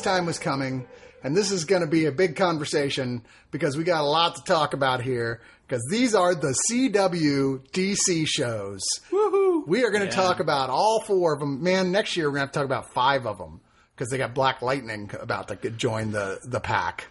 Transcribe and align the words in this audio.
This 0.00 0.12
time 0.12 0.24
was 0.24 0.38
coming, 0.38 0.86
and 1.22 1.36
this 1.36 1.50
is 1.50 1.66
going 1.66 1.82
to 1.82 1.86
be 1.86 2.06
a 2.06 2.12
big 2.12 2.34
conversation 2.34 3.22
because 3.50 3.76
we 3.76 3.84
got 3.84 4.00
a 4.00 4.06
lot 4.06 4.34
to 4.36 4.42
talk 4.44 4.72
about 4.72 5.02
here. 5.02 5.42
Because 5.66 5.86
these 5.90 6.14
are 6.14 6.34
the 6.34 6.56
CW 6.70 7.70
DC 7.70 8.26
shows. 8.26 8.80
Woohoo! 9.10 9.66
We 9.68 9.84
are 9.84 9.90
going 9.90 10.08
to 10.08 10.12
talk 10.12 10.40
about 10.40 10.70
all 10.70 11.02
four 11.02 11.34
of 11.34 11.40
them. 11.40 11.62
Man, 11.62 11.92
next 11.92 12.16
year 12.16 12.26
we're 12.26 12.38
going 12.38 12.40
to 12.40 12.46
have 12.46 12.52
to 12.52 12.58
talk 12.60 12.64
about 12.64 12.92
five 12.92 13.26
of 13.26 13.38
them 13.38 13.60
because 13.94 14.10
they 14.10 14.18
got 14.18 14.34
Black 14.34 14.62
Lightning 14.62 15.10
about 15.20 15.48
to 15.48 15.70
join 15.70 16.12
the 16.12 16.40
the 16.44 16.60
pack. 16.60 17.08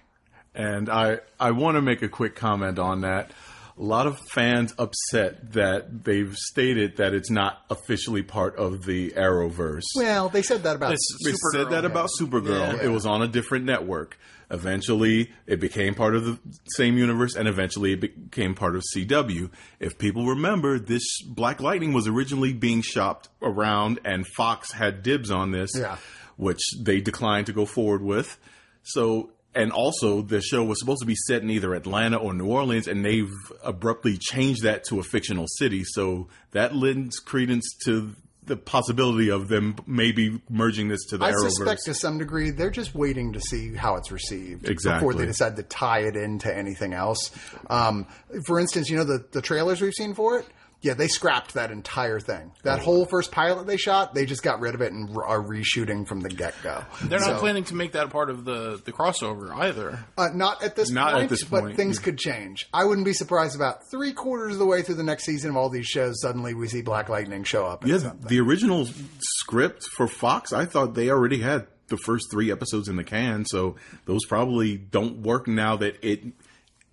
And 0.55 0.89
I, 0.89 1.19
I 1.39 1.51
want 1.51 1.75
to 1.75 1.81
make 1.81 2.01
a 2.01 2.09
quick 2.09 2.35
comment 2.35 2.79
on 2.79 3.01
that. 3.01 3.31
A 3.79 3.83
lot 3.83 4.07
of 4.07 4.19
fans 4.31 4.73
upset 4.77 5.53
that 5.53 6.03
they've 6.03 6.35
stated 6.35 6.97
that 6.97 7.13
it's 7.13 7.29
not 7.29 7.61
officially 7.69 8.21
part 8.23 8.57
of 8.57 8.83
the 8.85 9.11
Arrowverse. 9.11 9.83
Well, 9.95 10.27
they 10.27 10.41
said 10.41 10.63
that 10.63 10.75
about 10.75 10.89
they 10.89 11.29
Supergirl, 11.31 11.35
said 11.53 11.69
that 11.69 11.85
about 11.85 12.09
Supergirl. 12.19 12.73
Yeah. 12.75 12.83
It 12.83 12.89
was 12.89 13.05
on 13.05 13.21
a 13.21 13.27
different 13.27 13.63
network. 13.63 14.17
Eventually, 14.51 15.31
it 15.47 15.59
became 15.61 15.95
part 15.95 16.13
of 16.15 16.25
the 16.25 16.39
same 16.75 16.97
universe, 16.97 17.35
and 17.35 17.47
eventually, 17.47 17.93
it 17.93 18.01
became 18.29 18.53
part 18.55 18.75
of 18.75 18.83
CW. 18.95 19.49
If 19.79 19.97
people 19.97 20.25
remember, 20.25 20.77
this 20.79 21.03
Black 21.23 21.61
Lightning 21.61 21.93
was 21.93 22.07
originally 22.07 22.51
being 22.51 22.81
shopped 22.81 23.29
around, 23.41 23.99
and 24.03 24.27
Fox 24.27 24.71
had 24.73 25.03
dibs 25.03 25.31
on 25.31 25.51
this, 25.51 25.69
Yeah. 25.77 25.97
which 26.35 26.61
they 26.81 26.99
declined 26.99 27.45
to 27.45 27.53
go 27.53 27.65
forward 27.65 28.01
with. 28.01 28.37
So, 28.83 29.29
and 29.55 29.71
also, 29.71 30.21
the 30.21 30.41
show 30.41 30.63
was 30.63 30.79
supposed 30.79 31.01
to 31.01 31.07
be 31.07 31.15
set 31.15 31.41
in 31.41 31.49
either 31.49 31.73
Atlanta 31.73 32.17
or 32.17 32.33
New 32.33 32.45
Orleans, 32.45 32.87
and 32.87 33.03
they've 33.03 33.31
abruptly 33.63 34.17
changed 34.17 34.63
that 34.63 34.83
to 34.85 34.99
a 34.99 35.03
fictional 35.03 35.47
city. 35.47 35.83
So 35.83 36.27
that 36.51 36.75
lends 36.75 37.17
credence 37.19 37.65
to 37.85 38.15
the 38.45 38.57
possibility 38.57 39.29
of 39.29 39.47
them 39.47 39.75
maybe 39.85 40.41
merging 40.49 40.87
this 40.87 41.05
to 41.05 41.17
the 41.17 41.25
I 41.25 41.31
Arrowverse. 41.31 41.51
suspect 41.51 41.81
to 41.85 41.93
some 41.93 42.17
degree 42.17 42.49
they're 42.49 42.71
just 42.71 42.95
waiting 42.95 43.33
to 43.33 43.39
see 43.39 43.75
how 43.75 43.95
it's 43.95 44.11
received 44.11 44.63
before 44.63 45.13
they 45.13 45.27
decide 45.27 45.55
to 45.57 45.63
tie 45.63 45.99
it 45.99 46.15
into 46.15 46.53
anything 46.55 46.93
else. 46.93 47.29
Um, 47.69 48.07
for 48.45 48.59
instance, 48.59 48.89
you 48.89 48.97
know 48.97 49.03
the 49.03 49.23
the 49.31 49.41
trailers 49.41 49.81
we've 49.81 49.93
seen 49.93 50.15
for 50.15 50.39
it. 50.39 50.47
Yeah, 50.81 50.93
they 50.93 51.09
scrapped 51.09 51.55
that 51.55 51.71
entire 51.71 52.21
thing. 52.21 52.53
That 52.63 52.79
whole 52.79 53.05
first 53.05 53.31
pilot 53.31 53.67
they 53.67 53.75
shot, 53.75 54.13
they 54.13 54.25
just 54.25 54.43
got 54.43 54.61
rid 54.61 54.75
of 54.75 54.81
it 54.81 54.93
and 54.93 55.13
r- 55.13 55.25
are 55.25 55.41
reshooting 55.43 56.07
from 56.07 56.21
the 56.21 56.29
get 56.29 56.55
go. 56.63 56.85
They're 57.03 57.19
not 57.19 57.39
planning 57.39 57.65
to 57.65 57.75
make 57.75 57.91
that 57.91 58.05
a 58.05 58.09
part 58.09 58.29
of 58.29 58.45
the, 58.45 58.81
the 58.85 58.93
crossover 58.93 59.53
either. 59.53 59.99
Uh, 60.17 60.29
not 60.33 60.63
at 60.63 60.77
this 60.77 60.89
Not 60.89 61.09
at 61.09 61.17
point, 61.17 61.29
this 61.29 61.43
but 61.43 61.59
point. 61.61 61.75
things 61.75 61.99
could 61.99 62.17
change. 62.17 62.69
I 62.73 62.85
wouldn't 62.85 63.03
be 63.03 63.11
surprised 63.11 63.57
about 63.57 63.89
three 63.91 64.13
quarters 64.13 64.53
of 64.53 64.59
the 64.59 64.65
way 64.65 64.81
through 64.81 64.95
the 64.95 65.03
next 65.03 65.25
season 65.25 65.49
of 65.49 65.57
all 65.57 65.67
these 65.69 65.85
shows. 65.85 66.21
Suddenly, 66.21 66.53
we 66.53 66.69
see 66.69 66.81
Black 66.81 67.09
Lightning 67.09 67.43
show 67.43 67.65
up. 67.65 67.83
in 67.83 67.89
Yeah, 67.89 67.97
something. 67.97 68.27
the 68.29 68.39
original 68.39 68.87
script 69.19 69.83
for 69.83 70.07
Fox, 70.07 70.53
I 70.53 70.63
thought 70.65 70.93
they 70.95 71.09
already 71.09 71.39
had 71.41 71.67
the 71.87 71.97
first 71.97 72.27
three 72.31 72.51
episodes 72.51 72.87
in 72.87 72.95
the 72.95 73.03
can, 73.03 73.45
so 73.45 73.75
those 74.05 74.23
probably 74.25 74.77
don't 74.77 75.17
work 75.23 75.47
now 75.47 75.75
that 75.77 75.97
it. 76.07 76.23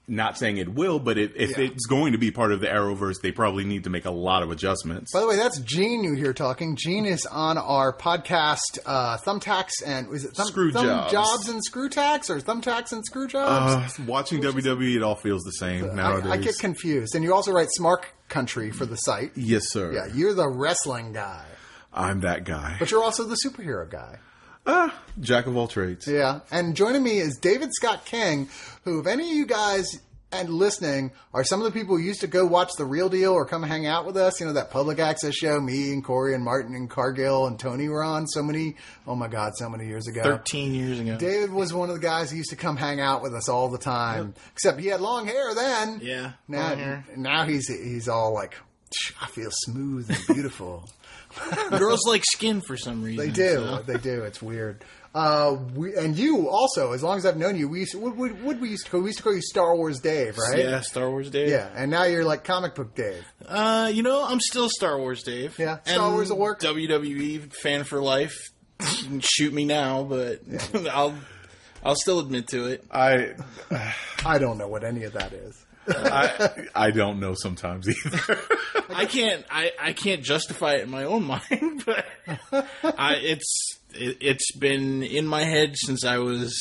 Not 0.09 0.39
saying 0.39 0.59
it 0.59 0.69
will, 0.73 1.01
but 1.01 1.19
if, 1.19 1.35
if 1.35 1.59
Yeah. 1.59 1.65
it's 1.65 1.85
going 1.87 2.13
to 2.13 2.19
be 2.19 2.31
part 2.31 2.53
of 2.53 2.61
the 2.61 2.69
Arrowverse, 2.69 3.21
they 3.23 3.33
probably 3.33 3.65
need 3.65 3.83
to 3.85 3.91
make 3.91 4.05
a 4.05 4.11
lot 4.13 4.45
of 4.45 4.53
adjustments. 4.53 5.11
By 5.13 5.19
the 5.21 5.27
way, 5.27 5.35
that's 5.35 5.59
Gene 5.59 6.05
you 6.05 6.15
hear 6.15 6.33
talking. 6.33 6.77
Gene 6.77 7.07
is 7.07 7.27
on 7.27 7.59
our 7.59 7.93
podcast, 7.93 8.79
uh, 8.87 9.17
Thumbtacks 9.19 9.83
and 9.85 10.13
is 10.15 10.25
it 10.25 10.37
thumb, 10.37 10.47
Screw 10.47 10.71
thumb 10.71 11.11
Jobs. 11.11 11.49
and 11.49 11.65
Screw 11.65 11.89
Tacks 11.89 12.31
or 12.31 12.41
Thumbtacks 12.41 12.93
and 12.93 13.05
Screw 13.05 13.27
Jobs? 13.27 13.99
Uh, 13.99 14.03
watching 14.07 14.41
WWE, 14.41 14.95
it 14.95 15.03
all 15.03 15.17
feels 15.17 15.43
the 15.43 15.51
same 15.53 15.91
I, 15.91 15.95
nowadays. 15.95 16.31
I 16.31 16.37
get 16.37 16.59
confused. 16.59 17.17
And 17.17 17.25
you 17.25 17.35
also 17.35 17.51
write 17.51 17.69
Smart 17.73 18.07
Country 18.29 18.71
for 18.71 18.87
the 18.87 18.97
site. 18.97 19.33
yes, 19.35 19.65
sir. 19.71 19.93
Yeah, 19.93 20.07
you're 20.15 20.35
the 20.35 20.49
wrestling 20.49 21.13
guy, 21.15 21.45
I'm 21.93 22.21
that 22.21 22.45
guy. 22.45 22.77
but 22.79 22.93
you're 22.93 23.03
also 23.03 23.25
the 23.25 23.37
superhero 23.45 23.91
guy. 23.91 24.19
Ah, 24.69 24.93
jack 25.21 25.47
of 25.47 25.57
all 25.57 25.69
trades. 25.69 26.09
Yeah. 26.09 26.41
And 26.51 26.75
joining 26.75 27.05
me 27.05 27.19
is 27.19 27.37
David 27.39 27.71
Scott 27.73 28.05
King, 28.05 28.49
who, 28.87 29.01
if 29.01 29.07
any 29.07 29.29
of 29.31 29.37
you 29.37 29.45
guys 29.45 30.01
and 30.33 30.49
listening 30.49 31.13
are 31.35 31.45
some 31.45 31.61
of 31.61 31.65
the 31.73 31.79
people 31.79 31.97
who 31.97 32.03
used 32.03 32.21
to 32.21 32.27
go 32.27 32.45
watch 32.47 32.71
the 32.79 32.85
real 32.85 33.09
deal 33.09 33.33
or 33.33 33.45
come 33.47 33.63
hang 33.63 33.87
out 33.87 34.07
with 34.07 34.17
us, 34.17 34.41
you 34.41 34.47
know, 34.47 34.53
that 34.55 34.71
public 34.71 34.99
access 34.99 35.35
show 35.35 35.61
me 35.61 35.93
and 35.93 36.03
Corey 36.05 36.35
and 36.35 36.43
Martin 36.45 36.75
and 36.75 36.89
Cargill 36.91 37.47
and 37.47 37.59
Tony 37.59 37.89
were 37.89 38.03
on 38.03 38.27
so 38.27 38.43
many, 38.43 38.77
oh 39.07 39.15
my 39.15 39.29
God, 39.29 39.53
so 39.57 39.69
many 39.69 39.87
years 39.87 40.07
ago. 40.09 40.23
13 40.23 40.75
years 40.75 40.99
ago. 41.01 41.17
David 41.17 41.53
was 41.53 41.73
one 41.75 41.89
of 41.91 41.95
the 41.97 42.01
guys 42.01 42.31
who 42.31 42.37
used 42.39 42.51
to 42.51 42.57
come 42.57 42.77
hang 42.77 43.01
out 43.01 43.23
with 43.23 43.35
us 43.35 43.49
all 43.49 43.69
the 43.69 43.79
time. 43.79 44.35
Except 44.53 44.81
he 44.81 44.87
had 44.87 45.01
long 45.01 45.27
hair 45.27 45.55
then. 45.55 46.01
Yeah, 46.03 46.33
Now, 46.49 46.75
hair. 46.75 47.05
now 47.17 47.45
he's 47.45 47.69
he's 47.69 48.09
all 48.09 48.33
like, 48.35 48.55
I 49.21 49.27
feel 49.29 49.51
smooth 49.53 50.09
and 50.11 50.19
beautiful. 50.35 50.89
Girls 51.71 52.07
like 52.07 52.25
skin 52.25 52.61
for 52.63 52.77
some 52.77 53.03
reason. 53.03 53.25
They 53.27 53.31
do. 53.33 53.55
so. 53.57 53.83
They 53.87 53.99
do. 53.99 54.23
It's 54.25 54.41
weird. 54.41 54.85
Uh, 55.17 55.57
we, 55.75 55.97
and 55.97 56.15
you 56.19 56.47
also, 56.47 56.93
as 56.93 57.03
long 57.03 57.17
as 57.17 57.25
I've 57.25 57.39
known 57.39 57.57
you, 57.57 57.71
we 57.71 57.81
used 57.81 57.93
to, 57.93 57.99
what, 57.99 58.17
what, 58.17 58.33
what 58.43 58.61
we 58.61 58.69
used 58.69 58.85
to 58.85 58.91
call 58.91 59.01
we 59.01 59.07
used 59.07 59.17
to 59.17 59.23
call 59.25 59.35
you 59.35 59.41
Star 59.41 59.75
Wars 59.75 59.99
Dave, 59.99 60.37
right? 60.37 60.59
Yeah, 60.59 60.81
Star 60.83 61.09
Wars 61.09 61.31
Dave. 61.31 61.49
Yeah, 61.49 61.71
and 61.75 61.91
now 61.91 62.05
you're 62.05 62.23
like 62.25 62.45
comic 62.45 62.75
book 62.75 62.95
Dave. 62.95 63.25
Uh, 63.47 63.91
you 63.91 64.03
know, 64.03 64.23
I'm 64.27 64.41
still 64.41 64.69
Star 64.69 64.99
Wars 64.99 65.23
Dave. 65.23 65.59
Yeah, 65.59 65.79
Star 65.85 66.05
And 66.07 66.15
Wars 66.15 66.29
will 66.29 66.37
work. 66.39 66.61
WWE 66.61 67.51
fan 67.51 67.85
for 67.85 68.03
life. 68.03 68.37
Shoot 69.21 69.55
me 69.55 69.65
now, 69.65 70.03
but 70.03 70.43
I'll 70.93 71.15
I'll 71.83 71.97
still 71.97 72.21
admit 72.21 72.49
to 72.49 72.67
it. 72.67 72.85
I, 72.91 73.37
I 74.27 74.37
don't 74.37 74.59
know 74.59 74.69
what 74.69 74.85
any 74.85 75.05
of 75.05 75.15
that 75.15 75.33
is. 75.33 75.65
I, 75.89 76.51
I 76.75 76.91
don't 76.91 77.21
know 77.21 77.35
sometimes 77.35 77.89
either. 77.89 78.39
I 78.91 79.07
can't 79.07 79.47
I, 79.51 79.71
I 79.81 79.93
can't 79.93 80.23
justify 80.23 80.75
it 80.75 80.83
in 80.83 80.91
my 80.91 81.05
own 81.05 81.25
mind, 81.51 81.85
but 81.87 82.05
I, 82.83 83.15
it's 83.15 83.79
it, 83.99 84.19
it's 84.21 84.53
been 84.57 85.03
in 85.03 85.27
my 85.27 85.45
head 85.45 85.75
since 85.77 86.05
I 86.05 86.19
was 86.19 86.55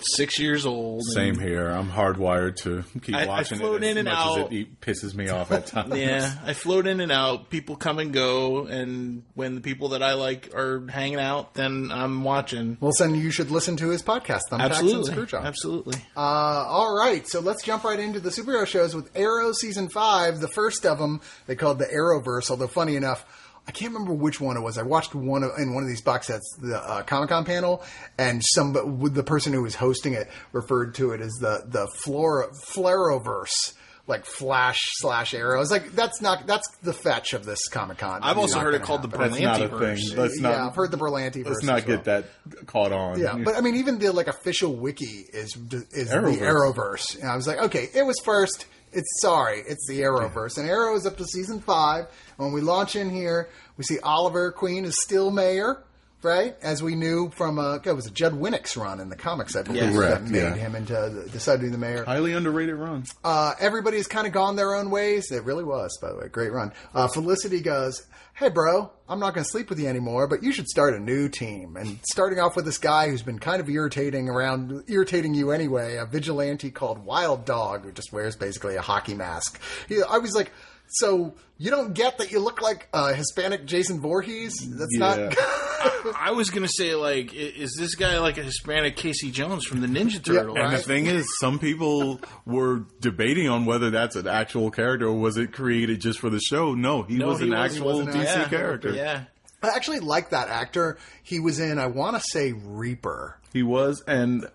six 0.00 0.38
years 0.38 0.64
old. 0.64 1.02
Same 1.14 1.38
here. 1.38 1.68
I'm 1.68 1.90
hardwired 1.90 2.56
to 2.58 2.84
keep 3.00 3.14
I- 3.14 3.24
I 3.24 3.26
watching 3.26 3.58
float 3.58 3.82
it 3.82 3.86
as 3.86 3.90
in 3.90 3.98
and 3.98 4.04
much 4.06 4.16
out. 4.16 4.38
as 4.52 4.58
it 4.58 4.80
pisses 4.80 5.14
me 5.14 5.28
off 5.28 5.50
at 5.52 5.66
times. 5.66 5.94
Yeah, 5.98 6.32
I 6.46 6.52
float 6.54 6.86
in 6.86 7.00
and 7.00 7.10
out. 7.10 7.50
People 7.50 7.76
come 7.76 7.98
and 7.98 8.12
go, 8.12 8.66
and 8.66 9.24
when 9.34 9.56
the 9.56 9.60
people 9.60 9.90
that 9.90 10.02
I 10.02 10.14
like 10.14 10.54
are 10.54 10.86
hanging 10.88 11.18
out, 11.18 11.54
then 11.54 11.90
I'm 11.92 12.22
watching. 12.24 12.78
Well, 12.80 12.92
then 12.98 13.14
you 13.16 13.30
should 13.30 13.50
listen 13.50 13.76
to 13.78 13.88
his 13.90 14.02
podcast, 14.02 14.42
Thumbtacks 14.50 14.52
and 14.52 14.62
Absolutely, 14.62 15.14
Screwjob. 15.14 15.44
absolutely. 15.44 15.96
Uh, 16.16 16.20
all 16.20 16.96
right, 16.96 17.26
so 17.28 17.40
let's 17.40 17.62
jump 17.64 17.84
right 17.84 17.98
into 17.98 18.20
the 18.20 18.30
superhero 18.30 18.66
shows 18.66 18.94
with 18.94 19.10
Arrow 19.16 19.52
season 19.52 19.88
five. 19.90 20.38
The 20.40 20.48
first 20.48 20.86
of 20.86 20.98
them 20.98 21.20
they 21.46 21.56
called 21.56 21.78
the 21.78 21.86
Arrowverse. 21.86 22.50
Although 22.50 22.68
funny 22.68 22.94
enough, 22.96 23.26
I 23.68 23.70
can't 23.70 23.92
remember 23.92 24.14
which 24.14 24.40
one 24.40 24.56
it 24.56 24.60
was. 24.60 24.78
I 24.78 24.82
watched 24.82 25.14
one 25.14 25.42
of, 25.44 25.50
in 25.58 25.74
one 25.74 25.82
of 25.82 25.88
these 25.90 26.00
box 26.00 26.28
sets, 26.28 26.56
the 26.60 26.78
uh, 26.78 27.02
Comic 27.02 27.28
Con 27.28 27.44
panel, 27.44 27.82
and 28.16 28.42
some 28.42 28.98
with 28.98 29.12
the 29.14 29.22
person 29.22 29.52
who 29.52 29.62
was 29.62 29.74
hosting 29.74 30.14
it 30.14 30.28
referred 30.52 30.94
to 30.96 31.12
it 31.12 31.20
as 31.20 31.34
the 31.34 31.62
the 31.66 31.86
Flora 32.02 32.48
Flarrowverse. 32.48 33.74
Like 34.06 34.24
Flash 34.24 34.80
slash 34.94 35.34
Arrow. 35.34 35.60
It's 35.60 35.70
like 35.70 35.92
that's 35.92 36.22
not 36.22 36.46
that's 36.46 36.66
the 36.82 36.94
fetch 36.94 37.34
of 37.34 37.44
this 37.44 37.68
Comic 37.68 37.98
Con. 37.98 38.20
I've 38.22 38.38
also 38.38 38.58
heard 38.58 38.72
it 38.74 38.80
called 38.80 39.02
the 39.02 39.08
That's 39.08 39.38
not 39.38 39.60
a 39.60 39.68
Berlanti 39.68 40.08
thing. 40.08 40.16
Let's 40.16 40.40
not. 40.40 40.48
yeah, 40.50 40.66
I've 40.66 40.74
heard 40.74 40.90
the 40.90 40.96
Berlanti. 40.96 41.44
let's 41.46 41.62
not 41.62 41.84
get 41.84 42.04
that 42.04 42.24
caught 42.64 42.90
on. 42.90 43.20
yeah, 43.20 43.36
but 43.36 43.54
I 43.54 43.60
mean, 43.60 43.76
even 43.76 43.98
the 43.98 44.10
like 44.14 44.28
official 44.28 44.74
wiki 44.74 45.26
is 45.30 45.54
is 45.92 46.08
Arrowverse. 46.08 46.38
the 46.38 46.44
Arrowverse. 46.46 47.20
And 47.20 47.28
I 47.30 47.36
was 47.36 47.46
like, 47.46 47.58
okay, 47.64 47.90
it 47.94 48.06
was 48.06 48.18
first. 48.24 48.64
It's 48.92 49.20
sorry, 49.20 49.60
it's 49.66 49.86
the 49.88 50.00
Arrowverse, 50.00 50.58
and 50.58 50.68
Arrow 50.68 50.94
is 50.96 51.06
up 51.06 51.16
to 51.18 51.24
season 51.24 51.60
five. 51.60 52.06
When 52.36 52.52
we 52.52 52.60
launch 52.60 52.96
in 52.96 53.10
here, 53.10 53.48
we 53.76 53.84
see 53.84 53.98
Oliver 54.00 54.50
Queen 54.52 54.84
is 54.84 55.00
still 55.02 55.30
mayor, 55.30 55.82
right? 56.22 56.56
As 56.62 56.82
we 56.82 56.94
knew 56.94 57.30
from 57.30 57.58
uh, 57.58 57.76
it 57.84 57.92
was 57.92 58.06
a 58.06 58.10
Judd 58.10 58.32
Winick's 58.32 58.76
run 58.76 59.00
in 59.00 59.08
the 59.08 59.16
comics, 59.16 59.54
I 59.56 59.62
believe, 59.62 59.82
Yes. 59.82 59.92
that 59.94 59.98
Correct, 60.18 60.22
made 60.24 60.38
yeah. 60.40 60.54
him 60.54 60.74
into 60.74 60.92
the, 60.94 61.28
decided 61.30 61.60
to 61.60 61.66
be 61.66 61.70
the 61.72 61.78
mayor. 61.78 62.04
highly 62.04 62.32
underrated 62.32 62.74
run. 62.76 63.04
Uh, 63.22 63.54
everybody's 63.60 64.06
kind 64.06 64.26
of 64.26 64.32
gone 64.32 64.56
their 64.56 64.74
own 64.74 64.90
ways. 64.90 65.30
It 65.30 65.44
really 65.44 65.64
was, 65.64 65.96
by 66.00 66.10
the 66.10 66.16
way, 66.16 66.28
great 66.28 66.52
run. 66.52 66.72
Uh, 66.94 67.08
Felicity 67.08 67.60
goes, 67.60 68.04
"Hey, 68.38 68.48
bro, 68.48 68.92
I'm 69.08 69.18
not 69.18 69.34
going 69.34 69.44
to 69.44 69.50
sleep 69.50 69.68
with 69.68 69.80
you 69.80 69.88
anymore, 69.88 70.28
but 70.28 70.42
you 70.44 70.52
should 70.52 70.68
start 70.68 70.94
a 70.94 70.98
new 71.00 71.28
team." 71.28 71.76
And 71.76 71.98
starting 72.08 72.38
off 72.38 72.54
with 72.54 72.64
this 72.64 72.78
guy 72.78 73.08
who's 73.08 73.22
been 73.22 73.38
kind 73.40 73.60
of 73.60 73.68
irritating 73.68 74.28
around, 74.28 74.84
irritating 74.86 75.34
you 75.34 75.50
anyway, 75.50 75.96
a 75.96 76.06
vigilante 76.06 76.70
called 76.70 77.04
Wild 77.04 77.44
Dog 77.44 77.84
who 77.84 77.92
just 77.92 78.12
wears 78.12 78.36
basically 78.36 78.76
a 78.76 78.82
hockey 78.82 79.14
mask. 79.14 79.60
I 80.08 80.18
was 80.18 80.34
like. 80.34 80.52
So 80.90 81.34
you 81.58 81.70
don't 81.70 81.92
get 81.94 82.18
that 82.18 82.30
you 82.32 82.38
look 82.40 82.60
like 82.62 82.88
a 82.92 83.14
Hispanic 83.14 83.66
Jason 83.66 84.00
Voorhees. 84.00 84.54
That's 84.70 84.90
Yeah. 84.96 85.28
not. 85.28 85.34
I 86.16 86.30
was 86.32 86.50
gonna 86.50 86.68
say 86.68 86.94
like, 86.94 87.34
is 87.34 87.74
this 87.78 87.94
guy 87.94 88.18
like 88.18 88.38
a 88.38 88.42
Hispanic 88.42 88.96
Casey 88.96 89.30
Jones 89.30 89.64
from 89.64 89.80
the 89.80 89.86
Ninja 89.86 90.22
Turtle? 90.22 90.56
And 90.58 90.72
the 90.72 90.78
thing 90.78 91.06
is, 91.06 91.26
some 91.40 91.58
people 91.58 92.20
were 92.46 92.84
debating 93.00 93.48
on 93.48 93.64
whether 93.66 93.90
that's 93.90 94.16
an 94.16 94.26
actual 94.26 94.70
character 94.70 95.06
or 95.06 95.14
was 95.18 95.36
it 95.36 95.52
created 95.52 96.00
just 96.00 96.18
for 96.20 96.30
the 96.30 96.40
show. 96.40 96.74
No, 96.74 97.02
he 97.02 97.16
No, 97.16 97.28
was 97.28 97.40
he 97.40 97.44
an 97.46 97.50
was- 97.50 97.72
actual 97.72 98.00
DC 98.06 98.14
yeah, 98.24 98.48
character. 98.48 98.90
Yeah. 98.94 99.24
I 99.62 99.68
actually 99.70 100.00
like 100.00 100.30
that 100.30 100.48
actor. 100.48 100.98
He 101.22 101.40
was 101.40 101.58
in. 101.58 101.78
I 101.80 101.88
want 101.88 102.16
to 102.16 102.22
say 102.32 102.52
Reaper. 102.52 103.36
He 103.52 103.64
was, 103.64 104.02
and 104.06 104.46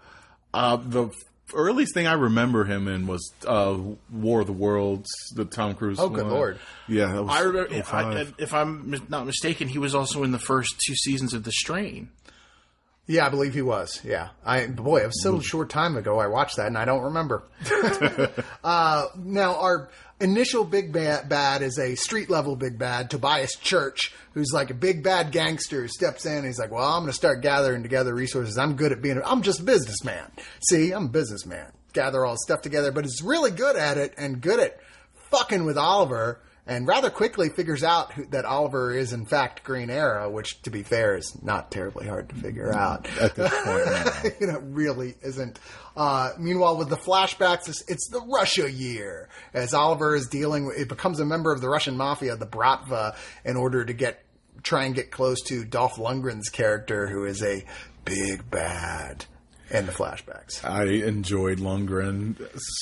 uh, 0.54 0.78
the 0.78 1.10
earliest 1.54 1.94
thing 1.94 2.08
I 2.08 2.14
remember 2.14 2.66
him 2.66 2.88
in 2.88 3.08
was 3.08 3.34
uh, 3.48 3.78
War 4.12 4.42
of 4.42 4.48
the 4.48 4.54
Worlds, 4.54 5.10
the 5.36 5.46
Tom 5.46 5.76
Cruise. 5.76 6.00
Oh, 6.00 6.10
good 6.10 6.26
one. 6.26 6.34
lord. 6.34 6.60
Yeah, 6.88 7.14
that 7.14 7.24
was 7.24 7.36
I 7.36 7.42
remember, 7.42 7.74
if, 7.74 7.94
I, 7.94 8.26
if 8.38 8.54
I'm 8.54 9.04
not 9.10 9.26
mistaken, 9.26 9.68
he 9.68 9.78
was 9.78 9.96
also 9.96 10.24
in 10.24 10.32
the 10.32 10.40
first 10.40 10.76
two 10.86 10.96
seasons 10.96 11.34
of 11.34 11.44
The 11.44 11.52
Strain. 11.52 12.10
Yeah, 13.06 13.26
I 13.26 13.30
believe 13.30 13.54
he 13.54 13.62
was. 13.62 14.00
Yeah, 14.04 14.30
I 14.46 14.66
boy, 14.68 15.02
it 15.02 15.08
was 15.08 15.22
so 15.22 15.42
short 15.42 15.70
time 15.70 15.98
ago. 15.98 16.20
I 16.20 16.28
watched 16.28 16.56
that 16.56 16.68
and 16.68 16.78
I 16.78 16.86
don't 16.86 17.04
remember. 17.04 17.44
uh, 18.64 19.08
now, 19.18 19.58
our 19.58 19.90
initial 20.22 20.64
big 20.64 20.94
bad, 20.94 21.28
bad 21.28 21.62
is 21.62 21.78
a 21.78 21.96
street 21.96 22.30
level 22.30 22.56
big 22.56 22.80
bad, 22.80 23.10
Tobias 23.10 23.58
Church, 23.58 24.14
who's 24.34 24.52
like 24.54 24.70
a 24.70 24.74
big 24.74 25.04
bad 25.04 25.34
gangster 25.34 25.82
who 25.82 25.90
steps 25.90 26.26
in. 26.26 26.38
And 26.38 26.46
he's 26.46 26.60
like, 26.60 26.72
"Well, 26.72 26.88
I'm 26.88 27.02
going 27.02 27.12
to 27.12 27.14
start 27.14 27.42
gathering 27.42 27.84
together 27.84 28.14
resources. 28.14 28.58
I'm 28.58 28.78
good 28.78 28.94
at 28.94 29.02
being. 29.02 29.22
I'm 29.26 29.42
just 29.42 29.60
a 29.60 29.64
businessman. 29.64 30.32
See, 30.70 30.92
I'm 30.92 31.06
a 31.06 31.10
businessman. 31.10 31.74
Gather 31.92 32.26
all 32.26 32.38
stuff 32.38 32.62
together, 32.62 32.94
but 32.94 33.04
he's 33.04 33.22
really 33.22 33.52
good 33.52 33.76
at 33.76 33.98
it 33.98 34.14
and 34.18 34.40
good 34.40 34.62
at 34.62 34.80
fucking 35.30 35.66
with 35.66 35.78
Oliver." 35.78 36.40
And 36.66 36.88
rather 36.88 37.10
quickly 37.10 37.50
figures 37.50 37.84
out 37.84 38.14
who, 38.14 38.26
that 38.28 38.46
Oliver 38.46 38.94
is 38.94 39.12
in 39.12 39.26
fact 39.26 39.64
Green 39.64 39.90
Arrow, 39.90 40.30
which, 40.30 40.62
to 40.62 40.70
be 40.70 40.82
fair, 40.82 41.18
is 41.18 41.38
not 41.44 41.72
terribly 41.72 42.08
hard 42.08 42.30
to 42.30 42.36
figure 42.36 42.74
out. 42.74 43.08
at 43.20 43.36
this 43.36 43.54
point. 43.64 44.36
you 44.40 44.48
know, 44.48 44.60
really 44.60 45.16
isn't. 45.22 45.60
Uh, 45.98 46.32
meanwhile, 46.40 46.78
with 46.78 46.90
the 46.90 46.98
flashbacks, 46.98 47.68
it's, 47.68 47.84
it's 47.90 48.08
the 48.10 48.22
Russia 48.22 48.72
year 48.72 49.28
as 49.54 49.74
Oliver 49.74 50.16
is 50.16 50.28
dealing. 50.28 50.72
It 50.78 50.88
becomes 50.88 51.20
a 51.20 51.26
member 51.26 51.52
of 51.52 51.60
the 51.60 51.68
Russian 51.68 51.98
mafia, 51.98 52.38
the 52.38 52.48
Bratva, 52.48 53.16
in 53.44 53.58
order 53.58 53.84
to 53.84 53.94
get 53.94 54.24
try 54.64 54.86
and 54.86 54.96
get 54.96 55.12
close 55.12 55.42
to 55.42 55.66
Dolph 55.66 55.96
Lundgren's 55.96 56.48
character, 56.48 57.08
who 57.08 57.26
is 57.26 57.44
a 57.44 57.66
big 58.06 58.50
bad 58.50 59.26
in 59.74 59.86
the 59.88 59.92
flashbacks. 59.92 60.64
I 60.64 60.84
enjoyed 61.06 61.58
Lundgren 61.60 62.36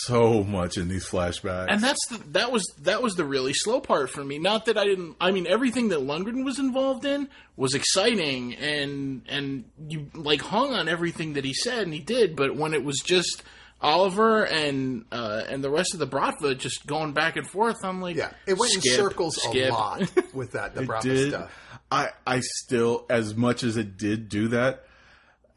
so 0.06 0.44
much 0.44 0.78
in 0.78 0.88
these 0.90 1.06
flashbacks. 1.08 1.68
And 1.70 1.82
that's 1.82 2.06
the, 2.10 2.18
that 2.32 2.52
was 2.52 2.64
that 2.84 3.02
was 3.02 3.14
the 3.16 3.26
really 3.26 3.54
slow 3.54 3.80
part 3.80 4.10
for 4.10 4.24
me. 4.24 4.38
Not 4.40 4.66
that 4.66 4.78
I 4.78 4.84
didn't. 4.86 5.16
I 5.22 5.32
mean, 5.32 5.48
everything 5.48 5.90
that 5.90 6.00
Lundgren 6.00 6.44
was 6.44 6.60
involved 6.60 7.06
in 7.06 7.30
was 7.56 7.74
exciting, 7.74 8.56
and 8.56 9.22
and 9.30 9.64
you 9.88 10.08
like 10.14 10.42
hung 10.42 10.74
on 10.74 10.88
everything 10.88 11.34
that 11.34 11.46
he 11.46 11.54
said, 11.54 11.84
and 11.84 11.94
he 11.94 12.00
did. 12.02 12.36
But 12.36 12.56
when 12.56 12.74
it 12.74 12.84
was 12.84 13.00
just 13.00 13.44
Oliver 13.82 14.44
and 14.46 15.06
uh, 15.12 15.44
and 15.50 15.64
the 15.64 15.70
rest 15.70 15.94
of 15.94 16.00
the 16.00 16.08
Bratva 16.08 16.58
just 16.58 16.86
going 16.86 17.14
back 17.14 17.36
and 17.38 17.48
forth, 17.48 17.84
I'm 17.84 18.02
like, 18.02 18.16
Yeah, 18.16 18.32
it 18.46 18.58
went 18.58 18.76
in 18.76 18.82
circles 18.82 19.38
skip. 19.42 19.72
a 19.72 19.74
lot 19.74 20.12
with 20.34 20.52
that 20.52 20.76
the 20.76 20.82
Bratva 20.82 21.02
did. 21.02 21.30
stuff. 21.30 21.52
I 21.92 22.10
I 22.28 22.42
still, 22.42 23.06
as 23.10 23.36
much 23.36 23.64
as 23.64 23.78
it 23.78 23.98
did 23.98 24.30
do 24.30 24.50
that, 24.50 24.76
a- 24.76 24.80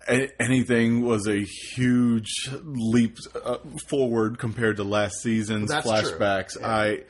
anything 0.09 1.03
was 1.03 1.27
a 1.27 1.45
huge 1.45 2.33
leap 2.53 3.19
uh, 3.45 3.59
forward 3.89 4.39
compared 4.39 4.77
to 4.77 4.85
last 4.85 5.17
season's 5.23 5.71
That's 5.71 5.87
flashbacks. 5.87 6.62
I 6.62 7.05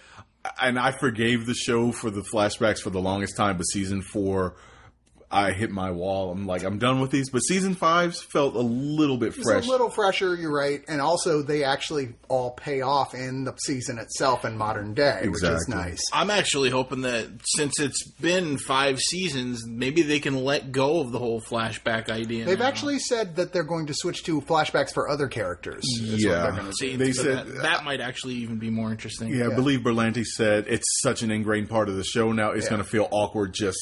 and 0.61 0.79
I 0.79 0.93
forgave 0.93 1.46
the 1.46 1.55
show 1.55 1.93
for 1.93 2.11
the 2.11 2.23
flashbacks 2.23 2.81
for 2.81 2.91
the 2.91 3.00
longest 3.00 3.37
time, 3.37 3.56
but 3.56 3.64
season 3.64 4.02
four. 4.02 4.56
I 5.31 5.53
hit 5.53 5.71
my 5.71 5.91
wall. 5.91 6.31
I'm 6.31 6.47
like, 6.47 6.62
I'm 6.62 6.79
done 6.79 7.00
with 7.00 7.11
these. 7.11 7.31
But 7.31 7.41
season 7.41 7.75
five's 7.75 8.23
felt 8.23 8.55
a 8.55 8.61
little 8.61 9.17
bit 9.17 9.35
It's 9.37 9.43
fresh. 9.43 9.67
a 9.67 9.71
little 9.71 9.91
fresher, 9.91 10.37
you're 10.37 10.53
right, 10.55 10.82
and 10.87 11.00
also 11.00 11.43
they 11.43 11.65
actually 11.65 12.15
all 12.29 12.53
pay 12.53 12.82
off 12.82 13.15
in 13.15 13.44
the 13.44 13.53
season 13.56 13.99
itself 13.99 14.44
in 14.44 14.56
modern 14.56 14.94
day, 14.94 15.23
which 15.29 15.43
is 15.43 15.67
nice. 15.69 16.00
I'm 16.12 16.31
actually 16.31 16.71
hoping 16.71 17.00
that 17.03 17.29
since 17.56 17.81
it's 17.81 18.09
been 18.21 18.59
five 18.59 19.00
seasons, 19.00 19.67
maybe 19.67 20.03
they 20.03 20.21
can 20.21 20.37
let 20.44 20.71
go 20.71 21.00
of 21.00 21.11
the 21.11 21.19
whole 21.19 21.41
flashback 21.41 22.11
idea. 22.11 22.44
They've 22.44 22.59
now. 22.59 22.67
actually 22.67 22.99
said 23.00 23.37
that 23.37 23.53
they're 23.53 23.65
going 23.65 23.87
to 23.87 23.94
switch 23.94 24.23
to 24.25 24.41
flashbacks 24.43 24.93
for 24.94 25.09
other 25.09 25.27
characters. 25.29 25.82
is 25.85 26.11
what 26.11 26.20
Yeah. 26.20 26.43
they're 26.43 26.53
gonna. 26.53 26.73
See, 26.75 26.97
They 26.97 27.12
so 27.12 27.23
said- 27.25 27.47
that, 27.49 27.62
that 27.62 27.85
might 27.85 28.00
actually 28.00 28.35
even 28.35 28.59
be 28.59 28.70
more 28.70 28.91
interesting. 28.93 29.35
Yeah, 29.35 29.49
I 29.50 29.55
believe 29.55 29.81
Berlanti 29.81 30.25
said 30.25 30.67
it's 30.69 30.87
such 31.03 31.23
an 31.23 31.31
ingrained 31.31 31.69
part 31.69 31.88
of 31.88 31.97
the 31.97 32.05
show 32.05 32.31
now. 32.32 32.50
It's 32.53 32.67
Yeah. 32.67 32.70
going 32.70 32.82
to 32.82 32.88
feel 32.88 33.09
awkward 33.11 33.53
just 33.55 33.79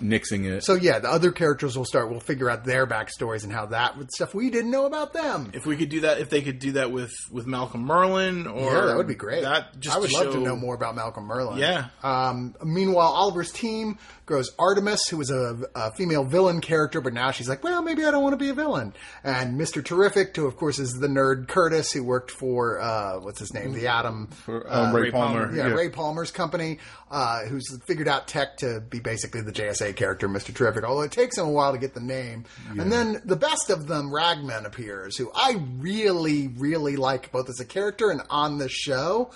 nixing 0.00 0.44
it. 0.44 0.64
So 0.64 0.74
yeah, 0.74 0.98
the 0.98 1.10
other 1.10 1.32
characters 1.32 1.76
will 1.76 1.84
start. 1.84 2.10
We'll 2.10 2.20
figure 2.20 2.50
out 2.50 2.64
their 2.64 2.86
backstories 2.86 3.44
and 3.44 3.52
how 3.52 3.66
that 3.66 3.96
with 3.96 4.10
stuff 4.10 4.34
we 4.34 4.50
didn't 4.50 4.70
know 4.70 4.86
about 4.86 5.12
them. 5.12 5.50
If 5.54 5.66
we 5.66 5.76
could 5.76 5.88
do 5.88 6.00
that, 6.00 6.18
if 6.18 6.30
they 6.30 6.42
could 6.42 6.58
do 6.58 6.72
that 6.72 6.90
with 6.90 7.12
with 7.30 7.46
Malcolm 7.46 7.86
Merlyn, 7.86 8.52
or 8.52 8.72
yeah, 8.72 8.86
that 8.86 8.96
would 8.96 9.06
be 9.06 9.14
great. 9.14 9.42
That 9.42 9.78
just 9.78 9.96
I 9.96 10.00
would 10.00 10.10
to 10.10 10.16
love 10.16 10.32
to 10.34 10.40
know 10.40 10.56
more 10.56 10.74
about 10.74 10.94
Malcolm 10.94 11.28
Merlyn. 11.28 11.58
Yeah. 11.58 11.88
Um, 12.02 12.54
meanwhile, 12.62 13.12
Oliver's 13.12 13.52
team 13.52 13.98
grows 14.26 14.52
Artemis, 14.58 15.06
who 15.08 15.18
was 15.18 15.30
a, 15.30 15.58
a 15.74 15.92
female 15.92 16.24
villain 16.24 16.60
character, 16.60 17.00
but 17.00 17.12
now 17.12 17.30
she's 17.30 17.48
like, 17.48 17.62
well, 17.62 17.82
maybe 17.82 18.04
I 18.04 18.10
don't 18.10 18.22
want 18.22 18.32
to 18.32 18.38
be 18.38 18.48
a 18.48 18.54
villain. 18.54 18.94
And 19.22 19.60
Mr. 19.60 19.84
Terrific, 19.84 20.34
who 20.34 20.46
of 20.46 20.56
course 20.56 20.78
is 20.78 20.92
the 20.94 21.08
nerd 21.08 21.48
Curtis, 21.48 21.92
who 21.92 22.02
worked 22.02 22.30
for 22.30 22.80
uh, 22.80 23.20
what's 23.20 23.38
his 23.38 23.52
name, 23.52 23.72
the 23.72 23.88
Atom. 23.88 24.28
For, 24.28 24.66
um, 24.72 24.94
Ray, 24.94 25.02
Ray 25.02 25.10
Palmer. 25.10 25.46
Palmer. 25.46 25.56
Yeah, 25.56 25.74
Ray 25.74 25.88
Palmer's 25.90 26.30
company, 26.30 26.78
uh, 27.10 27.44
who's 27.44 27.64
figured 27.86 28.08
out 28.08 28.26
tech 28.26 28.56
to 28.58 28.80
be 28.80 29.00
basically 29.00 29.42
the 29.42 29.52
JSA 29.52 29.94
character, 29.96 30.28
Mr. 30.28 30.54
Terrific, 30.54 30.84
although 30.84 31.02
it 31.02 31.12
takes 31.12 31.36
him 31.36 31.46
a 31.46 31.50
while 31.50 31.72
to 31.72 31.78
get 31.78 31.94
the 31.94 32.00
name. 32.00 32.44
And 32.78 32.90
then 32.90 33.20
the 33.24 33.36
best 33.36 33.70
of 33.70 33.86
them, 33.86 34.12
Ragman, 34.12 34.64
appears, 34.66 35.16
who 35.16 35.30
I 35.34 35.60
really, 35.78 36.48
really 36.48 36.96
like 36.96 37.30
both 37.30 37.48
as 37.48 37.60
a 37.60 37.64
character 37.64 38.10
and 38.10 38.22
on 38.30 38.58
the 38.58 38.68
show. 38.68 39.30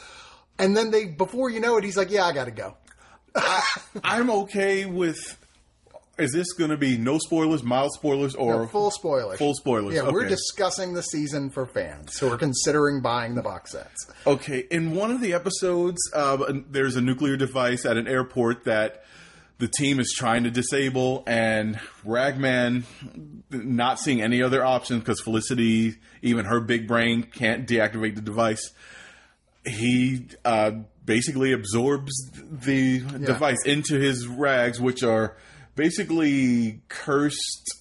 And 0.59 0.77
then 0.77 0.91
they, 0.91 1.05
before 1.05 1.51
you 1.51 1.61
know 1.61 1.77
it, 1.77 1.85
he's 1.85 1.97
like, 1.97 2.11
yeah, 2.11 2.25
I 2.25 2.33
gotta 2.33 2.51
go. 2.51 2.77
I'm 4.05 4.31
okay 4.31 4.87
with. 4.87 5.37
Is 6.19 6.33
this 6.33 6.53
going 6.53 6.71
to 6.71 6.77
be 6.77 6.97
no 6.99 7.19
spoilers, 7.19 7.63
mild 7.63 7.93
spoilers, 7.93 8.35
or 8.35 8.63
No, 8.63 8.67
full 8.67 8.91
spoilers. 8.91 9.39
Full 9.39 9.55
spoilers. 9.55 9.95
Yeah, 9.95 10.11
we're 10.11 10.23
okay. 10.23 10.31
discussing 10.31 10.95
the 10.95 11.03
season 11.03 11.49
for 11.49 11.65
fans 11.65 12.19
who 12.19 12.33
are 12.33 12.37
considering 12.37 13.01
buying 13.01 13.37
the 13.37 13.43
box 13.43 13.71
sets. 13.71 14.11
Okay, 14.27 14.67
in 14.69 14.97
one 14.97 15.13
of 15.13 15.21
the 15.21 15.33
episodes, 15.33 15.99
uh, 16.13 16.53
there's 16.69 16.97
a 16.97 17.01
nuclear 17.01 17.37
device 17.37 17.87
at 17.87 17.97
an 17.97 18.09
airport 18.09 18.65
that 18.65 19.05
the 19.59 19.69
team 19.69 20.01
is 20.01 20.13
trying 20.17 20.43
to 20.43 20.51
disable, 20.51 21.23
and 21.27 21.79
Ragman, 22.05 22.85
not 23.51 24.01
seeing 24.01 24.21
any 24.21 24.43
other 24.43 24.65
option 24.65 24.99
because 24.99 25.21
Felicity, 25.21 25.97
even 26.23 26.47
her 26.47 26.59
big 26.61 26.89
brain, 26.89 27.23
can't 27.23 27.65
deactivate 27.67 28.17
the 28.17 28.23
device. 28.23 28.73
He 29.65 30.27
uh, 30.45 30.73
basically 31.09 31.53
absorbs 31.53 32.13
the 32.35 33.01
device 33.01 33.65
into 33.67 33.99
his 33.99 34.29
rags, 34.29 34.81
which 34.81 35.03
are 35.03 35.37
basically 35.75 36.83
cursed. 36.89 37.75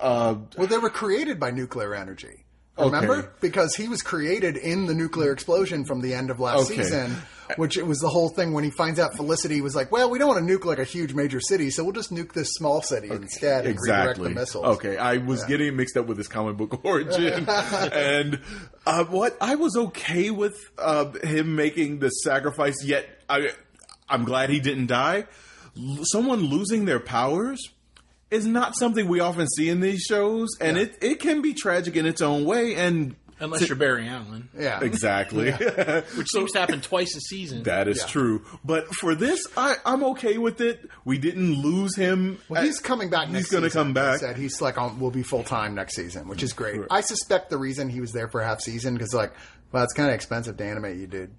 Uh, 0.00 0.36
Well, 0.56 0.68
they 0.68 0.78
were 0.78 0.88
created 0.90 1.38
by 1.38 1.50
nuclear 1.50 1.94
energy. 1.94 2.41
Remember? 2.78 3.14
Okay. 3.16 3.28
Because 3.40 3.74
he 3.74 3.86
was 3.88 4.00
created 4.02 4.56
in 4.56 4.86
the 4.86 4.94
nuclear 4.94 5.32
explosion 5.32 5.84
from 5.84 6.00
the 6.00 6.14
end 6.14 6.30
of 6.30 6.40
last 6.40 6.70
Okay. 6.70 6.82
season, 6.82 7.16
which 7.56 7.76
it 7.76 7.86
was 7.86 7.98
the 7.98 8.08
whole 8.08 8.30
thing 8.30 8.54
when 8.54 8.64
he 8.64 8.70
finds 8.70 8.98
out 8.98 9.14
Felicity 9.14 9.60
was 9.60 9.76
like, 9.76 9.92
well, 9.92 10.08
we 10.08 10.18
don't 10.18 10.28
want 10.28 10.46
to 10.46 10.58
nuke 10.58 10.64
like 10.64 10.78
a 10.78 10.84
huge 10.84 11.12
major 11.12 11.38
city, 11.38 11.68
so 11.70 11.84
we'll 11.84 11.92
just 11.92 12.10
nuke 12.10 12.32
this 12.32 12.48
small 12.54 12.80
city 12.80 13.10
instead 13.10 13.66
and 13.66 13.78
redirect 13.78 14.22
the 14.22 14.30
missiles. 14.30 14.64
Okay, 14.78 14.96
I 14.96 15.18
was 15.18 15.44
getting 15.44 15.76
mixed 15.76 15.98
up 15.98 16.06
with 16.06 16.16
his 16.16 16.28
comic 16.28 16.56
book 16.56 16.80
origin, 16.84 17.46
and 17.48 18.40
uh, 18.86 19.04
what 19.04 19.36
I 19.40 19.56
was 19.56 19.76
okay 19.76 20.30
with 20.30 20.56
uh, 20.78 21.10
him 21.22 21.54
making 21.54 21.98
the 21.98 22.08
sacrifice. 22.08 22.82
Yet 22.82 23.06
I, 23.28 23.50
I'm 24.08 24.24
glad 24.24 24.48
he 24.48 24.60
didn't 24.60 24.86
die. 24.86 25.26
L- 25.76 25.98
someone 26.04 26.40
losing 26.40 26.86
their 26.86 27.00
powers 27.00 27.60
is 28.32 28.46
not 28.46 28.74
something 28.76 29.06
we 29.06 29.20
often 29.20 29.46
see 29.48 29.68
in 29.68 29.80
these 29.80 30.02
shows, 30.02 30.48
and 30.60 30.76
it 30.78 30.96
it 31.00 31.20
can 31.20 31.42
be 31.42 31.54
tragic 31.54 31.96
in 31.96 32.06
its 32.06 32.20
own 32.22 32.44
way. 32.44 32.74
And 32.74 33.14
unless 33.40 33.66
you're 33.68 33.76
Barry 33.76 34.08
Allen, 34.08 34.48
Yeah. 34.58 34.80
exactly, 34.82 35.50
which 36.16 36.28
seems 36.28 36.52
to 36.52 36.60
happen 36.60 36.80
twice 36.80 37.14
a 37.16 37.20
season. 37.20 37.64
that 37.64 37.88
is 37.88 37.98
Yeah. 37.98 38.06
true. 38.06 38.44
But 38.64 38.86
for 38.94 39.14
this, 39.14 39.44
I, 39.56 39.74
I'm 39.84 40.02
okay 40.04 40.38
with 40.38 40.60
it. 40.60 40.88
We 41.04 41.18
didn't 41.18 41.60
lose 41.60 41.96
him. 41.96 42.38
Well, 42.48 42.62
he's 42.62 42.78
coming 42.80 43.10
back 43.10 43.28
He's 43.28 43.48
gonna 43.50 43.70
come 43.70 43.88
they 43.94 44.00
back. 44.00 44.20
Said 44.20 44.36
he's 44.36 44.60
like 44.60 44.78
on, 44.78 44.98
will 45.00 45.10
be 45.10 45.22
full 45.22 45.44
time 45.44 45.74
next 45.74 45.96
season, 45.96 46.28
which 46.28 46.42
is 46.42 46.52
great. 46.52 46.80
I 46.90 47.00
suspect 47.00 47.50
the 47.50 47.58
reason 47.58 47.88
he 47.88 48.00
was 48.00 48.12
there 48.12 48.28
for 48.28 48.42
half 48.42 48.60
season 48.60 48.94
because 48.94 49.12
like, 49.14 49.32
well, 49.72 49.82
it's 49.84 49.92
kind 49.94 50.08
of 50.08 50.14
expensive 50.14 50.56
to 50.58 50.64
animate 50.64 50.98
you, 50.98 51.06
dude. 51.06 51.30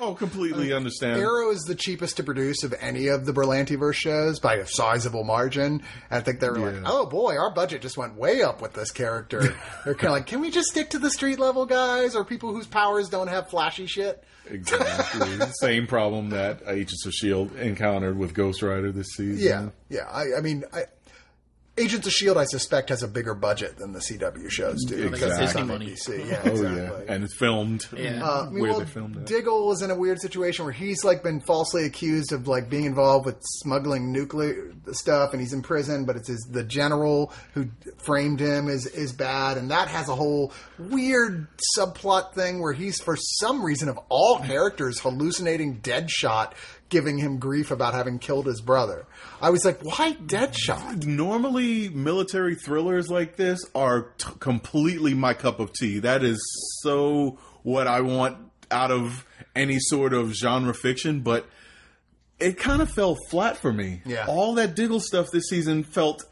Oh, 0.00 0.14
completely 0.14 0.72
understand. 0.72 1.20
Arrow 1.20 1.50
is 1.50 1.62
the 1.62 1.74
cheapest 1.74 2.16
to 2.16 2.22
produce 2.22 2.62
of 2.64 2.74
any 2.80 3.08
of 3.08 3.26
the 3.26 3.32
Berlantiverse 3.32 3.94
shows 3.94 4.38
by 4.40 4.56
a 4.56 4.66
sizable 4.66 5.24
margin. 5.24 5.82
I 6.10 6.20
think 6.20 6.40
they 6.40 6.48
were 6.48 6.58
like, 6.58 6.82
oh 6.84 7.06
boy, 7.06 7.36
our 7.38 7.50
budget 7.50 7.82
just 7.82 7.96
went 7.96 8.14
way 8.14 8.42
up 8.42 8.60
with 8.60 8.72
this 8.74 8.90
character. 8.90 9.40
They're 9.84 9.94
kind 9.94 10.08
of 10.08 10.12
like, 10.12 10.26
can 10.26 10.40
we 10.40 10.50
just 10.50 10.68
stick 10.68 10.90
to 10.90 10.98
the 10.98 11.10
street 11.10 11.38
level 11.38 11.66
guys 11.66 12.14
or 12.14 12.24
people 12.24 12.52
whose 12.52 12.66
powers 12.66 13.08
don't 13.08 13.28
have 13.28 13.48
flashy 13.48 13.86
shit? 13.86 14.22
Exactly. 14.48 15.38
Same 15.60 15.86
problem 15.86 16.30
that 16.30 16.62
Agents 16.66 17.06
of 17.06 17.10
S.H.I.E.L.D. 17.10 17.60
Encountered 17.60 18.18
with 18.18 18.34
Ghost 18.34 18.62
Rider 18.62 18.90
this 18.90 19.08
season. 19.14 19.72
Yeah, 19.88 19.98
yeah. 19.98 20.08
I, 20.10 20.38
I 20.38 20.40
mean, 20.40 20.64
I, 20.72 20.84
Agents 21.78 22.06
of 22.06 22.12
Shield, 22.12 22.36
I 22.36 22.44
suspect, 22.44 22.90
has 22.90 23.02
a 23.02 23.08
bigger 23.08 23.34
budget 23.34 23.78
than 23.78 23.92
the 23.92 23.98
CW 24.00 24.50
shows 24.50 24.84
do 24.84 25.08
because 25.08 25.30
it's 25.30 25.38
Disney 25.38 25.62
on 25.62 25.68
money. 25.68 25.86
ABC. 25.92 26.28
Yeah, 26.28 26.42
Oh, 26.44 26.50
exactly. 26.50 26.76
yeah. 27.06 27.14
And 27.14 27.24
it's 27.24 27.34
filmed 27.34 27.86
Yeah. 27.96 28.22
Uh, 28.22 28.44
where 28.44 28.50
meanwhile, 28.62 28.80
they 28.80 28.84
filmed 28.84 29.16
it. 29.16 29.24
Diggle 29.24 29.66
was 29.66 29.80
in 29.80 29.90
a 29.90 29.94
weird 29.94 30.20
situation 30.20 30.66
where 30.66 30.72
he's 30.74 31.02
like 31.02 31.22
been 31.22 31.40
falsely 31.40 31.86
accused 31.86 32.32
of 32.32 32.46
like 32.46 32.68
being 32.68 32.84
involved 32.84 33.24
with 33.24 33.36
smuggling 33.62 34.12
nuclear 34.12 34.70
stuff, 34.90 35.32
and 35.32 35.40
he's 35.40 35.54
in 35.54 35.62
prison. 35.62 36.04
But 36.04 36.16
it's 36.16 36.28
his 36.28 36.46
the 36.50 36.62
general 36.62 37.32
who 37.54 37.68
framed 38.04 38.40
him 38.40 38.68
is 38.68 38.84
is 38.84 39.14
bad, 39.14 39.56
and 39.56 39.70
that 39.70 39.88
has 39.88 40.10
a 40.10 40.14
whole 40.14 40.52
weird 40.78 41.46
subplot 41.78 42.34
thing 42.34 42.60
where 42.60 42.74
he's 42.74 43.00
for 43.00 43.16
some 43.16 43.64
reason 43.64 43.88
of 43.88 43.98
all 44.10 44.40
characters 44.40 44.98
hallucinating 45.00 45.80
Deadshot, 45.80 46.52
giving 46.92 47.16
him 47.16 47.38
grief 47.38 47.70
about 47.70 47.94
having 47.94 48.18
killed 48.18 48.44
his 48.46 48.60
brother. 48.60 49.06
I 49.40 49.48
was 49.48 49.64
like, 49.64 49.80
why 49.80 50.12
Deadshot? 50.12 51.06
Normally, 51.06 51.88
military 51.88 52.54
thrillers 52.54 53.08
like 53.08 53.36
this 53.36 53.58
are 53.74 54.12
t- 54.18 54.28
completely 54.38 55.14
my 55.14 55.32
cup 55.32 55.58
of 55.58 55.72
tea. 55.72 56.00
That 56.00 56.22
is 56.22 56.38
so 56.82 57.38
what 57.62 57.88
I 57.88 58.02
want 58.02 58.36
out 58.70 58.90
of 58.90 59.24
any 59.56 59.78
sort 59.80 60.12
of 60.12 60.34
genre 60.34 60.74
fiction, 60.74 61.20
but 61.20 61.46
it 62.38 62.58
kind 62.58 62.82
of 62.82 62.90
fell 62.90 63.16
flat 63.30 63.56
for 63.56 63.72
me. 63.72 64.02
Yeah. 64.04 64.26
All 64.28 64.54
that 64.54 64.76
Diggle 64.76 65.00
stuff 65.00 65.28
this 65.32 65.48
season 65.48 65.84
felt 65.84 66.22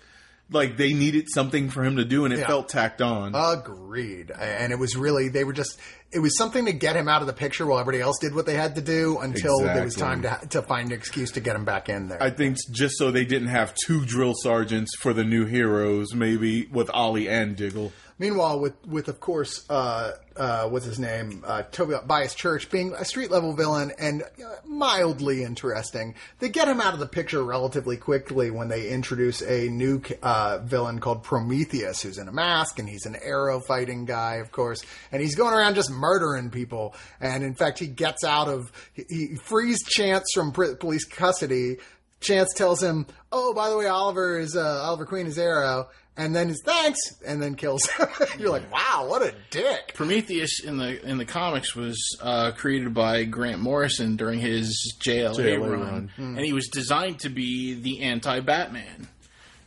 like 0.53 0.77
they 0.77 0.93
needed 0.93 1.27
something 1.33 1.71
for 1.71 1.85
him 1.85 1.97
to 1.97 2.05
do, 2.05 2.25
and 2.25 2.35
it 2.35 2.41
Yeah. 2.41 2.47
felt 2.47 2.69
tacked 2.69 3.01
on. 3.01 3.35
Agreed. 3.35 4.31
And 4.31 4.73
it 4.73 4.79
was 4.79 4.97
really, 4.97 5.29
they 5.29 5.45
were 5.45 5.53
just, 5.53 5.79
it 6.13 6.19
was 6.19 6.37
something 6.37 6.67
to 6.67 6.73
get 6.73 6.97
him 6.97 7.09
out 7.09 7.21
of 7.21 7.27
the 7.27 7.33
picture 7.33 7.65
while 7.67 7.79
everybody 7.79 8.03
else 8.03 8.19
did 8.21 8.35
what 8.35 8.47
they 8.47 8.55
had 8.55 8.75
to 8.75 8.81
do 8.81 9.19
until 9.19 9.61
there 9.61 9.85
was 9.85 9.95
time 9.95 10.23
to, 10.23 10.41
to 10.51 10.63
find 10.63 10.91
an 10.93 10.99
excuse 10.99 11.31
to 11.33 11.41
get 11.41 11.55
him 11.55 11.65
back 11.65 11.89
in 11.89 12.09
there. 12.09 12.23
I 12.23 12.31
think 12.31 12.57
just 12.73 12.99
so 12.99 13.11
they 13.11 13.25
didn't 13.25 13.49
have 13.49 13.75
two 13.75 14.05
drill 14.05 14.35
sergeants 14.37 14.91
for 15.01 15.13
the 15.13 15.25
new 15.25 15.47
heroes, 15.47 16.15
maybe 16.15 16.67
with 16.67 16.91
Ollie 16.93 17.29
and 17.29 17.55
Diggle. 17.57 17.93
Meanwhile, 18.21 18.61
with, 18.61 18.87
with 18.87 19.09
of 19.09 19.19
course, 19.19 19.65
uh, 19.71 20.13
uh, 20.37 20.69
what's 20.69 20.85
his 20.85 20.99
name? 20.99 21.43
Uh, 21.47 21.63
Toby 21.63 21.95
Bias 22.07 22.35
Church 22.35 22.71
being 22.71 22.93
a 22.93 23.03
street 23.03 23.31
level 23.31 23.55
villain 23.55 23.93
and 23.99 24.23
uh, 24.23 24.57
mildly 24.67 25.43
interesting, 25.43 26.15
they 26.39 26.51
get 26.51 26.69
him 26.69 26.83
out 26.83 26.93
of 26.93 27.01
the 27.01 27.07
picture 27.07 27.43
relatively 27.43 27.97
quickly 27.97 28.51
when 28.51 28.69
they 28.69 28.91
introduce 28.91 29.41
a 29.41 29.71
new 29.71 30.03
uh, 30.23 30.59
villain 30.63 30.99
called 30.99 31.23
Prometheus, 31.23 32.03
who's 32.03 32.19
in 32.19 32.29
a 32.29 32.33
mask 32.33 32.79
and 32.79 32.87
he's 32.87 33.07
an 33.07 33.17
arrow 33.23 33.59
fighting 33.59 34.05
guy, 34.05 34.35
of 34.35 34.53
course, 34.53 34.83
and 35.11 35.23
he's 35.23 35.35
going 35.35 35.55
around 35.55 35.75
just 35.75 35.91
murdering 35.91 36.51
people. 36.51 36.95
And 37.23 37.43
in 37.43 37.55
fact, 37.55 37.79
he 37.79 37.87
gets 37.87 38.23
out 38.23 38.49
of, 38.49 38.71
he, 38.93 39.05
he 39.09 39.37
frees 39.37 39.83
Chance 39.83 40.27
from 40.35 40.53
police 40.53 41.07
custody. 41.07 41.79
Chance 42.21 42.53
tells 42.55 42.83
him, 42.83 43.07
"Oh, 43.33 43.55
by 43.55 43.71
the 43.71 43.79
way, 43.79 43.87
Oliver 43.87 44.39
is 44.39 44.55
uh, 44.55 44.83
Oliver 44.83 45.07
Queen 45.07 45.27
is 45.27 45.39
Arrow," 45.39 45.89
and 46.17 46.35
then 46.35 46.49
he's 46.49 46.61
thanks, 46.65 46.99
and 47.27 47.41
then 47.43 47.55
kills 47.55 47.87
him. 47.87 48.09
You're 48.39 48.51
like, 48.51 48.71
"Wow, 48.73 49.07
what 49.09 49.23
a 49.23 49.35
dick!" 49.51 49.93
Prometheus 49.95 50.61
in 50.65 50.77
the 50.77 51.01
in 51.09 51.19
the 51.19 51.25
comics 51.25 51.75
was 51.75 51.99
uh, 52.21 52.53
created 52.53 52.93
by 52.95 53.25
Grant 53.25 53.61
Morrison 53.61 54.17
during 54.17 54.41
his 54.41 54.95
JLA, 55.01 55.35
JLA 55.37 55.61
run, 55.61 55.81
run. 55.81 56.11
and 56.19 56.41
he 56.41 56.53
was 56.53 56.69
designed 56.69 57.21
to 57.21 57.29
be 57.29 57.75
the 57.75 58.01
anti-Batman. 58.03 59.09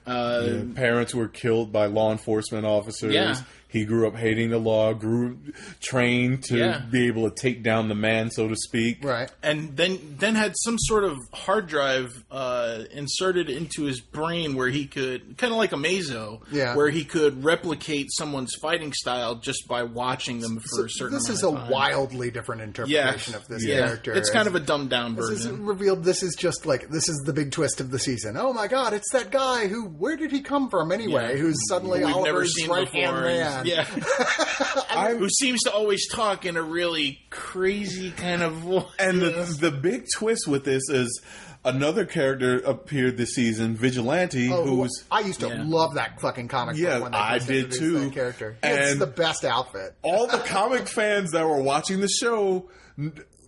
Uh, 0.05 0.63
Parents 0.75 1.15
were 1.15 1.29
killed 1.29 1.71
by 1.71 1.85
law 1.85 2.11
enforcement 2.11 2.65
officers. 2.65 3.13
Yeah. 3.13 3.35
He 3.73 3.85
grew 3.85 4.07
up 4.07 4.15
hating 4.15 4.51
the 4.51 4.59
law, 4.59 4.93
grew 4.93 5.37
trained 5.81 6.43
to 6.45 6.57
Yeah. 6.57 6.81
be 6.91 7.07
able 7.07 7.29
to 7.29 7.35
take 7.35 7.63
down 7.63 7.89
the 7.89 7.95
man, 7.95 8.29
so 8.31 8.47
to 8.47 8.55
speak. 8.55 9.03
Right? 9.03 9.29
and 9.41 9.75
then 9.75 9.97
then 10.19 10.35
had 10.35 10.53
some 10.57 10.77
sort 10.79 11.03
of 11.03 11.17
hard 11.33 11.67
drive 11.67 12.23
uh, 12.31 12.83
inserted 12.91 13.49
into 13.49 13.83
his 13.83 13.99
brain 13.99 14.55
where 14.55 14.69
he 14.69 14.85
could 14.85 15.37
kind 15.37 15.51
of 15.51 15.57
like 15.57 15.71
Amazo, 15.71 16.41
Yeah. 16.51 16.75
where 16.75 16.89
he 16.89 17.03
could 17.03 17.43
replicate 17.43 18.07
someone's 18.11 18.53
fighting 18.61 18.93
style 18.93 19.35
just 19.35 19.67
by 19.67 19.83
watching 19.83 20.39
them 20.39 20.59
for 20.75 20.85
a 20.85 20.89
certain. 20.89 21.15
This 21.17 21.25
amount 21.29 21.37
is 21.37 21.43
a 21.43 21.51
time. 21.51 21.69
wildly 21.71 22.31
different 22.31 22.61
yeah, 22.61 22.67
interpretation 22.67 23.35
of 23.35 23.47
this 23.47 23.65
yeah. 23.65 23.79
character. 23.79 24.13
It's 24.13 24.29
kind 24.29 24.47
of 24.47 24.55
a 24.55 24.59
dumbed 24.59 24.89
down 24.91 25.15
This 25.15 25.29
is 25.29 25.45
version. 25.45 25.65
revealed. 25.65 26.03
This 26.03 26.21
is 26.23 26.35
just 26.35 26.65
like 26.67 26.89
this 26.89 27.09
is 27.09 27.21
the 27.25 27.33
big 27.33 27.51
twist 27.51 27.81
of 27.81 27.89
the 27.91 27.99
season. 27.99 28.37
Oh 28.37 28.53
my 28.53 28.67
god, 28.67 28.93
it's 28.93 29.11
that 29.13 29.31
guy 29.31 29.67
who. 29.67 29.85
Where 30.03 30.15
did 30.17 30.31
he 30.31 30.41
come 30.41 30.69
from 30.69 30.91
anyway? 30.91 31.31
Yeah. 31.35 31.41
Who's 31.41 31.67
suddenly 31.67 31.99
We've 31.99 32.07
never 32.07 32.19
Oliver's 32.19 32.53
seen 32.55 32.69
right 32.69 32.87
hand 32.87 33.15
man? 33.21 33.62
Yeah, 33.65 33.83
who 35.17 35.29
seems 35.29 35.61
to 35.63 35.71
always 35.71 36.07
talk 36.07 36.45
in 36.45 36.57
a 36.57 36.61
really 36.61 37.19
crazy 37.29 38.11
kind 38.11 38.41
of 38.41 38.53
voice. 38.53 38.85
And 38.99 39.21
the, 39.21 39.57
the 39.59 39.71
big 39.71 40.05
twist 40.15 40.47
with 40.47 40.65
this 40.65 40.83
is 40.89 41.21
another 41.65 42.05
character 42.05 42.57
appeared 42.59 43.17
this 43.17 43.33
season, 43.35 43.75
Vigilante, 43.75 44.51
Oh, 44.51 44.63
who- 44.65 44.81
who's 44.83 45.03
I 45.11 45.21
used 45.21 45.39
to 45.41 45.47
Yeah. 45.47 45.63
love 45.65 45.95
that 45.95 46.19
fucking 46.19 46.47
comic 46.49 46.75
book 46.75 46.83
Yeah, 46.83 46.99
when 46.99 47.11
they 47.13 47.17
I 47.17 47.39
first 47.39 47.47
did 47.47 47.71
too. 47.71 47.99
That 47.99 48.13
character, 48.13 48.57
it's 48.61 48.99
the 48.99 49.07
best 49.07 49.45
outfit. 49.45 49.95
all 50.01 50.27
the 50.27 50.39
comic 50.39 50.87
fans 50.87 51.31
that 51.31 51.45
were 51.47 51.61
watching 51.61 52.01
the 52.01 52.09
show 52.09 52.69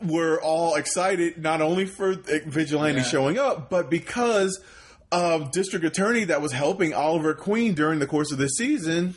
were 0.04 0.40
all 0.42 0.76
excited 0.76 1.42
not 1.42 1.62
only 1.62 1.86
for 1.86 2.12
uh, 2.12 2.16
Vigilante 2.46 3.00
Yeah. 3.00 3.04
showing 3.06 3.38
up, 3.38 3.70
but 3.70 3.90
because 3.90 4.60
of 5.12 5.52
District 5.52 5.86
Attorney 5.86 6.26
that 6.26 6.42
was 6.42 6.52
helping 6.52 6.94
Oliver 6.94 7.34
Queen 7.34 7.74
during 7.74 8.00
the 8.00 8.08
course 8.08 8.32
of 8.32 8.38
this 8.38 8.52
season, 8.58 9.16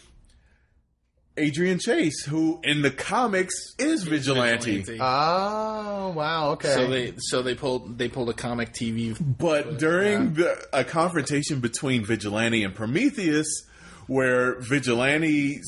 Adrian 1.39 1.79
Chase, 1.79 2.25
who 2.25 2.61
in 2.63 2.83
the 2.83 2.91
comics 2.91 3.55
is 3.79 4.03
Vigilante. 4.05 4.79
Vigilante. 4.79 5.01
Oh 5.01 6.13
wow, 6.15 6.51
okay. 6.53 6.69
so 6.75 6.87
they 6.89 7.13
so 7.19 7.43
they 7.43 7.55
pulled 7.55 7.97
they 7.99 8.09
pulled 8.09 8.29
a 8.29 8.35
comic 8.35 8.73
TV. 8.73 9.17
But 9.21 9.79
during 9.79 10.35
the, 10.35 10.57
a 10.73 10.85
confrontation 10.85 11.61
between 11.61 12.05
Vigilante 12.05 12.65
and 12.65 12.75
Prometheus, 12.75 13.65
where 14.07 14.61
Vigilante, 14.61 15.61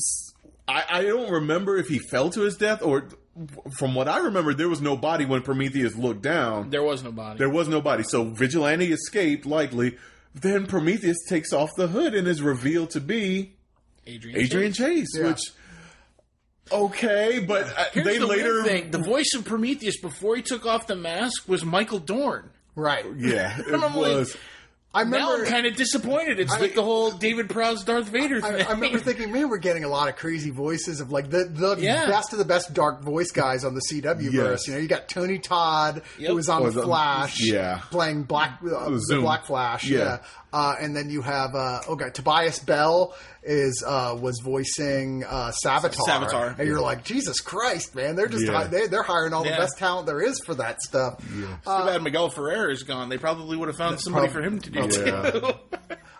I, 0.67 0.83
I 0.89 1.03
don't 1.03 1.31
remember 1.31 1.77
if 1.77 1.87
he 1.87 1.99
fell 1.99 2.29
to 2.31 2.41
his 2.41 2.57
death 2.57 2.81
or, 2.81 3.07
from 3.77 3.95
what 3.95 4.07
I 4.07 4.19
remember, 4.19 4.53
there 4.53 4.69
was 4.69 4.81
no 4.81 4.97
body 4.97 5.25
when 5.25 5.41
Prometheus 5.41 5.95
looked 5.95 6.21
down. 6.21 6.69
There 6.69 6.83
was 6.83 7.03
nobody. 7.03 7.37
There 7.37 7.49
was 7.49 7.67
nobody, 7.67 8.03
so 8.03 8.25
Vigilante 8.25 8.91
escaped 8.91 9.45
likely. 9.45 9.97
Then 10.33 10.65
Prometheus 10.65 11.17
takes 11.27 11.51
off 11.53 11.69
the 11.75 11.87
hood 11.87 12.13
and 12.13 12.27
is 12.27 12.41
revealed 12.41 12.91
to 12.91 13.01
be 13.01 13.53
Adrian. 14.07 14.39
Adrian 14.39 14.73
Chase, 14.73 15.07
Yeah. 15.17 15.27
which. 15.27 15.41
Okay, 16.71 17.39
but 17.39 17.67
uh, 17.77 17.85
Here's 17.93 18.05
they 18.05 18.17
the 18.17 18.25
later, 18.27 18.53
weird 18.63 18.65
thing: 18.65 18.91
the 18.91 18.99
voice 18.99 19.33
of 19.35 19.45
Prometheus 19.45 19.99
before 19.99 20.35
he 20.35 20.41
took 20.41 20.65
off 20.65 20.87
the 20.87 20.95
mask 20.95 21.47
was 21.47 21.65
Michael 21.65 21.99
Dorn. 21.99 22.49
right. 22.75 23.05
yeah, 23.17 23.59
it 23.67 23.73
I'm 23.73 23.95
like, 23.95 24.27
was. 24.93 25.05
I 25.05 25.09
Now 25.09 25.31
remember. 25.31 25.45
I'm 25.45 25.51
kind 25.51 25.65
of 25.67 25.75
disappointed. 25.75 26.39
It's 26.39 26.59
like 26.59 26.75
the 26.75 26.83
whole 26.83 27.11
David 27.11 27.49
Prowse 27.49 27.83
Darth 27.83 28.07
Vader 28.09 28.41
thing. 28.41 28.55
I, 28.55 28.63
I 28.67 28.71
remember 28.71 28.99
thinking, 28.99 29.31
man, 29.31 29.49
we're 29.49 29.57
getting 29.57 29.83
a 29.83 29.89
lot 29.89 30.09
of 30.09 30.15
crazy 30.15 30.49
voices 30.49 30.99
of 31.01 31.11
like 31.11 31.29
the 31.29 31.45
the 31.45 31.77
Yeah. 31.79 32.07
best 32.07 32.33
of 32.33 32.39
the 32.39 32.45
best 32.45 32.73
dark 32.73 33.01
voice 33.01 33.31
guys 33.31 33.63
on 33.63 33.73
the 33.73 33.81
CW 33.81 34.31
verse. 34.31 34.67
You 34.67 34.73
know, 34.73 34.79
you 34.79 34.87
got 34.87 35.07
Tony 35.09 35.39
Todd 35.39 36.01
Yep. 36.17 36.29
who 36.29 36.35
was 36.35 36.49
on 36.49 36.61
Or 36.63 36.71
the 36.71 36.81
the- 36.81 36.85
Flash, 36.87 37.39
yeah. 37.41 37.81
playing 37.91 38.23
Black 38.23 38.59
uh, 38.63 38.89
the 38.89 39.17
Black 39.21 39.45
Flash, 39.45 39.85
yeah. 39.87 39.97
Yeah. 39.99 40.17
Uh, 40.53 40.75
and 40.81 40.93
then 40.93 41.09
you 41.09 41.21
have 41.21 41.55
uh, 41.55 41.79
oh 41.87 41.95
god, 41.95 42.13
Tobin 42.13 42.51
Bell 42.65 43.15
is 43.43 43.81
uh, 43.87 44.17
was 44.19 44.39
voicing 44.43 45.23
uh, 45.23 45.51
Savitar. 45.65 45.95
Savitar. 46.07 46.59
and 46.59 46.67
you're 46.67 46.81
like, 46.81 47.05
Jesus 47.05 47.39
Christ, 47.39 47.95
man, 47.95 48.15
they're 48.17 48.27
just 48.27 48.45
Yeah. 48.45 48.65
they, 48.65 48.87
they're 48.87 49.01
hiring 49.01 49.31
all 49.33 49.45
Yeah. 49.45 49.53
the 49.55 49.61
best 49.61 49.77
talent 49.77 50.07
there 50.07 50.21
is 50.21 50.41
for 50.45 50.53
that 50.55 50.81
stuff. 50.81 51.23
yeah 51.33 51.45
Too 51.63 51.85
bad 51.85 52.03
Miguel 52.03 52.29
Ferrer 52.29 52.69
is 52.69 52.83
gone. 52.83 53.07
They 53.07 53.17
probably 53.17 53.55
would 53.55 53.69
have 53.69 53.77
found 53.77 54.01
somebody 54.01 54.27
for 54.27 54.41
him 54.41 54.59
to 54.59 54.69
do 54.69 54.80
Yeah. 54.89 55.31
too. 55.31 55.53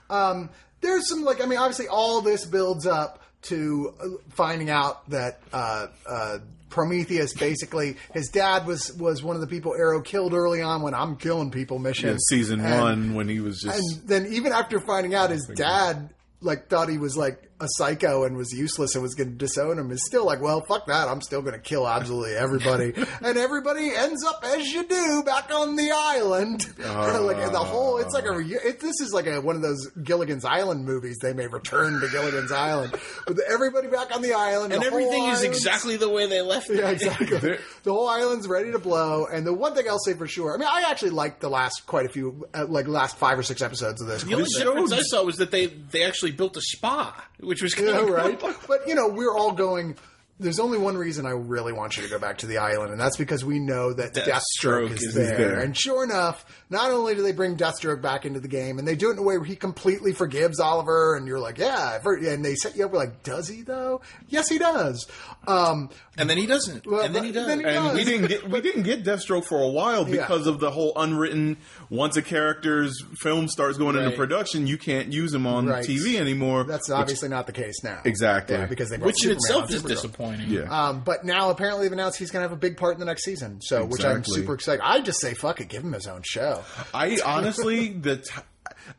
there's 0.82 1.08
some 1.08 1.24
like 1.24 1.42
I 1.42 1.46
mean, 1.46 1.60
obviously 1.60 1.88
all 1.88 2.22
this 2.22 2.46
builds 2.46 2.86
up 2.86 3.22
to 3.44 3.94
uh, 4.00 4.06
finding 4.30 4.70
out 4.70 5.10
that 5.10 5.40
uh, 5.54 5.88
uh, 6.08 6.38
Prometheus 6.70 7.34
basically 7.34 7.98
his 8.14 8.30
dad 8.30 8.66
was 8.66 8.94
was 8.94 9.24
one 9.24 9.36
of 9.36 9.42
the 9.42 9.48
people 9.48 9.74
Arrow 9.76 10.02
killed 10.02 10.34
early 10.34 10.62
on 10.62 10.82
when 10.82 10.94
I'm 10.94 11.18
killing 11.18 11.52
people 11.52 11.80
mission 11.80 12.10
in 12.10 12.20
season 12.20 12.60
And- 12.62 12.82
one 12.82 13.16
when 13.16 13.28
he 13.28 13.40
was 13.40 13.62
just 13.62 13.78
and 13.78 14.08
then 14.08 14.34
even 14.34 14.52
after 14.52 14.80
finding 14.80 15.14
out 15.14 15.30
his 15.32 15.46
dad 15.56 16.10
like 16.42 16.68
thought 16.70 16.90
he 16.90 16.98
was 16.98 17.18
like 17.18 17.51
a 17.62 17.68
psycho 17.68 18.24
and 18.24 18.36
was 18.36 18.52
useless 18.52 18.96
and 18.96 19.04
was 19.04 19.16
going 19.16 19.30
to 19.30 19.36
disown 19.36 19.78
him 19.78 19.92
is 19.92 20.06
still 20.06 20.26
like, 20.26 20.42
well, 20.42 20.62
fuck 20.62 20.88
that. 20.88 21.08
I'm 21.08 21.22
still 21.22 21.42
going 21.42 21.54
to 21.54 21.60
kill 21.60 21.88
absolutely 21.88 22.36
everybody. 22.36 22.94
and 23.22 23.38
everybody 23.38 23.94
ends 23.96 24.26
up 24.26 24.44
as 24.44 24.72
you 24.72 24.86
do 24.88 25.24
back 25.24 25.54
on 25.54 25.76
the 25.76 25.92
island. 25.92 26.68
like 26.78 27.52
the 27.52 27.60
whole, 27.60 27.98
it's 28.00 28.14
like 28.14 28.26
a, 28.26 28.40
it, 28.40 28.80
this 28.80 29.00
is 29.02 29.12
like 29.14 29.28
a, 29.28 29.40
one 29.40 29.56
of 29.56 29.62
those 29.62 29.88
Gilligan's 30.04 30.46
Island 30.46 30.86
movies. 30.86 31.20
They 31.22 31.34
may 31.34 31.48
return 31.48 32.00
to 32.02 32.10
Gilligan's 32.10 32.52
Island 32.52 32.94
with 33.28 33.40
everybody 33.50 33.88
back 33.88 34.14
on 34.16 34.22
the 34.22 34.34
island. 34.34 34.74
and 34.74 34.82
the 34.82 34.88
everything 34.88 35.26
is 35.28 35.44
exactly 35.44 35.98
the 35.98 36.10
way 36.10 36.28
they 36.28 36.42
left 36.42 36.70
it. 36.70 36.78
yeah, 36.78 36.90
exactly. 36.90 37.28
the 37.84 37.94
whole 37.94 38.10
island's 38.10 38.48
ready 38.48 38.72
to 38.72 38.80
blow, 38.80 39.26
and 39.26 39.46
the 39.46 39.54
one 39.54 39.76
thing 39.76 39.88
I'll 39.88 40.00
say 40.00 40.14
for 40.14 40.28
sure, 40.28 40.54
I 40.54 40.58
mean, 40.58 40.68
I 40.70 40.86
actually 40.90 41.12
liked 41.12 41.42
the 41.42 41.50
last 41.50 41.86
quite 41.86 42.06
a 42.06 42.10
few, 42.10 42.48
uh, 42.54 42.66
like 42.68 42.88
last 42.88 43.18
five 43.18 43.38
or 43.38 43.44
six 43.44 43.62
episodes 43.62 44.02
of 44.02 44.08
this. 44.08 44.24
The 44.24 44.34
only 44.34 44.50
difference 44.50 44.92
I 44.92 45.02
saw 45.02 45.24
was 45.24 45.38
that 45.38 45.52
they 45.52 45.68
they 45.68 46.04
actually 46.04 46.32
built 46.32 46.58
a 46.58 46.62
spa, 46.62 47.24
which 47.52 47.62
was 47.62 47.78
Yeah, 47.78 48.00
right. 48.06 48.42
But 48.68 48.88
you 48.88 48.96
know, 48.96 49.10
we're 49.10 49.36
all 49.36 49.52
going. 49.52 49.98
There's 50.40 50.60
only 50.60 50.78
one 50.78 50.98
reason 50.98 51.26
I 51.26 51.32
really 51.32 51.74
want 51.74 51.98
you 51.98 52.04
to 52.04 52.10
go 52.10 52.18
back 52.18 52.38
to 52.40 52.48
the 52.48 52.60
island, 52.60 52.94
and 52.94 53.00
that's 53.00 53.18
because 53.18 53.44
we 53.44 53.60
know 53.60 53.92
that 53.92 54.14
Deathstroke, 54.14 54.88
Deathstroke 54.88 54.92
is, 54.94 55.04
is 55.04 55.14
there. 55.14 55.60
And 55.60 55.78
sure 55.78 56.04
enough, 56.04 56.46
not 56.72 56.90
only 56.92 57.14
do 57.14 57.22
they 57.22 57.32
bring 57.34 57.56
Deathstroke 57.58 58.02
back 58.02 58.26
into 58.26 58.40
the 58.40 58.48
game, 58.48 58.80
and 58.80 58.88
they 58.88 58.96
do 58.96 59.10
it 59.10 59.14
in 59.14 59.20
a 59.20 59.22
way 59.24 59.38
where 59.38 59.46
he 59.46 59.56
completely 59.56 60.14
forgives 60.14 60.60
Oliver, 60.60 61.16
and 61.16 61.28
you're 61.28 61.40
like, 61.40 61.58
yeah, 61.60 61.92
I've 61.96 62.04
heard- 62.04 62.24
and 62.24 62.44
they 62.44 62.56
set 62.56 62.76
you 62.76 62.86
up. 62.86 62.92
We're 62.92 63.00
like, 63.00 63.22
does 63.24 63.48
he 63.48 63.62
though? 63.62 64.02
Yes, 64.30 64.50
he 64.50 64.58
does. 64.58 65.06
Um, 65.48 65.90
And 66.18 66.30
then 66.30 66.38
he 66.38 66.46
doesn't. 66.46 66.86
Well, 66.86 67.02
and 67.02 67.16
then 67.16 67.24
he 67.24 67.32
does. 67.32 67.48
then 67.48 67.60
he 67.60 67.66
and 67.66 67.76
does. 67.86 67.96
we 67.96 68.04
didn't 68.04 68.28
get 68.28 68.50
we 68.50 68.62
didn't 68.62 68.84
get 68.84 69.04
Deathstroke 69.04 69.46
for 69.46 69.60
a 69.62 69.68
while 69.70 70.08
Yeah. 70.08 70.22
because 70.22 70.46
of 70.48 70.60
the 70.60 70.70
whole 70.72 70.92
unwritten. 70.96 71.58
Once 71.90 72.16
a 72.18 72.22
character's 72.22 72.94
film 73.20 73.48
starts 73.48 73.78
going 73.78 73.96
into 73.96 74.12
production, 74.12 74.68
you 74.68 74.78
can't 74.78 75.12
use 75.12 75.34
him 75.34 75.48
on 75.48 75.68
Right. 75.68 75.86
TV 75.86 76.18
anymore. 76.18 76.64
that's 76.66 76.90
which- 76.90 76.96
obviously 76.98 77.30
not 77.30 77.48
the 77.48 77.54
case 77.54 77.84
now. 77.84 78.00
Exactly. 78.06 78.56
Yeah, 78.56 78.66
because 78.66 78.90
they 78.90 78.98
brought 78.98 79.08
which 79.08 79.26
in 79.26 79.40
Superman 79.40 79.64
itself 79.66 79.72
is 79.72 79.84
disappointing. 79.84 80.50
yeah. 80.50 80.62
Um, 80.90 81.02
but 81.04 81.26
now 81.26 81.50
apparently 81.50 81.86
they've 81.86 81.94
announced 81.94 82.20
he's 82.20 82.30
going 82.32 82.44
to 82.44 82.48
have 82.50 82.56
a 82.58 82.60
big 82.60 82.78
part 82.78 82.94
in 82.94 83.00
the 83.00 83.06
next 83.06 83.24
season. 83.24 83.60
So, 83.62 83.84
which 83.86 84.06
I'm 84.06 84.24
super 84.24 84.54
excited. 84.54 84.82
I 84.84 85.02
just 85.02 85.20
say 85.22 85.34
fuck 85.34 85.60
it, 85.62 85.70
give 85.70 85.84
him 85.84 85.94
his 85.94 86.08
own 86.08 86.22
show. 86.24 86.61
I 86.94 87.18
honestly, 87.26 87.90
the 87.90 88.18
t- 88.18 88.32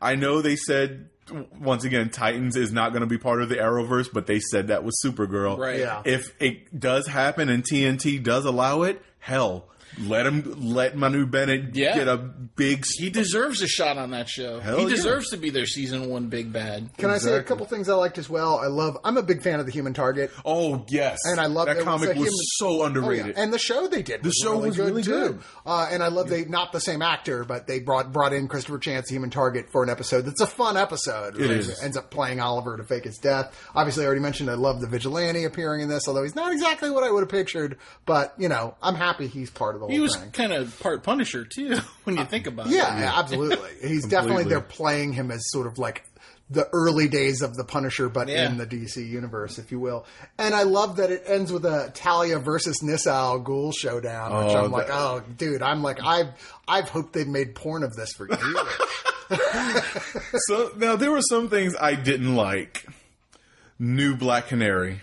I 0.01 0.15
know 0.15 0.41
they 0.41 0.55
said 0.55 1.09
once 1.59 1.83
again 1.83 2.09
Titans 2.09 2.55
is 2.55 2.71
not 2.71 2.91
going 2.91 3.01
to 3.01 3.07
be 3.07 3.17
part 3.17 3.41
of 3.41 3.49
the 3.49 3.55
Arrowverse, 3.55 4.07
but 4.13 4.27
they 4.27 4.39
said 4.39 4.67
that 4.67 4.83
was 4.83 4.99
Supergirl. 5.03 5.57
Right. 5.57 5.79
Yeah. 5.79 6.01
If 6.05 6.33
it 6.41 6.77
does 6.79 7.07
happen 7.07 7.49
and 7.49 7.63
TNT 7.63 8.21
does 8.21 8.45
allow 8.45 8.83
it, 8.83 9.01
hell, 9.19 9.67
let 10.01 10.25
him 10.25 10.55
let 10.59 10.95
Manu 10.95 11.25
Bennett 11.25 11.75
Yeah. 11.75 11.95
get 11.95 12.07
a 12.07 12.17
big. 12.17 12.83
He 12.97 13.09
deserves 13.09 13.61
a 13.61 13.67
shot 13.67 13.97
on 13.97 14.11
that 14.11 14.27
show. 14.29 14.59
Hell 14.59 14.77
he 14.77 14.83
yeah. 14.83 14.89
deserves 14.89 15.29
to 15.31 15.37
be 15.37 15.49
their 15.49 15.65
season 15.65 16.09
one 16.09 16.27
big 16.27 16.51
bad. 16.51 16.89
Can 16.97 17.09
I 17.09 17.17
say 17.17 17.35
a 17.35 17.43
couple 17.43 17.65
things 17.65 17.89
I 17.89 17.93
liked 17.95 18.17
as 18.17 18.29
well? 18.29 18.57
I 18.59 18.67
love. 18.67 18.97
I'm 19.03 19.17
a 19.17 19.23
big 19.23 19.41
fan 19.43 19.59
of 19.59 19.65
the 19.65 19.71
Human 19.71 19.93
Target. 19.93 20.31
Oh 20.45 20.85
yes, 20.89 21.19
And 21.25 21.39
I 21.39 21.45
love 21.45 21.67
that 21.67 21.77
it 21.77 21.83
comic 21.83 22.09
a 22.09 22.19
was, 22.19 22.27
human- 22.27 22.31
so 22.57 22.67
Oh, 22.69 22.79
yeah. 22.79 22.85
underrated. 22.87 23.35
And 23.37 23.53
the 23.53 23.59
show 23.59 23.87
they 23.87 24.01
did. 24.01 24.23
Was 24.23 24.33
show 24.41 24.51
really 24.53 24.67
was 24.69 24.77
good 24.77 24.85
really 24.87 25.03
too. 25.03 25.11
good. 25.11 25.39
Uh, 25.65 25.87
and 25.91 26.01
I 26.03 26.07
love 26.07 26.29
they 26.29 26.45
not 26.45 26.71
the 26.71 26.79
same 26.81 27.01
actor, 27.01 27.43
but 27.43 27.67
they 27.67 27.79
brought 27.79 28.11
brought 28.11 28.33
in 28.33 28.47
Christopher 28.47 28.79
Chance, 28.79 29.09
Human 29.09 29.29
Target, 29.29 29.67
for 29.71 29.83
an 29.83 29.89
episode. 29.89 30.21
That's 30.25 30.41
a 30.41 30.47
fun 30.47 30.75
episode. 30.77 31.37
It 31.39 31.49
He 31.49 31.55
is. 31.57 31.81
Ends 31.83 31.97
up 31.97 32.09
playing 32.11 32.39
Oliver 32.39 32.77
to 32.77 32.83
fake 32.83 33.03
his 33.05 33.17
death. 33.17 33.55
Obviously, 33.75 34.03
I 34.03 34.07
already 34.07 34.21
mentioned 34.21 34.49
I 34.49 34.55
love 34.55 34.81
the 34.81 34.87
vigilante 34.87 35.43
appearing 35.43 35.81
in 35.81 35.89
this, 35.89 36.07
although 36.07 36.23
he's 36.23 36.35
not 36.35 36.51
exactly 36.51 36.89
what 36.89 37.03
I 37.03 37.11
would 37.11 37.21
have 37.21 37.29
pictured. 37.29 37.77
But 38.05 38.33
you 38.37 38.49
know, 38.49 38.75
I'm 38.81 38.95
happy 38.95 39.27
he's 39.27 39.49
part 39.51 39.75
of 39.75 39.82
the 39.87 39.87
whole 39.87 39.93
He 39.95 39.99
was 39.99 40.15
thing. 40.15 40.31
kind 40.31 40.53
of 40.53 40.79
part 40.79 41.03
Punisher 41.03 41.45
too, 41.45 41.77
when 42.03 42.17
you 42.17 42.25
think 42.25 42.47
about 42.47 42.67
it. 42.67 42.73
Yeah, 42.73 42.99
yeah, 42.99 43.19
absolutely. 43.19 43.69
He's 43.81 44.03
definitely 44.05 44.43
Completely. 44.43 44.49
they're 44.49 44.61
playing 44.61 45.13
him 45.13 45.31
as 45.31 45.41
sort 45.51 45.67
of 45.67 45.77
like 45.77 46.03
the 46.49 46.67
early 46.73 47.07
days 47.07 47.41
of 47.41 47.55
the 47.55 47.63
Punisher, 47.63 48.09
but 48.09 48.27
Yeah. 48.27 48.47
in 48.49 48.57
the 48.57 48.65
DC 48.67 48.97
universe, 49.09 49.57
if 49.57 49.71
you 49.71 49.79
will. 49.79 50.05
And 50.37 50.53
I 50.53 50.63
love 50.63 50.97
that 50.97 51.09
it 51.09 51.23
ends 51.25 51.51
with 51.51 51.65
a 51.65 51.89
Talia 51.95 52.37
versus 52.37 52.83
Nyssa 52.83 53.11
Al 53.11 53.39
Ghul 53.41 53.73
showdown, 53.75 54.31
which 54.45 54.55
Oh, 54.55 54.65
I'm 54.65 54.71
like, 54.71 54.89
oh, 54.91 55.23
dude, 55.37 55.61
I'm 55.63 55.81
like, 55.81 55.99
I've 56.03 56.27
I've 56.67 56.89
hoped 56.89 57.13
they've 57.13 57.27
made 57.27 57.55
porn 57.55 57.81
of 57.83 57.95
this 57.95 58.11
for 58.13 58.27
years. 58.27 58.39
so 60.47 60.71
now 60.77 60.95
there 60.95 61.11
were 61.11 61.21
some 61.21 61.49
things 61.49 61.75
I 61.79 61.95
didn't 61.95 62.35
like. 62.35 62.85
New 63.79 64.15
Black 64.15 64.47
Canary. 64.49 65.01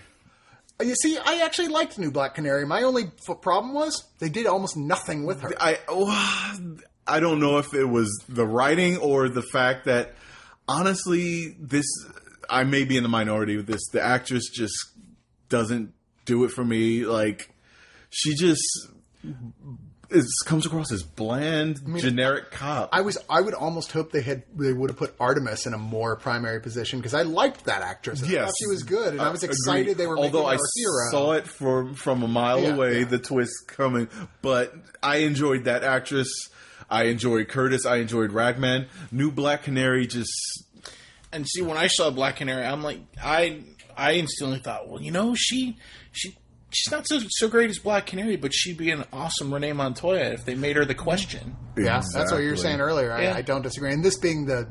You 0.82 0.94
see, 0.94 1.18
I 1.18 1.42
actually 1.44 1.68
liked 1.68 1.98
New 1.98 2.10
Black 2.10 2.34
Canary. 2.34 2.66
My 2.66 2.82
only 2.82 3.10
f- 3.28 3.40
problem 3.40 3.74
was 3.74 4.04
they 4.18 4.28
did 4.28 4.46
almost 4.46 4.76
nothing 4.76 5.24
with 5.24 5.40
her. 5.42 5.52
I 5.60 5.78
oh, 5.88 6.76
I 7.06 7.20
don't 7.20 7.40
know 7.40 7.58
if 7.58 7.74
it 7.74 7.84
was 7.84 8.08
the 8.28 8.46
writing 8.46 8.96
or 8.98 9.28
the 9.28 9.42
fact 9.42 9.86
that 9.86 10.14
honestly 10.68 11.56
this 11.58 11.86
I 12.48 12.64
may 12.64 12.84
be 12.84 12.96
in 12.96 13.02
the 13.02 13.08
minority 13.08 13.56
with 13.56 13.66
this. 13.66 13.80
The 13.92 14.02
actress 14.02 14.48
just 14.48 14.74
doesn't 15.48 15.92
do 16.24 16.44
it 16.44 16.50
for 16.50 16.64
me. 16.64 17.04
Like 17.04 17.50
she 18.10 18.34
just 18.34 18.62
is, 20.10 20.42
comes 20.46 20.66
across 20.66 20.90
as 20.92 21.02
bland, 21.02 21.80
generic 21.98 22.50
cop. 22.50 22.88
I 22.92 23.00
was 23.02 23.16
I 23.28 23.40
would 23.40 23.54
almost 23.54 23.92
hope 23.92 24.12
they 24.12 24.22
had 24.22 24.42
they 24.56 24.72
would 24.72 24.90
have 24.90 24.96
put 24.98 25.14
Artemis 25.20 25.66
in 25.66 25.74
a 25.74 25.78
more 25.78 26.16
primary 26.16 26.60
position 26.60 26.98
because 26.98 27.14
I 27.14 27.22
liked 27.22 27.64
that 27.66 27.82
actress. 27.82 28.22
I 28.22 28.26
Yes. 28.26 28.44
thought 28.46 28.54
she 28.60 28.66
was 28.66 28.82
good, 28.82 29.12
and 29.12 29.20
I 29.22 29.30
was 29.30 29.42
uh, 29.42 29.46
Agreed. 29.46 29.54
excited 29.56 29.98
they 29.98 30.06
were 30.06 30.16
making 30.16 30.34
Although 30.36 30.46
her 30.48 30.54
I 30.54 30.56
a 30.56 30.58
hero. 30.76 31.10
saw 31.10 31.32
it 31.32 31.46
from 31.46 31.94
from 31.94 32.22
a 32.22 32.28
mile 32.28 32.60
Yeah, 32.62 32.74
away, 32.74 32.98
yeah. 33.00 33.04
the 33.06 33.18
twist 33.18 33.52
coming. 33.68 34.08
But 34.42 34.74
I 35.02 35.18
enjoyed 35.18 35.64
that 35.64 35.84
actress. 35.84 36.28
I 36.90 37.04
enjoyed 37.04 37.48
Curtis. 37.48 37.86
I 37.86 37.96
enjoyed 37.96 38.32
Ragman. 38.32 38.88
New 39.12 39.30
Black 39.30 39.62
Canary 39.62 40.06
just 40.08 40.32
And 41.32 41.46
see, 41.48 41.62
when 41.62 41.76
I 41.76 41.86
saw 41.86 42.10
Black 42.10 42.36
Canary, 42.36 42.64
I'm 42.66 42.82
like, 42.82 43.00
I 43.22 43.62
I 43.96 44.14
instantly 44.14 44.58
thought, 44.58 44.88
well, 44.88 45.00
you 45.00 45.12
know, 45.12 45.34
she 45.36 45.76
she 46.12 46.36
she's 46.70 46.90
not 46.90 47.06
so 47.06 47.20
so 47.28 47.48
great 47.48 47.70
as 47.70 47.78
Black 47.78 48.06
Canary, 48.06 48.36
but 48.36 48.52
she'd 48.54 48.76
be 48.78 48.90
an 48.90 49.04
awesome 49.12 49.52
Renee 49.52 49.72
Montoya 49.72 50.32
if 50.32 50.44
they 50.44 50.54
made 50.54 50.76
her 50.76 50.84
the 50.84 50.94
question. 50.94 51.56
Yeah, 51.76 52.02
that's 52.12 52.32
what 52.32 52.42
you 52.42 52.50
were 52.50 52.56
saying 52.56 52.80
earlier. 52.80 53.12
I, 53.12 53.22
Yeah. 53.22 53.34
I 53.34 53.42
don't 53.42 53.62
disagree. 53.62 53.92
And 53.92 54.04
this 54.04 54.18
being 54.18 54.46
the, 54.46 54.68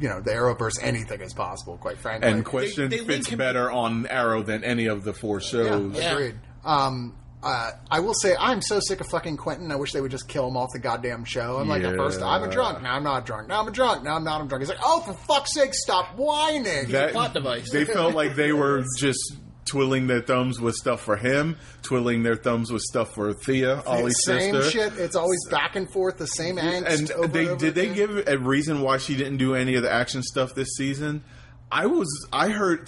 you 0.00 0.08
know, 0.08 0.20
the 0.20 0.30
Arrowverse, 0.30 0.78
anything 0.82 1.20
is 1.20 1.32
possible. 1.34 1.76
Quite 1.78 1.98
frankly. 1.98 2.30
And 2.30 2.44
Question 2.44 2.88
they 2.90 2.98
link 2.98 3.08
fits 3.08 3.28
him- 3.28 3.38
better 3.38 3.70
on 3.70 4.06
Arrow 4.06 4.42
than 4.42 4.62
any 4.64 4.86
of 4.86 5.04
the 5.04 5.12
four 5.12 5.40
shows. 5.40 5.96
Yeah. 5.96 6.12
agreed. 6.12 6.36
Um, 6.64 7.16
uh, 7.42 7.72
I 7.90 8.00
will 8.00 8.14
say 8.14 8.34
I'm 8.40 8.62
so 8.62 8.80
sick 8.80 9.02
of 9.02 9.06
fucking 9.08 9.36
Quentin. 9.36 9.70
I 9.70 9.76
wish 9.76 9.92
they 9.92 10.00
would 10.00 10.10
just 10.10 10.28
kill 10.28 10.48
him 10.48 10.56
off 10.56 10.70
the 10.72 10.78
goddamn 10.78 11.24
show. 11.26 11.58
I'm 11.58 11.68
like, 11.68 11.82
at 11.82 11.94
first 11.94 12.22
I'm 12.22 12.42
a 12.42 12.50
drunk, 12.50 12.82
now 12.82 12.94
I'm 12.94 13.04
not 13.04 13.26
drunk, 13.26 13.48
now 13.48 13.60
I'm 13.60 13.68
a 13.68 13.70
drunk, 13.70 14.02
now 14.02 14.16
I'm 14.16 14.24
not 14.24 14.40
a 14.40 14.46
drunk. 14.48 14.62
He's 14.62 14.70
like, 14.70 14.78
oh, 14.82 15.00
for 15.00 15.12
fuck's 15.12 15.52
sake, 15.52 15.74
stop 15.74 16.16
whining. 16.16 16.88
That- 16.90 17.12
plot 17.12 17.34
device. 17.34 17.70
They 17.70 17.84
felt 17.84 18.14
like 18.14 18.34
they 18.34 18.52
were 18.54 18.82
just 18.98 19.34
twiddling 19.64 20.06
their 20.06 20.20
thumbs 20.20 20.60
with 20.60 20.74
stuff 20.74 21.00
for 21.02 21.16
him, 21.16 21.56
twiddling 21.82 22.22
their 22.22 22.36
thumbs 22.36 22.70
with 22.72 22.82
stuff 22.82 23.14
for 23.14 23.32
Thea, 23.32 23.82
Ollie's 23.86 24.22
same 24.24 24.54
sister. 24.54 24.70
shit. 24.70 24.92
It's 24.98 25.16
always 25.16 25.40
back 25.50 25.76
and 25.76 25.90
forth, 25.90 26.18
the 26.18 26.26
same 26.26 26.56
angst. 26.56 26.86
And 26.98 27.10
over 27.12 27.26
they 27.28 27.46
and 27.48 27.58
did 27.58 27.74
they 27.74 27.92
give 27.94 28.26
a 28.28 28.38
reason 28.38 28.80
why 28.82 28.98
she 28.98 29.16
didn't 29.16 29.38
do 29.38 29.54
any 29.54 29.74
of 29.76 29.82
the 29.82 29.90
action 29.92 30.22
stuff 30.22 30.54
this 30.54 30.74
season? 30.76 31.24
I 31.72 31.86
was 31.86 32.08
I 32.32 32.50
heard 32.50 32.86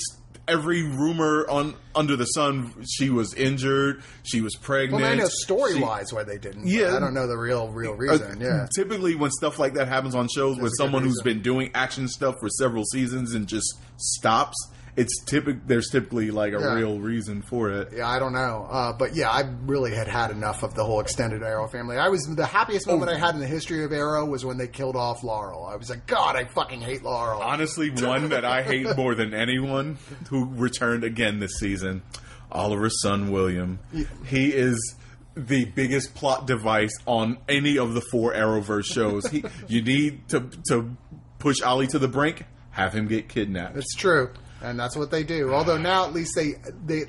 every 0.48 0.82
rumor 0.84 1.44
on 1.48 1.74
under 1.96 2.14
the 2.14 2.24
sun 2.26 2.72
she 2.88 3.10
was 3.10 3.34
injured, 3.34 4.00
she 4.22 4.40
was 4.40 4.54
pregnant. 4.54 5.02
Well, 5.02 5.10
I 5.10 5.16
know 5.16 5.26
story 5.26 5.80
wise 5.80 6.12
why 6.12 6.22
they 6.22 6.38
didn't. 6.38 6.68
Yeah. 6.68 6.94
I 6.96 7.00
don't 7.00 7.14
know 7.14 7.26
the 7.26 7.36
real 7.36 7.68
real 7.68 7.92
Uh, 7.92 7.96
reason. 7.96 8.40
yeah, 8.40 8.68
Typically, 8.72 9.16
when 9.16 9.32
stuff 9.32 9.58
like 9.58 9.74
that 9.74 9.88
happens 9.88 10.14
on 10.14 10.28
shows 10.28 10.58
with 10.58 10.72
someone 10.76 11.02
who's 11.02 11.20
been 11.22 11.42
doing 11.42 11.70
action 11.74 12.06
stuff 12.06 12.36
for 12.38 12.48
several 12.48 12.84
seasons 12.84 13.34
and 13.34 13.48
just 13.48 13.66
stops, 13.96 14.54
it's 14.96 15.22
typical. 15.24 15.60
There's 15.66 15.88
typically 15.90 16.30
like 16.30 16.52
a 16.54 16.58
Yeah. 16.58 16.74
real 16.74 16.98
reason 16.98 17.42
for 17.42 17.70
it. 17.70 17.90
Yeah, 17.94 18.08
I 18.08 18.18
don't 18.18 18.32
know, 18.32 18.66
uh, 18.70 18.92
but 18.92 19.14
yeah, 19.14 19.28
I 19.30 19.44
really 19.66 19.94
had 19.94 20.08
had 20.08 20.30
enough 20.30 20.62
of 20.62 20.74
the 20.74 20.84
whole 20.84 21.00
extended 21.00 21.42
Arrow 21.42 21.68
family. 21.68 21.98
I 21.98 22.08
was 22.08 22.22
the 22.24 22.46
happiest 22.46 22.86
moment 22.86 23.10
I 23.10 23.18
had 23.18 23.34
in 23.34 23.40
the 23.40 23.46
history 23.46 23.84
of 23.84 23.92
Arrow 23.92 24.24
was 24.24 24.44
when 24.44 24.56
they 24.56 24.68
killed 24.68 24.96
off 24.96 25.22
Laurel. 25.22 25.64
I 25.66 25.76
was 25.76 25.90
like, 25.90 26.06
God, 26.06 26.34
I 26.36 26.44
fucking 26.46 26.80
hate 26.80 27.02
Laurel. 27.02 27.42
Honestly, 27.42 27.90
one 27.90 28.30
that 28.30 28.44
I 28.44 28.62
hate 28.62 28.96
more 28.96 29.14
than 29.14 29.34
anyone 29.34 29.98
who 30.30 30.46
returned 30.46 31.04
again 31.04 31.40
this 31.40 31.58
season, 31.58 32.02
Oliver's 32.50 33.00
son 33.02 33.30
William. 33.30 33.78
He 34.26 34.52
is 34.52 34.94
the 35.36 35.66
biggest 35.66 36.14
plot 36.14 36.46
device 36.46 36.96
on 37.04 37.36
any 37.48 37.76
of 37.76 37.92
the 37.92 38.00
four 38.00 38.32
Arrowverse 38.32 38.86
shows. 38.86 39.26
He, 39.26 39.44
you 39.68 39.82
need 39.82 40.26
to 40.30 40.48
to 40.70 40.96
push 41.38 41.60
Ollie 41.60 41.86
to 41.88 41.98
the 41.98 42.08
brink, 42.08 42.44
have 42.70 42.94
him 42.94 43.06
get 43.06 43.28
kidnapped. 43.28 43.74
That's 43.74 43.94
true, 43.94 44.30
and 44.66 44.78
that's 44.78 44.96
what 44.96 45.10
they 45.10 45.22
do. 45.22 45.52
Although 45.54 45.78
now 45.78 46.04
at 46.06 46.12
least 46.12 46.32
they 46.36 46.54
they. 46.84 47.04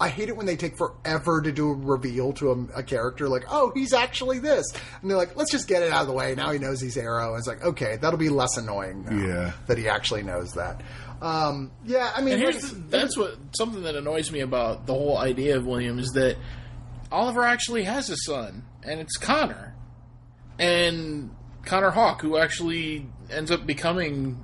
I 0.00 0.08
hate 0.08 0.28
it 0.28 0.36
when 0.36 0.46
they 0.46 0.56
take 0.56 0.76
forever 0.76 1.40
to 1.40 1.52
do 1.52 1.70
a 1.70 1.74
reveal 1.74 2.32
to 2.32 2.50
a, 2.50 2.78
a 2.80 2.82
character, 2.82 3.28
like, 3.28 3.44
oh, 3.48 3.70
he's 3.72 3.92
actually 3.92 4.40
this. 4.40 4.64
And 5.00 5.08
they're 5.08 5.16
like, 5.16 5.36
let's 5.36 5.52
just 5.52 5.68
get 5.68 5.84
it 5.84 5.92
out 5.92 6.00
of 6.02 6.06
the 6.08 6.12
way. 6.12 6.34
Now 6.34 6.50
he 6.50 6.58
knows 6.58 6.80
he's 6.80 6.96
Arrow. 6.96 7.28
And 7.34 7.38
it's 7.38 7.46
like, 7.46 7.62
okay, 7.62 7.98
that'll 8.00 8.18
be 8.18 8.28
less 8.28 8.56
annoying 8.56 9.04
now 9.04 9.16
Yeah. 9.24 9.52
that 9.68 9.78
he 9.78 9.88
actually 9.88 10.24
knows 10.24 10.54
that. 10.54 10.80
Um, 11.20 11.70
yeah, 11.84 12.10
I 12.16 12.20
mean, 12.20 12.34
And 12.34 12.42
here's 12.42 12.70
the, 12.70 12.74
that's 12.74 13.16
what 13.16 13.36
something 13.56 13.82
that 13.84 13.94
annoys 13.94 14.32
me 14.32 14.40
about 14.40 14.86
the 14.88 14.92
whole 14.92 15.18
idea 15.18 15.56
of 15.56 15.66
William 15.66 16.00
is 16.00 16.08
that 16.14 16.36
Oliver 17.12 17.44
actually 17.44 17.84
has 17.84 18.10
a 18.10 18.16
son, 18.16 18.64
and 18.82 18.98
it's 18.98 19.16
Connor, 19.18 19.72
and 20.58 21.30
Connor 21.64 21.90
Hawke, 21.90 22.22
who 22.22 22.38
actually 22.38 23.06
ends 23.30 23.52
up 23.52 23.66
becoming 23.66 24.42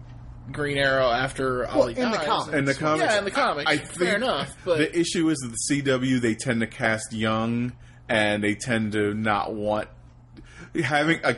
Green 0.52 0.78
Arrow 0.78 1.10
after 1.10 1.60
Well, 1.64 1.82
Ollie 1.82 1.96
in 1.96 2.10
the 2.10 2.16
dies. 2.16 2.26
comics. 2.26 2.56
In 2.56 2.64
the 2.64 2.74
comics, 2.74 3.12
yeah, 3.12 3.18
in 3.18 3.24
the 3.24 3.30
comics, 3.30 3.70
I 3.70 3.76
fair 3.78 4.12
think 4.12 4.16
enough. 4.24 4.56
But 4.64 4.78
the 4.78 4.98
issue 4.98 5.28
is 5.30 5.38
that 5.38 5.50
the 5.52 5.82
CW 5.82 6.20
they 6.20 6.34
tend 6.34 6.60
to 6.60 6.66
cast 6.66 7.12
young, 7.12 7.72
and 8.08 8.42
they 8.42 8.54
tend 8.54 8.92
to 8.92 9.12
not 9.14 9.54
want 9.54 9.88
having 10.82 11.20
a 11.24 11.36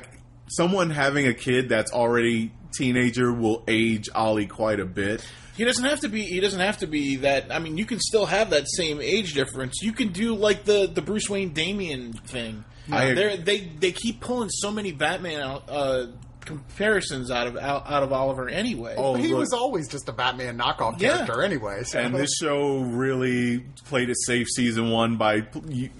someone 0.48 0.90
having 0.90 1.26
a 1.26 1.34
kid 1.34 1.68
that's 1.68 1.92
already 1.92 2.52
teenager 2.76 3.32
will 3.32 3.64
age 3.68 4.08
Ollie 4.14 4.46
quite 4.46 4.80
a 4.80 4.84
bit. 4.86 5.24
He 5.56 5.64
doesn't 5.64 5.84
have 5.84 6.00
to 6.00 6.08
be. 6.08 6.22
He 6.22 6.40
doesn't 6.40 6.60
have 6.60 6.78
to 6.78 6.86
be 6.86 7.16
that. 7.16 7.52
I 7.52 7.58
mean, 7.58 7.76
you 7.76 7.84
can 7.84 7.98
still 8.00 8.24
have 8.26 8.50
that 8.50 8.64
same 8.68 9.00
age 9.00 9.34
difference. 9.34 9.82
You 9.82 9.92
can 9.92 10.08
do 10.12 10.34
like 10.34 10.64
the 10.64 10.86
the 10.86 11.02
Bruce 11.02 11.28
Wayne 11.28 11.52
Damian 11.52 12.12
thing. 12.14 12.64
I- 12.90 13.12
They're, 13.14 13.36
they 13.36 13.60
they 13.78 13.92
keep 13.92 14.20
pulling 14.20 14.48
so 14.50 14.70
many 14.70 14.90
Batman 14.92 15.40
out, 15.40 15.64
uh, 15.68 16.06
comparisons 16.44 17.30
out 17.30 17.46
of 17.46 17.56
out, 17.56 17.84
out 17.90 18.02
of 18.02 18.12
Oliver 18.12 18.48
anyway. 18.48 18.94
Oh, 18.96 19.14
he 19.14 19.28
look. 19.28 19.38
was 19.40 19.52
always 19.52 19.88
just 19.88 20.08
a 20.08 20.12
Batman 20.12 20.58
knockoff 20.58 21.00
Yeah. 21.00 21.16
character 21.16 21.42
anyway. 21.42 21.82
So. 21.84 21.98
And 21.98 22.14
this 22.14 22.30
show 22.40 22.78
really 22.80 23.64
played 23.86 24.10
it 24.10 24.16
safe 24.26 24.46
season 24.54 24.90
one 24.90 25.16
by 25.16 25.46
you- 25.68 25.90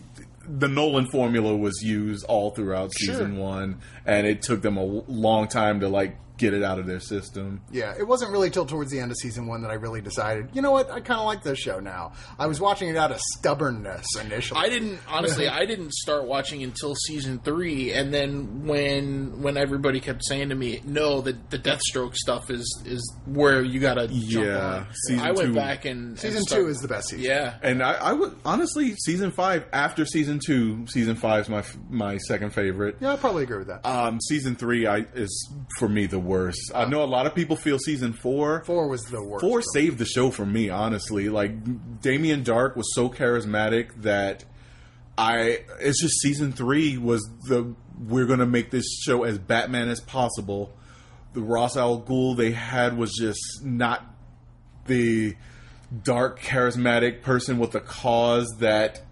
the 0.48 0.66
Nolan 0.68 1.06
formula 1.10 1.56
was 1.56 1.80
used 1.82 2.24
all 2.24 2.50
throughout 2.50 2.90
Sure. 2.98 3.14
season 3.14 3.36
one, 3.36 3.78
and 4.04 4.26
it 4.26 4.42
took 4.42 4.62
them 4.62 4.76
a 4.76 4.84
long 4.84 5.46
time 5.46 5.80
to 5.80 5.88
like 5.88 6.16
get 6.40 6.54
it 6.54 6.62
out 6.64 6.78
of 6.78 6.86
their 6.86 6.98
system. 7.00 7.60
Yeah, 7.70 7.94
it 7.98 8.06
wasn't 8.08 8.32
really 8.32 8.48
till 8.50 8.64
towards 8.66 8.90
the 8.90 8.98
end 8.98 9.10
of 9.10 9.16
season 9.18 9.46
one 9.46 9.60
that 9.62 9.70
I 9.70 9.74
really 9.74 10.00
decided, 10.00 10.48
you 10.54 10.62
know 10.62 10.70
what, 10.72 10.90
I 10.90 11.00
kind 11.00 11.20
of 11.20 11.26
like 11.26 11.42
this 11.42 11.58
show 11.58 11.78
now. 11.80 12.12
I 12.38 12.46
was 12.46 12.60
watching 12.60 12.88
it 12.88 12.96
out 12.96 13.10
of 13.12 13.20
stubbornness 13.36 14.06
initially. 14.20 14.58
I 14.60 14.68
didn't 14.68 14.98
honestly. 15.08 15.48
I 15.60 15.66
didn't 15.66 15.92
start 15.92 16.24
watching 16.24 16.62
until 16.62 16.94
season 16.94 17.38
three, 17.40 17.92
and 17.92 18.12
then 18.12 18.66
when 18.66 19.42
when 19.42 19.56
everybody 19.56 20.00
kept 20.00 20.24
saying 20.24 20.48
to 20.48 20.54
me, 20.54 20.80
"No, 20.84 21.20
the 21.20 21.36
the 21.50 21.58
Deathstroke 21.58 22.14
stuff 22.16 22.50
is 22.50 22.82
is 22.86 23.14
where 23.26 23.62
you 23.62 23.78
got 23.80 23.94
to 23.94 24.08
jump 24.08 24.46
Yeah, 24.46 24.58
on." 24.76 24.86
season 25.06 25.20
I 25.26 25.32
went 25.32 25.48
two- 25.48 25.54
back 25.54 25.84
and 25.84 26.18
Season 26.18 26.38
and 26.38 26.46
start- 26.46 26.62
two 26.62 26.68
is 26.68 26.78
the 26.78 26.88
best 26.88 27.08
season. 27.10 27.24
yeah. 27.26 27.54
And 27.62 27.82
I, 27.82 27.92
I 27.92 28.12
would 28.14 28.34
honestly, 28.44 28.94
season 28.96 29.30
five 29.30 29.64
after 29.72 30.06
season 30.06 30.40
two, 30.44 30.86
season 30.88 31.16
five 31.16 31.42
is 31.42 31.48
my 31.50 31.64
my 31.90 32.16
second 32.18 32.50
favorite. 32.54 32.96
Yeah, 33.00 33.12
I 33.12 33.16
probably 33.16 33.42
agree 33.44 33.58
with 33.58 33.68
that. 33.68 33.84
Um, 33.86 34.20
season 34.20 34.56
three 34.56 34.86
I, 34.86 34.98
is 35.14 35.50
for 35.78 35.88
me 35.88 36.06
the 36.06 36.18
worst. 36.30 36.72
I 36.74 36.84
know 36.86 37.02
a 37.02 37.06
lot 37.06 37.26
of 37.26 37.34
people 37.34 37.56
feel 37.56 37.78
season 37.78 38.12
four. 38.12 38.62
Four 38.64 38.88
was 38.88 39.02
the 39.02 39.22
worst. 39.22 39.42
Four 39.42 39.62
saved 39.74 39.98
the 39.98 40.04
show 40.06 40.30
for 40.30 40.46
me, 40.46 40.70
honestly. 40.70 41.28
Like 41.28 42.00
Damien 42.00 42.42
Darhk 42.44 42.76
was 42.76 42.86
so 42.94 43.08
charismatic 43.10 44.02
that 44.02 44.44
I. 45.18 45.64
It's 45.80 46.00
just 46.00 46.20
season 46.20 46.52
three 46.52 46.96
was 46.98 47.22
the 47.48 47.74
we're 47.98 48.26
gonna 48.26 48.46
make 48.46 48.70
this 48.70 48.86
show 49.02 49.24
as 49.24 49.38
Batman 49.38 49.88
as 49.88 50.00
possible. 50.00 50.72
The 51.34 51.42
Ra's 51.42 51.76
Al 51.76 52.00
Ghul 52.00 52.36
they 52.36 52.52
had 52.52 52.96
was 52.96 53.12
just 53.18 53.62
not 53.64 54.04
the 54.86 55.36
dark, 56.02 56.40
charismatic 56.40 57.22
person 57.22 57.58
with 57.58 57.74
a 57.74 57.80
cause 57.80 58.46
that 58.60 59.02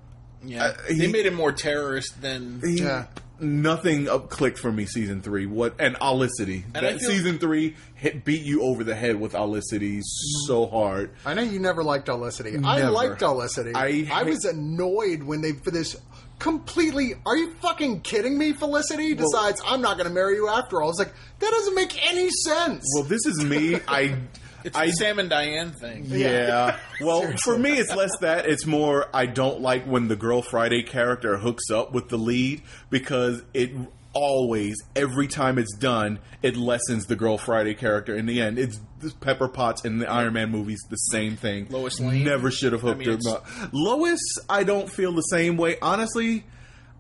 Yeah, 0.45 0.65
Uh, 0.67 0.73
they 0.89 1.09
made 1.09 1.27
him 1.27 1.35
more 1.35 1.51
terrorist 1.53 2.23
than. 2.23 2.61
he- 2.65 2.79
Yeah. 2.83 3.07
Nothing 3.41 4.09
up 4.09 4.31
clicked 4.31 4.59
for 4.59 4.73
me 4.73 4.87
season 4.87 5.23
three. 5.23 5.47
What 5.47 5.75
and 5.79 5.97
Olicity. 5.97 6.65
And 6.75 6.85
that 6.85 6.99
feel- 6.99 7.11
season 7.11 7.39
three 7.39 7.77
hit 7.95 8.25
beat 8.25 8.43
you 8.43 8.63
over 8.63 8.85
the 8.85 8.95
head 8.95 9.21
with 9.21 9.33
Olicity 9.33 10.01
so 10.47 10.67
mm. 10.67 10.71
hard. 10.71 11.11
I 11.25 11.35
know 11.35 11.43
you 11.43 11.59
never 11.59 11.83
liked 11.83 12.09
Olicity. 12.09 12.65
I 12.65 12.89
liked 12.89 13.23
Olicity. 13.23 13.73
I 13.75 14.09
I, 14.13 14.23
was 14.25 14.45
annoyed 14.45 15.23
when 15.23 15.41
they 15.41 15.53
for 15.53 15.71
this 15.71 15.97
completely. 16.39 17.15
Are 17.27 17.37
you 17.37 17.53
fucking 17.55 18.01
kidding 18.03 18.39
me? 18.39 18.53
Felicity 18.53 19.15
decides 19.15 19.61
I'm 19.65 19.81
not 19.81 19.97
going 19.97 20.09
to 20.09 20.15
marry 20.15 20.35
you 20.37 20.49
after 20.49 20.81
all. 20.81 20.89
I 20.89 20.91
was 20.91 20.99
like, 20.99 21.13
that 21.39 21.51
doesn't 21.51 21.75
make 21.75 22.07
any 22.11 22.29
sense. 22.31 22.85
Well, 22.95 23.05
this 23.05 23.27
is 23.27 23.45
me. 23.45 23.77
I 23.89 24.17
It's 24.65 24.77
I 24.77 24.87
the 24.87 24.93
Sam 24.93 25.19
and 25.19 25.31
Diane 25.31 25.73
thing. 25.73 26.05
Yeah. 26.07 26.77
Well, 27.01 27.33
for 27.45 27.57
me, 27.57 27.79
it's 27.79 27.95
less 27.95 28.11
that. 28.23 28.47
It's 28.47 28.67
more 28.67 29.07
I 29.15 29.27
don't 29.27 29.61
like 29.61 29.85
when 29.85 30.09
the 30.09 30.17
Girl 30.17 30.43
Friday 30.43 30.83
character 30.83 31.37
hooks 31.37 31.71
up 31.71 31.93
with 31.93 32.09
the 32.09 32.17
lead 32.17 32.63
because 32.91 33.41
it 33.55 33.71
always, 34.13 34.75
every 34.97 35.29
time 35.29 35.59
it's 35.59 35.77
done, 35.77 36.19
it 36.43 36.57
lessens 36.57 37.07
the 37.07 37.15
Girl 37.15 37.39
Friday 37.39 37.75
character 37.75 38.17
in 38.17 38.27
the 38.27 38.41
end. 38.41 38.59
It's 38.59 38.81
the 38.99 39.13
Pepper 39.21 39.47
Potts 39.47 39.85
in 39.85 39.99
the 39.99 40.11
Iron 40.11 40.33
Man 40.33 40.51
movies, 40.51 40.81
the 40.91 40.97
same 40.97 41.37
thing. 41.37 41.69
Lois 41.71 42.01
Lane? 42.01 42.25
Never 42.25 42.51
should 42.51 42.73
have 42.73 42.83
hooked 42.83 43.03
I 43.03 43.11
mean, 43.11 43.21
her 43.25 43.31
up. 43.31 43.47
Lois, 43.73 44.21
I 44.49 44.65
don't 44.65 44.91
feel 44.91 45.13
the 45.13 45.23
same 45.23 45.57
way. 45.57 45.77
Honestly, 45.81 46.45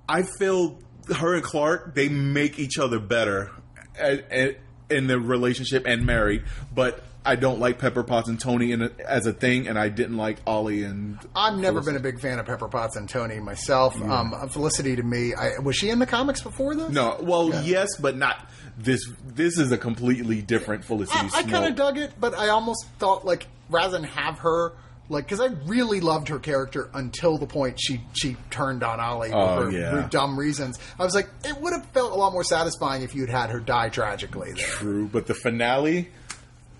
I 0.08 0.22
feel 0.38 0.78
her 1.16 1.34
and 1.34 1.42
Clark, 1.42 1.94
they 1.94 2.08
make 2.08 2.58
each 2.58 2.78
other 2.78 3.00
better 3.00 3.50
at, 3.98 4.30
at, 4.30 4.58
in 4.90 5.06
the 5.06 5.18
relationship 5.18 5.86
and 5.86 6.06
married, 6.06 6.44
but 6.72 7.02
I 7.24 7.36
don't 7.36 7.58
like 7.60 7.78
Pepper 7.78 8.02
Potts 8.04 8.28
and 8.28 8.40
Tony 8.40 8.72
in 8.72 8.82
a, 8.82 8.90
as 9.06 9.26
a 9.26 9.32
thing, 9.32 9.68
and 9.68 9.78
I 9.78 9.88
didn't 9.88 10.16
like 10.16 10.38
Ollie 10.46 10.82
and. 10.84 11.18
I've 11.36 11.58
never 11.58 11.82
been 11.82 11.96
a 11.96 12.00
big 12.00 12.20
fan 12.20 12.38
of 12.38 12.46
Pepper 12.46 12.68
Potts 12.68 12.96
and 12.96 13.08
Tony 13.08 13.38
myself. 13.40 14.00
Um, 14.00 14.32
Felicity 14.48 14.96
to 14.96 15.02
me, 15.02 15.34
I, 15.34 15.58
was 15.58 15.76
she 15.76 15.90
in 15.90 15.98
the 15.98 16.06
comics 16.06 16.40
before 16.40 16.74
this? 16.74 16.90
No, 16.90 17.18
well, 17.20 17.50
yes, 17.64 17.88
but 18.00 18.16
not 18.16 18.48
this. 18.78 19.00
This 19.26 19.58
is 19.58 19.72
a 19.72 19.78
completely 19.78 20.40
different 20.40 20.84
Felicity 20.84 21.18
I, 21.34 21.40
I 21.40 21.42
kind 21.42 21.66
of 21.66 21.74
dug 21.74 21.98
it, 21.98 22.12
but 22.18 22.34
I 22.34 22.48
almost 22.48 22.86
thought 22.98 23.24
like 23.26 23.46
rather 23.68 23.92
than 23.92 24.04
have 24.04 24.38
her 24.38 24.72
like 25.10 25.24
because 25.24 25.40
I 25.40 25.54
really 25.66 26.00
loved 26.00 26.28
her 26.28 26.38
character 26.38 26.90
until 26.94 27.38
the 27.38 27.46
point 27.46 27.78
she 27.80 28.00
she 28.12 28.36
turned 28.50 28.82
on 28.82 29.00
Ollie 29.00 29.30
Oh, 29.32 29.64
for, 29.64 29.70
yeah. 29.70 30.02
for 30.02 30.08
dumb 30.08 30.38
reasons. 30.38 30.78
I 30.98 31.04
was 31.04 31.14
like, 31.14 31.28
it 31.44 31.58
would 31.60 31.72
have 31.72 31.86
felt 31.86 32.12
a 32.12 32.14
lot 32.14 32.32
more 32.32 32.44
satisfying 32.44 33.02
if 33.02 33.14
you'd 33.14 33.30
had 33.30 33.50
her 33.50 33.60
die 33.60 33.88
tragically. 33.88 34.52
There. 34.52 34.64
True, 34.64 35.08
but 35.08 35.26
the 35.26 35.34
finale, 35.34 36.10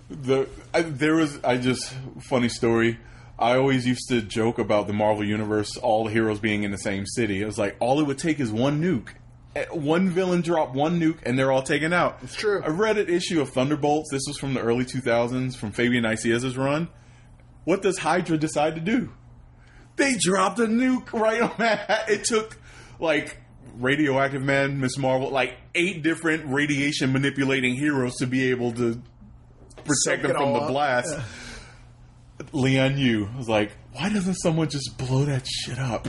the 0.09 0.47
I, 0.73 0.81
there 0.81 1.15
was 1.15 1.39
I 1.43 1.57
just 1.57 1.93
funny 2.21 2.49
story. 2.49 2.99
I 3.37 3.55
always 3.55 3.87
used 3.87 4.09
to 4.09 4.21
joke 4.21 4.59
about 4.59 4.87
the 4.87 4.93
Marvel 4.93 5.23
universe, 5.23 5.77
all 5.77 6.03
the 6.05 6.11
heroes 6.11 6.39
being 6.39 6.63
in 6.63 6.71
the 6.71 6.77
same 6.77 7.05
city. 7.05 7.41
It 7.41 7.45
was 7.45 7.57
like 7.57 7.77
all 7.79 7.99
it 8.01 8.03
would 8.07 8.17
take 8.17 8.39
is 8.39 8.51
one 8.51 8.81
nuke. 8.81 9.09
Eh, 9.55 9.65
One 9.71 10.09
villain 10.09 10.41
drop 10.41 10.73
one 10.75 10.99
nuke 10.99 11.19
and 11.23 11.39
they're 11.39 11.51
all 11.51 11.63
taken 11.63 11.93
out. 11.93 12.19
It's 12.21 12.35
true. 12.35 12.61
I 12.63 12.67
read 12.67 12.97
an 12.97 13.07
issue 13.09 13.39
of 13.41 13.49
Thunderbolts. 13.49 14.09
This 14.11 14.23
was 14.27 14.37
from 14.37 14.53
the 14.55 14.59
early 14.61 14.83
2000s, 14.85 15.55
from 15.55 15.71
Fabian 15.71 16.03
Nicieza's 16.03 16.57
run. 16.57 16.89
What 17.63 17.81
does 17.81 17.97
Hydra 17.99 18.37
decide 18.37 18.75
to 18.75 18.81
do? 18.81 19.11
They 19.95 20.15
dropped 20.19 20.59
a 20.59 20.63
nuke 20.67 21.13
right 21.13 21.41
on 21.41 21.53
that. 21.59 22.05
It 22.09 22.25
took 22.25 22.57
like 22.99 23.37
Radioactive 23.77 24.41
Man, 24.41 24.79
Miss 24.81 24.97
Marvel, 24.97 25.29
like 25.29 25.55
eight 25.75 26.03
different 26.03 26.45
radiation 26.51 27.13
manipulating 27.13 27.75
heroes 27.75 28.15
to 28.17 28.27
be 28.27 28.49
able 28.51 28.73
to 28.73 29.01
protect 29.89 30.23
them 30.23 30.31
from 30.33 30.53
the 30.53 30.59
up. 30.59 30.69
blast. 30.69 31.19
Lian 32.53 32.97
Yu 32.97 33.29
was 33.37 33.49
like, 33.49 33.71
why 33.93 34.09
doesn't 34.09 34.35
someone 34.35 34.69
just 34.69 34.97
blow 34.97 35.25
that 35.25 35.45
shit 35.47 35.77
up? 35.77 36.07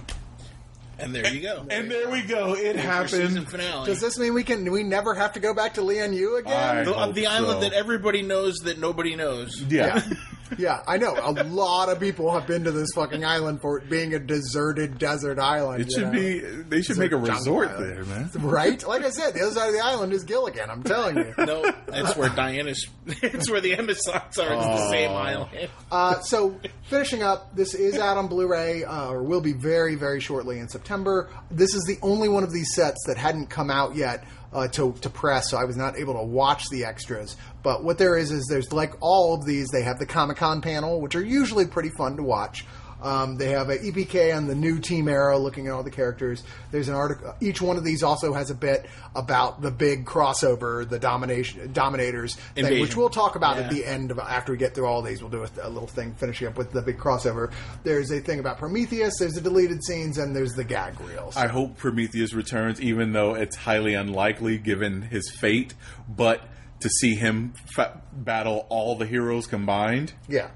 And 0.98 1.14
there 1.14 1.32
you 1.32 1.40
go. 1.40 1.66
And 1.70 1.90
there 1.90 2.10
we 2.10 2.22
go. 2.22 2.54
It 2.54 2.76
Your 2.76 3.08
season 3.08 3.44
happened. 3.46 3.86
Does 3.86 4.00
this 4.00 4.18
mean 4.18 4.34
we 4.34 4.44
can 4.44 4.70
we 4.70 4.82
never 4.82 5.14
have 5.14 5.32
to 5.32 5.40
go 5.40 5.54
back 5.54 5.74
to 5.74 5.80
Lian 5.80 6.12
Yu 6.12 6.36
again? 6.36 6.78
I 6.78 6.84
the, 6.84 6.92
hope 6.92 7.14
the 7.14 7.26
island 7.26 7.62
that 7.62 7.72
everybody 7.72 8.22
knows 8.22 8.58
that 8.64 8.78
nobody 8.78 9.16
knows. 9.16 9.62
Yeah. 9.62 10.02
Yeah. 10.50 10.56
yeah, 10.58 10.82
I 10.86 10.96
know. 10.98 11.14
A 11.20 11.32
lot 11.44 11.88
of 11.88 12.00
people 12.00 12.30
have 12.32 12.46
been 12.46 12.64
to 12.64 12.70
this 12.70 12.90
fucking 12.94 13.24
island 13.24 13.60
for 13.60 13.78
it 13.78 13.88
being 13.90 14.14
a 14.14 14.18
deserted 14.18 14.98
desert 14.98 15.38
island. 15.38 15.82
It 15.82 15.92
should 15.92 16.04
know? 16.06 16.12
be. 16.12 16.40
They 16.40 16.82
should 16.82 16.90
It's 16.92 16.98
make 16.98 17.12
a 17.12 17.16
resort 17.16 17.68
island. 17.70 17.84
there, 17.84 18.04
man. 18.04 18.30
right. 18.38 18.86
Like 18.86 19.04
I 19.04 19.10
said, 19.10 19.34
the 19.34 19.42
other 19.42 19.52
side 19.52 19.68
of 19.68 19.74
the 19.74 19.84
island 19.84 20.12
is 20.12 20.24
Gilligan. 20.24 20.70
I'm 20.70 20.82
telling 20.82 21.16
you. 21.16 21.34
No, 21.38 21.70
that's 21.86 22.16
where 22.16 22.28
Diana's. 22.30 22.86
It's 23.22 23.50
where 23.50 23.60
the 23.60 23.74
Emissaries 23.74 24.16
are. 24.16 24.24
It's 24.28 24.38
the 24.38 24.90
same 24.90 25.10
island. 25.10 25.68
Uh, 25.90 26.20
so 26.20 26.58
finishing 26.84 27.22
up, 27.22 27.54
this 27.56 27.74
is 27.74 27.98
out 27.98 28.16
on 28.16 28.28
Blu-ray, 28.28 28.84
uh, 28.84 29.08
or 29.10 29.22
will 29.22 29.40
be 29.40 29.52
very, 29.52 29.94
very 29.96 30.20
shortly 30.20 30.58
in 30.60 30.68
September. 30.68 31.28
This 31.50 31.74
is 31.74 31.82
the 31.84 31.98
only 32.02 32.28
one 32.28 32.44
of 32.44 32.52
these 32.52 32.72
sets 32.74 32.98
that 33.06 33.16
hadn't 33.16 33.48
come 33.48 33.70
out 33.70 33.96
yet 33.96 34.24
uh, 34.52 34.68
to 34.68 34.92
to 35.00 35.10
press, 35.10 35.50
so 35.50 35.56
I 35.56 35.64
was 35.64 35.76
not 35.76 35.96
able 35.98 36.14
to 36.14 36.22
watch 36.22 36.64
the 36.70 36.84
extras. 36.84 37.36
But 37.62 37.84
what 37.84 37.98
there 37.98 38.16
is 38.16 38.30
is 38.30 38.46
there's 38.46 38.72
like 38.72 38.94
all 39.00 39.34
of 39.34 39.44
these. 39.44 39.68
They 39.68 39.82
have 39.82 39.98
the 39.98 40.06
Comic 40.06 40.38
Con 40.38 40.60
panel, 40.60 41.00
which 41.00 41.14
are 41.14 41.24
usually 41.24 41.66
pretty 41.66 41.90
fun 41.90 42.16
to 42.16 42.22
watch. 42.22 42.64
Um, 43.02 43.36
they 43.36 43.50
have 43.50 43.68
an 43.70 43.78
EPK 43.78 44.36
on 44.36 44.46
the 44.46 44.54
new 44.54 44.78
Team 44.78 45.08
Arrow, 45.08 45.38
looking 45.38 45.66
at 45.66 45.72
all 45.72 45.82
the 45.82 45.90
characters. 45.90 46.42
There's 46.70 46.88
an 46.88 46.94
article. 46.94 47.34
Each 47.40 47.60
one 47.60 47.76
of 47.76 47.84
these 47.84 48.02
also 48.02 48.32
has 48.34 48.50
a 48.50 48.54
bit 48.54 48.86
about 49.14 49.62
the 49.62 49.70
big 49.70 50.04
crossover, 50.04 50.88
the 50.88 50.98
domination 50.98 51.72
dominators, 51.72 52.36
thing, 52.54 52.80
which 52.80 52.96
we'll 52.96 53.10
talk 53.10 53.36
about 53.36 53.58
at 53.58 53.70
the 53.70 53.84
end 53.84 54.10
of 54.10 54.18
after 54.18 54.52
we 54.52 54.58
get 54.58 54.74
through 54.74 54.86
all 54.86 55.02
these. 55.02 55.22
We'll 55.22 55.30
do 55.30 55.42
a, 55.44 55.48
a 55.62 55.70
little 55.70 55.88
thing 55.88 56.14
finishing 56.14 56.48
up 56.48 56.56
with 56.56 56.72
the 56.72 56.82
big 56.82 56.98
crossover. 56.98 57.52
There's 57.82 58.10
a 58.10 58.20
thing 58.20 58.40
about 58.40 58.58
Prometheus. 58.58 59.14
There's 59.18 59.32
the 59.32 59.40
deleted 59.40 59.82
scenes, 59.84 60.18
and 60.18 60.34
there's 60.34 60.52
the 60.52 60.64
gag 60.64 61.00
reels. 61.00 61.36
I 61.36 61.46
hope 61.48 61.78
Prometheus 61.78 62.32
returns, 62.34 62.80
even 62.80 63.12
though 63.12 63.34
it's 63.34 63.56
highly 63.56 63.94
unlikely 63.94 64.58
given 64.58 65.02
his 65.02 65.30
fate. 65.30 65.74
But 66.08 66.42
to 66.80 66.88
see 66.88 67.14
him 67.14 67.52
fa- 67.74 68.00
battle 68.12 68.66
all 68.68 68.96
the 68.96 69.06
heroes 69.06 69.46
combined, 69.46 70.12
yeah. 70.28 70.48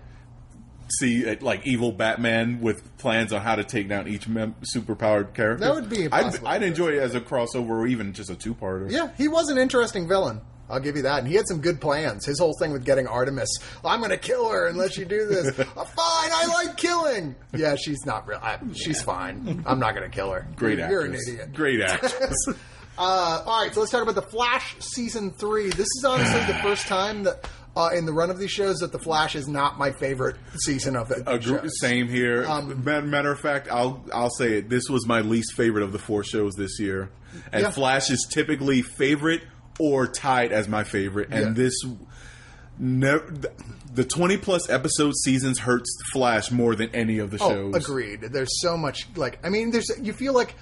See 0.88 1.28
uh, 1.28 1.36
like 1.40 1.66
evil 1.66 1.92
Batman 1.92 2.60
with 2.60 2.96
plans 2.98 3.32
on 3.32 3.40
how 3.40 3.54
to 3.56 3.64
take 3.64 3.88
down 3.88 4.08
each 4.08 4.28
mem- 4.28 4.54
superpowered 4.74 5.34
character. 5.34 5.64
That 5.64 5.74
would 5.74 5.88
be 5.88 6.08
I'd, 6.10 6.44
I'd 6.44 6.62
enjoy 6.62 6.88
it 6.92 6.98
as 6.98 7.14
a 7.14 7.20
crossover 7.20 7.70
or 7.70 7.86
even 7.86 8.12
just 8.12 8.30
a 8.30 8.34
two-parter. 8.36 8.90
Yeah, 8.90 9.10
he 9.16 9.28
was 9.28 9.48
an 9.48 9.58
interesting 9.58 10.06
villain. 10.08 10.40
I'll 10.68 10.80
give 10.80 10.96
you 10.96 11.02
that. 11.02 11.18
And 11.18 11.28
he 11.28 11.34
had 11.34 11.46
some 11.46 11.60
good 11.60 11.78
plans. 11.78 12.24
His 12.24 12.38
whole 12.38 12.54
thing 12.58 12.72
with 12.72 12.86
getting 12.86 13.06
Artemis, 13.06 13.50
I'm 13.84 13.98
going 14.00 14.10
to 14.12 14.16
kill 14.16 14.48
her 14.48 14.66
unless 14.66 14.96
you 14.96 15.04
do 15.04 15.26
this. 15.26 15.46
"Uh, 15.58 15.64
fine, 15.64 16.30
I 16.32 16.50
like 16.64 16.76
killing. 16.78 17.34
Yeah, 17.54 17.76
she's 17.76 18.04
not 18.06 18.26
real. 18.26 18.38
I, 18.42 18.58
she's 18.74 19.02
fine. 19.02 19.62
I'm 19.66 19.78
not 19.78 19.94
going 19.94 20.10
to 20.10 20.14
kill 20.14 20.30
her. 20.32 20.48
Great 20.56 20.78
You're 20.78 21.02
actress. 21.04 21.28
an 21.28 21.34
idiot. 21.34 21.52
Great 21.54 21.80
actress. 21.86 22.34
Uh, 22.96 23.42
all 23.44 23.62
right, 23.62 23.74
so 23.74 23.80
let's 23.80 23.92
talk 23.92 24.02
about 24.02 24.14
the 24.14 24.22
Flash 24.22 24.76
season 24.78 25.32
three. 25.32 25.68
This 25.68 25.88
is 25.98 26.04
honestly 26.06 26.40
the 26.46 26.58
first 26.62 26.86
time 26.86 27.24
that 27.24 27.46
uh, 27.76 27.90
in 27.94 28.06
the 28.06 28.12
run 28.12 28.30
of 28.30 28.38
these 28.38 28.50
shows 28.50 28.78
that 28.78 28.92
the 28.92 28.98
Flash 28.98 29.34
is 29.34 29.48
not 29.48 29.78
my 29.78 29.90
favorite 29.92 30.36
season 30.60 30.94
of 30.96 31.08
the 31.08 31.40
shows. 31.40 31.80
same 31.80 32.08
here. 32.08 32.44
Um, 32.46 32.84
Matter 32.84 33.32
of 33.32 33.40
fact, 33.40 33.68
I'll 33.70 34.04
I'll 34.12 34.30
say 34.30 34.58
it. 34.58 34.68
This 34.68 34.88
was 34.88 35.06
my 35.06 35.20
least 35.20 35.54
favorite 35.54 35.82
of 35.82 35.92
the 35.92 35.98
four 35.98 36.22
shows 36.24 36.54
this 36.54 36.78
year, 36.78 37.10
and 37.52 37.62
Yeah. 37.62 37.70
Flash 37.70 38.10
is 38.10 38.26
typically 38.30 38.82
favorite 38.82 39.42
or 39.80 40.06
tied 40.06 40.52
as 40.52 40.68
my 40.68 40.84
favorite. 40.84 41.28
And 41.32 41.56
Yeah. 41.56 41.64
this, 41.64 41.74
never, 42.78 43.32
the 43.92 44.04
twenty 44.04 44.36
plus 44.36 44.68
episode 44.70 45.14
seasons 45.24 45.58
hurts 45.60 45.90
Flash 46.12 46.50
more 46.50 46.74
than 46.74 46.90
any 46.94 47.18
of 47.18 47.30
the 47.30 47.38
Oh, 47.42 47.48
shows. 47.50 47.74
agreed. 47.74 48.20
There's 48.22 48.60
so 48.60 48.76
much 48.76 49.08
like 49.16 49.38
I 49.44 49.48
mean, 49.48 49.70
there's 49.70 49.90
you 50.00 50.12
feel 50.12 50.32
like 50.32 50.54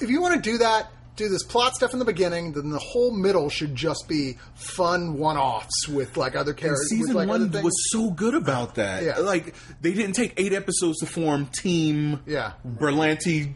if 0.00 0.08
you 0.10 0.20
want 0.20 0.42
to 0.42 0.50
do 0.50 0.58
that, 0.58 0.90
do 1.16 1.28
this 1.28 1.42
plot 1.44 1.74
stuff 1.76 1.92
in 1.92 1.98
the 2.00 2.04
beginning, 2.04 2.52
then 2.52 2.70
the 2.70 2.78
whole 2.78 3.10
middle 3.12 3.48
should 3.48 3.74
just 3.76 4.06
be 4.08 4.36
fun 4.54 5.16
one-offs 5.16 5.88
with 5.88 6.16
like 6.16 6.34
other 6.36 6.50
And 6.50 6.58
characters. 6.60 6.88
season 6.90 7.08
with, 7.14 7.16
like, 7.16 7.28
one 7.28 7.50
things. 7.50 7.64
was 7.64 7.90
so 7.92 8.10
good 8.10 8.34
about 8.34 8.74
that. 8.76 9.02
Yeah. 9.04 9.18
Like 9.18 9.54
they 9.80 9.92
didn't 9.92 10.14
take 10.14 10.34
eight 10.36 10.52
episodes 10.52 10.98
to 11.00 11.06
form 11.06 11.46
Team 11.46 12.20
Yeah. 12.26 12.52
Berlanti 12.66 13.54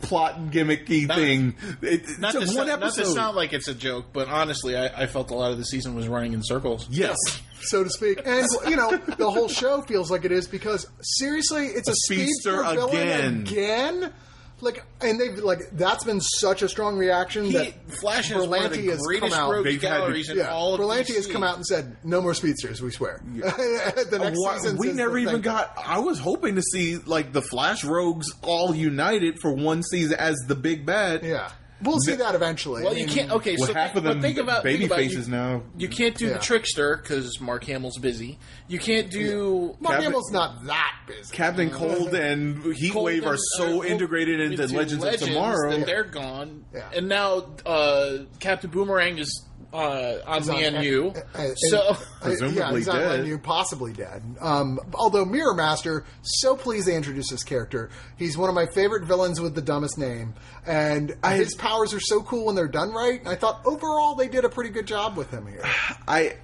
plot 0.00 0.36
gimmicky 0.50 1.06
thing. 1.12 1.54
It, 1.82 2.08
it 2.08 2.18
Not 2.20 2.32
took 2.32 2.42
to, 2.42 2.46
one 2.46 2.66
sa- 2.68 2.76
not 2.76 2.82
episode. 2.84 3.02
to 3.04 3.10
sound 3.10 3.36
like 3.36 3.52
it's 3.52 3.66
a 3.68 3.74
joke, 3.74 4.06
but 4.12 4.28
honestly, 4.28 4.76
I, 4.76 5.02
I 5.02 5.06
felt 5.06 5.30
a 5.30 5.34
lot 5.34 5.50
of 5.50 5.58
the 5.58 5.64
season 5.64 5.94
was 5.96 6.06
running 6.08 6.32
in 6.34 6.40
circles. 6.44 6.86
yes. 6.90 7.16
so 7.62 7.82
to 7.84 7.90
speak. 7.90 8.20
And 8.24 8.46
you 8.68 8.76
know, 8.76 8.96
the 8.96 9.30
whole 9.30 9.48
show 9.48 9.82
feels 9.82 10.10
like 10.10 10.24
it 10.24 10.32
is 10.32 10.46
because 10.48 10.86
seriously, 11.00 11.66
it's 11.66 11.88
a, 11.88 11.94
speedster 11.94 12.62
speedster, 12.64 12.74
villain 12.74 13.40
again. 13.40 13.40
again. 13.42 14.12
Like, 14.62 14.84
and 15.00 15.20
they've 15.20 15.36
like 15.38 15.58
that's 15.72 16.04
been 16.04 16.20
such 16.20 16.62
a 16.62 16.68
strong 16.68 16.96
reaction 16.96 17.46
He, 17.46 17.52
that 17.52 17.74
Flash 18.00 18.30
is 18.30 18.36
one 18.46 18.64
of 18.64 18.70
Berlanti 18.72 18.76
the 18.76 18.90
has 18.92 19.00
greatest 19.00 19.32
come 19.34 19.42
out. 19.44 19.50
rogues 19.50 19.64
They've 19.64 19.82
had 19.82 19.88
to- 19.88 19.98
galleries 19.98 20.30
in 20.30 20.36
yeah, 20.38 20.50
all 20.52 20.74
of 20.74 20.80
Berlanti 20.80 21.16
has 21.16 21.26
come 21.26 21.42
out 21.42 21.56
and 21.56 21.66
said, 21.66 21.96
"No 22.04 22.20
more 22.20 22.32
speedsters, 22.32 22.80
we 22.80 22.92
swear." 22.92 23.20
the 23.34 24.18
next 24.22 24.38
Why- 24.40 24.58
season, 24.58 24.76
we 24.78 24.92
never 24.92 25.18
even 25.18 25.34
thing. 25.34 25.42
got. 25.42 25.74
I 25.76 25.98
was 25.98 26.18
hoping 26.20 26.54
to 26.54 26.62
see 26.62 26.96
like 26.98 27.32
the 27.32 27.42
Flash 27.42 27.82
Rogues 27.84 28.28
all 28.42 28.72
united 28.74 29.40
for 29.40 29.52
one 29.52 29.82
season 29.82 30.16
as 30.18 30.36
the 30.46 30.54
big 30.54 30.86
bad. 30.86 31.24
Yeah, 31.24 31.50
we'll 31.82 31.98
see 32.00 32.14
that 32.14 32.34
eventually. 32.34 32.82
Well, 32.82 32.94
I 32.94 32.96
you 32.98 33.06
can't. 33.06 33.30
Okay, 33.32 33.56
Well, 33.58 33.68
so 33.68 33.74
half 33.74 33.92
think, 33.92 33.96
of 33.98 34.04
them 34.04 34.20
think 34.22 34.38
about 34.38 34.62
baby 34.64 34.78
think 34.80 34.90
about 34.90 34.98
faces 34.98 35.26
you, 35.28 35.34
now. 35.34 35.62
You 35.76 35.88
can't 35.88 36.16
do 36.16 36.26
Yeah. 36.26 36.32
the 36.34 36.38
trickster 36.38 36.96
because 36.96 37.40
Mark 37.40 37.64
Hamill's 37.64 37.98
busy. 37.98 38.38
You 38.68 38.78
can't 38.78 39.10
do. 39.10 39.76
Mark 39.80 39.94
Captain- 39.94 40.04
Hamill's 40.12 40.30
not 40.32 40.64
that 40.66 40.94
busy. 41.06 41.34
Captain 41.36 41.70
Cold 41.70 42.14
and 42.14 42.58
Heatwave 42.62 42.92
Cold 43.22 43.24
are 43.24 43.38
so 43.56 43.82
uh, 43.82 43.84
integrated 43.84 44.40
into 44.40 44.66
Legends, 44.74 45.04
of 45.04 45.16
Tomorrow. 45.20 45.70
that 45.78 45.86
they're 45.86 46.04
gone, 46.04 46.64
Yeah. 46.74 46.88
and 46.94 47.08
now 47.08 47.46
uh, 47.66 48.18
Captain 48.40 48.70
Boomerang 48.70 49.18
is 49.18 49.44
uh, 49.72 50.18
on 50.26 50.42
the 50.42 50.52
on- 50.66 50.82
NU. 50.82 51.12
uh, 51.14 51.38
uh, 51.38 51.54
so 51.54 51.78
uh, 51.80 51.96
Presumably 52.20 52.58
yeah, 52.58 52.72
he's 52.72 52.88
on 52.88 52.96
dead. 52.98 53.20
Menu, 53.20 53.38
possibly 53.38 53.92
dead. 53.92 54.22
Um, 54.40 54.78
although 54.94 55.24
Mirror 55.24 55.54
Master, 55.54 56.04
so 56.22 56.56
pleased 56.56 56.86
they 56.86 56.94
introduced 56.96 57.30
this 57.30 57.42
character. 57.44 57.90
He's 58.16 58.36
one 58.36 58.48
of 58.48 58.54
my 58.54 58.66
favorite 58.66 59.04
villains 59.04 59.40
with 59.40 59.54
the 59.54 59.62
dumbest 59.62 59.98
name, 59.98 60.34
and 60.66 61.14
his 61.26 61.54
powers 61.54 61.94
are 61.94 62.00
so 62.00 62.22
cool 62.22 62.46
when 62.46 62.54
they're 62.54 62.68
done 62.68 62.92
right. 62.92 63.18
And 63.20 63.28
I 63.28 63.34
thought 63.34 63.62
overall 63.64 64.14
they 64.14 64.28
did 64.28 64.44
a 64.44 64.48
pretty 64.48 64.70
good 64.70 64.86
job 64.86 65.16
with 65.16 65.30
him 65.30 65.46
here. 65.46 65.62
I, 66.08 66.36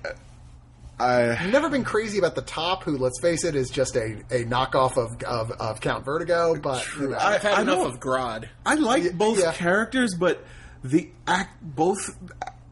I, 1.00 1.30
I've 1.38 1.52
never 1.52 1.68
been 1.68 1.84
crazy 1.84 2.18
about 2.18 2.34
the 2.34 2.42
top, 2.42 2.82
who 2.82 2.96
let's 2.98 3.20
face 3.20 3.44
it 3.44 3.54
is 3.54 3.70
just 3.70 3.94
a, 3.94 4.16
a 4.30 4.44
knockoff 4.44 4.96
of, 4.96 5.22
of, 5.22 5.52
of 5.52 5.80
Count 5.80 6.04
Vertigo. 6.04 6.56
But 6.56 6.84
you 6.98 7.10
know, 7.10 7.16
I- 7.16 7.34
I've 7.34 7.42
had 7.42 7.54
I 7.54 7.62
enough 7.62 7.78
don't- 7.78 7.94
of 7.94 8.00
Grodd. 8.00 8.48
I 8.66 8.74
like 8.74 9.16
both 9.16 9.38
yeah. 9.38 9.52
characters, 9.52 10.14
but 10.18 10.42
the 10.82 11.08
act 11.26 11.50
both. 11.62 12.16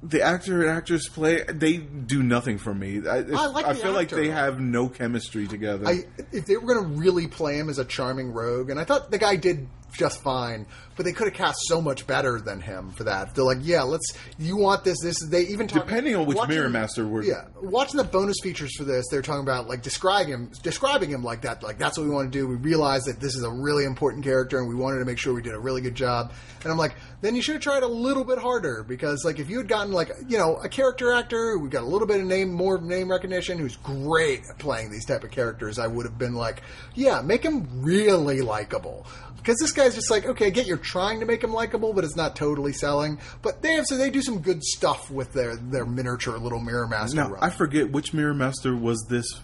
The 0.08 0.22
actor 0.22 0.62
and 0.62 0.70
actress 0.70 1.08
play 1.08 1.42
they 1.42 1.76
do 1.78 2.22
nothing 2.22 2.58
for 2.58 2.74
me. 2.74 3.06
I, 3.06 3.18
I 3.18 3.46
like 3.46 3.66
the 3.66 3.74
feel 3.74 3.92
like 3.92 4.08
they 4.08 4.28
have 4.28 4.60
no 4.60 4.88
chemistry 4.88 5.46
together. 5.46 5.86
I, 5.86 6.04
if 6.32 6.46
they 6.46 6.56
were 6.56 6.74
going 6.74 6.82
to 6.82 7.00
really 7.00 7.26
play 7.26 7.58
him 7.58 7.68
as 7.68 7.78
a 7.78 7.84
charming 7.84 8.32
rogue, 8.32 8.70
and 8.70 8.78
I 8.78 8.84
thought 8.84 9.10
the 9.10 9.18
guy 9.18 9.36
did 9.36 9.68
just 9.96 10.22
fine, 10.22 10.66
but 10.96 11.04
they 11.04 11.12
could 11.12 11.26
have 11.26 11.34
cast 11.34 11.58
so 11.66 11.80
much 11.80 12.06
better 12.06 12.40
than 12.40 12.60
him 12.60 12.90
for 12.90 13.04
that. 13.04 13.34
They're 13.34 13.44
like, 13.44 13.58
yeah, 13.62 13.82
let's. 13.82 14.12
You 14.38 14.56
want 14.56 14.84
this? 14.84 14.98
This. 15.02 15.16
They 15.28 15.42
even 15.42 15.66
talk, 15.68 15.84
Depending 15.86 16.16
on 16.16 16.26
which 16.26 16.36
watching- 16.36 16.54
Mirror 16.54 16.68
Master 16.70 17.06
we're- 17.06 17.26
Yeah, 17.26 17.44
watching 17.60 17.98
the 17.98 18.04
bonus 18.04 18.36
features 18.42 18.74
for 18.76 18.84
this, 18.84 19.04
they're 19.10 19.22
talking 19.22 19.42
about 19.42 19.68
like 19.68 19.82
describing 19.82 20.32
him, 20.32 20.50
describing 20.62 21.10
him 21.10 21.22
like 21.22 21.42
that. 21.42 21.62
Like 21.62 21.78
that's 21.78 21.98
what 21.98 22.04
we 22.04 22.10
want 22.10 22.32
to 22.32 22.38
do. 22.38 22.46
We 22.46 22.56
realize 22.56 23.04
that 23.04 23.20
this 23.20 23.34
is 23.34 23.42
a 23.42 23.50
really 23.50 23.84
important 23.84 24.24
character, 24.24 24.58
and 24.58 24.68
we 24.68 24.74
wanted 24.74 24.98
to 25.00 25.04
make 25.04 25.18
sure 25.18 25.34
we 25.34 25.42
did 25.42 25.54
a 25.54 25.58
really 25.60 25.80
good 25.80 25.94
job. 25.94 26.32
And 26.62 26.72
I'm 26.72 26.78
like, 26.78 26.94
then 27.20 27.34
you 27.36 27.42
should 27.42 27.54
have 27.54 27.62
tried 27.62 27.82
a 27.82 27.88
little 27.88 28.24
bit 28.24 28.38
harder 28.38 28.82
because 28.82 29.24
like 29.24 29.38
if 29.38 29.48
you 29.50 29.58
had 29.58 29.68
gotten 29.68 29.92
like 29.92 30.10
you 30.28 30.38
know 30.38 30.56
a 30.56 30.68
character 30.68 31.12
actor 31.12 31.58
we 31.58 31.68
got 31.68 31.82
a 31.82 31.86
little 31.86 32.06
bit 32.06 32.20
of 32.20 32.26
name, 32.26 32.52
more 32.52 32.80
name 32.80 33.10
recognition, 33.10 33.58
who's 33.58 33.76
great 33.76 34.42
at 34.50 34.58
playing 34.58 34.90
these 34.90 35.04
type 35.04 35.24
of 35.24 35.30
characters, 35.30 35.78
I 35.78 35.86
would 35.86 36.06
have 36.06 36.18
been 36.18 36.34
like, 36.34 36.62
yeah, 36.94 37.20
make 37.22 37.42
him 37.42 37.66
really 37.82 38.40
likable. 38.40 39.06
Because 39.36 39.58
this 39.60 39.72
guy's 39.72 39.94
just 39.94 40.10
like, 40.10 40.26
okay, 40.26 40.46
I 40.46 40.50
get 40.50 40.66
you're 40.66 40.76
trying 40.76 41.20
to 41.20 41.26
make 41.26 41.42
him 41.44 41.52
likable, 41.52 41.92
but 41.92 42.02
it's 42.04 42.16
not 42.16 42.34
totally 42.34 42.72
selling. 42.72 43.18
But 43.42 43.62
they 43.62 43.74
have 43.74 43.86
so 43.86 43.96
they 43.96 44.10
do 44.10 44.20
some 44.22 44.40
good 44.40 44.62
stuff 44.64 45.10
with 45.10 45.32
their 45.32 45.54
their 45.56 45.86
miniature 45.86 46.36
little 46.38 46.58
Mirror 46.60 46.88
Master 46.88 47.16
now 47.16 47.28
run. 47.30 47.42
I 47.42 47.50
forget 47.50 47.90
which 47.92 48.12
Mirror 48.12 48.34
Master 48.34 48.74
was 48.76 49.06
this. 49.08 49.40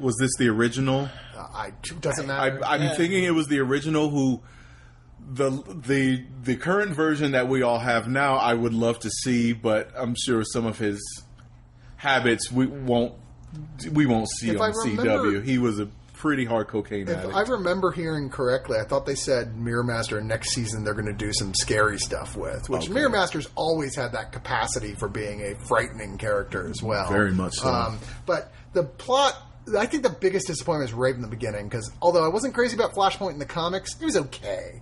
Was 0.00 0.16
this 0.18 0.30
the 0.38 0.48
original? 0.48 1.10
Uh, 1.36 1.46
I 1.52 1.72
doesn't 2.00 2.30
I, 2.30 2.50
matter. 2.50 2.64
I'm 2.64 2.82
Yeah. 2.82 2.94
thinking 2.94 3.24
it 3.24 3.34
was 3.34 3.48
the 3.48 3.58
original 3.60 4.08
who. 4.10 4.40
The 5.32 5.50
the 5.50 6.24
the 6.42 6.56
current 6.56 6.92
version 6.96 7.32
that 7.32 7.46
we 7.46 7.60
all 7.62 7.78
have 7.78 8.08
now, 8.08 8.36
I 8.36 8.54
would 8.54 8.72
love 8.72 8.98
to 9.00 9.10
see, 9.10 9.52
but 9.52 9.90
I'm 9.96 10.14
sure 10.18 10.42
some 10.44 10.64
of 10.66 10.78
his 10.78 10.98
habits 11.96 12.50
we 12.50 12.66
won't 12.66 13.14
we 13.92 14.06
won't 14.06 14.28
see 14.30 14.50
If 14.50 14.60
on 14.60 14.72
I 14.72 14.74
remember- 14.76 15.30
CW. 15.40 15.44
He 15.44 15.58
was 15.58 15.78
a 15.78 15.88
pretty 16.20 16.44
hard 16.44 16.68
cocaine 16.68 17.08
if 17.08 17.16
addict. 17.16 17.34
I 17.34 17.40
remember 17.42 17.90
hearing 17.90 18.28
correctly, 18.28 18.78
I 18.78 18.84
thought 18.84 19.06
they 19.06 19.14
said 19.14 19.56
Mirror 19.56 19.84
Master 19.84 20.20
next 20.20 20.50
season 20.50 20.84
they're 20.84 20.92
going 20.94 21.06
to 21.06 21.12
do 21.14 21.32
some 21.32 21.54
scary 21.54 21.98
stuff 21.98 22.36
with, 22.36 22.68
which 22.68 22.84
Okay. 22.84 22.92
Mirror 22.92 23.08
Master's 23.08 23.48
always 23.54 23.96
had 23.96 24.12
that 24.12 24.30
capacity 24.32 24.94
for 24.94 25.08
being 25.08 25.40
a 25.40 25.54
frightening 25.66 26.18
character 26.18 26.68
as 26.68 26.82
well. 26.82 27.08
Very 27.10 27.32
much 27.32 27.54
so. 27.54 27.68
Um, 27.68 27.98
but 28.26 28.52
the 28.74 28.82
plot, 28.84 29.34
I 29.78 29.86
think 29.86 30.02
the 30.02 30.10
biggest 30.10 30.46
disappointment 30.46 30.90
is 30.90 30.94
right 30.94 31.14
in 31.14 31.22
the 31.22 31.28
beginning 31.28 31.68
because 31.68 31.90
although 32.02 32.24
I 32.24 32.28
wasn't 32.28 32.52
crazy 32.54 32.76
about 32.76 32.92
Flashpoint 32.94 33.32
in 33.32 33.38
the 33.38 33.46
comics, 33.46 33.98
it 34.00 34.04
was 34.04 34.16
okay. 34.16 34.80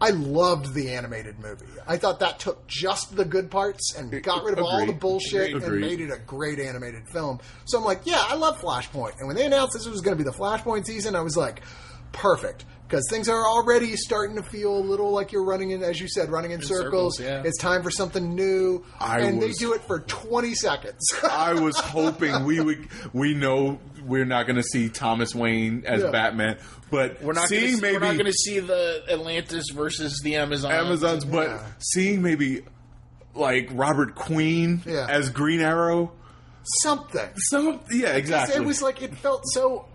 I 0.00 0.10
loved 0.10 0.74
the 0.74 0.90
animated 0.90 1.40
movie. 1.40 1.66
I 1.86 1.96
thought 1.96 2.20
that 2.20 2.38
took 2.38 2.66
just 2.68 3.16
the 3.16 3.24
good 3.24 3.50
parts 3.50 3.94
and 3.96 4.22
got 4.22 4.44
rid 4.44 4.58
of 4.58 4.64
all 4.64 4.86
the 4.86 4.92
bullshit 4.92 5.54
Agreed. 5.54 5.64
and 5.64 5.80
made 5.80 6.00
it 6.00 6.10
a 6.12 6.18
great 6.18 6.60
animated 6.60 7.08
film. 7.08 7.40
So 7.64 7.78
I'm 7.78 7.84
like, 7.84 8.02
yeah, 8.04 8.22
I 8.22 8.36
love 8.36 8.60
Flashpoint. 8.60 9.18
And 9.18 9.26
when 9.26 9.36
they 9.36 9.46
announced 9.46 9.74
this 9.74 9.86
was 9.86 10.00
going 10.00 10.16
to 10.16 10.22
be 10.22 10.28
the 10.28 10.36
Flashpoint 10.36 10.86
season, 10.86 11.16
I 11.16 11.20
was 11.20 11.36
like, 11.36 11.62
perfect. 12.12 12.64
Because 12.86 13.04
things 13.10 13.28
are 13.28 13.46
already 13.46 13.94
starting 13.96 14.36
to 14.36 14.42
feel 14.42 14.74
a 14.74 14.80
little 14.80 15.10
like 15.10 15.30
you're 15.30 15.44
running 15.44 15.72
in, 15.72 15.82
as 15.82 16.00
you 16.00 16.08
said, 16.08 16.30
running 16.30 16.52
in, 16.52 16.62
circles. 16.62 17.18
circles, 17.18 17.20
yeah. 17.20 17.42
It's 17.44 17.58
time 17.58 17.82
for 17.82 17.90
something 17.90 18.34
new. 18.34 18.82
I 18.98 19.20
and 19.20 19.38
was- 19.38 19.58
they 19.58 19.64
do 19.64 19.74
it 19.74 19.82
for 19.82 20.00
20 20.00 20.54
seconds. 20.54 20.98
I 21.30 21.52
was 21.52 21.78
hoping 21.78 22.44
we 22.46 22.60
would. 22.60 22.88
We 23.12 23.34
know 23.34 23.78
we're 24.06 24.24
not 24.24 24.44
going 24.46 24.56
to 24.56 24.62
see 24.62 24.88
Thomas 24.88 25.34
Wayne 25.34 25.84
as 25.84 26.02
Yeah. 26.02 26.10
Batman, 26.10 26.56
but 26.90 27.22
We're 27.22 27.34
not 27.34 27.48
seeing 27.48 27.72
gonna, 27.72 27.82
maybe 27.82 27.92
we're 27.96 28.00
not 28.06 28.12
going 28.14 28.24
to 28.24 28.32
see 28.32 28.58
the 28.60 29.02
Atlantis 29.10 29.66
versus 29.74 30.20
the 30.24 30.36
Amazon. 30.36 30.72
Amazons, 30.72 31.26
but 31.26 31.48
Yeah. 31.48 31.62
seeing 31.80 32.22
maybe 32.22 32.62
like 33.34 33.68
Robert 33.72 34.14
Queen 34.14 34.80
Yeah. 34.86 35.06
as 35.10 35.28
Green 35.28 35.60
Arrow. 35.60 36.12
something. 36.82 37.28
So 37.36 37.80
yeah, 37.90 38.10
exactly. 38.14 38.56
It 38.56 38.64
was 38.64 38.80
like 38.82 39.00
it 39.02 39.14
felt 39.14 39.42
so 39.52 39.86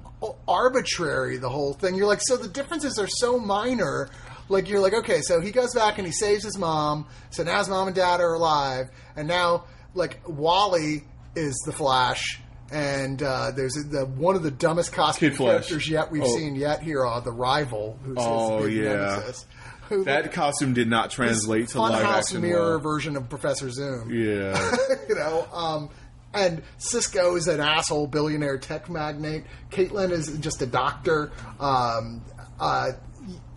arbitrary. 0.48 1.38
The 1.38 1.50
whole 1.50 1.74
thing. 1.74 1.96
You're 1.96 2.08
like, 2.08 2.22
so 2.22 2.38
the 2.38 2.48
differences 2.48 2.98
are 3.00 3.08
so 3.08 3.38
minor. 3.40 4.10
Like 4.50 4.70
you're 4.70 4.82
like, 4.82 4.94
okay, 4.94 5.22
so 5.22 5.40
he 5.40 5.52
goes 5.52 5.74
back 5.74 5.98
and 5.98 6.06
he 6.06 6.12
saves 6.14 6.44
his 6.44 6.58
mom. 6.58 7.08
So 7.30 7.44
now 7.44 7.60
his 7.60 7.70
mom 7.70 7.88
and 7.88 7.96
dad 7.96 8.20
are 8.20 8.34
alive, 8.34 8.90
and 9.16 9.28
now 9.28 9.66
like 9.96 10.20
Wally 10.28 11.04
is 11.36 11.56
the 11.66 11.72
Flash. 11.72 12.40
And 12.72 13.22
uh, 13.22 13.52
there's 13.52 13.74
the 13.74 14.06
one 14.06 14.36
of 14.36 14.42
the 14.44 14.50
dumbest 14.52 14.92
costume 14.94 15.30
Kid 15.30 15.38
Flash. 15.38 15.50
characters 15.68 15.90
yet 15.90 16.12
we've 16.12 16.24
Oh. 16.24 16.36
seen 16.38 16.56
yet 16.56 16.82
here, 16.82 17.06
uh, 17.06 17.20
the 17.20 17.32
rival, 17.32 18.00
who's 18.04 18.18
Oh, 18.20 18.64
his 18.64 18.76
yeah. 18.76 18.84
nemesis. 18.96 19.46
Who 19.90 20.04
that 20.06 20.32
costume 20.34 20.74
did 20.74 20.88
not 20.90 21.12
translate 21.12 21.68
to 21.70 21.82
live 21.82 22.04
action. 22.04 22.42
mirror 22.42 22.72
well. 22.72 22.80
version 22.80 23.16
of 23.16 23.30
Professor 23.30 23.70
Zoom. 23.70 24.10
Yeah, 24.12 24.76
you 25.10 25.16
know, 25.16 25.46
um, 25.54 25.90
and 26.34 26.64
Cisco 26.78 27.36
is 27.36 27.48
an 27.48 27.60
asshole 27.60 28.08
billionaire 28.08 28.58
tech 28.58 28.90
magnate. 28.90 29.44
Caitlin 29.70 30.12
is 30.12 30.38
just 30.40 30.62
a 30.62 30.66
doctor. 30.66 31.32
Um, 31.60 32.24
uh, 32.60 32.92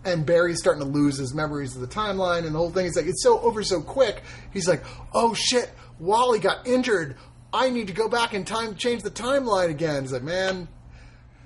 and 0.05 0.25
Barry's 0.25 0.59
starting 0.59 0.81
to 0.81 0.89
lose 0.89 1.17
his 1.17 1.33
memories 1.33 1.75
of 1.75 1.81
the 1.81 1.87
timeline 1.87 2.45
and 2.45 2.55
the 2.55 2.59
whole 2.59 2.71
thing. 2.71 2.85
It's 2.85 2.95
like 2.95 3.07
it's 3.07 3.23
so 3.23 3.39
over 3.41 3.63
so 3.63 3.81
quick. 3.81 4.23
He's 4.53 4.67
like, 4.67 4.83
"Oh 5.13 5.33
shit, 5.33 5.69
Wally 5.99 6.39
got 6.39 6.67
injured. 6.67 7.15
I 7.53 7.69
need 7.69 7.87
to 7.87 7.93
go 7.93 8.07
back 8.07 8.33
in 8.33 8.45
time, 8.45 8.75
change 8.75 9.03
the 9.03 9.11
timeline 9.11 9.69
again. 9.69 10.03
He's 10.03 10.13
like, 10.13 10.23
man, 10.23 10.67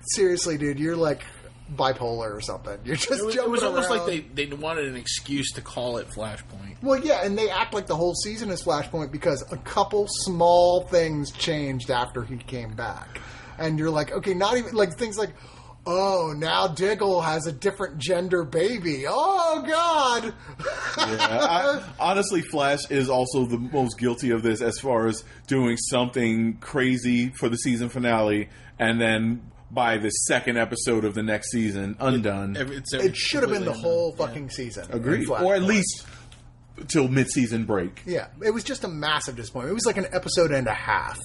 seriously, 0.02 0.58
dude, 0.58 0.80
you're 0.80 0.96
like 0.96 1.22
bipolar 1.76 2.36
or 2.36 2.42
something. 2.42 2.78
You're 2.86 2.96
just 2.96 3.12
It 3.12 3.26
was, 3.26 3.36
it 3.36 3.50
was 3.50 3.64
almost 3.64 3.90
like 3.90 4.06
they, 4.06 4.20
they 4.20 4.54
wanted 4.56 4.86
an 4.88 4.96
excuse 4.96 5.52
to 5.54 5.62
call 5.62 5.98
it 5.98 6.08
Flashpoint. 6.10 6.82
Well, 6.82 7.00
yeah, 7.00 7.24
and 7.24 7.38
they 7.38 7.50
act 7.50 7.74
like 7.74 7.88
the 7.88 7.96
whole 7.96 8.16
season 8.16 8.50
is 8.50 8.64
Flashpoint 8.64 9.12
because 9.12 9.44
a 9.52 9.58
couple 9.58 10.08
small 10.08 10.88
things 10.88 11.32
changed 11.32 11.92
after 11.92 12.24
he 12.24 12.38
came 12.38 12.74
back. 12.74 13.20
And 13.58 13.78
you're 13.78 13.92
like, 13.92 14.12
okay, 14.12 14.34
not 14.34 14.58
even 14.58 14.74
like 14.74 14.98
things 14.98 15.18
like, 15.18 15.34
oh, 15.86 16.34
now 16.38 16.68
Diggle 16.68 17.22
has 17.22 17.48
a 17.48 17.52
different 17.52 17.98
gender 17.98 18.44
baby. 18.44 19.06
Oh, 19.08 19.64
God. 19.68 20.34
I, 20.98 21.84
honestly, 22.00 22.42
Flash 22.42 22.90
is 22.90 23.10
also 23.10 23.46
the 23.46 23.58
most 23.58 23.98
guilty 23.98 24.32
of 24.32 24.44
this 24.44 24.62
as 24.62 24.80
far 24.80 25.08
as 25.08 25.24
doing 25.48 25.78
something 25.78 26.58
crazy 26.58 27.30
for 27.30 27.50
the 27.50 27.58
season 27.58 27.90
finale, 27.90 28.50
and 28.80 29.00
then 29.00 29.51
by 29.74 29.98
the 29.98 30.10
second 30.10 30.58
episode 30.58 31.06
of 31.06 31.14
the 31.14 31.24
next 31.24 31.52
season, 31.52 31.96
undone. 32.00 32.58
Every- 32.58 32.78
It's 32.78 32.94
it 32.94 33.16
should 33.16 33.42
have 33.44 33.52
been 33.52 33.66
the 33.66 33.72
whole 33.74 34.12
undone. 34.12 34.28
fucking 34.28 34.50
season. 34.50 34.86
Agreed, 34.92 35.24
in 35.24 35.30
or 35.30 35.56
at 35.56 35.64
least 35.64 36.06
till 36.88 37.08
mid-season 37.08 37.66
break. 37.66 38.02
Yeah, 38.06 38.28
it 38.44 38.52
was 38.54 38.64
just 38.64 38.84
a 38.84 38.88
massive 38.88 39.36
disappointment. 39.36 39.72
It 39.72 39.76
was 39.76 39.86
like 39.86 39.98
an 39.98 40.08
episode 40.12 40.52
and 40.52 40.68
a 40.68 40.74
half 40.74 41.20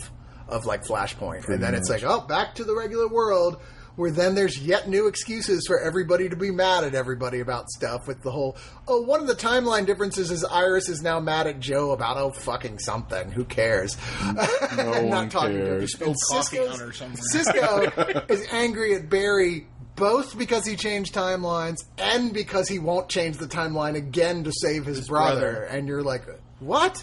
of 0.49 0.65
like 0.65 0.85
Flashpoint, 0.85 1.49
and 1.49 1.63
then 1.63 1.75
it's 1.75 1.89
like, 1.91 2.05
oh, 2.05 2.21
back 2.21 2.55
to 2.57 2.65
the 2.65 2.75
regular 2.75 3.09
world. 3.09 3.61
Where 3.97 4.11
then 4.11 4.35
there's 4.35 4.59
yet 4.59 4.89
new 4.89 5.07
excuses 5.07 5.65
for 5.67 5.81
everybody 5.81 6.29
to 6.29 6.37
be 6.37 6.51
mad 6.51 6.85
at 6.85 6.95
everybody 6.95 7.41
about 7.41 7.71
stuff 7.71 8.07
with 8.07 8.23
the 8.23 8.31
whole. 8.31 8.57
Oh, 8.87 9.01
one 9.01 9.21
of 9.21 9.27
the 9.27 9.35
timeline 9.35 9.87
differences 9.87 10.31
is 10.31 10.45
Iris 10.45 10.89
is 10.91 11.01
now 11.03 11.19
mad 11.19 11.47
at 11.47 11.61
Joe 11.61 11.93
about 11.93 12.19
oh 12.19 12.31
fucking 12.31 12.79
something. 12.79 13.31
Who 13.33 13.45
cares? 13.45 13.97
Mm, 13.97 14.77
no 15.03 15.03
one 15.09 15.31
cares. 15.31 15.95
And 15.95 16.15
coffee 16.29 16.57
Cisco's- 16.59 16.75
on 16.81 16.87
her 16.87 16.93
somewhere. 16.93 17.23
Cisco 17.23 18.25
is 18.29 18.47
angry 18.53 18.95
at 18.95 19.09
Barry 19.09 19.67
both 19.97 20.37
because 20.37 20.67
he 20.67 20.77
changed 20.77 21.15
timelines 21.15 21.79
and 21.97 22.35
because 22.35 22.69
he 22.69 22.79
won't 22.79 23.09
change 23.09 23.39
the 23.39 23.47
timeline 23.47 23.95
again 23.97 24.45
to 24.45 24.53
save 24.53 24.85
his, 24.85 25.09
brother. 25.09 25.41
brother. 25.41 25.63
And 25.65 25.89
you're 25.89 26.03
like, 26.03 26.23
what? 26.61 27.03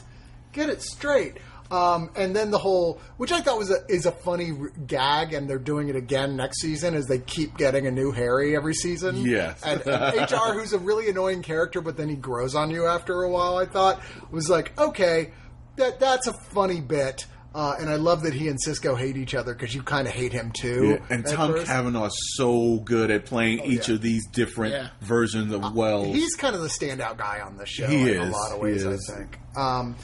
Get 0.52 0.70
it 0.70 0.84
straight. 0.84 1.38
Um, 1.74 2.12
and 2.16 2.36
then 2.36 2.52
the 2.52 2.60
whole, 2.60 3.02
which 3.18 3.32
I 3.32 3.42
thought 3.42 3.58
was 3.58 3.72
a, 3.72 3.78
is 3.90 4.06
a 4.06 4.12
funny 4.12 4.52
r- 4.52 4.70
gag, 4.86 5.34
and 5.34 5.50
they're 5.50 5.58
doing 5.58 5.90
it 5.90 5.96
again 5.96 6.36
next 6.36 6.62
season, 6.62 6.94
is 6.94 7.08
they 7.08 7.18
keep 7.18 7.58
getting 7.58 7.88
a 7.88 7.92
new 7.92 8.12
Harry 8.12 8.56
every 8.56 8.76
season. 8.76 9.16
Yes. 9.26 9.60
and, 9.64 9.82
and 9.88 10.32
HR, 10.32 10.54
who's 10.54 10.74
a 10.74 10.78
really 10.78 11.10
annoying 11.10 11.42
character, 11.42 11.82
but 11.82 11.98
then 11.98 12.10
he 12.10 12.16
grows 12.16 12.54
on 12.54 12.70
you 12.70 12.86
after 12.86 13.24
a 13.24 13.30
while. 13.30 13.58
I 13.58 13.66
thought 13.66 14.00
was 14.30 14.50
like, 14.50 14.80
okay, 14.80 15.32
that 15.78 16.00
that's 16.00 16.28
a 16.28 16.34
funny 16.52 16.80
bit. 16.80 17.26
Uh, 17.56 17.76
and 17.80 17.90
I 17.90 17.96
love 17.96 18.22
that 18.24 18.34
he 18.34 18.48
and 18.50 18.60
Cisco 18.62 18.96
hate 18.96 19.18
each 19.18 19.34
other 19.34 19.54
because 19.54 19.74
you 19.74 19.82
kind 19.82 20.08
of 20.08 20.14
hate 20.14 20.32
him 20.34 20.52
too. 20.52 21.00
Yeah, 21.00 21.16
and 21.16 21.26
Tom 21.26 21.54
first. 21.54 21.72
Is 21.72 22.34
so 22.36 22.78
good 22.84 23.10
at 23.10 23.26
playing 23.26 23.62
each 23.66 23.90
yeah. 23.90 23.96
of 23.96 24.02
these 24.02 24.28
different 24.28 24.74
Yeah. 24.74 24.88
versions 25.02 25.52
of 25.54 25.74
Wells. 25.76 26.16
He's 26.16 26.36
kind 26.36 26.56
of 26.56 26.62
the 26.62 26.68
standout 26.68 27.18
guy 27.18 27.42
on 27.42 27.58
the 27.58 27.66
show 27.66 27.88
He 27.88 28.12
in 28.12 28.22
a 28.22 28.26
lot 28.32 28.52
of 28.52 28.60
ways, 28.60 28.86
I 28.86 28.98
think. 28.98 29.40
Um, 29.56 29.96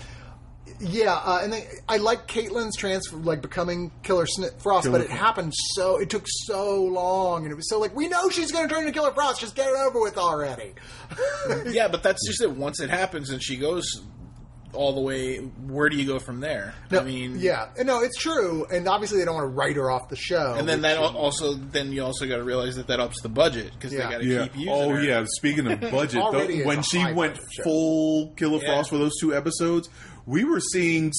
yeah, 0.79 1.13
uh, 1.13 1.39
and 1.43 1.51
then 1.53 1.63
I 1.87 1.97
like 1.97 2.27
Caitlin's 2.27 2.75
transfer, 2.77 3.17
like 3.17 3.41
becoming 3.41 3.91
Killer 4.03 4.25
Sn- 4.25 4.57
Frost, 4.59 4.85
Killer 4.87 4.99
but 4.99 5.05
it 5.05 5.11
happened 5.11 5.53
so 5.75 5.97
it 5.99 6.09
took 6.09 6.23
so 6.27 6.83
long, 6.83 7.43
and 7.43 7.51
it 7.51 7.55
was 7.55 7.69
so 7.69 7.79
like 7.79 7.95
we 7.95 8.07
know 8.07 8.29
she's 8.29 8.51
going 8.51 8.67
to 8.67 8.73
turn 8.73 8.83
into 8.87 8.93
Killer 8.93 9.11
Frost. 9.11 9.41
Just 9.41 9.55
get 9.55 9.67
it 9.67 9.75
over 9.75 9.99
with 10.01 10.17
already. 10.17 10.73
Yeah, 11.67 11.87
but 11.87 12.03
that's 12.03 12.25
just 12.27 12.41
it. 12.41 12.51
Once 12.51 12.79
it 12.79 12.89
happens 12.89 13.29
and 13.31 13.41
she 13.41 13.57
goes 13.57 14.01
all 14.71 14.93
the 14.93 15.01
way, 15.01 15.37
where 15.37 15.89
do 15.89 15.97
you 15.97 16.05
go 16.05 16.19
from 16.19 16.39
there? 16.41 16.75
No, 16.91 16.99
I 16.99 17.03
mean, 17.03 17.39
yeah, 17.39 17.69
and 17.77 17.87
no, 17.87 18.03
it's 18.03 18.15
true, 18.17 18.67
and 18.71 18.87
obviously 18.87 19.17
they 19.17 19.25
don't 19.25 19.33
want 19.33 19.45
to 19.45 19.55
write 19.55 19.75
her 19.77 19.89
off 19.89 20.09
the 20.09 20.15
show. 20.15 20.53
And 20.57 20.69
then 20.69 20.81
that 20.83 20.97
al- 20.97 21.17
also, 21.17 21.53
then 21.55 21.91
you 21.91 22.03
also 22.03 22.27
got 22.27 22.35
to 22.37 22.43
realize 22.43 22.75
that 22.75 22.85
that 22.87 22.99
ups 22.99 23.19
the 23.21 23.29
budget 23.29 23.71
because 23.73 23.91
Yeah. 23.91 24.05
they 24.05 24.11
got 24.13 24.21
to 24.21 24.25
yeah. 24.27 24.43
keep 24.43 24.55
using 24.57 24.69
Oh 24.73 24.89
her. 24.91 25.01
yeah. 25.03 25.25
Speaking 25.27 25.71
of 25.71 25.81
budget, 25.91 26.21
though, 26.31 26.47
when 26.67 26.83
she 26.83 27.03
went 27.13 27.39
full 27.63 28.27
Killer 28.37 28.59
Yeah. 28.61 28.75
Frost 28.75 28.91
for 28.91 28.99
those 28.99 29.13
two 29.19 29.35
episodes, 29.35 29.89
we 30.29 30.43
were 30.43 30.59
seeing 30.59 31.11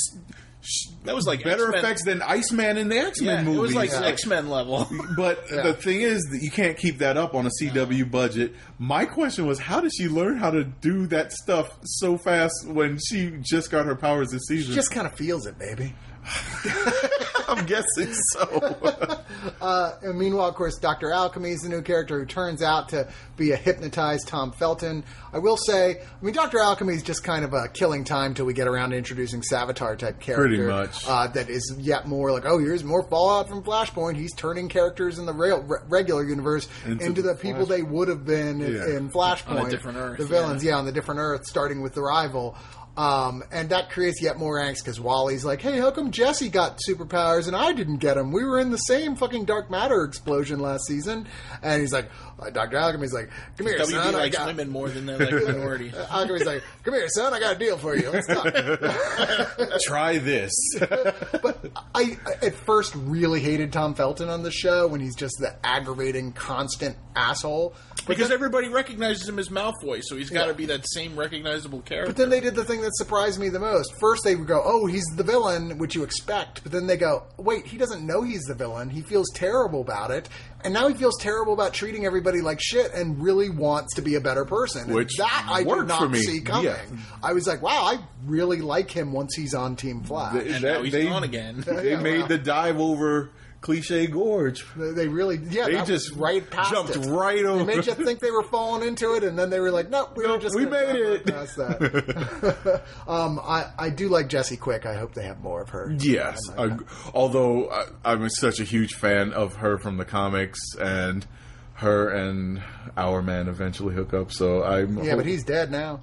That 1.04 1.14
was 1.14 1.26
like 1.26 1.42
better 1.42 1.68
X-Men. 1.68 1.78
effects 1.84 2.04
than 2.04 2.20
Iceman 2.22 2.76
in 2.76 2.88
the 2.90 2.98
X 2.98 3.20
Yeah, 3.20 3.36
Men 3.36 3.44
movies. 3.46 3.58
it 3.58 3.62
was 3.62 3.74
like 3.74 3.90
Yeah. 3.90 4.04
X 4.04 4.26
Men 4.26 4.48
level. 4.50 4.86
But 5.16 5.44
Yeah. 5.52 5.62
the 5.62 5.74
thing 5.74 6.02
is 6.02 6.22
that 6.30 6.40
you 6.42 6.50
can't 6.50 6.76
keep 6.76 6.98
that 6.98 7.16
up 7.16 7.34
on 7.34 7.46
a 7.46 7.50
CW 7.60 8.10
budget. 8.10 8.54
My 8.78 9.04
question 9.06 9.46
was, 9.46 9.58
how 9.58 9.80
did 9.80 9.92
she 9.96 10.08
learn 10.08 10.36
how 10.36 10.50
to 10.50 10.64
do 10.64 11.06
that 11.08 11.32
stuff 11.32 11.78
so 11.84 12.18
fast 12.18 12.52
when 12.68 12.98
she 13.08 13.32
just 13.40 13.70
got 13.70 13.86
her 13.86 13.96
powers 13.96 14.30
this 14.30 14.42
season? 14.48 14.74
just 14.74 14.90
kind 14.92 15.06
of 15.06 15.14
feels 15.16 15.46
it, 15.46 15.58
baby. 15.58 15.94
I'm 17.50 17.66
guessing 17.66 18.12
so. 18.32 18.76
Uh, 19.60 19.92
and 20.02 20.18
meanwhile, 20.18 20.48
of 20.48 20.54
course, 20.54 20.78
Dr. 20.78 21.12
Alchemy 21.12 21.50
is 21.50 21.60
the 21.60 21.68
new 21.68 21.82
character 21.82 22.18
who 22.18 22.26
turns 22.26 22.62
out 22.62 22.90
to 22.90 23.08
be 23.36 23.52
a 23.52 23.56
hypnotized 23.56 24.26
Tom 24.28 24.52
Felton. 24.52 25.02
I 25.32 25.38
will 25.38 25.56
say, 25.56 26.00
I 26.00 26.24
mean, 26.24 26.34
Dr. 26.34 26.58
Alchemy 26.58 26.94
is 26.94 27.02
just 27.02 27.22
kind 27.24 27.44
of 27.44 27.52
a 27.54 27.68
killing 27.68 28.04
time 28.04 28.34
till 28.34 28.44
we 28.46 28.52
get 28.52 28.68
around 28.68 28.90
to 28.90 28.96
introducing 28.96 29.40
Savitar 29.42 29.96
type 29.96 30.20
character. 30.20 30.46
Pretty 30.48 30.62
much. 30.62 31.06
Uh, 31.06 31.26
that 31.28 31.48
is 31.48 31.74
yet 31.78 32.06
more 32.06 32.32
like, 32.32 32.44
oh, 32.44 32.58
here's 32.58 32.84
more 32.84 33.02
Fallout 33.08 33.48
from 33.48 33.62
Flashpoint. 33.62 34.16
He's 34.16 34.34
turning 34.34 34.68
characters 34.68 35.18
in 35.18 35.26
the 35.26 35.32
real, 35.34 35.62
re- 35.62 35.78
regular 35.88 36.24
universe 36.24 36.68
into, 36.84 37.04
Into 37.06 37.22
the 37.22 37.28
the 37.30 37.34
people 37.36 37.64
Flash- 37.66 37.76
they 37.78 37.82
would 37.82 38.08
have 38.08 38.24
been 38.26 38.60
in, 38.60 38.74
Yeah. 38.74 38.96
in 38.96 39.10
Flashpoint. 39.10 39.60
On 39.60 39.66
a 39.66 39.70
different 39.70 39.98
Earth, 39.98 40.18
The 40.18 40.26
villains, 40.26 40.62
yeah, 40.64 40.74
on 40.76 40.84
the 40.86 40.92
different 40.92 41.20
Earth, 41.20 41.46
starting 41.46 41.80
with 41.82 41.94
the 41.94 42.02
rival. 42.02 42.56
Um, 43.00 43.42
and 43.50 43.70
that 43.70 43.88
creates 43.90 44.20
yet 44.20 44.36
more 44.36 44.58
angst 44.60 44.78
because 44.84 45.00
Wally's 45.00 45.44
like, 45.44 45.62
"Hey, 45.62 45.78
how 45.78 45.90
come 45.90 46.10
Jesse 46.10 46.48
got 46.50 46.78
superpowers 46.86 47.46
and 47.46 47.56
I 47.56 47.72
didn't 47.72 47.96
get 47.98 48.14
them? 48.14 48.30
We 48.30 48.44
were 48.44 48.58
in 48.58 48.70
the 48.70 48.76
same 48.76 49.16
fucking 49.16 49.46
dark 49.46 49.70
matter 49.70 50.04
explosion 50.04 50.60
last 50.60 50.86
season." 50.86 51.26
And 51.62 51.80
he's 51.80 51.92
like, 51.92 52.10
uh, 52.38 52.50
"Dr. 52.50 52.76
Alchemy's 52.76 53.14
like, 53.14 53.30
come 53.56 53.68
here, 53.68 53.78
WB 53.78 53.90
son. 53.92 54.14
I 54.14 54.18
likes 54.18 54.36
got." 54.36 54.46
women 54.48 54.68
more 54.68 54.88
than 54.90 55.06
they 55.06 55.16
like 55.16 55.32
minorities. 55.46 55.94
Alchemy's 56.10 56.44
like, 56.44 56.62
"Come 56.82 56.92
here, 56.94 57.08
son. 57.08 57.32
I 57.32 57.40
got 57.40 57.56
a 57.56 57.58
deal 57.58 57.78
for 57.78 57.96
you. 57.96 58.10
Let's 58.10 58.26
talk." 58.26 58.44
Try 59.82 60.18
this. 60.18 60.52
but 60.80 61.70
I, 61.94 62.18
I 62.26 62.46
at 62.46 62.54
first 62.54 62.94
really 62.94 63.40
hated 63.40 63.72
Tom 63.72 63.94
Felton 63.94 64.28
on 64.28 64.42
the 64.42 64.50
show 64.50 64.86
when 64.88 65.00
he's 65.00 65.16
just 65.16 65.36
the 65.38 65.54
aggravating, 65.64 66.32
constant 66.32 66.96
asshole. 67.16 67.74
But 67.96 68.06
Because 68.08 68.28
then- 68.28 68.34
everybody 68.34 68.68
recognizes 68.68 69.28
him 69.28 69.38
as 69.38 69.48
Malfoy, 69.48 70.02
so 70.02 70.16
he's 70.16 70.30
got 70.30 70.44
to 70.44 70.50
Yeah. 70.50 70.56
be 70.56 70.66
that 70.66 70.84
same 70.88 71.16
recognizable 71.16 71.80
character. 71.80 72.12
But 72.12 72.16
then 72.16 72.30
they 72.30 72.40
did 72.40 72.54
the 72.54 72.64
thing 72.64 72.80
that 72.82 72.89
surprised 72.94 73.38
me 73.40 73.48
the 73.48 73.58
most. 73.58 73.92
First, 74.00 74.22
they 74.24 74.34
would 74.36 74.46
go, 74.46 74.62
"Oh, 74.64 74.86
he's 74.86 75.04
the 75.16 75.22
villain," 75.22 75.78
which 75.78 75.94
you 75.94 76.02
expect. 76.02 76.62
But 76.62 76.72
then 76.72 76.86
they 76.86 76.96
go, 76.96 77.24
"Wait, 77.36 77.66
he 77.66 77.76
doesn't 77.78 78.06
know 78.06 78.22
he's 78.22 78.42
the 78.42 78.54
villain. 78.54 78.90
He 78.90 79.02
feels 79.02 79.28
terrible 79.34 79.80
about 79.80 80.10
it, 80.10 80.28
and 80.64 80.72
now 80.74 80.88
he 80.88 80.94
feels 80.94 81.16
terrible 81.20 81.52
about 81.52 81.72
treating 81.74 82.06
everybody 82.06 82.40
like 82.40 82.60
shit, 82.60 82.92
and 82.94 83.22
really 83.22 83.50
wants 83.50 83.94
to 83.96 84.02
be 84.02 84.14
a 84.14 84.20
better 84.20 84.44
person." 84.44 84.84
And 84.84 84.94
Which 84.94 85.16
that 85.18 85.46
I 85.48 85.62
did 85.64 85.86
not 85.86 85.98
for 86.00 86.08
me. 86.08 86.20
see 86.22 86.40
coming. 86.40 86.64
Yeah. 86.66 86.78
I 87.22 87.32
was 87.32 87.46
like, 87.46 87.62
"Wow, 87.62 87.84
I 87.84 87.98
really 88.26 88.60
like 88.60 88.90
him 88.90 89.12
once 89.12 89.34
he's 89.36 89.54
on 89.54 89.76
Team 89.76 90.02
Flash." 90.02 90.34
They- 90.34 90.50
and 90.52 90.64
that- 90.64 90.78
now 90.78 90.82
he's 90.82 90.92
they- 90.92 91.06
gone 91.06 91.24
again. 91.24 91.64
They 91.66 91.90
Yeah, 91.90 92.00
made 92.00 92.20
wow. 92.22 92.26
the 92.26 92.38
dive 92.38 92.78
over 92.80 93.30
cliche 93.60 94.06
gorge. 94.06 94.64
They 94.76 95.06
really, 95.08 95.38
yeah, 95.50 95.66
They 95.66 95.82
just 95.84 96.12
right 96.14 96.48
past 96.48 96.70
jumped 96.70 96.96
it. 96.96 97.06
right 97.06 97.44
over. 97.44 97.64
They 97.64 97.76
made 97.76 97.86
you 97.86 97.94
think 97.94 98.20
they 98.20 98.30
were 98.30 98.42
falling 98.42 98.86
into 98.86 99.14
it, 99.14 99.22
and 99.24 99.38
then 99.38 99.50
they 99.50 99.60
were 99.60 99.70
like, 99.70 99.90
"Nope, 99.90 100.16
we 100.16 100.22
were 100.24 100.30
Nope, 100.30 100.42
just 100.42 100.56
we 100.56 100.66
made 100.66 100.96
it." 100.96 101.26
Past 101.26 101.56
that. 101.56 102.82
um, 103.08 103.38
I 103.42 103.66
I 103.78 103.90
do 103.90 104.08
like 104.08 104.28
Jesse 104.28 104.56
Quick. 104.56 104.86
I 104.86 104.94
hope 104.94 105.14
they 105.14 105.24
have 105.24 105.40
more 105.40 105.60
of 105.62 105.70
her. 105.70 105.94
Yes, 105.98 106.38
I 106.56 106.64
I, 106.64 106.78
although 107.14 107.70
I, 107.70 107.84
I'm 108.04 108.28
such 108.30 108.60
a 108.60 108.64
huge 108.64 108.94
fan 108.94 109.32
of 109.32 109.56
her 109.56 109.78
from 109.78 109.96
the 109.98 110.04
comics, 110.04 110.58
and 110.80 111.26
her 111.74 112.08
and 112.10 112.62
our 112.96 113.22
man 113.22 113.48
eventually 113.48 113.94
hook 113.94 114.12
up. 114.14 114.32
So 114.32 114.62
I'm 114.62 115.02
Yeah, 115.02 115.16
but 115.16 115.26
he's 115.26 115.44
dead 115.44 115.70
now. 115.70 116.00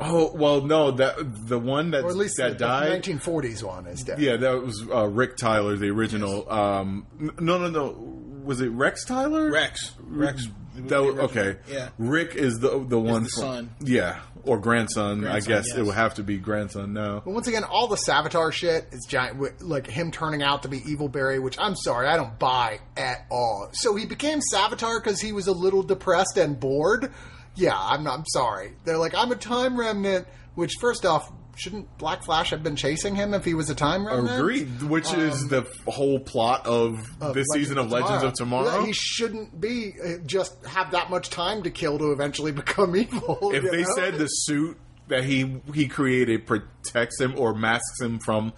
Oh 0.00 0.32
well, 0.34 0.60
no 0.62 0.90
that 0.92 1.14
the 1.48 1.58
one 1.58 1.90
that 1.92 2.04
Or 2.04 2.10
at 2.10 2.16
least 2.16 2.36
that 2.38 2.52
the, 2.52 2.58
died. 2.58 3.02
the 3.04 3.12
1940s 3.12 3.62
one 3.62 3.86
is 3.86 4.02
dead. 4.02 4.18
Yeah, 4.20 4.36
that 4.36 4.62
was 4.62 4.86
uh, 4.92 5.06
Rick 5.06 5.36
Tyler, 5.36 5.76
the 5.76 5.88
original. 5.90 6.50
Um, 6.50 7.06
no, 7.18 7.58
no, 7.58 7.68
no. 7.68 8.14
Was 8.44 8.60
it 8.60 8.68
Rex 8.68 9.04
Tyler? 9.04 9.50
Rex. 9.50 9.94
Rex. 10.00 10.48
That 10.74 11.02
was, 11.02 11.14
the 11.16 11.22
original. 11.22 11.24
okay. 11.24 11.58
Yeah. 11.70 11.88
Rick 11.98 12.34
is 12.36 12.58
the 12.60 12.84
the 12.86 12.98
one 12.98 13.24
the 13.24 13.28
from- 13.30 13.42
son. 13.42 13.70
Yeah, 13.80 14.20
or 14.44 14.58
grandson. 14.58 15.20
Grandson, 15.20 15.36
I 15.36 15.40
guess 15.40 15.66
yes. 15.68 15.76
it 15.78 15.84
would 15.84 15.94
have 15.96 16.14
to 16.14 16.22
be 16.22 16.38
grandson 16.38 16.92
now. 16.92 17.20
But 17.24 17.32
once 17.32 17.48
again, 17.48 17.64
all 17.64 17.88
the 17.88 17.96
Savitar 17.96 18.52
shit 18.52 18.86
is 18.92 19.04
giant. 19.06 19.60
Like 19.60 19.86
him 19.86 20.10
turning 20.10 20.42
out 20.42 20.62
to 20.62 20.68
be 20.68 20.78
Evil 20.90 21.08
Barry, 21.08 21.38
which 21.38 21.58
I'm 21.58 21.74
sorry, 21.76 22.06
I 22.06 22.16
don't 22.16 22.38
buy 22.38 22.80
at 22.96 23.26
all. 23.30 23.68
So 23.72 23.96
he 23.96 24.06
became 24.06 24.38
Savitar 24.54 25.02
because 25.02 25.20
he 25.20 25.32
was 25.32 25.46
a 25.48 25.52
little 25.52 25.82
depressed 25.82 26.36
and 26.38 26.58
bored. 26.58 27.12
Yeah, 27.58 27.76
I'm 27.78 28.04
not. 28.04 28.18
I'm 28.18 28.24
sorry. 28.26 28.72
They're 28.84 28.98
like, 28.98 29.14
I'm 29.14 29.32
a 29.32 29.36
time 29.36 29.78
remnant. 29.78 30.26
Which, 30.54 30.74
first 30.80 31.04
off, 31.04 31.30
shouldn't 31.56 31.98
Black 31.98 32.24
Flash 32.24 32.50
have 32.50 32.62
been 32.62 32.76
chasing 32.76 33.14
him 33.16 33.34
if 33.34 33.44
he 33.44 33.54
was 33.54 33.68
a 33.68 33.74
time 33.74 34.06
remnant? 34.06 34.38
Agreed. 34.38 34.82
Which 34.82 35.12
is 35.12 35.48
the 35.48 35.66
whole 35.86 36.20
plot 36.20 36.66
of, 36.66 36.98
of 37.20 37.34
this 37.34 37.46
season 37.52 37.78
of 37.78 37.90
Legends 37.90 38.22
of 38.24 38.32
Tomorrow. 38.34 38.80
Yeah, 38.80 38.86
he 38.86 38.92
shouldn't 38.92 39.60
be 39.60 39.94
uh, 40.02 40.18
just 40.24 40.64
have 40.66 40.92
that 40.92 41.10
much 41.10 41.30
time 41.30 41.62
to 41.64 41.70
kill 41.70 41.98
to 41.98 42.12
eventually 42.12 42.52
become 42.62 42.96
evil. 42.96 43.50
if 43.52 43.62
they 43.70 43.82
know? 43.82 43.94
said 43.94 44.14
the 44.14 44.26
suit 44.26 44.76
that 45.08 45.24
he 45.24 45.60
he 45.74 45.88
created 45.88 46.46
protects 46.46 47.18
him 47.20 47.34
or 47.38 47.54
masks 47.54 48.00
him 48.00 48.18
from 48.18 48.52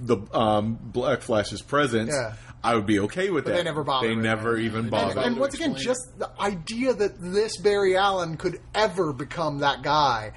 the 0.00 0.16
um, 0.32 0.78
Black 0.82 1.20
Flash's 1.20 1.62
presence, 1.62 2.10
Yeah. 2.12 2.34
I 2.62 2.74
would 2.74 2.86
be 2.86 2.98
okay 3.00 3.30
with 3.30 3.44
But 3.44 3.50
that. 3.52 3.56
they 3.58 3.62
never 3.64 3.82
bothered 3.84 4.10
They 4.10 4.14
never 4.14 4.56
it. 4.58 4.64
even 4.64 4.80
And, 4.80 4.90
bothered. 4.90 5.16
and 5.18 5.34
to 5.36 5.40
once 5.40 5.54
again, 5.54 5.74
just 5.76 6.00
the 6.18 6.30
idea 6.40 6.92
that 6.92 7.12
this 7.20 7.56
Barry 7.56 7.96
Allen 7.96 8.36
could 8.36 8.60
ever 8.74 9.12
become 9.12 9.58
that 9.60 9.82
guy. 9.82 10.32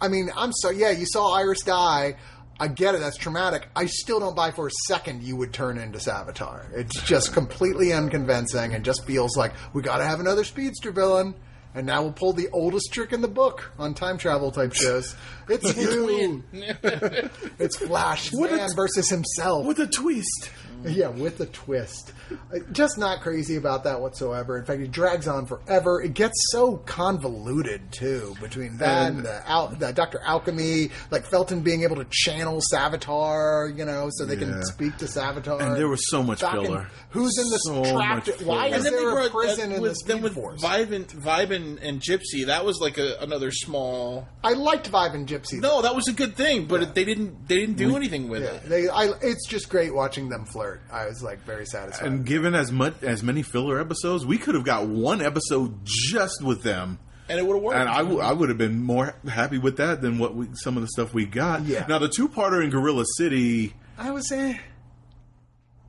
I 0.00 0.08
mean, 0.08 0.30
I'm 0.36 0.52
so 0.52 0.70
yeah. 0.70 0.90
You 0.90 1.04
saw 1.06 1.34
Iris 1.36 1.60
die. 1.62 2.16
I 2.58 2.68
get 2.68 2.94
it. 2.94 3.00
That's 3.00 3.16
traumatic. 3.16 3.68
I 3.76 3.86
still 3.86 4.20
don't 4.20 4.36
buy 4.36 4.50
for 4.50 4.66
a 4.66 4.70
second 4.86 5.22
you 5.22 5.36
would 5.36 5.52
turn 5.52 5.78
into 5.78 5.98
Savitar. 5.98 6.64
It's 6.74 7.00
just 7.02 7.32
completely 7.32 7.92
unconvincing 7.92 8.74
and 8.74 8.84
just 8.84 9.04
feels 9.06 9.36
like 9.36 9.52
we 9.74 9.82
got 9.82 9.98
to 9.98 10.04
have 10.04 10.20
another 10.20 10.44
speedster 10.44 10.92
villain. 10.92 11.34
And 11.74 11.86
now 11.86 12.02
we'll 12.02 12.12
pull 12.12 12.32
the 12.32 12.48
oldest 12.52 12.92
trick 12.92 13.12
in 13.12 13.20
the 13.20 13.28
book 13.28 13.70
on 13.78 13.94
time 13.94 14.18
travel 14.18 14.50
type 14.50 14.72
shows. 14.74 15.14
It's 15.48 15.76
you. 15.76 16.42
it's 16.52 17.76
Flash 17.76 18.32
What 18.32 18.50
man 18.50 18.68
t- 18.68 18.74
versus 18.74 19.08
himself. 19.08 19.66
with 19.66 19.78
a 19.78 19.86
twist. 19.86 20.50
Yeah, 20.84 21.08
with 21.08 21.40
a 21.40 21.46
twist. 21.46 22.12
Uh, 22.54 22.58
Just 22.72 22.98
not 22.98 23.20
crazy 23.20 23.56
about 23.56 23.84
that 23.84 24.00
whatsoever. 24.00 24.58
In 24.58 24.64
fact, 24.64 24.80
it 24.80 24.90
drags 24.90 25.26
on 25.28 25.46
forever. 25.46 26.00
It 26.02 26.14
gets 26.14 26.34
so 26.50 26.76
convoluted 26.78 27.92
too 27.92 28.34
between 28.40 28.76
that 28.78 29.08
and, 29.08 29.16
And- 29.18 29.26
the, 29.26 29.48
Al- 29.50 29.68
the 29.68 29.92
Doctor 29.92 30.20
Alchemy, 30.24 30.90
like 31.10 31.24
Felton 31.26 31.60
being 31.62 31.82
able 31.82 31.96
to 31.96 32.06
channel 32.10 32.60
Savitar, 32.72 33.76
you 33.76 33.84
know, 33.84 34.08
so 34.12 34.24
they 34.24 34.36
can 34.36 34.62
speak 34.64 34.96
to 34.98 35.04
Savitar. 35.06 35.60
And 35.60 35.76
there 35.76 35.88
was 35.88 36.08
so 36.10 36.22
much 36.22 36.40
Back 36.40 36.54
in- 36.56 36.64
filler. 36.66 36.88
who's 37.10 37.36
in 37.38 37.50
this 37.50 37.62
So 37.64 37.82
trapped? 37.96 38.28
much 38.28 38.42
Why 38.42 38.66
is 38.68 38.74
and 38.76 38.84
then 38.84 38.92
they 38.92 38.98
there 38.98 39.10
a 39.10 39.12
brought 39.28 39.30
prison 39.32 39.72
uh, 39.72 39.76
in 39.76 39.80
with, 39.82 39.90
the 39.92 39.96
Speed 39.96 40.08
then 40.14 40.22
with 40.22 40.34
Force? 40.34 40.62
Vibe 40.62 40.92
and, 40.92 41.08
Vibe 41.08 41.50
and, 41.50 41.78
and 41.78 42.00
Gypsy. 42.00 42.46
That 42.46 42.64
was 42.64 42.78
like 42.80 42.98
a, 42.98 43.16
another 43.20 43.50
small. 43.50 44.26
I 44.42 44.52
liked 44.52 44.90
Vibe 44.90 45.14
and 45.14 45.28
Gypsy. 45.28 45.60
No, 45.60 45.82
that 45.82 45.94
was 45.94 46.08
a 46.08 46.12
good 46.12 46.36
thing, 46.36 46.66
but 46.66 46.82
it, 46.82 46.94
they 46.94 47.04
didn't. 47.04 47.48
They 47.48 47.56
didn't 47.56 47.76
do 47.76 47.96
anything 47.96 48.28
with 48.28 48.42
Yeah, 48.42 48.50
it. 48.52 48.68
they. 48.68 48.88
I, 48.88 49.12
it's 49.22 49.46
just 49.48 49.68
great 49.68 49.94
watching 49.94 50.28
them 50.28 50.44
flirt. 50.46 50.80
I 50.92 51.06
was 51.06 51.22
like 51.22 51.40
very 51.44 51.66
satisfied. 51.66 52.06
And 52.06 52.19
given 52.24 52.54
as 52.54 52.72
much 52.72 53.02
as 53.02 53.22
many 53.22 53.42
filler 53.42 53.80
episodes, 53.80 54.24
we 54.26 54.38
could 54.38 54.54
have 54.54 54.64
got 54.64 54.86
one 54.86 55.20
episode 55.22 55.80
just 55.84 56.42
with 56.42 56.62
them. 56.62 56.98
And 57.28 57.38
it 57.38 57.46
would 57.46 57.54
have 57.54 57.62
worked. 57.62 57.78
And 57.78 57.88
I, 57.88 57.98
w- 57.98 58.18
I 58.20 58.32
would 58.32 58.48
have 58.48 58.58
been 58.58 58.82
more 58.82 59.14
happy 59.28 59.58
with 59.58 59.76
that 59.76 60.02
than 60.02 60.18
what 60.18 60.34
we, 60.34 60.48
some 60.54 60.76
of 60.76 60.82
the 60.82 60.88
stuff 60.88 61.14
we 61.14 61.26
got. 61.26 61.62
Yeah. 61.62 61.86
Now 61.88 61.98
the 61.98 62.08
two 62.08 62.28
parter 62.28 62.62
in 62.62 62.70
Gorilla 62.70 63.04
City, 63.16 63.74
I 63.96 64.10
was 64.10 64.32
eh. 64.32 64.58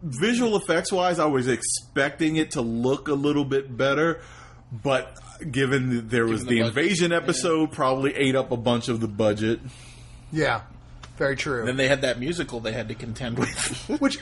visual 0.04 0.56
effects 0.56 0.92
wise, 0.92 1.18
I 1.18 1.26
was 1.26 1.48
expecting 1.48 2.36
it 2.36 2.52
to 2.52 2.62
look 2.62 3.08
a 3.08 3.14
little 3.14 3.46
bit 3.46 3.76
better, 3.76 4.22
but 4.72 5.18
given 5.50 5.96
that 5.96 6.10
there 6.10 6.28
was 6.28 6.46
the, 6.46 6.60
the 6.60 6.68
invasion 6.68 7.12
episode, 7.12 7.72
probably 7.72 8.16
ate 8.16 8.36
up 8.36 8.52
a 8.52 8.58
bunch 8.58 8.88
of 8.88 9.00
the 9.00 9.08
budget. 9.08 9.60
Yeah, 10.32 10.62
very 11.22 11.36
true. 11.36 11.66
then 11.66 11.78
they 11.78 11.88
had 11.88 12.02
that 12.02 12.20
musical 12.20 12.60
they 12.60 12.72
had 12.72 12.88
to 12.88 12.96
contend 12.96 13.38
with. 13.38 14.00
Which 14.02 14.18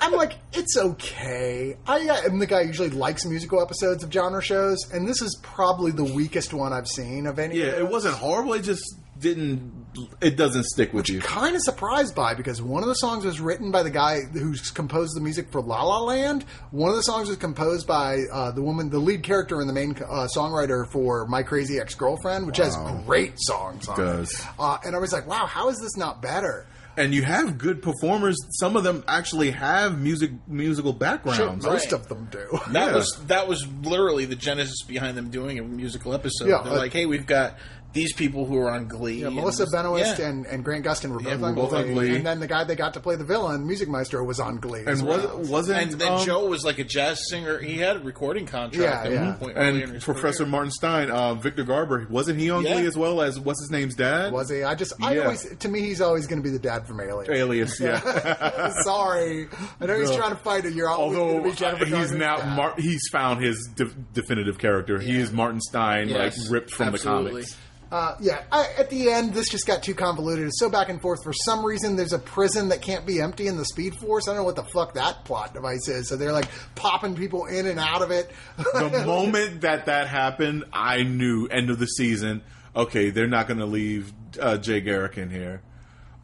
I'm 0.00 0.12
like, 0.12 0.34
it's 0.52 0.76
okay. 0.76 1.76
I 1.84 1.98
am 2.26 2.38
the 2.38 2.46
guy 2.46 2.62
who 2.62 2.68
usually 2.68 2.90
likes 2.90 3.26
musical 3.26 3.60
episodes 3.60 4.04
of 4.04 4.12
genre 4.12 4.40
shows, 4.40 4.78
and 4.92 5.08
this 5.08 5.20
is 5.20 5.36
probably 5.42 5.90
the 5.90 6.04
weakest 6.04 6.54
one 6.54 6.72
I've 6.72 6.86
seen 6.86 7.26
of 7.26 7.40
any. 7.40 7.58
Yeah, 7.58 7.66
of 7.66 7.80
it 7.80 7.88
wasn't 7.88 8.14
horrible. 8.14 8.52
It 8.54 8.62
just 8.62 8.84
didn't. 9.18 9.83
It 10.20 10.36
doesn't 10.36 10.64
stick 10.64 10.92
with 10.92 11.08
you. 11.08 11.20
Kind 11.20 11.54
of 11.56 11.62
surprised 11.62 12.14
by 12.14 12.34
because 12.34 12.60
one 12.62 12.82
of 12.82 12.88
the 12.88 12.94
songs 12.94 13.24
was 13.24 13.40
written 13.40 13.70
by 13.70 13.82
the 13.82 13.90
guy 13.90 14.20
who's 14.32 14.70
composed 14.70 15.16
the 15.16 15.20
music 15.20 15.50
for 15.50 15.60
La 15.60 15.82
La 15.82 16.00
Land. 16.00 16.44
One 16.70 16.90
of 16.90 16.96
the 16.96 17.02
songs 17.02 17.28
was 17.28 17.36
composed 17.36 17.86
by 17.86 18.22
uh, 18.32 18.50
the 18.50 18.62
woman, 18.62 18.90
the 18.90 18.98
lead 18.98 19.22
character 19.22 19.60
and 19.60 19.68
the 19.68 19.72
main 19.74 19.92
uh, 19.92 20.28
songwriter 20.34 20.90
for 20.90 21.26
My 21.26 21.42
Crazy 21.42 21.78
Ex 21.78 21.94
Girlfriend, 21.94 22.46
which 22.46 22.56
has 22.58 22.76
great 23.06 23.34
songs 23.36 23.88
on 23.88 23.98
Does. 23.98 24.32
it. 24.32 24.46
Uh, 24.58 24.78
and 24.84 24.94
I 24.96 24.98
was 24.98 25.12
like, 25.12 25.26
wow, 25.26 25.46
how 25.46 25.68
is 25.68 25.78
this 25.80 25.96
not 25.96 26.20
better? 26.22 26.66
and 26.96 27.12
you 27.12 27.22
have 27.24 27.58
good 27.58 27.82
performers. 27.82 28.36
Some 28.50 28.76
of 28.76 28.84
them 28.84 29.02
actually 29.08 29.50
have 29.50 29.98
music 30.00 30.30
musical 30.46 30.92
backgrounds. 30.92 31.64
Most 31.66 31.86
Right. 31.90 31.92
of 32.00 32.06
them 32.08 32.28
do. 32.30 32.46
That 32.70 32.90
Yeah. 32.90 32.94
was 32.94 33.20
that 33.26 33.48
was 33.48 33.66
literally 33.82 34.26
the 34.26 34.36
genesis 34.36 34.80
behind 34.86 35.16
them 35.16 35.28
doing 35.30 35.58
a 35.58 35.62
musical 35.64 36.14
episode. 36.14 36.48
Yeah, 36.48 36.62
They're 36.62 36.74
uh, 36.74 36.76
like, 36.76 36.92
hey, 36.92 37.06
we've 37.06 37.26
got 37.26 37.56
these 37.94 38.12
people 38.12 38.44
who 38.44 38.58
are 38.58 38.70
on 38.70 38.86
Glee. 38.88 39.22
Yeah, 39.22 39.30
Melissa 39.30 39.62
this- 39.64 39.72
Benoist 39.72 40.18
yeah. 40.18 40.26
and, 40.28 40.46
and 40.46 40.62
Grant 40.64 40.84
Gustin 40.84 41.10
were 41.10 41.20
both, 41.20 41.40
Yeah, 41.40 41.46
on, 41.46 41.54
both 41.54 41.72
on 41.72 41.84
Glee. 41.84 41.94
Glee. 42.08 42.16
and 42.16 42.26
then 42.26 42.40
the 42.40 42.46
guy 42.48 42.64
they 42.64 42.74
got 42.76 42.92
to 42.94 43.00
play 43.00 43.14
the 43.16 43.24
villain, 43.24 43.66
Music 43.66 43.88
Maestro, 43.88 44.22
was 44.24 44.40
on 44.40 44.56
Glee. 44.58 44.82
as 44.86 44.98
And 45.00 45.08
well. 45.08 45.38
was, 45.38 45.48
wasn't 45.48 45.80
and 45.80 45.92
then 45.92 46.12
um, 46.14 46.24
Joe 46.26 46.46
was 46.46 46.64
like 46.64 46.78
a 46.80 46.84
jazz 46.84 47.20
singer. 47.30 47.58
He 47.60 47.78
had 47.78 47.96
a 47.96 48.00
recording 48.00 48.46
contract 48.46 48.74
Yeah, 48.76 49.02
at 49.04 49.10
yeah. 49.12 49.24
one 49.28 49.34
point. 49.38 49.52
early 49.56 49.76
in 49.78 49.82
and 49.84 49.92
his 49.94 50.04
Professor 50.04 50.38
career. 50.38 50.50
Martin 50.50 50.70
Stein, 50.72 51.10
uh, 51.10 51.34
Victor 51.34 51.62
Garber, 51.64 52.06
wasn't 52.10 52.38
he 52.40 52.50
on 52.50 52.64
Yeah. 52.64 52.74
Glee 52.74 52.86
as 52.86 52.96
well 52.96 53.20
as 53.22 53.38
what's 53.40 53.60
his 53.62 53.70
name's 53.70 53.94
dad? 53.94 54.32
was 54.32 54.50
he? 54.50 54.64
I 54.64 54.74
just, 54.74 54.92
I 55.00 55.14
Yeah. 55.14 55.22
always, 55.22 55.56
to 55.56 55.68
me, 55.68 55.80
he's 55.80 56.00
always 56.00 56.26
going 56.26 56.42
to 56.42 56.44
be 56.44 56.50
the 56.50 56.58
dad 56.58 56.86
from 56.88 57.00
Alien. 57.00 57.32
Alias, 57.32 57.78
yeah. 57.80 58.70
Sorry, 58.82 59.46
I 59.80 59.86
know 59.86 59.98
he's 60.00 60.10
trying 60.10 60.30
to 60.30 60.36
fight 60.36 60.64
it. 60.64 60.74
You're 60.74 60.88
always 60.88 61.16
Although 61.16 61.32
going 61.32 61.44
to 61.44 61.50
be 61.50 61.56
Jennifer 61.56 61.84
he's 61.84 61.92
Garner's 61.94 62.12
now. 62.12 62.54
Mar- 62.56 62.74
he's 62.76 63.08
found 63.12 63.42
his 63.44 63.68
de- 63.76 63.84
definitive 64.12 64.58
character. 64.58 64.98
He 64.98 65.16
is 65.18 65.30
Martin 65.32 65.60
Stein, 65.60 66.08
Yes, 66.08 66.38
like 66.42 66.50
ripped 66.50 66.70
from 66.72 66.88
absolutely. 66.88 67.24
the 67.24 67.30
comics. 67.48 67.56
Uh, 67.94 68.16
yeah, 68.20 68.42
I, 68.50 68.66
at 68.76 68.90
the 68.90 69.08
end, 69.12 69.34
this 69.34 69.48
just 69.48 69.68
got 69.68 69.84
too 69.84 69.94
convoluted. 69.94 70.46
It's 70.48 70.58
so 70.58 70.68
back 70.68 70.88
and 70.88 71.00
forth. 71.00 71.22
For 71.22 71.32
some 71.32 71.64
reason, 71.64 71.94
there's 71.94 72.12
a 72.12 72.18
prison 72.18 72.70
that 72.70 72.82
can't 72.82 73.06
be 73.06 73.20
empty 73.20 73.46
in 73.46 73.56
the 73.56 73.64
Speed 73.64 73.94
Force. 73.94 74.26
I 74.26 74.32
don't 74.32 74.38
know 74.38 74.44
what 74.44 74.56
the 74.56 74.64
fuck 74.64 74.94
that 74.94 75.24
plot 75.24 75.54
device 75.54 75.86
is. 75.86 76.08
So 76.08 76.16
they're 76.16 76.32
like 76.32 76.48
popping 76.74 77.14
people 77.14 77.46
in 77.46 77.66
and 77.66 77.78
out 77.78 78.02
of 78.02 78.10
it. 78.10 78.32
the 78.56 79.04
moment 79.06 79.60
that 79.60 79.86
that 79.86 80.08
happened, 80.08 80.64
I 80.72 81.04
knew 81.04 81.46
end 81.46 81.70
of 81.70 81.78
the 81.78 81.86
season. 81.86 82.42
Okay, 82.74 83.10
they're 83.10 83.28
not 83.28 83.46
going 83.46 83.60
to 83.60 83.66
leave 83.66 84.12
uh, 84.40 84.56
Jay 84.56 84.80
Garrick 84.80 85.16
in 85.16 85.30
here. 85.30 85.62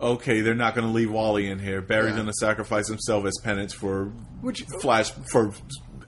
Okay, 0.00 0.40
they're 0.40 0.56
not 0.56 0.74
going 0.74 0.88
to 0.88 0.92
leave 0.92 1.12
Wally 1.12 1.46
in 1.48 1.60
here. 1.60 1.80
Barry's 1.80 2.10
Yeah. 2.10 2.16
going 2.16 2.26
to 2.26 2.32
sacrifice 2.32 2.88
himself 2.88 3.26
as 3.26 3.38
penance 3.44 3.72
for 3.72 4.06
Which- 4.40 4.64
Flash 4.80 5.12
for 5.30 5.52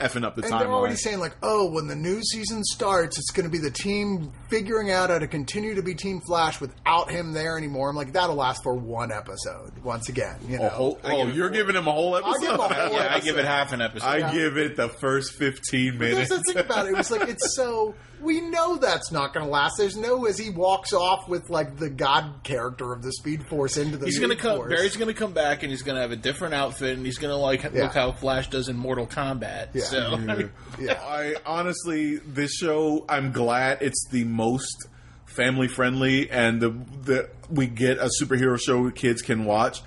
effing 0.03 0.25
up 0.25 0.35
the 0.37 0.43
And 0.43 0.53
they're 0.53 0.69
already 0.73 0.95
timeline. 0.95 0.99
saying 0.99 1.19
like, 1.21 1.37
oh, 1.43 1.71
when 1.71 1.87
the 1.87 1.97
new 1.97 2.23
season 2.23 2.63
starts, 2.65 3.19
it's 3.19 3.31
going 3.31 3.45
to 3.45 3.51
be 3.51 3.59
the 3.59 3.71
team 3.71 4.33
figuring 4.49 4.91
out 4.91 5.11
how 5.11 5.19
to 5.19 5.27
continue 5.27 5.75
to 5.75 5.83
be 5.83 5.95
Team 5.95 6.21
Flash 6.27 6.61
without 6.61 7.11
him 7.11 7.33
there 7.33 7.57
anymore. 7.57 7.89
I'm 7.91 7.97
like, 7.97 8.13
that'll 8.13 8.37
last 8.37 8.63
for 8.63 8.75
one 8.75 9.11
episode. 9.13 9.73
Once 9.83 10.09
again, 10.09 10.37
you 10.49 10.59
know. 10.59 10.67
A 10.67 10.69
whole, 10.71 11.01
oh, 11.05 11.27
you're 11.29 11.49
four. 11.49 11.57
giving 11.57 11.77
him 11.77 11.87
a 11.87 11.93
whole 11.93 12.17
episode. 12.17 12.41
give 12.41 12.51
a 12.53 12.57
whole 12.57 12.93
Yeah, 12.93 13.09
I 13.15 13.21
give 13.21 13.39
it 13.39 13.45
half 13.45 13.73
an 13.73 13.81
episode. 13.81 14.07
I 14.07 14.33
give 14.33 14.57
it 14.59 14.77
the 14.77 14.89
first 14.89 15.33
15 15.35 15.99
There's 15.99 16.15
minutes. 16.15 16.31
the 16.31 16.53
thing 16.53 16.59
about 16.65 16.87
it. 16.87 16.91
It 16.93 16.97
was 16.97 17.11
like 17.11 17.29
it's 17.29 17.55
so 17.57 17.95
we 18.23 18.41
know 18.41 18.77
that's 18.77 19.11
not 19.13 19.35
going 19.35 19.45
to 19.45 19.51
last. 19.51 19.75
There's 19.79 19.97
no 19.97 20.25
as 20.27 20.39
he 20.39 20.51
walks 20.51 20.93
off 20.93 21.29
with 21.29 21.51
like 21.51 21.77
the 21.77 21.91
god 21.91 22.43
character 22.43 22.93
of 22.93 23.03
the 23.03 23.13
Speed 23.13 23.45
Force 23.47 23.77
into 23.77 23.97
the 23.97 24.07
He's 24.07 24.19
gonna 24.19 24.37
come. 24.37 24.57
Force. 24.59 24.71
Barry's 24.73 24.97
gonna 24.97 25.15
come 25.15 25.33
back, 25.33 25.63
and 25.63 25.71
he's 25.71 25.83
gonna 25.83 26.01
have 26.01 26.13
a 26.13 26.17
different 26.17 26.55
outfit, 26.55 26.97
and 26.97 27.05
he's 27.05 27.19
gonna 27.19 27.37
like 27.37 27.63
Yeah. 27.65 27.83
look 27.85 27.93
how 27.95 28.13
Flash 28.13 28.49
does 28.49 28.69
in 28.69 28.77
Mortal 28.77 29.07
Kombat. 29.07 29.69
Yeah. 29.75 29.83
So 29.85 30.01
I 30.13 30.17
mean, 30.17 30.51
yeah. 30.81 31.01
I 31.03 31.35
honestly, 31.45 32.17
this 32.17 32.53
show, 32.55 33.05
I'm 33.09 33.33
glad 33.33 33.79
it's 33.83 34.07
the 34.11 34.25
most 34.25 34.87
family 35.27 35.69
friendly, 35.69 36.31
and 36.31 36.61
the 36.61 36.71
the 37.03 37.31
we 37.51 37.67
get 37.67 37.99
a 37.99 38.09
superhero 38.21 38.61
show 38.61 38.91
kids 38.91 39.23
can 39.23 39.45
watch, 39.45 39.83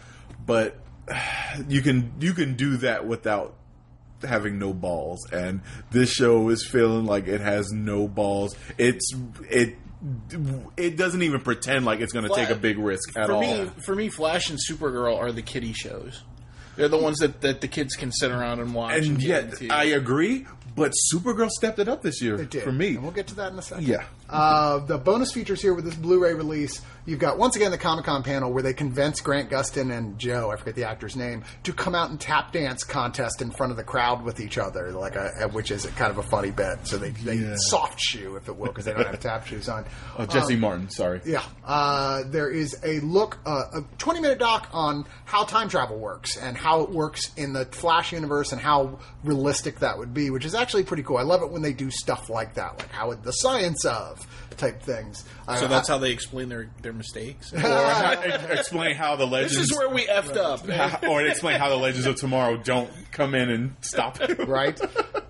but 0.45 0.77
you 1.67 1.81
can 1.81 2.11
you 2.19 2.33
can 2.33 2.55
do 2.55 2.77
that 2.77 3.05
without 3.07 3.55
having 4.27 4.59
no 4.59 4.73
balls, 4.73 5.19
and 5.31 5.61
this 5.91 6.11
show 6.11 6.49
is 6.49 6.65
feeling 6.65 7.05
like 7.05 7.27
it 7.27 7.41
has 7.41 7.71
no 7.71 8.07
balls. 8.07 8.55
It's 8.77 9.11
it. 9.49 9.75
It 10.77 10.97
doesn't 10.97 11.23
even 11.23 11.41
pretend 11.41 11.85
like 11.85 11.99
it's 11.99 12.13
going 12.13 12.27
to 12.27 12.35
take 12.35 12.49
a 12.49 12.55
big 12.55 12.77
risk 12.77 13.17
at 13.17 13.25
for 13.27 13.33
all. 13.33 13.41
me, 13.41 13.69
for 13.83 13.95
me, 13.95 14.09
Flash 14.09 14.49
and 14.51 14.59
Supergirl 14.69 15.17
are 15.17 15.31
the 15.31 15.41
kiddie 15.41 15.73
shows. 15.73 16.21
They're 16.75 16.89
the 16.89 16.97
ones 16.97 17.19
that, 17.19 17.41
that 17.41 17.61
the 17.61 17.67
kids 17.67 17.95
can 17.95 18.11
sit 18.11 18.29
around 18.31 18.59
and 18.59 18.75
watch. 18.75 18.97
and 18.97 19.05
and 19.07 19.23
yet. 19.23 19.55
I 19.69 19.85
agree. 19.85 20.45
But 20.75 20.91
Supergirl 21.11 21.49
stepped 21.49 21.79
it 21.79 21.87
up 21.87 22.01
this 22.01 22.21
year 22.21 22.35
It 22.41 22.49
did. 22.49 22.63
for 22.63 22.71
me. 22.73 22.95
And 22.95 23.03
we'll 23.03 23.13
get 23.13 23.27
to 23.27 23.35
that 23.35 23.53
in 23.53 23.57
a 23.57 23.61
second. 23.61 23.87
Yeah. 23.87 24.03
Uh, 24.29 24.79
the 24.79 24.97
bonus 24.97 25.31
features 25.31 25.61
here 25.61 25.73
with 25.73 25.85
this 25.85 25.95
Blu-ray 25.95 26.33
release, 26.33 26.81
you've 27.05 27.19
got 27.19 27.37
once 27.37 27.55
again 27.55 27.69
the 27.69 27.77
Comic 27.77 28.05
Con 28.05 28.23
panel 28.23 28.51
where 28.51 28.63
they 28.63 28.73
convince 28.73 29.21
Grant 29.21 29.49
Gustin 29.51 29.95
and 29.95 30.17
Joe, 30.17 30.49
I 30.51 30.55
forget 30.55 30.73
the 30.75 30.85
actor's 30.85 31.15
name, 31.15 31.43
to 31.63 31.73
come 31.73 31.93
out 31.93 32.09
and 32.09 32.19
tap 32.19 32.51
dance 32.51 32.83
contest 32.83 33.41
in 33.43 33.51
front 33.51 33.71
of 33.71 33.77
the 33.77 33.83
crowd 33.83 34.23
with 34.23 34.39
each 34.39 34.57
other, 34.57 34.91
like 34.91 35.15
a, 35.15 35.47
which 35.51 35.69
is 35.69 35.85
kind 35.85 36.09
of 36.09 36.17
a 36.17 36.23
funny 36.23 36.49
bit. 36.49 36.79
So 36.87 36.97
they, 36.97 37.11
they 37.11 37.35
Yeah. 37.35 37.55
soft 37.57 37.99
shoe, 37.99 38.35
if 38.35 38.47
it 38.49 38.57
will, 38.57 38.67
because 38.69 38.85
they 38.85 38.93
don't 38.93 39.05
have 39.05 39.19
tap 39.19 39.45
shoes 39.45 39.69
on. 39.69 39.85
Oh, 40.17 40.25
Jesse 40.25 40.55
Martin, 40.55 40.89
sorry. 40.89 41.19
Yeah, 41.25 41.43
uh, 41.65 42.23
there 42.27 42.49
is 42.49 42.75
a 42.83 43.01
look, 43.01 43.37
uh, 43.45 43.63
a 43.73 43.81
20 43.97 44.21
minute 44.21 44.39
doc 44.39 44.69
on 44.71 45.05
how 45.25 45.43
time 45.43 45.67
travel 45.67 45.97
works 45.99 46.37
and 46.37 46.57
how 46.57 46.81
it 46.81 46.89
works 46.89 47.31
in 47.35 47.51
the 47.53 47.65
Flash 47.65 48.13
universe 48.13 48.53
and 48.53 48.61
how 48.61 48.97
realistic 49.25 49.79
that 49.79 49.97
would 49.97 50.13
be, 50.13 50.29
which 50.29 50.45
is 50.45 50.55
actually 50.55 50.83
pretty 50.83 51.03
cool. 51.03 51.17
I 51.17 51.23
love 51.23 51.41
it 51.41 51.51
when 51.51 51.61
they 51.61 51.73
do 51.73 51.91
stuff 51.91 52.29
like 52.29 52.53
that, 52.55 52.79
like 52.79 52.89
how 52.91 53.13
the 53.13 53.31
science 53.31 53.83
of 53.85 54.14
type 54.57 54.81
things. 54.81 55.25
so 55.47 55.51
I- 55.65 55.67
that's 55.67 55.89
I- 55.89 55.93
how 55.93 55.99
they 55.99 56.11
explain 56.11 56.49
their 56.49 56.69
their 56.81 56.93
mistakes. 56.93 57.51
Or 57.53 57.59
how- 57.59 58.11
explain 58.51 58.95
how 58.95 59.15
the 59.15 59.25
legends. 59.27 59.55
this 59.57 59.71
is 59.71 59.77
where 59.77 59.89
we 59.89 60.05
effed 60.05 60.37
up. 60.37 61.03
or 61.09 61.21
explain 61.25 61.59
how 61.59 61.69
the 61.69 61.75
legends 61.77 62.05
of 62.05 62.15
tomorrow 62.15 62.57
don't 62.57 62.89
come 63.11 63.35
in 63.35 63.49
and 63.49 63.75
stop 63.81 64.19
it. 64.21 64.47
right? 64.47 64.79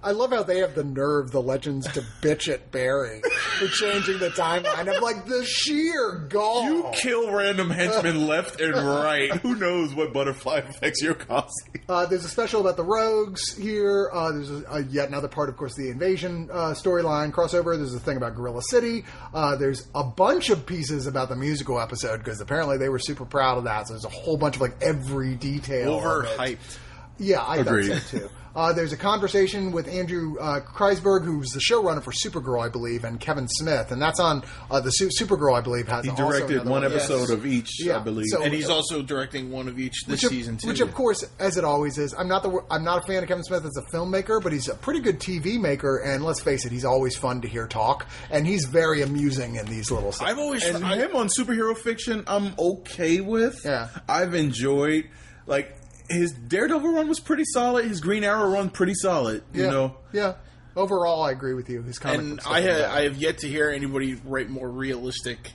I 0.04 0.12
love 0.12 0.30
how 0.32 0.44
they 0.44 0.60
have 0.60 0.76
the 0.76 0.84
nerve, 0.84 1.32
the 1.32 1.42
legends, 1.42 1.92
to 1.94 2.02
bitch 2.22 2.52
at 2.54 2.72
Barry 2.72 3.22
for 3.58 3.68
changing 3.68 4.20
the 4.20 4.30
timeline. 4.30 4.88
I'm 4.94 5.02
like 5.02 5.26
the 5.26 5.44
sheer 5.46 6.28
gall. 6.30 6.64
You 6.66 6.92
kill 6.94 7.32
random 7.32 7.72
henchmen 7.72 8.28
left 8.28 8.62
and 8.62 8.76
right. 8.76 9.32
Who 9.38 9.56
knows 9.56 9.96
what 9.96 10.14
butterfly 10.14 10.58
effects 10.60 11.02
you're 11.02 11.16
causing? 11.16 11.82
Uh, 11.90 12.06
there's 12.06 12.24
a 12.26 12.30
special 12.30 12.62
about 12.62 12.78
the 12.78 12.84
rogues 12.84 13.56
here. 13.58 14.12
Uh, 14.14 14.32
there's 14.32 14.52
a, 14.52 14.64
a 14.70 14.84
yet 14.84 15.08
another 15.08 15.28
part, 15.28 15.50
of 15.50 15.58
course, 15.58 15.76
the 15.76 15.90
invasion 15.90 16.50
uh, 16.52 16.74
storyline 16.76 17.32
crossover. 17.32 17.76
There's 17.76 17.94
a 17.96 18.00
thing 18.00 18.18
about 18.18 18.36
Gorilla 18.36 18.62
City. 18.76 19.05
Uh, 19.34 19.55
there's 19.55 19.88
a 19.95 20.03
bunch 20.03 20.49
of 20.49 20.65
pieces 20.65 21.07
about 21.07 21.30
the 21.30 21.36
musical 21.36 21.80
episode 21.80 22.17
because 22.17 22.41
apparently 22.41 22.78
they 22.78 22.89
were 22.89 22.99
super 22.99 23.23
proud 23.23 23.57
of 23.57 23.63
that. 23.63 23.88
So 23.88 23.93
there's 23.93 24.05
a 24.05 24.09
whole 24.09 24.36
bunch 24.38 24.55
of 24.55 24.61
like 24.61 24.76
every 24.82 25.36
detail. 25.36 26.01
Overhyped. 26.01 26.78
Yeah, 27.18 27.41
I 27.41 27.57
Agreed. 27.57 27.91
thought 27.93 28.01
so 28.01 28.20
too. 28.20 28.30
Uh, 28.55 28.72
there's 28.72 28.93
a 28.93 28.97
conversation 28.97 29.74
with 29.74 29.86
Andrew 29.89 30.38
uh, 30.39 30.61
Kreisberg, 30.61 31.26
who's 31.26 31.49
the 31.49 31.59
showrunner 31.59 32.01
for 32.01 32.13
Supergirl, 32.13 32.63
I 32.66 32.70
believe, 32.70 33.03
and 33.03 33.20
Kevin 33.20 33.49
Smith, 33.49 33.91
and 33.91 34.01
that's 34.01 34.18
on 34.22 34.43
uh, 34.72 34.80
the 34.80 34.91
Su- 34.91 35.09
Supergirl, 35.09 35.57
I 35.57 35.59
believe. 35.59 35.89
Has 35.89 36.05
He 36.05 36.11
directed 36.11 36.51
another 36.61 36.70
one 36.72 36.84
Yes. 36.84 36.93
episode 37.09 37.32
of 37.32 37.45
each, 37.45 37.84
Yeah, 37.84 37.97
I 37.97 37.99
believe. 37.99 38.28
so- 38.30 38.41
And 38.41 38.53
he's 38.53 38.70
also 38.70 39.01
directing 39.01 39.51
one 39.51 39.68
of 39.68 39.78
each 39.78 40.05
this 40.05 40.22
which 40.22 40.24
of, 40.24 40.30
season 40.30 40.55
too. 40.55 40.70
which 40.70 40.80
of 40.80 40.93
course, 40.93 41.26
as 41.38 41.57
it 41.57 41.66
always 41.66 41.97
is, 41.97 42.13
I'm 42.18 42.30
not 42.30 42.43
the 42.43 42.61
I'm 42.72 42.86
not 42.86 43.03
a 43.03 43.05
fan 43.05 43.24
of 43.24 43.28
Kevin 43.28 43.43
Smith 43.43 43.66
as 43.66 43.76
a 43.76 43.93
filmmaker, 43.93 44.41
but 44.41 44.53
he's 44.53 44.70
a 44.70 44.76
pretty 44.76 45.01
good 45.01 45.20
TV 45.20 45.59
maker, 45.59 45.97
and 45.97 46.24
let's 46.24 46.39
face 46.41 46.63
it, 46.66 46.72
he's 46.72 46.86
always 46.86 47.18
fun 47.18 47.41
to 47.41 47.49
hear 47.49 47.68
talk, 47.68 48.07
and 48.32 48.47
he's 48.47 48.63
very 48.63 49.01
amusing 49.01 49.55
in 49.57 49.66
these 49.66 49.91
little. 49.91 50.13
I've 50.22 50.39
always 50.39 50.63
and 50.63 50.86
I, 50.86 50.95
him 50.95 51.13
on 51.13 51.28
superhero 51.28 51.78
fiction, 51.78 52.24
I'm 52.26 52.53
okay 52.57 53.20
with. 53.20 53.59
Yeah. 53.66 53.89
I've 54.07 54.34
enjoyed 54.34 55.09
like 55.45 55.76
his 56.10 56.32
Daredevil 56.34 56.91
run 56.93 57.08
was 57.08 57.20
pretty 57.20 57.45
solid. 57.45 57.86
His 57.86 58.01
Green 58.01 58.24
Arrow 58.24 58.49
run 58.51 58.70
pretty 58.70 58.93
solid. 58.95 59.43
You 59.53 59.64
yeah, 59.66 59.70
know, 59.72 59.97
yeah. 60.14 60.34
Overall, 60.76 61.24
I 61.24 61.32
agree 61.32 61.53
with 61.53 61.70
you. 61.70 61.82
His 61.84 61.97
comic 61.99 62.20
and 62.20 62.39
I 62.45 62.60
is 62.60 62.66
have. 62.82 62.91
I 62.91 63.01
have 63.03 63.16
yet 63.18 63.39
to 63.39 63.47
hear 63.47 63.70
anybody 63.70 64.16
write 64.26 64.49
more 64.49 64.70
realistic 64.70 65.53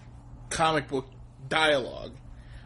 comic 0.49 0.89
book 0.89 1.07
dialogue. 1.49 2.13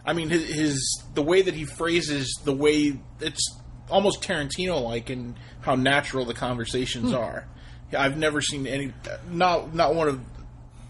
I 0.07 0.13
mean, 0.13 0.29
his, 0.29 0.49
his 0.55 1.05
the 1.15 1.23
way 1.23 1.43
that 1.43 1.55
he 1.55 1.65
phrases 1.65 2.33
the 2.45 2.53
way 2.55 2.99
it's 3.21 3.43
almost 3.91 4.23
Tarantino 4.23 4.83
like 4.83 5.11
in 5.11 5.35
how 5.63 5.75
natural 5.75 6.25
the 6.25 6.35
conversations 6.35 7.11
Hmm. 7.11 7.17
are. 7.17 7.49
I've 7.97 8.17
never 8.17 8.41
seen 8.41 8.67
any 8.67 8.93
not 9.31 9.75
not 9.75 9.95
one 9.95 10.09
of 10.09 10.21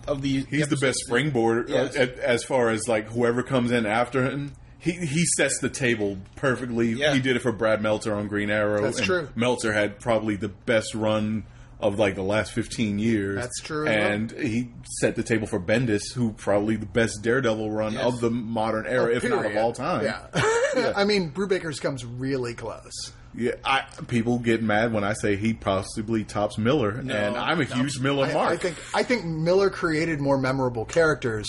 of 0.07 0.21
these. 0.23 0.45
he's 0.47 0.69
the 0.69 0.77
best 0.77 0.99
springboard 1.07 1.71
uh, 1.71 1.75
Yes. 1.75 1.97
a- 1.97 2.29
as 2.29 2.45
far 2.45 2.69
as 2.69 2.87
like 2.89 3.07
whoever 3.09 3.43
comes 3.43 3.71
in 3.71 3.87
after 3.87 4.25
him. 4.25 4.53
He 4.85 4.93
he 4.93 5.25
sets 5.25 5.59
the 5.61 5.71
table 5.71 6.19
perfectly. 6.37 6.93
Yeah. 6.93 7.15
He 7.15 7.21
did 7.21 7.37
it 7.37 7.41
for 7.41 7.53
Brad 7.53 7.81
Meltzer 7.81 8.15
on 8.15 8.29
Green 8.29 8.51
Arrow. 8.51 8.83
That's 8.83 9.01
true. 9.01 9.29
Meltzer 9.35 9.73
had 9.73 9.99
probably 9.99 10.37
the 10.37 10.51
best 10.51 10.95
run 10.95 11.45
of 11.81 11.99
like 11.99 12.15
the 12.15 12.23
last 12.23 12.53
15 12.53 12.99
years. 12.99 13.37
That's 13.37 13.61
true. 13.61 13.87
And 13.89 14.31
he 14.31 14.71
set 15.01 15.17
the 15.17 15.23
table 15.23 15.47
for 15.47 15.59
Bendis, 15.59 16.13
who 16.15 16.33
probably 16.33 16.77
the 16.77 16.87
best 16.87 17.23
Daredevil 17.23 17.71
run 17.71 17.95
Yes. 17.95 18.05
of 18.05 18.21
the 18.21 18.31
modern 18.31 18.87
era, 18.87 19.15
if 19.15 19.25
not 19.29 19.45
of 19.47 19.57
all 19.57 19.73
time. 19.73 20.05
Yeah. 20.77 20.93
I 20.97 21.05
mean, 21.05 21.31
Brubaker's 21.31 21.79
comes 21.79 22.05
really 22.05 22.53
close. 22.53 23.13
Yeah, 23.33 23.53
I, 23.65 23.83
people 24.09 24.41
get 24.41 24.61
mad 24.61 24.93
when 24.93 25.05
I 25.05 25.13
say 25.13 25.37
he 25.37 25.55
possibly 25.55 26.25
tops 26.25 26.59
Miller, 26.59 26.91
and 26.91 27.13
I'm 27.13 27.61
a 27.61 27.65
huge 27.65 28.01
Miller 28.01 28.27
I, 28.27 28.33
mark. 28.35 28.51
I 28.51 28.57
think 28.57 28.77
I 28.93 29.03
think 29.05 29.25
Miller 29.25 29.71
created 29.71 30.21
more 30.21 30.37
memorable 30.37 30.85
characters 30.85 31.49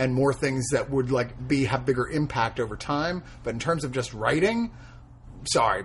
and 0.00 0.14
more 0.14 0.32
things 0.32 0.66
that 0.72 0.90
would 0.90 1.10
like 1.10 1.46
be 1.46 1.64
have 1.66 1.84
bigger 1.84 2.08
impact 2.08 2.58
over 2.58 2.76
time. 2.76 3.22
But 3.44 3.50
in 3.54 3.60
terms 3.60 3.84
of 3.84 3.92
just 3.92 4.14
writing, 4.14 4.72
sorry, 5.44 5.84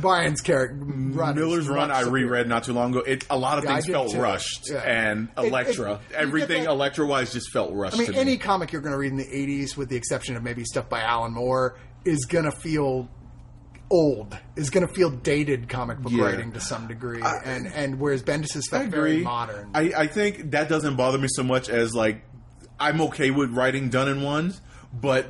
Brian's 0.00 0.40
character 0.40 0.76
run. 0.84 1.34
Miller's 1.34 1.68
run 1.68 1.90
I 1.90 2.02
reread 2.02 2.46
not 2.46 2.64
too 2.64 2.72
long 2.72 2.90
ago. 2.92 3.00
It 3.00 3.24
a 3.30 3.36
lot 3.38 3.58
of 3.58 3.64
Yeah, 3.64 3.72
things 3.74 3.86
felt 3.86 4.12
too. 4.12 4.20
rushed, 4.20 4.70
Yeah. 4.70 4.78
and 4.78 5.28
It- 5.36 5.40
it- 5.42 5.46
Elektra, 5.48 5.90
you 5.92 5.98
get 6.10 6.18
everything 6.20 6.64
Elektra 6.64 7.04
wise 7.06 7.32
just 7.32 7.50
felt 7.52 7.72
rushed. 7.72 7.96
I 7.96 7.98
mean, 7.98 8.14
any 8.14 8.32
me. 8.32 8.36
comic 8.38 8.70
you're 8.72 8.82
going 8.82 8.92
to 8.92 8.98
read 8.98 9.10
in 9.12 9.16
the 9.18 9.24
'80s, 9.32 9.76
with 9.76 9.88
the 9.88 9.96
exception 9.96 10.36
of 10.36 10.42
maybe 10.42 10.64
stuff 10.64 10.88
by 10.88 11.00
Alan 11.00 11.32
Moore, 11.32 11.76
is 12.04 12.24
going 12.26 12.44
to 12.44 12.52
feel 12.52 13.08
old. 13.90 14.36
Is 14.56 14.68
going 14.70 14.86
to 14.86 14.92
feel 14.92 15.10
dated 15.10 15.68
comic 15.68 15.98
book 15.98 16.12
Yeah. 16.12 16.24
writing 16.24 16.52
to 16.52 16.60
some 16.60 16.86
degree, 16.86 17.22
and 17.44 17.66
and 17.66 17.98
whereas 17.98 18.22
Bendis 18.22 18.54
is 18.56 18.68
felt 18.68 18.88
very 18.88 19.22
modern. 19.22 19.70
I, 19.74 19.92
I 19.96 20.06
think 20.06 20.50
that 20.50 20.68
doesn't 20.68 20.96
bother 20.96 21.18
me 21.18 21.28
so 21.30 21.42
much 21.42 21.68
as 21.70 21.94
like 21.94 22.22
I'm 22.80 23.00
okay 23.02 23.30
with 23.30 23.50
writing 23.50 23.88
done 23.90 24.08
in 24.08 24.22
ones, 24.22 24.60
but 24.92 25.26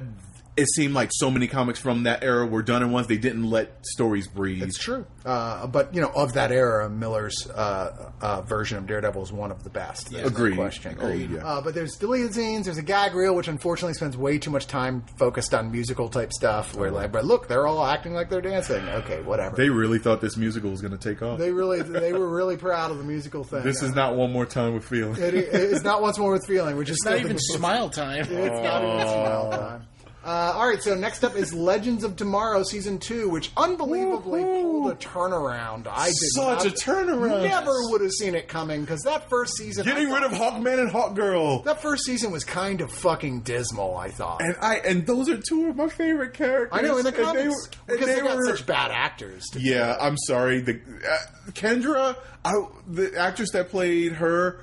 it 0.59 0.69
seemed 0.69 0.93
like 0.93 1.11
so 1.13 1.31
many 1.31 1.47
comics 1.47 1.79
from 1.79 2.03
that 2.03 2.25
era 2.25 2.45
were 2.45 2.63
done 2.63 2.83
in 2.83 2.91
ones. 2.91 3.07
They 3.07 3.17
didn't 3.17 3.49
let 3.49 3.87
stories 3.87 4.27
breathe. 4.27 4.63
It's 4.63 4.77
true. 4.77 5.07
Uh, 5.25 5.67
but, 5.69 5.95
you 5.95 6.01
know, 6.01 6.11
of 6.17 6.33
that 6.33 6.51
era, 6.51 6.91
Miller's 6.91 7.49
uh, 7.49 8.11
uh, 8.21 8.43
version 8.43 8.77
of 8.77 8.87
Daredevil 8.87 9.23
is 9.23 9.33
one 9.33 9.53
of 9.53 9.63
the 9.63 9.71
best. 9.71 10.11
There's 10.11 10.37
no 10.37 10.55
question. 10.55 10.93
Agreed, 10.93 11.31
yeah. 11.31 11.47
Uh, 11.47 11.61
but 11.61 11.75
there's 11.75 11.97
deleted 11.97 12.35
scenes. 12.35 12.65
There's 12.65 12.79
a 12.79 12.83
gag 12.83 13.15
reel, 13.15 13.37
which 13.37 13.47
unfortunately 13.47 13.95
spends 13.95 14.17
way 14.17 14.39
too 14.39 14.51
much 14.51 14.67
time 14.67 15.05
focused 15.17 15.55
on 15.55 15.71
musical 15.71 16.09
type 16.09 16.33
stuff. 16.33 16.75
Where, 16.75 16.91
like, 16.91 17.13
but 17.13 17.25
look, 17.25 17.47
they're 17.47 17.67
all 17.67 17.85
acting 17.85 18.15
like 18.15 18.29
they're 18.29 18.41
dancing. 18.41 18.87
Okay, 18.89 19.23
whatever. 19.23 19.55
They 19.55 19.71
really 19.71 20.01
thought 20.01 20.21
this 20.21 20.37
musical 20.37 20.71
was 20.71 20.81
going 20.81 20.97
to 20.97 20.99
take 20.99 21.23
off. 21.23 21.39
They 21.39 21.53
really, 21.53 21.83
they 21.83 22.13
were 22.13 22.29
really 22.29 22.57
proud 22.57 22.91
of 22.91 22.99
the 22.99 23.05
musical 23.05 23.45
thing. 23.45 23.63
this 23.63 23.83
is 23.83 23.95
not 23.95 24.17
one 24.17 24.33
more 24.33 24.47
time 24.47 24.75
with 24.75 24.85
feeling. 24.85 25.23
It, 25.23 25.35
it's 25.35 25.85
not 25.85 26.03
once 26.03 26.19
more 26.19 26.33
with 26.33 26.47
feeling, 26.47 26.77
which 26.77 26.91
is 26.91 27.01
not 27.05 27.19
even 27.21 27.39
smile 27.39 27.91
time. 27.91 28.27
It's 28.49 28.63
not 28.63 28.83
even 28.83 29.07
smile 29.07 29.51
time. 29.51 29.83
Uh, 30.25 30.53
all 30.57 30.69
right, 30.69 30.83
so 30.83 30.95
next 30.97 31.23
up 31.25 31.37
is 31.37 31.55
Legends 31.55 32.03
of 32.03 32.17
Tomorrow 32.17 32.65
season 32.65 32.99
two, 32.99 33.29
which 33.31 33.53
unbelievably 33.57 34.43
pulled 34.43 34.91
a 34.93 34.97
turnaround. 34.97 35.87
I 35.87 36.07
did 36.07 36.15
Such 36.17 36.65
not, 36.65 36.67
a 36.67 36.71
turnaround. 36.71 37.49
Never 37.49 37.71
would 37.91 38.01
have 38.01 38.11
seen 38.11 38.35
it 38.35 38.49
coming 38.49 38.81
because 38.81 39.01
that 39.03 39.31
first 39.31 39.57
season, 39.57 39.85
Getting 39.85 40.09
I 40.13 40.15
rid 40.15 40.25
of 40.25 40.33
Hawkman 40.33 40.81
and 40.81 40.91
Hawkgirl. 40.91 41.65
that 41.65 41.81
first 41.81 42.05
season 42.05 42.33
was 42.33 42.45
kind 42.45 42.81
of 42.81 42.91
fucking 42.93 43.41
dismal. 43.43 43.97
I 43.97 44.11
thought. 44.11 44.43
And 44.43 44.57
I 44.61 44.77
and 44.79 45.07
those 45.07 45.29
are 45.29 45.39
two 45.39 45.69
of 45.71 45.77
my 45.77 45.89
favorite 45.89 46.35
characters. 46.35 46.79
I 46.79 46.83
know 46.83 46.99
in 46.99 47.05
the 47.05 47.11
And 47.11 47.17
they 47.19 47.23
comics 47.23 47.47
were- 47.87 47.95
because 47.95 48.07
they, 48.07 48.21
got 48.21 48.37
were- 48.37 48.57
such 48.57 48.67
bad 48.67 48.91
actors. 48.91 49.45
To 49.53 49.61
Yeah, 49.61 49.97
I'm 50.01 50.17
sorry. 50.27 50.61
The 50.61 50.75
uh, 51.09 51.51
Kendra, 51.53 52.17
I, 52.45 52.53
the 52.89 53.17
actress 53.17 53.53
that 53.53 53.71
played 53.71 54.15
her, 54.15 54.61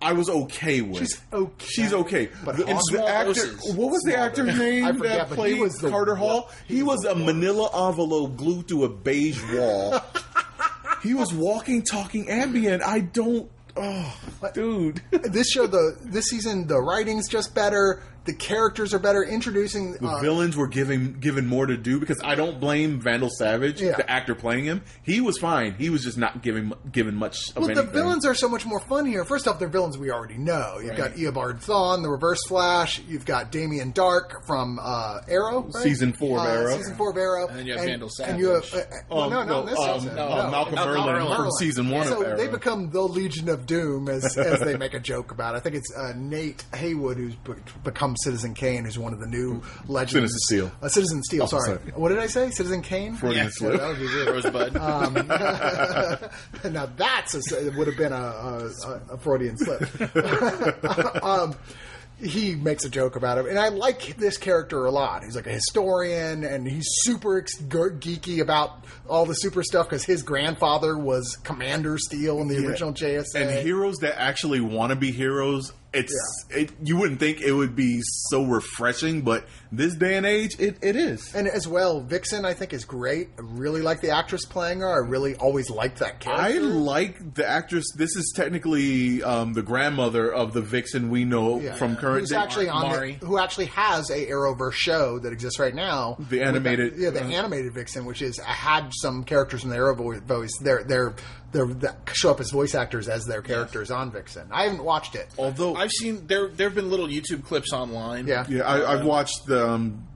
I 0.00 0.12
was 0.12 0.28
okay 0.28 0.82
with. 0.82 0.98
She's 0.98 1.20
okay. 1.32 1.66
She's 1.66 1.92
okay. 1.92 2.28
But 2.44 2.58
the, 2.58 2.64
the 2.64 3.06
actor, 3.06 3.32
doses. 3.32 3.74
what 3.74 3.90
was 3.90 4.02
the 4.02 4.16
actor's 4.16 4.58
name 4.58 4.84
I 4.86 4.92
forget, 4.92 5.28
that 5.28 5.34
played 5.34 5.58
was 5.58 5.74
the 5.76 5.88
Carter 5.88 6.14
Hall? 6.14 6.50
He, 6.66 6.76
he 6.76 6.82
was, 6.82 7.04
was 7.04 7.06
a 7.06 7.14
Manila 7.14 7.88
envelope 7.88 8.36
glued 8.36 8.68
to 8.68 8.84
a 8.84 8.88
beige 8.88 9.42
wall. 9.52 10.00
he 11.02 11.14
was 11.14 11.32
walking, 11.32 11.82
talking 11.82 12.28
ambient. 12.28 12.82
I 12.82 13.00
don't. 13.00 13.50
Oh, 13.74 14.18
dude. 14.54 15.02
this 15.10 15.50
show, 15.50 15.66
the 15.66 15.96
this 16.02 16.26
season, 16.26 16.66
the 16.66 16.80
writing's 16.80 17.28
just 17.28 17.54
better. 17.54 18.02
The 18.26 18.34
characters 18.34 18.92
are 18.92 18.98
better. 18.98 19.22
Introducing 19.22 19.92
The 19.92 20.06
uh, 20.08 20.20
villains 20.20 20.56
were 20.56 20.66
given 20.66 21.18
given 21.20 21.46
more 21.46 21.66
to 21.66 21.76
do 21.76 21.98
because 22.00 22.20
I 22.24 22.34
don't 22.34 22.58
blame 22.60 23.00
Vandal 23.00 23.30
Savage, 23.30 23.80
Yeah. 23.80 23.96
the 23.96 24.10
actor 24.10 24.34
playing 24.34 24.64
him. 24.64 24.82
He 25.02 25.20
was 25.20 25.38
fine. 25.38 25.74
He 25.74 25.90
was 25.90 26.02
just 26.04 26.18
not 26.18 26.42
giving 26.42 26.72
given 26.90 27.14
much 27.14 27.36
of 27.56 27.62
Well, 27.64 27.74
the 27.74 27.82
villains 27.84 28.26
are 28.26 28.34
so 28.34 28.48
much 28.48 28.66
more 28.66 28.80
fun 28.80 29.06
here. 29.06 29.24
First 29.24 29.46
off, 29.48 29.58
they're 29.58 29.68
villains 29.68 29.96
we 29.96 30.10
already 30.10 30.38
know. 30.38 30.78
You've 30.82 30.96
got 30.96 31.12
Eobard 31.12 31.64
Thawne, 31.64 32.02
the 32.02 32.10
Reverse 32.10 32.44
Flash. 32.46 33.00
You've 33.08 33.24
got 33.24 33.52
Damien 33.52 33.92
Darhk 33.92 34.44
from 34.46 34.78
uh, 34.82 35.20
Arrow, 35.28 35.62
right? 35.72 35.82
Season 35.82 36.12
four 36.12 36.38
of 36.40 36.46
Uh, 36.46 36.48
Arrow. 36.50 36.76
Season 36.76 36.96
four 36.96 37.10
of 37.10 37.16
Arrow. 37.16 37.46
And 37.48 37.58
then 37.58 37.66
you 37.66 37.74
have 37.74 37.84
Vandal 37.84 38.10
And 38.24 38.38
you 38.38 38.48
have, 38.48 38.62
uh, 38.64 38.66
Savage. 38.66 38.88
uh, 38.92 38.96
well, 39.14 39.22
Um, 39.24 39.30
no, 39.30 39.42
no, 39.44 39.60
no, 39.62 39.66
this 39.66 39.78
um, 39.78 40.00
season. 40.00 40.16
no, 40.16 40.28
no. 40.28 40.50
Malcolm 40.50 40.74
Malcolm 40.74 40.94
Merlyn 41.04 41.20
Merlyn. 41.28 41.36
from 41.36 41.50
season 41.58 41.90
one 41.90 42.06
So 42.06 42.20
of 42.22 42.26
Arrow. 42.26 42.36
they 42.36 42.48
become 42.48 42.90
the 42.90 43.02
Legion 43.02 43.48
of 43.48 43.66
Doom, 43.66 44.08
as, 44.08 44.36
as 44.36 44.60
they 44.60 44.76
make 44.84 44.94
a 44.94 45.00
joke 45.00 45.30
about. 45.30 45.54
It. 45.54 45.58
I 45.58 45.60
think 45.60 45.76
it's 45.76 45.92
uh, 45.96 46.12
Nate 46.16 46.64
Heywood 46.74 47.16
who's 47.16 47.34
be- 47.36 47.52
become 48.16 48.32
Citizen 48.32 48.54
Kane, 48.54 48.84
who's 48.84 48.98
one 48.98 49.12
of 49.12 49.20
the 49.20 49.26
new 49.26 49.62
legends. 49.88 50.12
Citizen 50.12 50.38
Steel. 50.40 50.72
Uh, 50.82 50.88
Citizen 50.88 51.22
Steel. 51.22 51.42
Oh, 51.44 51.46
sorry. 51.46 51.66
sorry. 51.78 51.92
What 51.94 52.08
did 52.10 52.18
I 52.18 52.26
say? 52.26 52.50
Citizen 52.50 52.82
Kane. 52.82 53.14
Freudian 53.14 53.44
Yeah. 53.46 53.50
slip. 53.52 53.80
That 53.80 53.88
would 53.88 53.98
be 53.98 54.06
weird. 54.06 54.28
Rosebud. 54.28 54.76
Um, 54.86 55.14
now 56.72 56.86
that's 56.96 57.34
a, 57.52 57.66
it 57.66 57.74
would 57.74 57.86
have 57.86 57.96
been 57.96 58.12
a, 58.12 58.16
a, 58.16 59.14
a 59.14 59.18
Freudian 59.18 59.56
slip. 59.58 59.82
um, 61.24 61.54
he 62.22 62.54
makes 62.54 62.84
a 62.84 62.88
joke 62.88 63.16
about 63.16 63.36
him, 63.38 63.46
and 63.46 63.58
I 63.58 63.68
like 63.68 64.16
this 64.16 64.38
character 64.38 64.86
a 64.86 64.90
lot. 64.90 65.22
He's 65.24 65.34
like 65.36 65.46
a 65.46 65.52
historian, 65.52 66.44
and 66.44 66.66
he's 66.66 66.86
super 67.00 67.38
ex- 67.38 67.60
geeky 67.60 68.40
about 68.40 68.84
all 69.08 69.26
the 69.26 69.34
super 69.34 69.62
stuff 69.62 69.88
because 69.88 70.04
his 70.04 70.22
grandfather 70.22 70.96
was 70.96 71.36
Commander 71.44 71.98
Steel 71.98 72.40
in 72.40 72.48
the 72.48 72.54
Yeah. 72.60 72.68
original 72.68 72.92
JSA. 72.92 73.34
and 73.34 73.50
heroes 73.66 73.96
that 73.98 74.18
actually 74.20 74.60
want 74.60 74.90
to 74.90 74.96
be 74.96 75.10
heroes 75.12 75.72
it's 75.96 76.44
it, 76.50 76.72
you 76.82 76.96
wouldn't 76.96 77.18
think 77.20 77.40
it 77.40 77.52
would 77.52 77.74
be 77.74 78.00
so 78.02 78.44
refreshing, 78.44 79.22
but 79.22 79.46
this 79.72 79.94
day 79.94 80.16
and 80.16 80.24
age, 80.26 80.50
it, 80.58 80.76
it 80.82 80.96
is. 80.96 81.34
And 81.34 81.48
as 81.48 81.66
well, 81.66 82.00
Vixen 82.00 82.44
I 82.44 82.54
think 82.54 82.72
is 82.72 82.84
great. 82.84 83.28
I 83.38 83.42
really 83.42 83.82
like 83.82 84.00
the 84.00 84.10
actress 84.10 84.44
playing 84.44 84.80
her. 84.80 84.88
I 84.92 85.06
really 85.08 85.34
always 85.36 85.70
liked 85.70 85.98
that 85.98 86.20
character. 86.20 86.42
I 86.44 86.58
like 86.58 87.34
the 87.34 87.46
actress. 87.48 87.84
This 87.96 88.14
is 88.16 88.32
technically 88.36 89.22
um, 89.22 89.52
the 89.54 89.62
grandmother 89.62 90.32
of 90.32 90.52
the 90.52 90.62
Vixen 90.62 91.10
we 91.10 91.24
know 91.24 91.60
Yeah. 91.60 91.74
from 91.74 91.96
current 91.96 92.20
who's 92.20 92.30
day. 92.30 92.36
actually 92.36 92.68
on 92.68 92.82
Mari. 92.82 93.12
the, 93.20 93.26
who 93.26 93.38
actually 93.38 93.66
has 93.66 94.10
a 94.10 94.26
Arrowverse 94.26 94.72
show 94.74 95.18
that 95.20 95.32
exists 95.32 95.58
right 95.58 95.74
now. 95.74 96.16
The 96.30 96.42
animated- 96.42 96.92
With 96.92 96.96
the- 96.98 97.02
yeah, 97.04 97.10
the 97.10 97.24
uh, 97.24 97.38
animated 97.38 97.72
Vixen, 97.74 98.04
which 98.04 98.22
is 98.22 98.38
had 98.38 98.90
some 98.92 99.24
characters 99.24 99.64
in 99.64 99.70
the 99.70 99.76
Arrowverse. 99.76 100.50
They're 100.60 100.84
they're 100.84 101.14
they're 101.52 101.94
show 102.12 102.30
up 102.32 102.40
as 102.40 102.50
voice 102.50 102.74
actors 102.74 103.08
as 103.08 103.24
their 103.24 103.40
characters 103.40 103.90
on 103.90 104.10
Vixen. 104.10 104.48
I 104.50 104.64
haven't 104.64 104.82
watched 104.84 105.14
it. 105.14 105.28
Although 105.38 105.74
I've 105.86 105.92
seen 105.92 106.26
there. 106.26 106.48
There 106.48 106.68
have 106.68 106.74
been 106.74 106.90
little 106.90 107.06
YouTube 107.06 107.44
clips 107.44 107.72
online. 107.72 108.26
Yeah. 108.26 108.44
Yeah, 108.48 108.62
I, 108.62 108.94
I've 108.94 109.04
watched 109.04 109.46
the 109.46 109.68
um, 109.68 110.06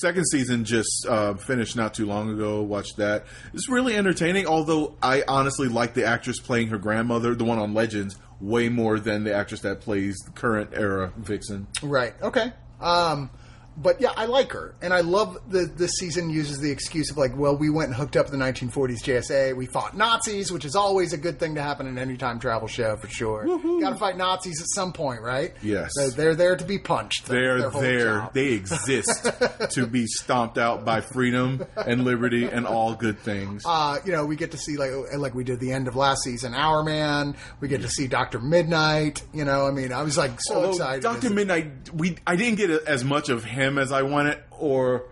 second 0.00 0.24
season 0.26 0.64
just 0.64 1.04
uh, 1.08 1.34
finished 1.34 1.74
not 1.74 1.94
too 1.94 2.06
long 2.06 2.30
ago. 2.30 2.62
Watched 2.62 2.98
that. 2.98 3.26
It's 3.52 3.68
really 3.68 3.96
entertaining. 3.96 4.46
Although 4.46 4.94
I 5.02 5.24
honestly 5.26 5.68
like 5.68 5.94
the 5.94 6.04
actress 6.04 6.38
playing 6.38 6.68
her 6.68 6.78
grandmother, 6.78 7.34
the 7.34 7.44
one 7.44 7.58
on 7.58 7.74
Legends, 7.74 8.16
way 8.40 8.68
more 8.68 9.00
than 9.00 9.24
the 9.24 9.34
actress 9.34 9.62
that 9.62 9.80
plays 9.80 10.16
the 10.24 10.30
current 10.30 10.70
era 10.74 11.12
Vixen. 11.16 11.66
Right. 11.82 12.14
Okay. 12.22 12.52
Um, 12.80 13.30
but 13.76 14.00
yeah, 14.00 14.12
I 14.16 14.26
like 14.26 14.52
her, 14.52 14.74
and 14.80 14.92
I 14.94 15.00
love 15.00 15.38
that 15.50 15.76
this 15.76 15.92
season 15.98 16.30
uses 16.30 16.58
the 16.58 16.70
excuse 16.70 17.10
of 17.10 17.16
like, 17.18 17.36
well, 17.36 17.56
we 17.56 17.68
went 17.70 17.88
and 17.88 17.96
hooked 17.96 18.16
up 18.16 18.28
the 18.28 18.36
1940s 18.36 19.02
JSA. 19.02 19.54
We 19.56 19.66
fought 19.66 19.96
Nazis, 19.96 20.50
which 20.50 20.64
is 20.64 20.74
always 20.74 21.12
a 21.12 21.18
good 21.18 21.38
thing 21.38 21.54
to 21.56 21.62
happen 21.62 21.86
in 21.86 21.98
any 21.98 22.16
time 22.16 22.38
travel 22.38 22.68
show 22.68 22.96
for 22.96 23.08
sure. 23.08 23.44
Got 23.80 23.90
to 23.90 23.96
fight 23.96 24.16
Nazis 24.16 24.60
at 24.60 24.68
some 24.74 24.92
point, 24.92 25.20
right? 25.20 25.52
Yes. 25.62 25.90
They're, 25.96 26.10
they're 26.10 26.34
there 26.34 26.56
to 26.56 26.64
be 26.64 26.78
punched. 26.78 27.26
They're 27.26 27.68
there. 27.70 28.30
They 28.32 28.52
exist 28.52 29.28
to 29.72 29.86
be 29.86 30.06
stomped 30.06 30.58
out 30.58 30.84
by 30.84 31.00
freedom 31.00 31.66
and 31.76 32.04
liberty 32.04 32.46
and 32.46 32.66
all 32.66 32.94
good 32.94 33.18
things. 33.18 33.62
uh, 33.66 33.98
you 34.04 34.12
know, 34.12 34.24
we 34.24 34.36
get 34.36 34.52
to 34.52 34.58
see 34.58 34.76
like 34.76 34.90
like 35.18 35.34
we 35.34 35.44
did 35.44 35.60
the 35.60 35.72
end 35.72 35.88
of 35.88 35.96
last 35.96 36.22
season, 36.22 36.54
Our 36.54 36.82
Man. 36.82 37.36
We 37.60 37.68
get 37.68 37.82
to 37.82 37.88
see 37.88 38.06
Doctor 38.06 38.38
Midnight. 38.38 39.22
You 39.34 39.44
know, 39.44 39.66
I 39.66 39.70
mean, 39.70 39.92
I 39.92 40.02
was 40.02 40.16
like 40.16 40.40
so 40.40 40.54
Although 40.56 40.70
excited. 40.70 41.02
Doctor 41.02 41.30
Midnight, 41.30 41.92
we 41.92 42.16
I 42.26 42.36
didn't 42.36 42.56
get 42.56 42.70
as 42.70 43.04
much 43.04 43.28
of 43.28 43.44
him 43.44 43.65
as 43.78 43.92
I 43.92 44.02
wanted, 44.02 44.38
or 44.50 45.04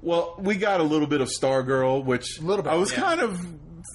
well, 0.00 0.36
we 0.38 0.56
got 0.56 0.80
a 0.80 0.84
little 0.84 1.06
bit 1.08 1.20
of 1.20 1.28
Stargirl, 1.28 2.04
which 2.04 2.38
A 2.38 2.42
little 2.42 2.62
bit, 2.62 2.72
I 2.72 2.76
was 2.76 2.92
yeah. 2.92 3.00
kind 3.00 3.20
of 3.20 3.40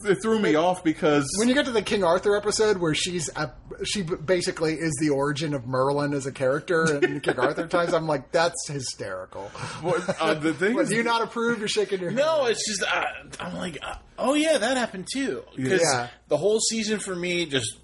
it 0.05 0.15
threw 0.21 0.37
me 0.39 0.55
off 0.55 0.83
because 0.83 1.25
when 1.37 1.47
you 1.47 1.53
get 1.53 1.65
to 1.65 1.71
the 1.71 1.81
King 1.81 2.03
Arthur 2.03 2.35
episode 2.35 2.77
where 2.77 2.93
she's 2.95 3.29
a, 3.37 3.51
she 3.85 4.01
basically 4.01 4.73
is 4.73 4.91
the 4.99 5.09
origin 5.11 5.53
of 5.53 5.65
Merlin 5.65 6.13
as 6.13 6.25
a 6.25 6.31
character 6.31 6.97
in 6.97 7.19
King 7.21 7.39
Arthur 7.39 7.67
times, 7.67 7.93
I'm 7.93 8.07
like, 8.07 8.31
that's 8.31 8.67
hysterical. 8.67 9.43
what, 9.81 10.03
uh, 10.19 10.33
the 10.33 10.53
thing 10.59 10.73
But 10.73 10.83
is, 10.85 10.89
do 10.89 10.95
you 10.95 11.03
not 11.03 11.21
approve? 11.21 11.59
You're 11.59 11.67
shaking 11.69 12.01
your 12.01 12.09
head. 12.09 12.17
No, 12.17 12.45
it's 12.47 12.67
just 12.67 12.83
uh, 12.83 13.05
I'm 13.39 13.55
like, 13.55 13.77
uh, 13.81 13.95
oh 14.17 14.33
yeah, 14.33 14.57
that 14.57 14.75
happened 14.77 15.07
too. 15.13 15.43
Because 15.55 15.81
Yeah. 15.81 16.07
the 16.27 16.37
whole 16.37 16.59
season 16.59 16.99
for 16.99 17.15
me, 17.15 17.45
just 17.45 17.77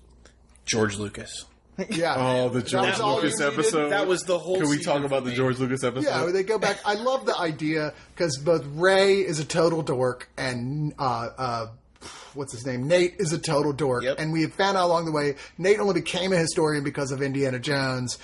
George 0.65 0.97
Lucas. 0.97 1.45
Yeah. 1.89 2.15
oh 2.17 2.49
the 2.49 2.61
George 2.61 2.91
was 2.91 2.99
all 2.99 3.15
Lucas 3.17 3.39
you 3.39 3.47
episode. 3.47 3.89
That 3.89 4.07
was 4.07 4.23
the 4.23 4.37
whole 4.37 4.59
Can 4.59 4.69
we 4.69 4.81
talk 4.81 5.03
about 5.03 5.23
the. 5.23 5.31
George 5.31 5.59
Lucas 5.59 5.83
episode? 5.83 6.09
Yeah, 6.09 6.31
they 6.31 6.43
go 6.43 6.57
back. 6.59 6.79
I 6.85 6.95
love 6.95 7.25
the 7.25 7.37
idea 7.37 7.93
because 8.15 8.37
both 8.37 8.65
Ray 8.73 9.17
is 9.19 9.39
a 9.39 9.45
total 9.45 9.81
dork 9.81 10.29
and 10.37 10.93
uh, 10.99 11.29
uh, 11.37 11.67
what's 12.33 12.51
his 12.53 12.65
name? 12.65 12.87
Nate 12.87 13.15
is 13.19 13.31
a 13.33 13.39
total 13.39 13.73
dork. 13.73 14.03
Yep. 14.03 14.17
And 14.19 14.31
we 14.33 14.41
have 14.41 14.53
found 14.53 14.77
out 14.77 14.85
along 14.85 15.05
the 15.05 15.11
way 15.11 15.35
Nate 15.57 15.79
only 15.79 15.93
became 15.93 16.33
a 16.33 16.37
historian 16.37 16.83
because 16.83 17.11
of 17.11 17.21
Indiana 17.21 17.59
Jones. 17.59 18.17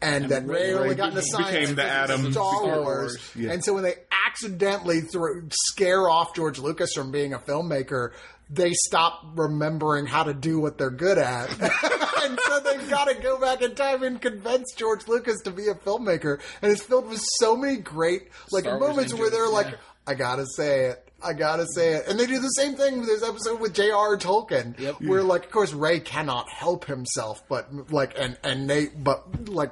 And, 0.00 0.30
that 0.30 0.46
Ray, 0.48 0.72
Ray 0.72 0.78
only 0.80 0.94
got 0.96 1.10
into 1.10 1.20
became 1.20 1.30
science 1.44 1.68
the 1.70 1.74
because 1.76 2.10
of 2.10 2.10
Adam- 2.20 2.32
Star 2.32 2.54
Star 2.54 2.80
Wars. 2.80 2.84
Wars. 2.84 3.30
Yeah. 3.36 3.52
And 3.52 3.64
so 3.64 3.74
when 3.74 3.84
they 3.84 3.94
accidentally 4.26 5.00
throw, 5.00 5.42
scare 5.70 6.08
off 6.08 6.34
George 6.34 6.58
Lucas 6.58 6.92
from 6.94 7.12
being 7.12 7.34
a 7.34 7.38
filmmaker, 7.38 8.10
they 8.50 8.72
stop 8.72 9.22
remembering 9.36 10.06
how 10.06 10.24
to 10.24 10.34
do 10.34 10.58
what 10.58 10.76
they're 10.76 10.90
good 10.90 11.18
at. 11.18 11.48
and 12.24 12.38
so 12.46 12.60
they've 12.60 12.90
got 12.90 13.08
to 13.08 13.14
go 13.14 13.40
back 13.40 13.62
in 13.62 13.74
time 13.74 14.02
and 14.02 14.20
convince 14.20 14.72
George 14.74 15.08
Lucas 15.08 15.40
to 15.42 15.50
be 15.50 15.68
a 15.68 15.74
filmmaker. 15.74 16.40
And 16.60 16.72
it's 16.72 16.82
filled 16.82 17.08
with 17.08 17.22
so 17.38 17.56
many 17.56 17.76
great 17.76 18.28
like 18.50 18.64
Star 18.64 18.78
moments 18.78 19.14
where 19.14 19.30
they're 19.30 19.48
like. 19.48 19.78
I 20.06 20.14
gotta 20.14 20.46
say 20.56 20.86
it. 20.86 21.12
I 21.22 21.32
gotta 21.32 21.66
say 21.74 21.94
it. 21.94 22.08
And 22.08 22.18
they 22.18 22.26
do 22.26 22.40
the 22.40 22.48
same 22.48 22.74
thing 22.74 22.98
with 22.98 23.08
this 23.08 23.22
episode 23.22 23.60
with 23.60 23.74
J.R. 23.74 24.16
Tolkien. 24.16 24.78
Yep. 24.78 25.02
Where 25.02 25.22
like 25.22 25.44
of 25.44 25.50
course 25.50 25.72
Ray 25.72 26.00
cannot 26.00 26.48
help 26.48 26.86
himself, 26.86 27.44
but 27.48 27.92
like 27.92 28.14
and 28.18 28.36
and 28.42 28.66
Nate 28.66 29.02
but 29.02 29.48
like 29.48 29.70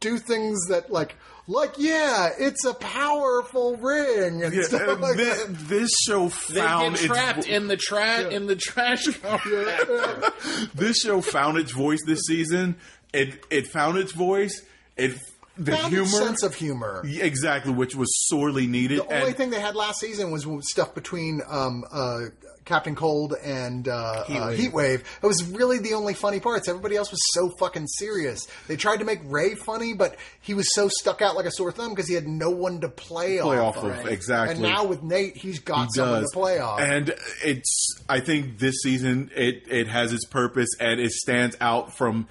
do 0.00 0.18
things 0.18 0.66
that 0.68 0.90
like 0.92 1.16
like 1.48 1.74
yeah, 1.78 2.28
it's 2.38 2.64
a 2.64 2.74
powerful 2.74 3.76
ring 3.78 4.44
and 4.44 4.54
Yeah, 4.54 4.62
stuff 4.62 4.82
and 4.86 5.00
like 5.00 5.16
thi- 5.16 5.24
that. 5.24 5.46
this 5.68 5.90
show 6.06 6.28
They 6.28 6.60
found 6.60 6.94
get 6.94 7.04
its 7.04 7.12
trapped 7.12 7.44
vo- 7.46 7.50
in 7.52 7.66
the 7.68 7.76
tra- 7.76 8.28
in 8.30 8.46
the 8.46 8.54
trash. 8.56 9.06
this 10.74 10.98
show 10.98 11.20
found 11.20 11.58
its 11.58 11.72
voice 11.72 12.00
this 12.06 12.20
season. 12.26 12.76
It 13.12 13.42
it 13.50 13.66
found 13.68 13.98
its 13.98 14.12
voice. 14.12 14.62
It 14.96 15.18
the 15.56 15.72
Found 15.76 15.88
humor 15.92 16.06
sense 16.06 16.42
of 16.44 16.54
humor. 16.54 17.02
Yeah, 17.04 17.24
exactly, 17.24 17.72
which 17.72 17.96
was 17.96 18.08
sorely 18.28 18.66
needed. 18.68 18.98
The 19.00 19.06
only 19.14 19.26
and 19.28 19.36
thing 19.36 19.50
they 19.50 19.58
had 19.60 19.74
last 19.74 19.98
season 19.98 20.30
was 20.30 20.46
stuff 20.70 20.94
between 20.94 21.40
um, 21.48 21.82
uh, 21.90 22.20
Captain 22.68 22.94
Cold 22.94 23.34
and 23.42 23.88
uh, 23.88 24.24
Heatwave. 24.26 24.40
Uh, 24.40 24.50
Heatwave. 24.52 25.00
It 25.22 25.26
was 25.26 25.44
really 25.44 25.78
the 25.78 25.94
only 25.94 26.14
funny 26.14 26.38
parts. 26.38 26.68
Everybody 26.68 26.96
else 26.96 27.10
was 27.10 27.20
so 27.32 27.48
fucking 27.58 27.86
serious. 27.86 28.46
They 28.68 28.76
tried 28.76 28.98
to 28.98 29.04
make 29.04 29.20
Ray 29.24 29.54
funny, 29.54 29.94
but 29.94 30.16
he 30.40 30.54
was 30.54 30.72
so 30.74 30.88
stuck 30.88 31.22
out 31.22 31.34
like 31.34 31.46
a 31.46 31.50
sore 31.50 31.72
thumb 31.72 31.90
because 31.90 32.06
he 32.08 32.14
had 32.14 32.28
no 32.28 32.50
one 32.50 32.80
to 32.82 32.88
play, 32.88 33.38
play 33.38 33.58
off, 33.58 33.78
off 33.78 33.84
of 33.84 33.98
of. 33.98 34.06
exactly. 34.06 34.54
And 34.54 34.62
now 34.62 34.84
with 34.84 35.02
Nate, 35.02 35.36
he's 35.36 35.58
got 35.58 35.86
He 35.86 35.88
someone 35.96 36.20
does. 36.20 36.30
to 36.30 36.34
play 36.38 36.58
off. 36.58 36.80
And 36.80 37.14
it's 37.44 38.00
I 38.08 38.20
think 38.20 38.58
this 38.58 38.76
season 38.82 39.30
it 39.34 39.64
it 39.68 39.88
has 39.88 40.12
its 40.12 40.26
purpose 40.26 40.68
and 40.78 41.00
it 41.00 41.12
stands 41.12 41.56
out 41.60 41.96
from 41.96 42.28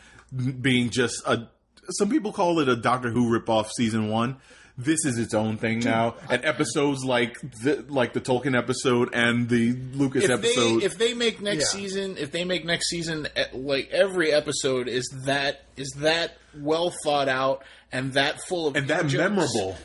being 0.61 0.89
just 0.89 1.21
a 1.25 1.47
some 1.89 2.09
people 2.09 2.33
call 2.33 2.59
it 2.59 2.67
a 2.67 2.75
Doctor 2.75 3.09
Who 3.09 3.29
ripoff 3.39 3.69
season 3.75 4.09
1. 4.09 4.35
This 4.79 5.05
is 5.05 5.17
its 5.17 5.33
own 5.33 5.57
thing 5.57 5.79
now. 5.79 6.15
And 6.29 6.45
episodes 6.45 7.03
like 7.03 7.39
the 7.63 7.83
like 7.89 8.13
the 8.13 8.21
Tolkien 8.21 8.55
episode 8.55 9.09
and 9.13 9.49
the 9.49 9.73
Lucas 9.93 10.25
if 10.25 10.29
episode 10.29 10.79
they 10.81 10.85
if 10.85 10.97
they 10.99 11.13
make 11.15 11.41
next 11.41 11.73
Yeah. 11.73 11.79
season, 11.81 12.17
if 12.17 12.31
they 12.31 12.43
make 12.43 12.63
next 12.63 12.87
season, 12.89 13.27
eh, 13.35 13.45
like 13.53 13.89
every 13.91 14.31
episode 14.31 14.87
is 14.87 15.07
that 15.25 15.65
is 15.77 15.89
that 15.97 16.37
well 16.55 16.93
thought 17.03 17.27
out 17.27 17.63
and 17.91 18.13
that 18.13 18.39
full 18.43 18.67
of 18.67 18.75
and 18.75 18.87
that 18.89 19.07
jokes, 19.07 19.13
memorable. 19.29 19.77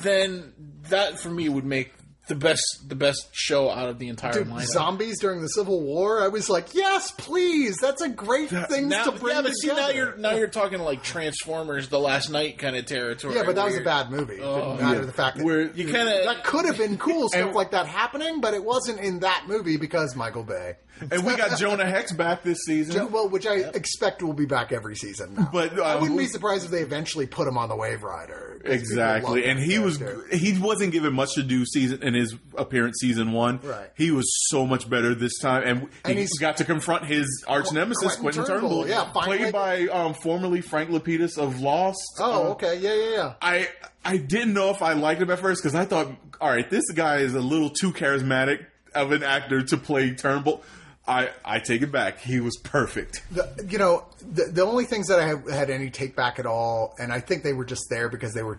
then 0.00 0.52
that 0.90 1.18
for 1.18 1.30
me 1.30 1.48
would 1.48 1.64
make 1.64 1.92
the 2.28 2.34
best 2.34 2.62
the 2.88 2.96
best 2.96 3.28
show 3.32 3.70
out 3.70 3.88
of 3.88 3.98
the 3.98 4.08
entire 4.08 4.32
Dude, 4.32 4.48
lineup. 4.48 4.64
zombies 4.64 5.20
during 5.20 5.42
the 5.42 5.48
Civil 5.48 5.82
War, 5.82 6.22
I 6.22 6.28
was 6.28 6.48
like, 6.50 6.74
yes, 6.74 7.10
please. 7.12 7.76
That's 7.80 8.02
a 8.02 8.08
great 8.08 8.48
thing 8.50 8.88
Now, 8.88 9.04
to 9.04 9.12
bring 9.12 9.36
yeah, 9.36 9.42
but 9.42 9.52
see 9.52 9.68
now 9.68 9.88
you're 9.90 10.16
now 10.16 10.32
you're 10.32 10.48
talking 10.48 10.80
like 10.80 11.02
Transformers: 11.02 11.88
The 11.88 11.98
Last 12.00 12.30
Knight 12.30 12.58
kind 12.58 12.74
of 12.76 12.86
territory. 12.86 13.34
yeah, 13.36 13.44
but 13.44 13.54
that 13.54 13.64
was 13.66 13.76
a 13.76 13.82
bad 13.82 14.10
movie. 14.10 14.34
It 14.34 14.38
didn't 14.40 14.80
matter 14.80 14.98
yeah. 15.00 15.04
the 15.06 15.12
fact 15.12 15.36
that 15.38 15.44
Where- 15.44 15.70
You 15.72 15.92
kind 15.92 16.08
of 16.08 16.24
that 16.24 16.42
could 16.44 16.64
have 16.66 16.78
been 16.78 16.98
cool 16.98 17.28
stuff 17.32 17.54
like 17.54 17.70
that 17.70 17.86
happening, 17.86 18.40
but 18.40 18.54
it 18.54 18.64
wasn't 18.64 19.00
in 19.00 19.20
that 19.20 19.44
movie 19.46 19.76
because 19.76 20.16
Michael 20.16 20.42
Bay. 20.44 20.74
And 21.10 21.24
we 21.24 21.36
got 21.36 21.58
Jonah 21.58 21.86
Hex 21.86 22.12
back 22.12 22.42
this 22.42 22.58
season. 22.64 22.94
Jo- 22.96 23.06
Well, 23.06 23.28
which 23.28 23.46
I 23.46 23.56
expect 23.56 24.22
will 24.22 24.32
be 24.32 24.46
back 24.46 24.72
every 24.72 24.96
season. 24.96 25.34
Now. 25.34 25.50
But, 25.52 25.78
uh, 25.78 25.82
I 25.82 25.96
wouldn't 25.96 26.18
be 26.18 26.26
surprised 26.26 26.64
if 26.64 26.70
they 26.70 26.80
eventually 26.82 27.26
put 27.26 27.46
him 27.46 27.58
on 27.58 27.68
the 27.68 27.74
Waverider. 27.76 28.54
Exactly, 28.64 29.44
and 29.44 29.60
he 29.60 29.78
was 29.78 30.02
he 30.32 30.58
wasn't 30.58 30.90
given 30.92 31.12
much 31.12 31.34
to 31.34 31.42
do 31.44 31.64
season 31.64 32.02
in 32.02 32.14
his 32.14 32.34
appearance 32.56 32.96
season 33.00 33.30
one. 33.32 33.60
Right. 33.62 33.90
he 33.96 34.10
was 34.10 34.26
so 34.48 34.66
much 34.66 34.88
better 34.90 35.14
this 35.14 35.38
time, 35.38 35.62
and, 35.64 35.88
And 36.04 36.14
he 36.14 36.20
he's- 36.20 36.38
got 36.38 36.56
to 36.56 36.64
confront 36.64 37.04
his 37.04 37.44
arch 37.46 37.70
nemesis 37.72 38.16
Quentin 38.16 38.42
Quentin 38.42 38.44
Turnbull, 38.46 38.82
Turnbull, 38.84 38.88
yeah, 38.88 39.12
finally. 39.12 39.38
played 39.38 39.52
by 39.52 39.86
um, 39.88 40.14
formerly 40.14 40.60
Frank 40.62 40.90
Lapidus 40.90 41.38
of 41.38 41.60
Lost. 41.60 42.00
Oh, 42.18 42.48
Uh, 42.48 42.50
okay, 42.52 42.78
yeah, 42.78 42.94
yeah, 42.94 43.10
yeah. 43.16 43.32
I 43.40 43.68
I 44.04 44.16
didn't 44.16 44.52
know 44.54 44.70
if 44.70 44.82
I 44.82 44.94
liked 44.94 45.20
him 45.22 45.30
at 45.30 45.38
first 45.38 45.62
because 45.62 45.74
I 45.76 45.84
thought, 45.84 46.08
all 46.40 46.48
right, 46.50 46.68
this 46.68 46.90
guy 46.92 47.18
is 47.18 47.34
a 47.34 47.40
little 47.40 47.70
too 47.70 47.92
charismatic 47.92 48.66
of 48.94 49.12
an 49.12 49.22
actor 49.22 49.62
to 49.62 49.76
play 49.76 50.12
Turnbull. 50.14 50.62
I 51.08 51.30
I 51.44 51.58
take 51.60 51.82
it 51.82 51.92
back. 51.92 52.20
He 52.20 52.40
was 52.40 52.56
perfect. 52.58 53.22
The, 53.30 53.66
you 53.68 53.78
know, 53.78 54.04
the, 54.20 54.44
the 54.44 54.62
only 54.62 54.84
things 54.84 55.06
that 55.08 55.20
I 55.20 55.26
have, 55.28 55.48
had 55.48 55.70
any 55.70 55.90
take 55.90 56.16
back 56.16 56.38
at 56.38 56.46
all, 56.46 56.94
and 56.98 57.12
I 57.12 57.20
think 57.20 57.42
they 57.42 57.52
were 57.52 57.64
just 57.64 57.86
there 57.90 58.08
because 58.08 58.34
they 58.34 58.42
were 58.42 58.58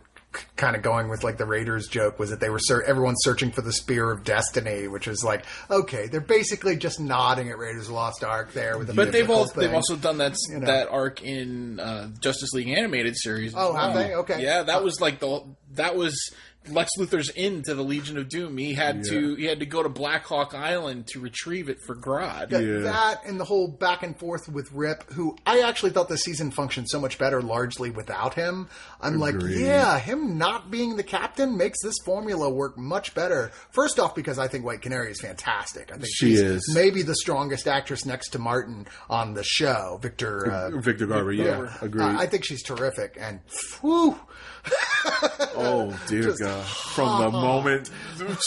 kind 0.56 0.76
of 0.76 0.82
going 0.84 1.10
with 1.10 1.24
like 1.24 1.38
the 1.38 1.46
Raiders 1.46 1.88
joke 1.88 2.20
was 2.20 2.30
that 2.30 2.40
they 2.40 2.50
were 2.50 2.60
ser- 2.60 2.84
everyone's 2.84 3.18
searching 3.22 3.52
for 3.52 3.62
the 3.62 3.74
spear 3.74 4.12
of 4.12 4.24
destiny, 4.24 4.88
which 4.88 5.08
was 5.08 5.24
like 5.24 5.46
okay, 5.72 6.08
they're 6.08 6.22
basically 6.22 6.76
just 6.78 7.00
nodding 7.00 7.50
at 7.50 7.58
Raiders 7.58 7.88
of 7.88 7.94
Lost 7.96 8.24
Ark 8.24 8.54
there 8.54 8.78
with 8.78 8.88
the 8.88 8.94
But 8.94 9.06
they've 9.12 9.24
mythical 9.24 9.36
also 9.36 9.60
they've 9.60 9.74
also 9.74 9.96
done 9.96 10.20
that 10.20 10.36
You 10.50 10.60
know. 10.60 10.68
that 10.68 10.90
arc 10.90 11.24
in 11.24 11.80
uh, 11.80 12.10
Justice 12.20 12.54
League 12.54 12.70
animated 12.70 13.16
series. 13.18 13.54
as 13.54 13.60
Oh, 13.60 13.74
have 13.74 13.94
they? 13.94 14.14
Okay. 14.16 14.42
Yeah, 14.44 14.64
that 14.64 14.84
was 14.84 15.02
like 15.02 15.20
the 15.20 15.44
that 15.74 15.96
was 15.96 16.32
Lex 16.70 16.92
Luthor's 16.98 17.30
into 17.30 17.74
the 17.74 17.84
Legion 17.84 18.18
of 18.18 18.30
Doom. 18.30 18.58
He 18.58 18.74
had 18.74 19.04
to 19.06 19.36
he 19.36 19.46
had 19.46 19.60
to 19.60 19.66
go 19.66 19.84
to 19.84 19.90
Black 19.90 20.26
Hawk 20.26 20.54
Island 20.54 21.08
to 21.08 21.20
retrieve 21.20 21.70
it 21.70 21.78
for 21.86 21.96
Grodd. 21.96 22.50
That, 22.50 22.64
Yeah. 22.64 22.80
that 22.80 23.26
and 23.26 23.40
the 23.40 23.46
whole 23.46 23.68
back 23.68 24.04
and 24.04 24.18
forth 24.18 24.50
with 24.50 24.72
Rip, 24.72 25.04
who 25.14 25.36
I 25.46 25.62
actually 25.62 25.92
thought 25.92 26.10
the 26.10 26.18
season 26.18 26.52
functioned 26.52 26.88
so 26.90 27.00
much 27.00 27.18
better 27.18 27.42
largely 27.42 27.90
without 27.90 28.34
him. 28.34 28.68
I'm 29.02 29.18
like, 29.20 29.36
yeah, 29.42 30.00
him 30.00 30.38
not 30.38 30.70
being 30.72 30.96
the 30.98 31.04
captain 31.04 31.58
makes 31.58 31.82
this 31.84 31.96
formula 32.06 32.50
work 32.50 32.78
much 32.78 33.14
better. 33.14 33.52
First 33.72 34.00
off, 34.00 34.16
because 34.16 34.40
I 34.40 34.48
think 34.48 34.66
White 34.66 34.82
Canary 34.82 35.12
is 35.12 35.22
fantastic. 35.22 35.90
I 35.92 35.96
think 35.96 36.08
She 36.08 36.28
she's 36.30 36.42
is. 36.42 36.72
maybe 36.76 37.02
the 37.04 37.16
strongest 37.16 37.68
actress 37.68 38.06
next 38.06 38.30
to 38.30 38.40
Martin 38.40 38.88
on 39.10 39.34
the 39.34 39.44
show. 39.44 40.00
Victor. 40.02 40.52
Uh, 40.52 40.70
Victor 40.80 41.06
Garber, 41.06 41.32
yeah, 41.32 41.44
Garber. 41.46 41.74
agreed. 41.82 42.04
Uh, 42.04 42.18
I 42.18 42.26
think 42.26 42.44
she's 42.46 42.64
terrific, 42.64 43.18
and 43.20 43.40
whew, 43.82 44.18
Oh 45.60 46.00
dear 46.08 46.36
God! 46.38 46.66
From 46.66 47.22
the 47.22 47.32
moment 47.32 47.90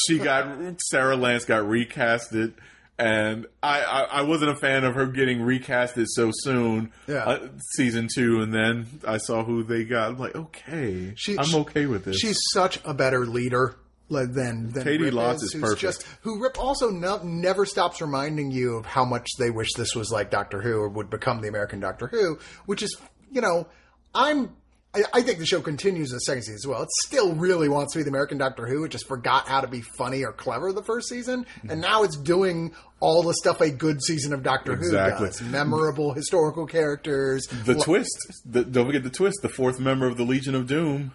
she 0.07 0.19
got 0.19 0.81
Sara 0.83 1.17
Lance 1.17 1.45
got 1.45 1.65
recasted, 1.65 2.53
and 2.99 3.47
I, 3.63 3.83
I 3.83 4.01
I 4.03 4.23
wasn't 4.23 4.53
a 4.53 4.57
fan 4.57 4.85
of 4.85 4.95
her 4.95 5.07
getting 5.07 5.39
recasted 5.41 6.07
so 6.09 6.31
soon. 6.33 6.93
Yeah. 7.09 7.25
uh, 7.25 7.49
season 7.77 8.09
two, 8.15 8.41
and 8.43 8.55
then 8.55 8.87
I 9.07 9.17
saw 9.19 9.45
who 9.45 9.63
they 9.65 9.85
got. 9.85 10.11
I'm 10.13 10.19
like, 10.19 10.37
okay, 10.37 11.13
She- 11.17 11.39
I'm 11.39 11.45
she- 11.45 11.57
okay 11.59 11.87
with 11.87 12.05
this. 12.05 12.19
She's 12.19 12.39
such 12.53 12.79
a 12.85 12.95
better 12.95 13.27
leader 13.27 13.77
than 14.09 14.27
than 14.73 14.85
Caity 14.85 15.05
Rip 15.05 15.15
Lotz 15.15 15.35
is, 15.37 15.55
is 15.55 15.61
perfect. 15.61 15.81
Just, 15.81 16.07
who 16.23 16.43
Rip 16.43 16.59
also 16.59 16.91
no, 16.91 17.21
never 17.23 17.65
stops 17.65 18.01
reminding 18.01 18.51
you 18.51 18.77
of 18.77 18.87
how 18.87 19.05
much 19.05 19.29
they 19.39 19.51
wish 19.51 19.69
this 19.77 19.95
was 19.95 20.11
like 20.11 20.31
Doctor 20.31 20.61
Who 20.61 20.79
or 20.79 20.89
would 20.89 21.11
become 21.11 21.41
the 21.41 21.49
American 21.49 21.81
Doctor 21.81 22.07
Who, 22.09 22.39
which 22.67 22.83
is 22.83 22.97
you 23.33 23.41
know 23.41 23.67
I'm. 24.15 24.51
I, 24.95 25.03
I 25.13 25.23
think 25.23 25.39
the 25.39 25.47
show 25.47 25.61
continues 25.61 26.11
in 26.11 26.17
the 26.17 26.21
second 26.21 26.43
season 26.43 26.57
as 26.57 26.67
well. 26.67 26.83
It 26.83 26.89
still 27.05 27.35
really 27.35 27.69
wants 27.69 27.93
to 27.93 28.01
be 28.01 28.03
the 28.03 28.09
American 28.11 28.39
Doctor 28.39 28.67
Who. 28.67 28.85
It 28.85 28.89
just 28.91 29.07
forgot 29.07 29.47
how 29.47 29.61
to 29.61 29.69
be 29.69 29.81
funny 29.81 30.25
or 30.25 30.33
clever 30.33 30.73
the 30.73 30.83
first 30.83 31.09
season, 31.09 31.47
and 31.69 31.81
now 31.81 32.03
it's 32.03 32.17
doing 32.17 32.73
all 32.99 33.23
the 33.23 33.35
stuff 33.35 33.61
a 33.61 33.71
good 33.71 34.03
season 34.03 34.33
of 34.33 34.43
Doctor 34.43 34.73
Exactly. 34.73 35.27
Who 35.29 35.33
does: 35.33 35.43
memorable 35.43 36.13
historical 36.13 36.67
characters. 36.67 37.47
the 37.65 37.75
twist. 37.77 38.17
The, 38.45 38.65
don't 38.65 38.87
forget 38.87 39.05
the 39.05 39.11
twist. 39.11 39.39
The 39.43 39.49
fourth 39.49 39.79
member 39.79 40.07
of 40.07 40.17
the 40.17 40.25
Legion 40.25 40.55
of 40.55 40.67
Doom, 40.67 41.13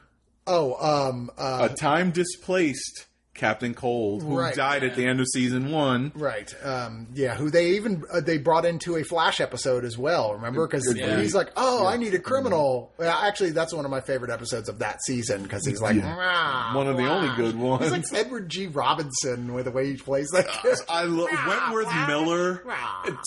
Oh, 0.48 0.76
um, 1.10 1.30
uh, 1.38 1.70
a 1.72 1.76
time 1.76 2.12
displaced 2.12 3.08
Captain 3.36 3.74
Cold, 3.74 4.24
who 4.24 4.40
Right. 4.40 4.56
died 4.56 4.84
at 4.86 4.96
the 4.96 5.06
end 5.06 5.20
of 5.20 5.28
season 5.34 5.70
one. 5.70 6.14
Right. 6.16 6.52
Um, 6.64 7.08
yeah. 7.14 7.36
Who 7.36 7.50
they 7.52 7.72
even 7.72 8.02
uh, 8.12 8.22
they 8.22 8.38
brought 8.38 8.64
into 8.66 8.96
a 8.96 9.04
Flash 9.04 9.42
episode 9.42 9.84
as 9.84 9.98
well. 9.98 10.34
Remember? 10.34 10.66
Because 10.66 10.92
Yeah. 10.96 11.20
he's 11.20 11.36
like, 11.36 11.50
"Oh, 11.58 11.86
I 11.86 11.98
need 11.98 12.14
a 12.14 12.20
criminal." 12.20 12.94
Well, 12.98 13.12
actually, 13.12 13.52
that's 13.52 13.74
one 13.74 13.84
of 13.84 13.92
my 13.92 14.00
favorite 14.00 14.32
episodes 14.32 14.70
of 14.70 14.80
that 14.80 15.04
season 15.04 15.44
because 15.44 15.66
he's 15.66 15.82
like, 15.82 16.02
"Rah, 16.02 16.74
One 16.74 16.88
of 16.88 16.96
the 16.96 17.08
only 17.08 17.36
good 17.36 17.56
ones. 17.60 17.84
He's 17.84 17.92
like 17.92 18.26
Edward 18.26 18.48
G. 18.48 18.68
Robinson 18.68 19.54
with 19.54 19.66
the 19.66 19.72
way 19.72 19.92
he 19.92 19.98
plays 19.98 20.30
that 20.32 20.48
character. 20.48 20.84
I 20.88 21.04
love 21.04 21.28
Wentworth 21.46 22.08
Miller. 22.08 22.64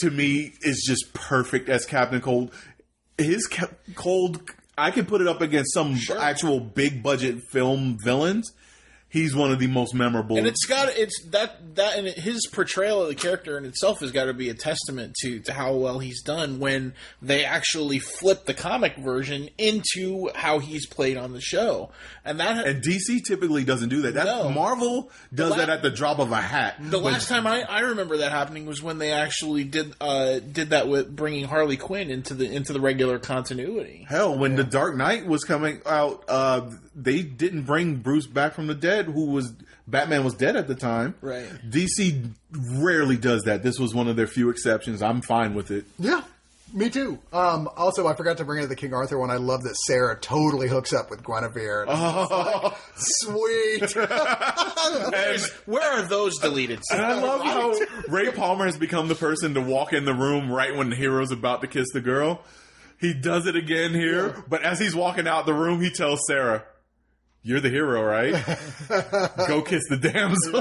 To 0.01 0.11
me, 0.11 0.53
is 0.63 0.83
just 0.89 1.13
perfect 1.13 1.69
as 1.69 1.85
Captain 1.85 2.23
Cold. 2.23 2.51
His 3.19 3.47
ca- 3.47 3.69
Cold, 3.95 4.41
I 4.79 4.91
can 4.91 5.05
put 5.05 5.21
it 5.21 5.27
up 5.27 5.43
against 5.43 5.75
some 5.75 5.99
actual 6.19 6.61
big 6.61 7.03
budget 7.03 7.43
film 7.51 7.99
villains. 8.03 8.51
He's 9.11 9.35
one 9.35 9.51
of 9.53 9.59
the 9.59 9.69
most 9.69 9.95
memorable. 9.95 10.37
And 10.37 10.47
it's 10.47 10.67
got 10.67 10.89
it's 10.91 11.23
that 11.31 11.77
that 11.77 11.97
and 11.99 12.07
his 12.09 12.47
portrayal 12.53 13.03
of 13.03 13.09
the 13.09 13.15
character 13.15 13.57
in 13.57 13.65
itself 13.65 14.01
has 14.01 14.11
got 14.13 14.27
to 14.27 14.35
be 14.35 14.51
a 14.51 14.55
testament 14.55 15.15
to 15.23 15.41
to 15.41 15.53
how 15.55 15.75
well 15.75 15.99
he's 15.99 16.23
done 16.23 16.59
when 16.61 16.93
they 17.23 17.43
actually 17.45 18.01
flip 18.01 18.45
the 18.45 18.53
comic 18.53 18.97
version 18.97 19.49
into 19.57 20.29
how 20.35 20.59
he's 20.59 20.87
played 20.87 21.17
on 21.17 21.33
the 21.33 21.41
show, 21.41 21.91
and 22.23 22.39
that 22.39 22.67
and 22.67 22.83
DC 22.85 23.25
typically 23.27 23.65
doesn't 23.65 23.89
do 23.89 24.03
that. 24.03 24.13
That 24.13 24.27
No. 24.27 24.51
Marvel 24.51 25.11
does 25.35 25.53
la- 25.53 25.57
that 25.57 25.71
at 25.71 25.83
the 25.83 25.91
drop 25.91 26.19
of 26.19 26.31
a 26.31 26.37
hat. 26.41 26.77
The 26.79 26.99
last 26.99 27.29
time 27.29 27.47
I, 27.47 27.63
I 27.63 27.81
remember 27.81 28.19
that 28.19 28.31
happening 28.31 28.67
was 28.67 28.83
when 28.83 28.99
they 28.99 29.13
actually 29.13 29.65
did 29.65 29.95
uh, 30.03 30.39
did 30.41 30.71
that 30.71 30.87
with 30.87 31.17
bringing 31.17 31.45
Harley 31.45 31.79
Quinn 31.79 32.11
into 32.11 32.35
the 32.35 32.45
into 32.55 32.75
the 32.75 32.81
regular 32.81 33.19
continuity. 33.19 34.05
Hell, 34.07 34.37
when 34.37 34.55
the 34.57 34.65
Dark 34.65 34.97
Knight 34.97 35.27
was 35.27 35.45
coming 35.45 35.81
out, 35.87 36.25
uh, 36.29 36.71
they 37.01 37.23
didn't 37.23 37.63
bring 37.63 37.97
Bruce 37.97 38.27
back 38.27 38.55
from 38.55 38.67
the 38.67 38.75
dead, 38.75 39.07
who 39.07 39.27
was 39.27 39.53
Batman 39.87 40.25
was 40.25 40.35
dead 40.35 40.57
at 40.57 40.67
the 40.69 40.75
time. 40.75 41.15
Right. 41.21 41.47
DC 41.69 42.31
rarely 42.53 43.17
does 43.17 43.43
that. 43.45 43.63
This 43.63 43.79
was 43.79 43.95
one 43.95 44.09
of 44.09 44.17
their 44.17 44.27
few 44.27 44.51
exceptions. 44.51 45.01
I'm 45.03 45.21
fine 45.23 45.55
with 45.55 45.71
it. 45.71 45.85
yeah. 45.99 46.23
Me 46.75 46.91
too. 46.91 47.19
Um, 47.33 47.67
also, 47.79 48.07
I 48.07 48.15
forgot 48.15 48.37
to 48.37 48.45
bring 48.45 48.63
in 48.63 48.69
the 48.69 48.77
King 48.77 48.93
Arthur 48.93 49.19
one. 49.19 49.31
I 49.31 49.37
love 49.37 49.63
that 49.63 49.75
Sara 49.87 50.19
totally 50.21 50.69
hooks 50.69 50.93
up 50.93 51.09
with 51.09 51.23
Guinevere. 51.25 51.87
And 51.89 51.99
it's 51.99 52.31
like, 52.31 52.75
Sweet. 52.95 53.97
Where 55.65 55.93
are 55.99 56.03
those 56.07 56.37
deleted? 56.39 56.81
And 56.93 57.01
I 57.01 57.21
love 57.23 57.41
how 57.43 57.75
Ray 58.09 58.31
Palmer 58.33 58.67
has 58.67 58.77
become 58.77 59.09
the 59.09 59.15
person 59.15 59.55
to 59.55 59.63
walk 59.63 59.95
in 59.95 60.05
the 60.05 60.13
room 60.13 60.51
right 60.53 60.77
when 60.77 60.91
the 60.91 60.97
hero's 60.97 61.31
about 61.31 61.63
to 61.63 61.69
kiss 61.69 61.87
the 61.95 62.03
girl. 62.03 62.43
He 63.01 63.15
does 63.15 63.47
it 63.47 63.57
again 63.57 63.95
here, 63.95 64.45
but 64.49 64.63
as 64.63 64.79
he's 64.79 64.95
walking 64.95 65.27
out 65.29 65.47
the 65.47 65.55
room, 65.55 65.81
he 65.81 65.89
tells 65.89 66.21
Sara, 66.27 66.65
"You're 67.43 67.61
the 67.61 67.71
hero, 67.71 68.03
right? 68.03 68.33
Go 69.49 69.63
kiss 69.63 69.83
the 69.89 69.97
damsel." 69.97 70.61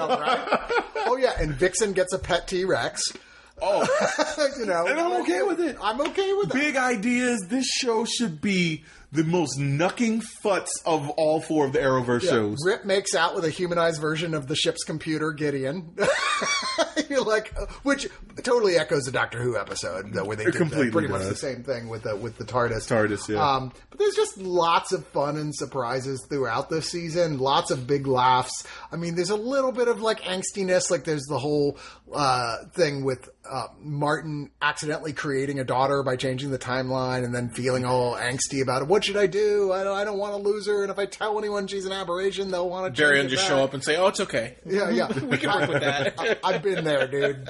oh 1.05 1.17
yeah, 1.19 1.33
and 1.39 1.53
Vixen 1.53 1.93
gets 1.93 2.13
a 2.13 2.19
pet 2.19 2.47
T 2.47 2.65
Rex. 2.65 3.13
Oh, 3.61 4.51
you 4.59 4.65
know, 4.65 4.85
and 4.85 4.99
I'm 4.99 5.21
okay 5.21 5.41
with 5.41 5.59
it. 5.59 5.77
I'm 5.81 5.99
okay 6.01 6.33
with 6.33 6.49
that. 6.49 6.53
Big 6.53 6.75
ideas. 6.75 7.45
This 7.49 7.65
show 7.65 8.05
should 8.05 8.39
be 8.39 8.83
the 9.11 9.23
most 9.23 9.57
knucking 9.57 10.21
futz 10.43 10.67
of 10.85 11.09
all 11.11 11.39
four 11.41 11.65
of 11.65 11.71
the 11.73 11.79
Arrowverse 11.79 12.23
Yeah, 12.23 12.29
shows. 12.31 12.57
Rip 12.65 12.83
makes 12.85 13.15
out 13.15 13.35
with 13.35 13.45
a 13.45 13.49
humanized 13.49 14.01
version 14.01 14.33
of 14.33 14.47
the 14.47 14.55
ship's 14.55 14.83
computer, 14.83 15.31
Gideon. 15.31 15.95
You're 17.09 17.23
like, 17.23 17.53
which 17.83 18.07
totally 18.43 18.75
echoes 18.77 19.03
the 19.03 19.11
Doctor 19.11 19.41
Who 19.41 19.57
episode, 19.57 20.11
though, 20.13 20.25
where 20.25 20.35
they 20.35 20.45
did 20.45 20.55
the- 20.55 20.89
pretty 20.91 21.07
much 21.07 21.23
the 21.23 21.35
same 21.35 21.63
thing 21.63 21.87
with 21.89 22.03
the 22.03 22.15
with 22.17 22.37
the 22.37 22.43
TARDIS. 22.43 22.87
TARDIS, 22.87 23.29
yeah. 23.29 23.41
Um, 23.55 23.71
but 23.89 23.99
there's 23.99 24.15
just 24.15 24.37
lots 24.39 24.91
of 24.91 25.05
fun 25.07 25.37
and 25.37 25.55
surprises 25.55 26.25
throughout 26.29 26.69
this 26.69 26.89
season. 26.89 27.37
Lots 27.37 27.71
of 27.71 27.87
big 27.87 28.07
laughs. 28.07 28.65
I 28.91 28.95
mean, 28.95 29.15
there's 29.15 29.29
a 29.29 29.35
little 29.35 29.71
bit 29.71 29.87
of 29.87 30.01
like 30.01 30.21
angstiness. 30.21 30.89
Like 30.89 31.03
there's 31.03 31.25
the 31.25 31.39
whole 31.39 31.77
uh, 32.13 32.65
thing 32.73 33.03
with 33.03 33.29
uh, 33.49 33.67
Martin 33.79 34.49
accidentally 34.61 35.13
creating 35.13 35.59
a 35.59 35.63
daughter 35.63 36.03
by 36.03 36.15
changing 36.15 36.51
the 36.51 36.59
timeline, 36.59 37.23
and 37.23 37.33
then 37.33 37.49
feeling 37.49 37.85
all 37.85 38.15
angsty 38.15 38.61
about 38.61 38.81
it. 38.81 38.87
What 38.87 39.03
should 39.03 39.17
I 39.17 39.27
do? 39.27 39.71
I 39.71 39.83
don't, 39.83 39.97
I 39.97 40.03
don't 40.03 40.17
want 40.17 40.33
to 40.33 40.41
lose 40.49 40.67
her, 40.67 40.83
and 40.83 40.91
if 40.91 40.99
I 40.99 41.05
tell 41.05 41.37
anyone 41.37 41.67
she's 41.67 41.85
an 41.85 41.91
aberration, 41.91 42.51
they'll 42.51 42.69
want 42.69 42.93
to. 42.93 43.01
Darian 43.01 43.29
just 43.29 43.45
show 43.45 43.63
up 43.63 43.73
and 43.73 43.83
say, 43.83 43.97
"Oh, 43.97 44.07
it's 44.07 44.19
okay." 44.21 44.55
Yeah, 44.65 44.89
yeah. 44.89 45.07
We 45.27 45.37
can 45.37 45.49
work 45.49 45.69
with 45.69 45.81
that. 45.81 46.13
I, 46.17 46.37
I've 46.43 46.63
been 46.63 46.85
there, 46.85 47.07
dude. 47.07 47.47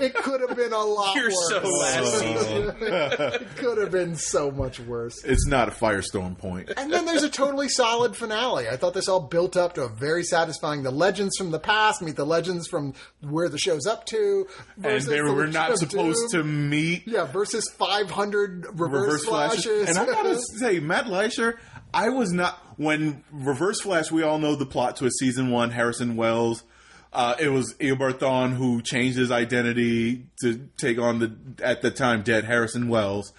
It 0.00 0.14
could 0.14 0.40
have 0.40 0.56
been 0.56 0.72
a 0.72 0.82
lot 0.82 1.14
You're 1.14 1.26
worse. 1.26 1.48
so 1.48 1.60
last 1.60 2.18
season. 2.18 2.76
it 2.80 3.56
could 3.56 3.78
have 3.78 3.90
been 3.90 4.16
so 4.16 4.50
much 4.50 4.80
worse. 4.80 5.22
It's 5.24 5.46
not 5.46 5.68
a 5.68 5.70
firestorm 5.70 6.38
point. 6.38 6.72
And 6.76 6.92
then 6.92 7.04
there's 7.04 7.22
a 7.22 7.28
totally 7.28 7.68
solid 7.68 8.16
finale. 8.16 8.68
I 8.68 8.76
thought 8.76 8.94
this 8.94 9.08
all 9.08 9.20
built 9.20 9.56
up 9.56 9.74
to 9.74 9.82
a 9.82 9.88
very 9.88 10.24
satisfying. 10.24 10.53
The 10.58 10.90
legends 10.90 11.36
from 11.36 11.50
the 11.50 11.58
past 11.58 12.02
meet 12.02 12.16
the 12.16 12.24
legends 12.26 12.66
from 12.68 12.94
where 13.20 13.48
the 13.48 13.58
show's 13.58 13.86
up 13.86 14.06
to. 14.06 14.46
And 14.82 15.02
they 15.02 15.20
the 15.20 15.32
were 15.32 15.46
not 15.46 15.78
supposed 15.78 16.30
Doom. 16.32 16.42
to 16.42 16.48
meet 16.48 17.06
Yeah, 17.06 17.24
versus 17.24 17.68
500 17.76 18.66
reverse, 18.78 19.02
reverse 19.04 19.24
flashes. 19.24 19.64
flashes. 19.64 19.88
And 19.88 19.98
I 19.98 20.06
gotta 20.06 20.38
say, 20.58 20.80
Matt 20.80 21.06
Letscher, 21.06 21.56
I 21.92 22.08
was 22.10 22.32
not 22.32 22.58
when 22.76 23.22
Reverse 23.30 23.80
Flash. 23.80 24.10
We 24.10 24.22
all 24.22 24.38
know 24.38 24.56
the 24.56 24.66
plot 24.66 24.96
to 24.96 25.06
a 25.06 25.10
season 25.10 25.50
one. 25.50 25.70
Harrison 25.70 26.16
Wells. 26.16 26.64
Uh, 27.12 27.36
it 27.38 27.48
was 27.50 27.72
Eobard 27.78 28.14
Thawne 28.18 28.52
who 28.56 28.82
changed 28.82 29.16
his 29.16 29.30
identity 29.30 30.26
to 30.42 30.68
take 30.76 30.98
on 30.98 31.20
the 31.20 31.36
at 31.62 31.80
the 31.82 31.92
time 31.92 32.22
dead 32.22 32.44
Harrison 32.44 32.88
Wells. 32.88 33.32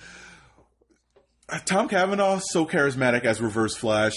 Uh, 1.49 1.59
Tom 1.65 1.87
Cavanagh 1.89 2.39
so 2.41 2.65
charismatic 2.65 3.25
as 3.25 3.41
Reverse 3.41 3.75
Flash. 3.75 4.13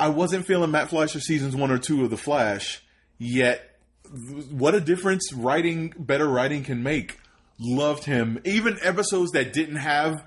I 0.00 0.08
wasn't 0.08 0.46
feeling 0.46 0.70
Matt 0.70 0.88
Letscher 0.88 1.20
seasons 1.20 1.54
one 1.54 1.70
or 1.70 1.78
two 1.78 2.02
of 2.02 2.10
the 2.10 2.16
Flash 2.16 2.82
yet. 3.18 3.78
What 4.50 4.74
a 4.74 4.80
difference 4.80 5.32
writing 5.32 5.92
better 5.96 6.26
writing 6.26 6.64
can 6.64 6.82
make. 6.82 7.18
Loved 7.60 8.04
him. 8.04 8.40
Even 8.44 8.78
episodes 8.82 9.32
that 9.32 9.52
didn't 9.52 9.76
have 9.76 10.24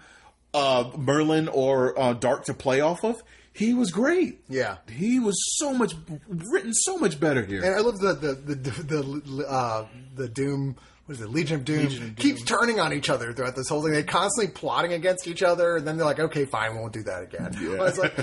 uh, 0.54 0.92
Merlyn 0.92 1.50
or 1.52 2.00
uh, 2.00 2.14
Darhk 2.14 2.46
to 2.46 2.54
play 2.54 2.82
off 2.82 3.04
of, 3.04 3.24
he 3.52 3.74
was 3.74 3.92
great. 3.92 4.42
Yeah. 4.48 4.78
He 4.90 5.20
was 5.20 5.36
so 5.58 5.74
much 5.74 5.94
written 6.28 6.74
so 6.74 6.98
much 6.98 7.20
better 7.20 7.44
here. 7.44 7.64
And 7.64 7.76
I 7.76 7.80
love 7.80 8.00
the 8.00 8.14
the 8.14 8.34
the 8.36 8.56
the 8.56 9.48
uh, 9.48 9.88
the 10.16 10.30
Doom. 10.30 10.76
What 11.14 11.20
is 11.20 11.26
it? 11.28 11.32
Legion 11.32 11.56
of 11.58 11.66
Doom 11.66 12.16
keeps 12.16 12.42
turning 12.42 12.80
on 12.80 12.92
each 12.92 13.08
other 13.08 13.34
throughout 13.34 13.56
this 13.56 13.70
whole 13.70 13.84
thing. 13.84 13.92
They're 13.92 14.02
constantly 14.02 14.52
plotting 14.52 14.94
against 14.94 15.28
each 15.28 15.44
other, 15.44 15.78
and 15.78 15.88
then 15.88 15.96
they're 15.96 16.08
like, 16.08 16.20
"Okay, 16.20 16.46
fine, 16.46 16.74
we 16.74 16.80
won't 16.80 16.94
do 16.94 17.04
that 17.04 17.22
again." 17.22 17.56
I 17.56 17.84
was 17.84 18.00
like, 18.00 18.18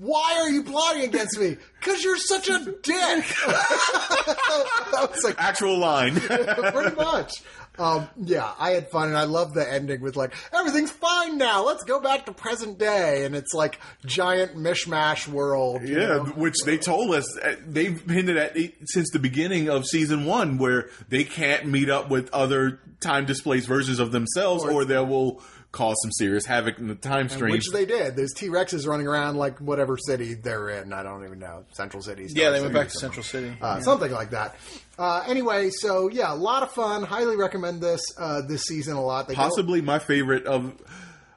why 0.00 0.38
are 0.40 0.48
you 0.48 0.62
plotting 0.62 1.02
against 1.02 1.38
me? 1.38 1.58
Because 1.78 2.02
you're 2.02 2.16
such 2.16 2.48
a 2.48 2.58
dick. 2.58 2.84
I 3.46 5.06
was 5.10 5.22
like, 5.22 5.36
Actual 5.38 5.78
line. 5.78 6.14
pretty 6.20 6.96
much. 6.96 7.42
Um, 7.80 8.08
yeah, 8.22 8.52
I 8.58 8.70
had 8.72 8.90
fun, 8.90 9.08
and 9.08 9.16
I 9.16 9.24
love 9.24 9.54
the 9.54 9.66
ending 9.70 10.02
with 10.02 10.14
like 10.14 10.34
everything's 10.52 10.90
fine 10.90 11.38
now. 11.38 11.64
Let's 11.64 11.82
go 11.84 11.98
back 11.98 12.26
to 12.26 12.32
present 12.32 12.78
day, 12.78 13.24
and 13.24 13.34
it's 13.34 13.54
like 13.54 13.80
giant 14.04 14.54
mishmash 14.56 15.26
world. 15.26 15.82
you 15.82 15.98
Yeah, 15.98 16.06
know? 16.08 16.24
which 16.36 16.56
they 16.66 16.76
told 16.76 17.14
us 17.14 17.38
uh, 17.38 17.56
they've 17.66 17.98
hinted 18.08 18.36
at 18.36 18.56
since 18.84 19.10
the 19.12 19.18
beginning 19.18 19.70
of 19.70 19.86
season 19.86 20.26
one, 20.26 20.58
where 20.58 20.90
they 21.08 21.24
can't 21.24 21.66
meet 21.66 21.88
up 21.88 22.10
with 22.10 22.28
other 22.34 22.80
time 23.00 23.24
displaced 23.24 23.66
versions 23.66 23.98
of 23.98 24.12
themselves, 24.12 24.62
or 24.62 24.84
they 24.84 24.98
will 24.98 25.42
cause 25.72 25.94
some 26.02 26.10
serious 26.12 26.44
havoc 26.46 26.78
in 26.78 26.88
the 26.88 26.94
time 26.94 27.28
stream. 27.28 27.52
Which 27.52 27.70
they 27.70 27.86
did. 27.86 28.16
There's 28.16 28.32
T 28.32 28.48
Rexes 28.48 28.86
running 28.86 29.06
around 29.06 29.36
like 29.36 29.58
whatever 29.60 29.96
city 29.96 30.34
they're 30.34 30.68
in. 30.70 30.92
I 30.92 31.02
don't 31.02 31.24
even 31.24 31.38
know. 31.38 31.64
Central 31.72 32.02
City. 32.02 32.28
Star 32.28 32.42
Yeah, 32.44 32.50
they 32.50 32.56
City, 32.56 32.64
went 32.64 32.74
back 32.74 32.88
to. 32.92 32.98
Central 32.98 33.22
City. 33.22 33.56
Uh, 33.60 33.80
Something 33.80 34.10
like 34.12 34.30
that. 34.30 34.56
Uh, 34.98 35.22
anyway, 35.26 35.70
so 35.70 36.08
yeah, 36.08 36.32
a 36.32 36.36
lot 36.36 36.62
of 36.62 36.72
fun. 36.72 37.02
Highly 37.02 37.36
recommend 37.36 37.80
this 37.80 38.00
uh, 38.18 38.42
this 38.42 38.62
season 38.64 38.96
a 38.96 39.02
lot. 39.04 39.28
They 39.28 39.34
go- 39.34 39.42
Possibly 39.42 39.80
my 39.80 39.98
favorite 39.98 40.46
of. 40.46 40.74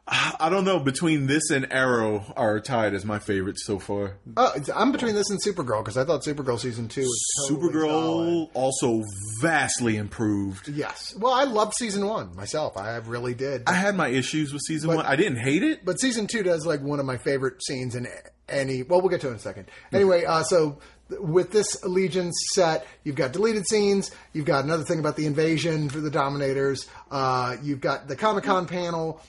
I 0.05 0.49
don't 0.49 0.65
know. 0.65 0.79
Between 0.79 1.27
this 1.27 1.49
and 1.49 1.71
Arrow 1.71 2.25
are 2.35 2.59
tied 2.59 2.93
as 2.93 3.05
my 3.05 3.19
favorites 3.19 3.65
so 3.65 3.79
far. 3.79 4.17
It's- 4.27 4.69
I'm 4.75 4.91
between 4.91 5.15
this 5.15 5.29
and 5.29 5.39
Supergirl 5.41 5.79
because 5.81 5.97
I 5.97 6.03
thought 6.03 6.23
Supergirl 6.23 6.59
season 6.59 6.89
two 6.89 7.01
was 7.03 7.23
totally 7.47 7.71
solid. 7.71 7.73
Supergirl 7.73 8.49
also 8.53 9.03
vastly 9.41 9.95
improved. 9.95 10.67
Yes. 10.67 11.15
Well, 11.17 11.31
I 11.31 11.45
loved 11.45 11.73
season 11.75 12.05
one 12.05 12.35
myself. 12.35 12.75
I 12.75 12.97
really 12.97 13.33
did. 13.33 13.63
I 13.65 13.73
had 13.73 13.95
my 13.95 14.09
issues 14.09 14.51
with 14.51 14.61
season 14.63 14.89
But- 14.89 14.97
one. 14.97 15.05
I 15.05 15.15
didn't 15.15 15.37
hate 15.39 15.63
it. 15.63 15.85
but 15.85 16.01
season 16.01 16.27
two 16.27 16.43
does 16.43 16.65
like 16.65 16.81
one 16.81 16.99
of 16.99 17.05
my 17.05 17.17
favorite 17.17 17.63
scenes 17.63 17.95
in 17.95 18.07
any. 18.49 18.83
Well, 18.83 18.99
we'll 18.99 19.09
get 19.09 19.21
to 19.21 19.27
it 19.27 19.31
in 19.31 19.35
a 19.37 19.39
second. 19.39 19.67
Anyway, 19.93 20.25
uh, 20.25 20.43
so 20.43 20.79
with 21.19 21.51
this 21.51 21.81
Allegiance 21.83 22.35
set, 22.53 22.85
you've 23.05 23.15
got 23.15 23.31
deleted 23.31 23.65
scenes. 23.69 24.11
You've 24.33 24.45
got 24.45 24.65
another 24.65 24.83
thing 24.83 24.99
about 24.99 25.15
the 25.15 25.25
invasion 25.27 25.87
for 25.89 25.99
the 26.01 26.09
Dominators. 26.09 26.87
Uh, 27.09 27.55
you've 27.61 27.79
got 27.81 28.07
the 28.09 28.15
Comic 28.17 28.43
Con 28.43 28.65
panel. 28.65 29.21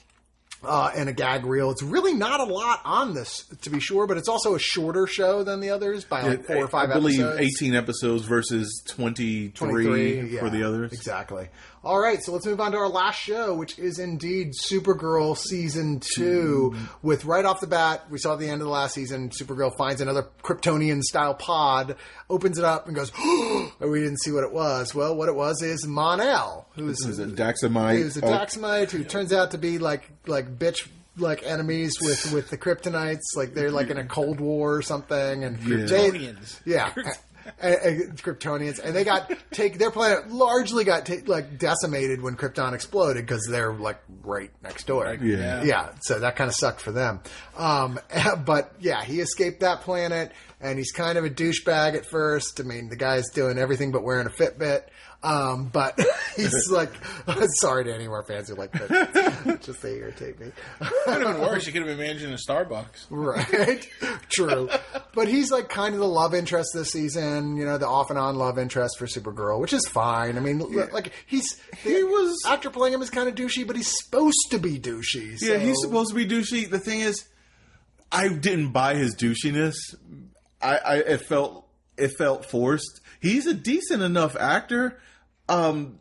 Uh, 0.67 0.91
and 0.95 1.09
a 1.09 1.13
gag 1.13 1.45
reel. 1.45 1.71
It's 1.71 1.83
really 1.83 2.13
not 2.13 2.39
a 2.39 2.43
lot 2.45 2.81
on 2.85 3.13
this, 3.13 3.45
to 3.61 3.69
be 3.69 3.79
sure, 3.79 4.07
but 4.07 4.17
it's 4.17 4.27
also 4.29 4.55
a 4.55 4.59
shorter 4.59 5.07
show 5.07 5.43
than 5.43 5.59
the 5.59 5.69
others 5.69 6.05
by 6.05 6.21
like 6.21 6.45
four 6.45 6.57
or 6.57 6.67
five 6.67 6.89
I 6.89 6.93
believe 6.93 7.19
episodes. 7.21 7.61
18 7.61 7.75
episodes 7.75 8.25
versus 8.25 8.83
23, 8.87 9.49
23 9.51 10.37
for 10.37 10.49
the 10.49 10.63
others. 10.63 10.91
Exactly. 10.93 11.49
All 11.85 11.99
right, 11.99 12.21
so 12.23 12.31
let's 12.33 12.47
move 12.47 12.59
on 12.59 12.71
to 12.71 12.77
our 12.79 12.89
last 12.89 13.19
show, 13.19 13.53
which 13.53 13.77
is 13.77 13.99
indeed 13.99 14.53
Supergirl 14.53 15.37
season 15.37 15.99
two. 15.99 16.71
Hmm. 16.75 16.85
With 17.07 17.25
right 17.25 17.45
off 17.45 17.61
the 17.61 17.67
bat, 17.67 18.05
we 18.09 18.17
saw 18.17 18.33
at 18.33 18.39
the 18.39 18.49
end 18.49 18.61
of 18.61 18.65
the 18.65 18.71
last 18.73 18.95
season, 18.95 19.29
Supergirl 19.29 19.71
finds 19.77 20.01
another 20.01 20.25
Kryptonian 20.43 21.01
style 21.03 21.35
pod, 21.35 21.95
opens 22.27 22.57
it 22.57 22.63
up, 22.65 22.87
and 22.87 22.95
goes, 22.95 23.11
"Oh, 23.17 23.71
we 23.81 23.99
didn't 23.99 24.19
see 24.21 24.31
what 24.31 24.43
it 24.43 24.51
was." 24.51 24.95
Well, 24.95 25.15
what 25.15 25.29
it 25.29 25.35
was 25.35 25.61
is 25.61 25.85
Mon-El, 25.85 26.67
who's 26.75 27.05
is 27.05 27.19
a 27.19 27.27
Daxamite. 27.27 27.99
who's 27.99 28.17
a 28.17 28.25
Oh, 28.25 28.29
Daxamite 28.29 28.89
who 28.89 29.03
turns 29.03 29.31
out 29.31 29.51
to 29.51 29.59
be 29.59 29.77
like 29.77 30.09
like 30.25 30.57
bitch 30.57 30.87
like 31.17 31.43
enemies 31.43 31.93
with 32.01 32.33
with 32.33 32.49
the 32.49 32.57
Kryptonites. 32.57 33.21
Like 33.35 33.53
they're 33.53 33.69
like 33.71 33.91
in 33.91 33.97
a 33.99 34.05
Cold 34.07 34.39
War 34.39 34.75
or 34.75 34.81
something, 34.81 35.43
and 35.43 35.57
they- 35.59 36.09
Kryptonians. 36.09 36.59
yeah. 36.65 36.91
And, 37.59 37.75
and 37.75 38.23
Kryptonians, 38.23 38.79
and 38.83 38.95
they 38.95 39.03
got 39.03 39.31
take 39.51 39.77
their 39.77 39.91
planet 39.91 40.31
largely 40.31 40.83
got 40.83 41.05
ta- 41.05 41.15
like 41.25 41.59
decimated 41.59 42.21
when 42.21 42.35
Krypton 42.35 42.73
exploded 42.73 43.25
because 43.25 43.47
they're 43.49 43.73
like 43.73 43.99
right 44.23 44.51
next 44.63 44.87
door. 44.87 45.17
Yeah. 45.21 45.63
yeah. 45.63 45.89
So 46.01 46.19
that 46.19 46.35
kind 46.35 46.49
of 46.49 46.55
sucked 46.55 46.81
for 46.81 46.91
them. 46.91 47.21
Um, 47.57 47.99
but 48.45 48.73
yeah, 48.79 49.03
he 49.03 49.19
escaped 49.19 49.61
that 49.61 49.81
planet, 49.81 50.31
and 50.59 50.77
he's 50.77 50.91
kind 50.91 51.17
of 51.17 51.25
a 51.25 51.29
douchebag 51.29 51.95
at 51.95 52.05
first. 52.05 52.59
I 52.59 52.63
mean, 52.63 52.89
the 52.89 52.95
guy's 52.95 53.29
doing 53.29 53.57
everything 53.57 53.91
but 53.91 54.03
wearing 54.03 54.27
a 54.27 54.31
Fitbit. 54.31 54.83
Um, 55.25 55.69
but 55.73 55.99
he's 56.35 56.69
like, 56.69 56.91
sorry 57.59 57.85
to 57.85 57.93
any 57.95 58.05
of 58.05 58.11
our 58.11 58.21
fans 58.23 58.47
who 58.49 58.55
like 58.55 58.71
Fitbits. 58.71 59.61
Just 59.65 59.81
they 59.81 59.95
irritate 59.95 60.39
me. 60.39 60.51
Could 60.79 61.21
have 61.23 61.35
been 61.35 61.41
worse. 61.41 61.65
You 61.65 61.73
could 61.73 61.81
have 61.87 61.97
been 61.97 62.05
managing 62.05 62.31
a 62.31 62.35
Starbucks. 62.37 63.07
Right. 63.09 63.89
True. 64.29 64.69
But 65.15 65.27
he's 65.27 65.51
like 65.51 65.67
kind 65.69 65.95
of 65.95 65.99
the 65.99 66.07
love 66.07 66.35
interest 66.35 66.69
this 66.75 66.91
season, 66.91 67.57
you 67.57 67.65
know, 67.65 67.77
the 67.79 67.87
off 67.87 68.09
and 68.11 68.19
on 68.19 68.35
love 68.35 68.59
interest 68.59 68.99
for 68.99 69.07
Supergirl, 69.07 69.59
which 69.59 69.73
is 69.73 69.87
fine. 69.87 70.37
I 70.37 70.41
mean, 70.41 70.61
l- 70.61 70.89
like 70.93 71.11
he's 71.25 71.59
He 71.83 72.03
was- 72.03 72.43
actor 72.45 72.69
playing 72.69 72.93
him 72.93 73.01
is 73.01 73.09
kind 73.09 73.27
of 73.27 73.33
douchey, 73.35 73.65
but 73.65 73.75
he's 73.75 73.91
supposed 74.03 74.37
to 74.51 74.59
be 74.59 74.77
douchey. 74.79 75.41
Yeah, 75.41 75.57
he's 75.57 75.77
supposed 75.81 76.09
to 76.09 76.15
be 76.15 76.27
douchey. 76.27 76.69
The 76.69 76.79
thing 76.79 76.99
is, 77.01 77.25
I 78.11 78.27
didn't 78.29 78.71
buy 78.73 78.93
his 78.95 79.15
douchiness. 79.15 79.75
I, 80.61 80.77
I 80.77 80.95
it 80.97 81.21
felt 81.21 81.67
it 81.97 82.09
felt 82.17 82.45
forced. 82.45 83.01
He's 83.21 83.47
a 83.47 83.53
decent 83.53 84.03
enough 84.03 84.35
actor. 84.35 84.99
Um, 85.47 85.99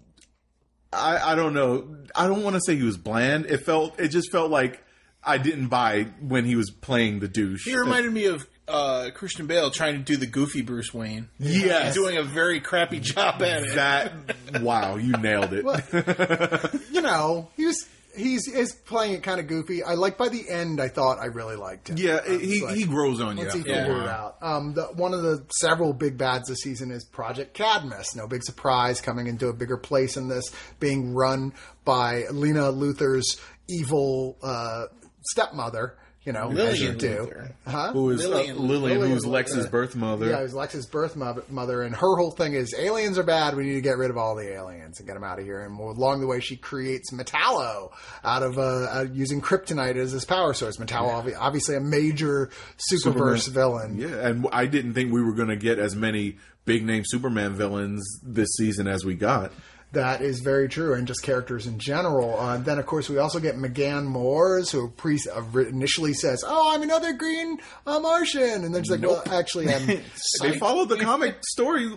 I 0.92 1.32
I 1.32 1.34
don't 1.34 1.54
know. 1.54 1.96
I 2.14 2.26
don't 2.26 2.42
want 2.42 2.56
to 2.56 2.60
say 2.64 2.76
he 2.76 2.82
was 2.82 2.96
bland. 2.96 3.46
It 3.46 3.58
felt 3.64 3.98
it 4.00 4.08
just 4.08 4.30
felt 4.30 4.50
like 4.50 4.82
I 5.22 5.38
didn't 5.38 5.68
buy 5.68 6.08
when 6.20 6.44
he 6.44 6.56
was 6.56 6.70
playing 6.70 7.20
the 7.20 7.28
douche. 7.28 7.64
He 7.64 7.76
reminded 7.76 8.12
me 8.12 8.26
of 8.26 8.46
uh, 8.68 9.10
Christian 9.14 9.46
Bale 9.46 9.70
trying 9.70 9.94
to 9.94 10.00
do 10.02 10.16
the 10.16 10.26
goofy 10.26 10.62
Bruce 10.62 10.92
Wayne. 10.94 11.28
Yes. 11.38 11.94
doing 11.94 12.16
a 12.16 12.22
very 12.22 12.60
crappy 12.60 13.00
job 13.00 13.42
at 13.42 13.62
it. 13.62 13.74
that 13.74 14.62
wow, 14.62 14.96
you 14.96 15.12
nailed 15.12 15.52
it. 15.52 15.64
you 16.92 17.02
know, 17.02 17.48
he 17.56 17.66
was 17.66 17.86
he's 18.16 18.48
is 18.48 18.72
playing 18.72 19.14
it 19.14 19.22
kind 19.22 19.40
of 19.40 19.46
goofy. 19.46 19.82
I 19.82 19.94
like 19.94 20.16
by 20.16 20.28
the 20.28 20.48
end, 20.48 20.80
I 20.80 20.88
thought 20.88 21.18
I 21.18 21.26
really 21.26 21.56
liked 21.56 21.90
him. 21.90 21.96
Yeah, 21.98 22.20
was 22.26 22.40
he 22.40 22.62
like, 22.62 22.76
he 22.76 22.84
grows 22.84 23.20
on 23.20 23.36
you. 23.36 23.44
Once 23.44 23.54
he 23.54 23.60
a 23.60 24.02
it 24.02 24.08
out. 24.08 24.36
Um, 24.42 24.74
the, 24.74 24.84
one 24.84 25.14
of 25.14 25.22
the 25.22 25.44
several 25.58 25.92
big 25.92 26.16
bads 26.16 26.48
this 26.48 26.60
season 26.60 26.90
is 26.90 27.04
Project 27.04 27.54
Cadmus. 27.54 28.14
No 28.14 28.26
big 28.26 28.42
surprise 28.42 29.00
coming 29.00 29.26
into 29.26 29.48
a 29.48 29.52
bigger 29.52 29.76
place 29.76 30.16
in 30.16 30.28
this, 30.28 30.44
being 30.80 31.14
run 31.14 31.52
by 31.84 32.24
Lena 32.30 32.72
Luthor's 32.72 33.40
evil 33.68 34.36
uh, 34.42 34.86
stepmother. 35.22 35.96
You 36.24 36.32
know, 36.32 36.50
as 36.50 36.80
you 36.80 36.92
Lillian 36.92 36.98
do. 36.98 37.32
Huh? 37.66 37.92
Who 37.92 38.08
is 38.10 38.26
Lillian- 38.26 38.56
uh, 38.56 38.60
Lillian, 38.60 38.98
Lillian 38.98 39.12
who's 39.12 39.24
Luthor. 39.26 39.30
Lex's 39.32 39.66
birth 39.66 39.94
mother. 39.94 40.30
Yeah, 40.30 40.38
it 40.40 40.44
was 40.44 40.54
Lex's 40.54 40.86
birth 40.86 41.16
mo- 41.16 41.42
mother, 41.50 41.82
and 41.82 41.94
her 41.94 42.16
whole 42.16 42.30
thing 42.30 42.54
is 42.54 42.74
aliens 42.78 43.18
are 43.18 43.22
bad. 43.24 43.54
We 43.56 43.64
need 43.64 43.74
to 43.74 43.82
get 43.82 43.98
rid 43.98 44.08
of 44.10 44.16
all 44.16 44.34
the 44.34 44.50
aliens 44.50 44.98
and 45.00 45.06
get 45.06 45.14
them 45.14 45.24
out 45.24 45.38
of 45.38 45.44
here. 45.44 45.60
And 45.60 45.78
along 45.78 46.20
the 46.22 46.26
way, 46.26 46.40
she 46.40 46.56
creates 46.56 47.12
Metallo 47.12 47.90
out 48.24 48.42
of 48.42 48.56
uh, 48.58 48.62
uh, 48.62 49.06
using 49.12 49.42
kryptonite 49.42 49.96
as 49.96 50.12
his 50.12 50.24
power 50.24 50.54
source. 50.54 50.78
Metallo, 50.78 51.22
obvi- 51.22 51.36
obviously, 51.38 51.76
a 51.76 51.80
major 51.80 52.48
superverse 52.78 53.48
villain. 53.48 53.98
Yeah, 53.98 54.26
and 54.26 54.46
I 54.50 54.64
didn't 54.64 54.94
think 54.94 55.12
we 55.12 55.22
were 55.22 55.34
going 55.34 55.48
to 55.48 55.56
get 55.56 55.78
as 55.78 55.94
many 55.94 56.38
big 56.64 56.84
name 56.86 57.02
Superman 57.04 57.52
villains 57.52 58.02
this 58.22 58.48
season 58.56 58.86
as 58.86 59.04
we 59.04 59.14
got. 59.14 59.52
That 59.94 60.20
is 60.22 60.40
very 60.40 60.68
true, 60.68 60.94
and 60.94 61.06
just 61.06 61.22
characters 61.22 61.66
in 61.66 61.78
general. 61.78 62.38
Uh, 62.38 62.58
then, 62.58 62.78
of 62.78 62.86
course, 62.86 63.08
we 63.08 63.18
also 63.18 63.40
get 63.40 63.56
M'gann 63.56 64.06
M'orzz, 64.06 64.70
who 64.70 64.88
pre- 64.90 65.18
uh, 65.34 65.58
initially 65.58 66.12
says, 66.14 66.42
"Oh, 66.46 66.74
I'm 66.74 66.82
another 66.82 67.12
green 67.12 67.58
uh, 67.86 68.00
Martian," 68.00 68.64
and 68.64 68.74
then 68.74 68.82
she's 68.82 68.90
like, 68.90 69.02
"Well, 69.02 69.22
actually, 69.30 69.72
I'm." 69.72 69.86
They 70.42 70.58
followed 70.58 70.88
the 70.88 70.96
comic 70.98 71.36
story 71.48 71.90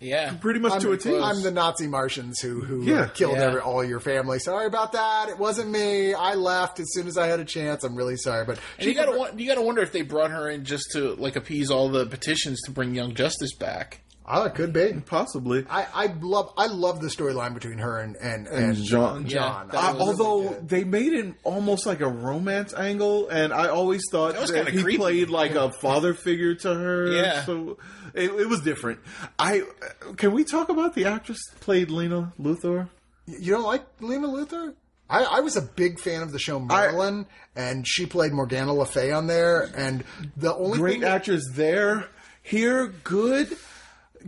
Yeah. 0.00 0.34
pretty 0.34 0.58
much 0.60 0.72
I'm, 0.72 0.80
to 0.80 0.92
a 0.92 0.96
T. 0.96 1.16
I'm 1.16 1.42
the 1.42 1.50
Nazi 1.50 1.86
Martians 1.86 2.40
who 2.40 2.60
who 2.60 2.82
Yeah. 2.84 3.08
killed 3.08 3.36
Yeah. 3.36 3.44
every, 3.44 3.60
all 3.60 3.84
your 3.84 4.00
family. 4.00 4.38
Sorry 4.38 4.66
about 4.66 4.92
that. 4.92 5.28
It 5.28 5.38
wasn't 5.38 5.70
me. 5.70 6.12
I 6.14 6.34
left 6.34 6.80
as 6.80 6.86
soon 6.92 7.06
as 7.06 7.16
I 7.16 7.26
had 7.28 7.40
a 7.40 7.44
chance. 7.44 7.84
I'm 7.84 7.94
really 7.94 8.16
sorry, 8.16 8.44
but 8.44 8.58
And 8.78 8.86
you 8.88 8.94
gotta 8.94 9.16
won- 9.16 9.38
you 9.38 9.46
gotta 9.46 9.62
wonder 9.62 9.80
if 9.82 9.92
they 9.92 10.02
brought 10.02 10.30
her 10.30 10.50
in 10.50 10.64
just 10.64 10.90
to 10.92 11.14
like 11.14 11.36
appease 11.36 11.70
all 11.70 11.88
the 11.88 12.06
petitions 12.06 12.60
to 12.62 12.70
bring 12.72 12.94
Young 12.94 13.14
Justice 13.14 13.54
back. 13.54 14.00
Oh, 14.26 14.44
it 14.44 14.54
could 14.54 14.72
be. 14.72 14.92
Possibly. 15.06 15.64
I, 15.68 15.86
I 15.94 16.06
love 16.20 16.52
I 16.56 16.66
love 16.66 17.00
the 17.00 17.08
storyline 17.08 17.54
between 17.54 17.78
her 17.78 17.98
and 18.00 18.16
and, 18.16 18.46
and, 18.46 18.76
John. 18.76 19.26
John. 19.26 19.30
Yeah, 19.30 19.46
I 19.54 19.64
that 19.66 19.74
Uh, 19.74 19.94
was 19.94 20.18
really 20.18 20.28
although 20.46 20.60
they 20.66 20.84
made 20.84 21.12
it 21.12 21.34
almost 21.44 21.86
like 21.86 22.00
a 22.00 22.08
romance 22.08 22.72
angle, 22.74 23.28
and 23.28 23.52
I 23.52 23.68
always 23.68 24.02
thought 24.10 24.34
That 24.34 24.48
that 24.48 24.68
he 24.68 24.82
creepy. 24.82 24.98
played 24.98 25.30
like 25.30 25.54
a 25.54 25.70
father 25.72 26.14
figure 26.14 26.54
to 26.54 26.74
her. 26.74 27.06
Yeah. 27.12 27.44
so 27.44 27.78
it, 28.14 28.30
it 28.30 28.48
was 28.48 28.60
different. 28.60 29.00
I 29.38 29.62
can 30.16 30.32
we 30.32 30.44
talk 30.44 30.68
about 30.68 30.94
the 30.94 31.06
actress 31.06 31.38
that 31.50 31.60
played 31.60 31.90
Lena 31.90 32.32
Luthor? 32.40 32.88
You 33.26 33.52
don't 33.52 33.64
like 33.64 33.84
Lena 34.00 34.28
Luthor? 34.28 34.74
I, 35.08 35.22
I 35.24 35.40
was 35.40 35.56
a 35.56 35.62
big 35.62 36.00
fan 36.00 36.22
of 36.22 36.32
the 36.32 36.38
show 36.38 36.58
Merlin, 36.58 37.26
and 37.54 37.86
she 37.86 38.06
played 38.06 38.32
Morgana 38.32 38.72
Le 38.72 38.86
Fay 38.86 39.12
on 39.12 39.26
there. 39.26 39.70
And 39.76 40.02
the 40.36 40.54
only 40.54 40.78
Great 40.78 40.94
thing 41.00 41.04
actress 41.04 41.44
there. 41.52 42.06
Here, 42.42 42.86
good. 43.04 43.54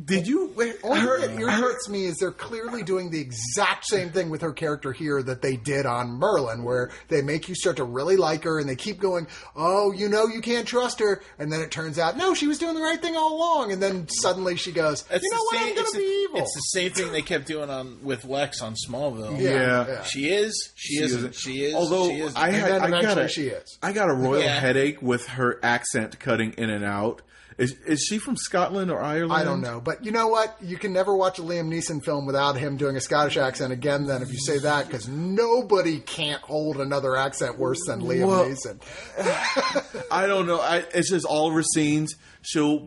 Did 0.04 0.26
you? 0.26 0.52
wait, 0.54 0.76
Only 0.82 1.00
her- 1.00 1.20
thing 1.20 1.36
that 1.36 1.58
irritates 1.60 1.88
me 1.88 2.04
is 2.04 2.16
they're 2.18 2.30
clearly 2.30 2.82
doing 2.82 3.10
the 3.10 3.20
exact 3.20 3.86
same 3.86 4.10
thing 4.10 4.28
with 4.28 4.42
her 4.42 4.52
character 4.52 4.92
here 4.92 5.22
that 5.22 5.40
they 5.40 5.56
did 5.56 5.86
on 5.86 6.10
Merlin, 6.10 6.64
where 6.64 6.90
they 7.08 7.22
make 7.22 7.48
you 7.48 7.54
start 7.54 7.76
to 7.76 7.84
really 7.84 8.16
like 8.16 8.44
her 8.44 8.58
and 8.60 8.68
they 8.68 8.76
keep 8.76 9.00
going, 9.00 9.26
oh, 9.56 9.92
you 9.92 10.08
know, 10.10 10.26
you 10.26 10.42
can't 10.42 10.66
trust 10.68 11.00
her. 11.00 11.22
And 11.38 11.50
then 11.50 11.60
it 11.62 11.70
turns 11.70 11.98
out, 11.98 12.16
no, 12.16 12.34
she 12.34 12.46
was 12.46 12.58
doing 12.58 12.74
the 12.74 12.80
right 12.82 13.00
thing 13.00 13.16
all 13.16 13.34
along. 13.36 13.72
And 13.72 13.82
then 13.82 14.06
suddenly 14.08 14.56
she 14.56 14.70
goes, 14.72 15.04
It's 15.10 15.24
you 15.24 15.30
know 15.30 15.36
the 15.38 15.42
what, 15.44 15.54
same- 15.56 15.68
I'm 15.68 15.74
going 15.74 15.78
it's 15.84 15.92
to 15.92 15.98
the- 15.98 16.04
be 16.04 16.24
evil. 16.28 16.38
It's 16.40 16.54
the 16.54 16.60
same 16.80 16.90
thing 16.92 17.12
they 17.12 17.22
kept 17.22 17.46
doing 17.46 17.70
on 17.70 17.98
with 18.04 18.24
Lex 18.26 18.60
on 18.60 18.74
Smallville. 18.74 19.40
Yeah. 19.40 19.86
yeah. 19.86 20.02
She 20.02 20.28
is. 20.28 20.72
She, 20.74 20.98
isn't. 21.02 21.18
isn't. 21.18 21.34
She 21.34 21.64
is. 21.64 21.74
Although 21.74 22.08
she 22.10 22.20
isn't. 22.20 22.36
I 22.38 22.48
And 22.48 22.56
had, 22.56 22.70
then 22.70 22.82
I 22.82 22.90
got 22.90 23.02
eventually 23.18 23.24
a, 23.24 23.28
she 23.28 23.46
is. 23.46 23.78
I 23.82 23.92
got 23.92 24.10
a 24.10 24.14
royal 24.14 24.42
Yeah. 24.42 24.60
headache 24.60 25.00
with 25.00 25.26
her 25.28 25.58
accent 25.62 26.18
cutting 26.20 26.52
in 26.58 26.68
and 26.68 26.84
out. 26.84 27.22
Is 27.58 27.72
is 27.86 28.02
she 28.02 28.18
from 28.18 28.36
Scotland 28.36 28.90
or 28.90 29.00
Ireland? 29.00 29.32
I 29.32 29.42
don't 29.42 29.62
know, 29.62 29.80
but 29.80 30.04
you 30.04 30.12
know 30.12 30.28
what? 30.28 30.56
You 30.62 30.76
can 30.76 30.92
never 30.92 31.16
watch 31.16 31.38
a 31.38 31.42
Liam 31.42 31.68
Neeson 31.72 32.04
film 32.04 32.26
without 32.26 32.56
him 32.58 32.76
doing 32.76 32.96
a 32.96 33.00
Scottish 33.00 33.38
accent 33.38 33.72
again. 33.72 34.04
Then, 34.06 34.20
if 34.20 34.30
you 34.30 34.38
say 34.38 34.58
that, 34.58 34.86
because 34.86 35.08
nobody 35.08 36.00
can't 36.00 36.42
hold 36.42 36.76
another 36.78 37.16
accent 37.16 37.58
worse 37.58 37.80
than 37.86 38.02
Liam 38.02 38.26
Well- 38.28 38.44
Neeson. 38.44 40.02
I 40.10 40.26
don't 40.26 40.46
know. 40.46 40.60
I, 40.60 40.84
it's 40.92 41.10
just 41.10 41.24
all 41.24 41.48
of 41.48 41.54
her 41.54 41.62
scenes. 41.62 42.14
She'll 42.42 42.80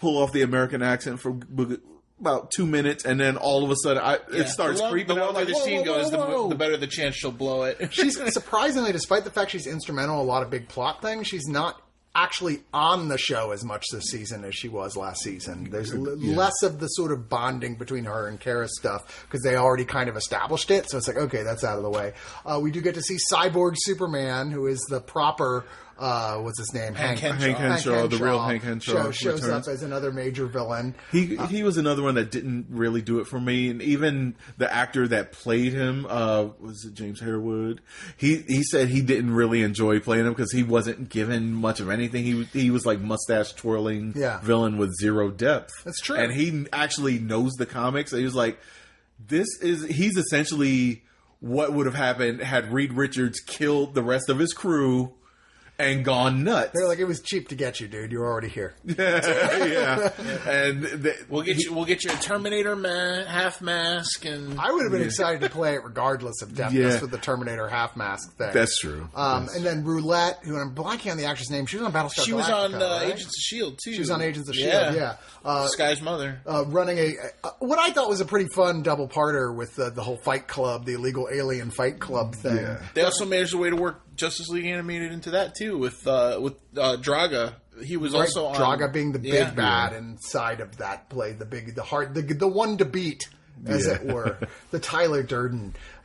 pull 0.00 0.22
off 0.22 0.32
the 0.32 0.42
American 0.42 0.80
accent 0.82 1.20
for 1.20 1.36
about 2.20 2.50
two 2.52 2.64
minutes, 2.66 3.04
and 3.04 3.18
then 3.20 3.36
all 3.36 3.64
of 3.64 3.70
a 3.70 3.76
sudden, 3.82 4.02
I, 4.02 4.18
Yeah. 4.32 4.42
it 4.42 4.48
starts 4.48 4.78
the 4.78 4.84
long- 4.84 4.92
creeping 4.92 5.16
The 5.16 5.24
longer 5.24 5.40
Like, 5.40 5.48
the 5.48 5.54
whoa, 5.54 5.64
scene 5.64 5.78
whoa, 5.80 5.84
goes, 5.84 6.12
whoa, 6.12 6.42
the, 6.44 6.48
the 6.50 6.54
better 6.54 6.76
the 6.76 6.86
chance 6.86 7.16
she'll 7.16 7.32
blow 7.32 7.64
it. 7.64 7.92
she's 7.92 8.16
surprisingly, 8.32 8.92
despite 8.92 9.24
the 9.24 9.30
fact 9.30 9.50
she's 9.50 9.66
instrumental 9.66 10.20
in 10.20 10.26
a 10.26 10.28
lot 10.28 10.42
of 10.44 10.50
big 10.50 10.68
plot 10.68 11.02
things, 11.02 11.26
she's 11.26 11.46
not 11.46 11.80
actually 12.14 12.60
on 12.72 13.08
the 13.08 13.18
show 13.18 13.50
as 13.50 13.64
much 13.64 13.84
this 13.92 14.04
season 14.04 14.44
as 14.44 14.54
she 14.54 14.68
was 14.68 14.96
last 14.96 15.22
season. 15.22 15.68
There's 15.70 15.92
l- 15.92 16.02
less 16.16 16.62
of 16.62 16.78
the 16.78 16.86
sort 16.86 17.10
of 17.12 17.28
bonding 17.28 17.74
between 17.76 18.04
her 18.04 18.28
and 18.28 18.38
Kara 18.38 18.68
stuff 18.68 19.26
because 19.26 19.42
they 19.42 19.56
already 19.56 19.84
kind 19.84 20.08
of 20.08 20.16
established 20.16 20.70
it. 20.70 20.88
So 20.88 20.98
it's 20.98 21.08
like, 21.08 21.16
okay, 21.16 21.42
that's 21.42 21.64
out 21.64 21.76
of 21.76 21.82
the 21.82 21.90
way. 21.90 22.12
Uh, 22.46 22.60
we 22.62 22.70
do 22.70 22.80
get 22.80 22.94
to 22.94 23.02
see 23.02 23.16
Cyborg 23.32 23.74
Superman, 23.76 24.50
who 24.50 24.66
is 24.66 24.80
the 24.88 25.00
proper. 25.00 25.64
Uh, 25.98 26.38
what's 26.38 26.58
his 26.58 26.72
name? 26.74 26.94
Hank 26.94 27.20
Henshaw. 27.20 27.38
Hank 27.44 27.56
Henshaw, 27.58 28.06
the 28.08 28.16
real 28.16 28.40
Hank 28.40 28.62
Henshaw 28.62 28.92
show, 28.92 29.10
shows 29.12 29.42
returns. 29.42 29.68
up 29.68 29.72
as 29.74 29.82
another 29.82 30.10
major 30.10 30.46
villain. 30.46 30.94
He 31.12 31.36
he 31.48 31.62
was 31.62 31.76
another 31.76 32.02
one 32.02 32.16
that 32.16 32.30
didn't 32.30 32.66
really 32.70 33.00
do 33.02 33.20
it 33.20 33.26
for 33.26 33.40
me, 33.40 33.68
and 33.70 33.80
even 33.80 34.34
the 34.58 34.72
actor 34.72 35.06
that 35.08 35.32
played 35.32 35.72
him 35.72 36.06
uh, 36.08 36.48
was 36.60 36.84
it 36.84 36.94
James 36.94 37.20
Harewood. 37.20 37.80
He 38.16 38.38
he 38.48 38.62
said 38.64 38.88
he 38.88 39.02
didn't 39.02 39.34
really 39.34 39.62
enjoy 39.62 40.00
playing 40.00 40.26
him 40.26 40.32
because 40.32 40.52
he 40.52 40.62
wasn't 40.64 41.08
given 41.10 41.52
much 41.52 41.78
of 41.80 41.88
anything. 41.90 42.24
He 42.24 42.44
he 42.52 42.70
was 42.70 42.84
like 42.84 43.00
mustache 43.00 43.52
twirling 43.52 44.14
Yeah. 44.16 44.40
villain 44.40 44.78
with 44.78 44.92
zero 45.00 45.30
depth. 45.30 45.72
That's 45.84 46.00
true. 46.00 46.16
and 46.16 46.32
he 46.32 46.66
actually 46.72 47.18
knows 47.18 47.52
the 47.52 47.66
comics. 47.66 48.12
And 48.12 48.18
he 48.18 48.24
was 48.24 48.34
like, 48.34 48.58
this 49.28 49.46
is 49.62 49.84
he's 49.86 50.16
essentially 50.16 51.02
what 51.40 51.72
would 51.72 51.86
have 51.86 51.94
happened 51.94 52.40
had 52.42 52.72
Reed 52.72 52.92
Richards 52.94 53.38
killed 53.40 53.94
the 53.94 54.02
rest 54.02 54.28
of 54.28 54.38
his 54.38 54.52
crew 54.52 55.12
and 55.78 56.04
gone 56.04 56.44
nuts. 56.44 56.70
They're 56.74 56.86
like, 56.86 56.98
it 56.98 57.04
was 57.04 57.20
cheap 57.20 57.48
to 57.48 57.54
get 57.54 57.80
you, 57.80 57.88
dude. 57.88 58.12
You're 58.12 58.24
already 58.26 58.48
here. 58.48 58.74
yeah, 58.84 60.10
and 60.48 60.82
the, 60.82 61.14
We'll 61.28 61.42
get 61.42 61.58
you. 61.58 61.72
We'll 61.72 61.84
get 61.84 62.04
you 62.04 62.10
a 62.10 62.14
Terminator 62.16 62.76
ma- 62.76 63.24
half 63.24 63.60
mask, 63.60 64.24
and 64.24 64.58
I 64.60 64.70
would 64.70 64.82
have 64.84 64.92
been 64.92 65.02
excited 65.02 65.40
to 65.40 65.50
play 65.50 65.74
it 65.74 65.84
regardless 65.84 66.42
of 66.42 66.54
depth 66.54 66.72
Yeah. 66.74 67.00
with 67.00 67.10
the 67.10 67.18
Terminator 67.18 67.68
half 67.68 67.96
mask 67.96 68.36
thing. 68.36 68.50
That's 68.52 68.78
true. 68.78 69.08
Um, 69.14 69.48
and 69.54 69.64
then 69.64 69.84
Roulette, 69.84 70.38
who 70.44 70.56
I'm 70.56 70.74
blanking 70.74 71.10
on 71.10 71.16
the 71.16 71.24
actress 71.26 71.50
name. 71.50 71.66
She 71.66 71.76
was 71.76 71.86
on 71.86 71.92
Battlestar. 71.92 72.24
she 72.24 72.32
was 72.32 72.48
on 72.48 72.74
uh, 72.74 72.78
right? 72.78 73.04
Agents 73.06 73.24
of 73.26 73.32
Shield 73.40 73.78
too. 73.82 73.92
She 73.94 74.00
was 74.00 74.10
on 74.10 74.22
Agents 74.22 74.48
of 74.48 74.54
Shield. 74.54 74.94
Yeah. 74.94 75.16
Uh, 75.44 75.66
Skye's 75.68 76.00
mother. 76.00 76.40
uh, 76.46 76.64
running 76.68 76.98
a 76.98 77.14
uh, 77.42 77.50
what 77.58 77.78
I 77.78 77.90
thought 77.90 78.08
was 78.08 78.20
a 78.20 78.24
pretty 78.24 78.48
fun 78.48 78.82
double 78.82 79.08
parter 79.08 79.54
with 79.54 79.74
the, 79.76 79.90
the 79.90 80.02
whole 80.02 80.16
Fight 80.16 80.46
Club, 80.48 80.84
the 80.84 80.94
illegal 80.94 81.28
alien 81.32 81.70
Fight 81.70 81.98
Club 82.00 82.34
thing. 82.34 82.56
Yeah. 82.56 82.80
They 82.94 83.02
also 83.02 83.24
managed 83.24 83.54
a 83.54 83.58
way 83.58 83.70
to 83.70 83.76
work 83.76 84.00
Justice 84.14 84.48
League 84.48 84.66
animated 84.66 85.12
into 85.12 85.30
that 85.32 85.54
too 85.54 85.76
with 85.78 86.06
uh, 86.06 86.38
with 86.40 86.54
uh, 86.76 86.96
Draaga. 87.00 87.54
He 87.82 87.96
was 87.96 88.12
Right, 88.12 88.20
also 88.20 88.46
on 88.46 88.54
Draaga 88.54 88.92
being 88.92 89.12
the 89.12 89.18
big 89.18 89.32
Yeah. 89.32 89.50
bad 89.50 89.92
inside 89.94 90.60
of 90.60 90.76
that 90.76 91.08
play, 91.08 91.32
the 91.32 91.44
big, 91.44 91.74
the 91.74 91.82
hard, 91.82 92.14
the 92.14 92.22
the 92.22 92.46
one 92.46 92.76
to 92.78 92.84
beat, 92.84 93.28
as 93.66 93.86
Yeah. 93.86 93.94
it 93.94 94.04
were, 94.06 94.38
the 94.70 94.78
Tyler 94.78 95.22
Durden. 95.24 95.74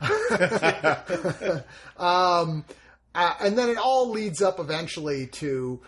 um, 1.96 2.64
uh, 3.14 3.34
and 3.40 3.56
then 3.58 3.68
it 3.68 3.76
all 3.78 4.10
leads 4.10 4.42
up 4.42 4.58
eventually 4.60 5.26
to 5.28 5.80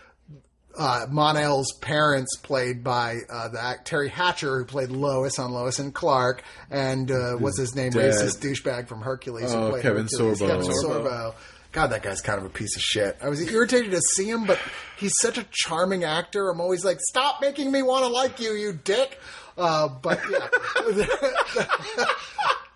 uh, 0.79 1.07
Mon-El's 1.11 1.73
parents, 1.81 2.37
played 2.37 2.83
by 2.83 3.18
uh, 3.31 3.49
the 3.49 3.61
act 3.62 3.91
Teri 3.91 4.09
Hatcher, 4.09 4.59
who 4.59 4.64
played 4.64 4.91
Lois 4.91 5.39
on 5.39 5.53
Lois 5.53 5.79
and 5.79 5.93
Clark, 5.95 6.43
and 6.70 7.11
uh, 7.11 7.35
what's 7.35 7.59
his 7.59 7.75
name, 7.75 7.91
dad. 7.93 8.12
racist 8.12 8.39
douchebag 8.41 8.89
from 8.89 9.03
Hercules, 9.03 9.53
who 9.53 9.59
Oh, 9.59 9.70
played 9.70 9.83
Kevin 9.83 10.03
Hercules, 10.11 10.41
Sorbo. 10.41 10.47
Kevin 10.49 10.66
Sorbo. 10.70 11.35
God, 11.73 11.89
that 11.89 12.03
guy's 12.03 12.20
kind 12.20 12.39
of 12.39 12.45
a 12.45 12.51
piece 12.51 12.77
of 12.77 12.83
shit. 12.83 13.16
I 13.23 13.29
was 13.29 13.41
irritated 13.41 13.93
to 13.93 14.01
see 14.01 14.29
him, 14.29 14.45
but 14.45 14.59
he's 14.99 15.14
such 15.18 15.39
a 15.39 15.47
charming 15.51 16.05
actor. 16.05 16.51
I'm 16.51 16.61
always 16.61 16.85
like, 16.85 17.01
stop 17.01 17.41
making 17.41 17.73
me 17.73 17.83
want 17.83 18.05
to 18.05 18.12
like 18.12 18.41
you, 18.41 18.53
you 18.53 18.75
dick. 18.75 19.18
Uh, 19.57 19.89
but 19.89 20.20
yeah. 20.31 22.07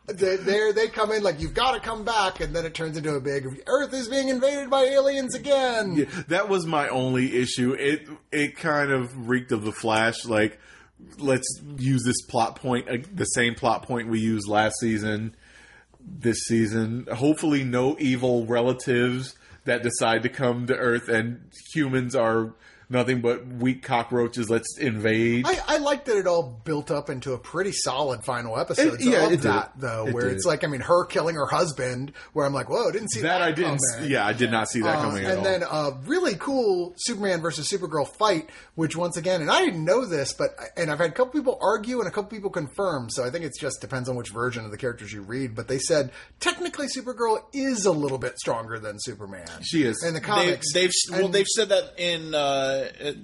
They, 0.09 0.37
they 0.37 0.71
they 0.71 0.87
come 0.87 1.11
in 1.11 1.25
like 1.25 1.41
you've 1.41 1.55
got 1.55 1.73
to 1.73 1.81
come 1.81 2.05
back, 2.05 2.41
and 2.41 2.55
then 2.55 2.65
it 2.65 2.75
turns 2.75 2.97
into 2.97 3.15
a 3.15 3.21
big 3.21 3.45
Earth 3.67 3.93
is 3.93 4.09
being 4.09 4.29
invaded 4.29 4.71
by 4.71 4.85
aliens 4.85 5.35
again. 5.35 5.97
Yeah, 5.97 6.05
that 6.29 6.49
was 6.49 6.65
my 6.65 6.89
only 6.89 7.37
issue. 7.37 7.73
It 7.73 8.09
it 8.31 8.57
kind 8.57 8.93
of 8.93 9.29
reeked 9.29 9.51
of 9.51 9.65
the 9.65 9.73
Flash. 9.73 10.25
Like, 10.25 10.61
let's 11.19 11.61
use 11.77 12.05
this 12.05 12.23
plot 12.23 12.55
point, 12.55 12.89
uh, 12.89 12.99
the 13.13 13.25
same 13.25 13.57
plot 13.57 13.83
point 13.83 14.09
we 14.09 14.21
used 14.21 14.47
last 14.47 14.77
season, 14.79 15.35
this 16.07 16.39
season. 16.47 17.07
Hopefully, 17.13 17.65
no 17.65 17.97
evil 17.99 18.47
relatives 18.47 19.37
that 19.65 19.83
decide 19.83 20.23
to 20.23 20.29
come 20.29 20.67
to 20.67 20.77
Earth, 20.77 21.09
and 21.09 21.51
humans 21.73 22.15
are 22.15 22.55
nothing 22.89 23.21
but 23.21 23.47
weak 23.47 23.83
cockroaches. 23.83 24.49
Let's 24.51 24.79
invade. 24.79 25.47
I, 25.47 25.59
I 25.67 25.77
like 25.79 26.05
that 26.07 26.17
it 26.17 26.27
all 26.27 26.61
built 26.65 26.91
up 26.91 27.11
into 27.11 27.33
a 27.33 27.39
pretty 27.39 27.73
solid 27.73 28.25
final 28.25 28.59
episode 28.59 29.01
It- 29.01 29.07
yeah, 29.07 29.27
of 29.27 29.33
it 29.33 29.37
did. 29.37 29.41
that, 29.43 29.73
though, 29.77 30.07
It 30.07 30.15
where 30.15 30.25
did. 30.29 30.35
it's 30.35 30.45
like, 30.47 30.65
I 30.65 30.67
mean, 30.69 30.81
her 30.83 31.05
killing 31.05 31.35
her 31.37 31.47
husband, 31.47 32.13
where 32.33 32.47
I'm 32.47 32.53
like, 32.53 32.69
whoa, 32.71 32.91
didn't 32.91 33.11
see 33.11 33.21
that. 33.23 33.39
that 33.39 33.43
I 33.43 33.53
didn't. 33.53 33.81
coming. 33.95 34.11
Yeah, 34.11 34.27
I 34.27 34.33
did 34.33 34.51
not 34.51 34.69
see 34.69 34.81
that 34.83 34.99
Uh, 34.99 35.03
coming 35.03 35.25
at 35.25 35.31
and 35.31 35.39
all. 35.39 35.45
then 35.45 35.63
a 35.63 36.09
really 36.09 36.35
cool 36.37 36.95
Superman 36.97 37.41
versus 37.41 37.69
Supergirl 37.71 38.07
fight, 38.07 38.51
which 38.75 38.97
once 38.97 39.17
again, 39.17 39.41
and 39.41 39.51
I 39.51 39.65
didn't 39.65 39.85
know 39.85 40.05
this, 40.05 40.33
but 40.33 40.51
and 40.77 40.91
I've 40.91 40.99
had 40.99 41.11
a 41.11 41.13
couple 41.15 41.33
people 41.33 41.59
argue 41.61 41.99
and 42.01 42.09
a 42.09 42.11
couple 42.11 42.31
people 42.31 42.51
confirm. 42.51 43.11
So 43.11 43.25
I 43.25 43.31
think 43.31 43.45
it 43.45 43.53
just 43.61 43.81
depends 43.81 44.09
on 44.09 44.17
which 44.17 44.31
version 44.31 44.65
of 44.65 44.71
the 44.71 44.77
characters 44.79 45.13
you 45.13 45.23
read. 45.23 45.55
But 45.55 45.69
they 45.69 45.79
said 45.79 46.13
technically 46.41 46.87
Supergirl 46.87 47.43
is 47.53 47.85
a 47.87 47.93
little 47.93 48.19
bit 48.19 48.39
stronger 48.39 48.79
than 48.79 48.97
Superman. 49.01 49.47
She 49.63 49.83
is. 49.83 50.03
in 50.05 50.15
the 50.15 50.21
They've, 50.21 50.27
comics. 50.27 50.73
they've 50.73 50.93
well, 51.11 51.25
And- 51.27 51.35
they've 51.35 51.47
said 51.47 51.69
that 51.71 51.95
in 51.99 52.35
uh, 52.35 52.76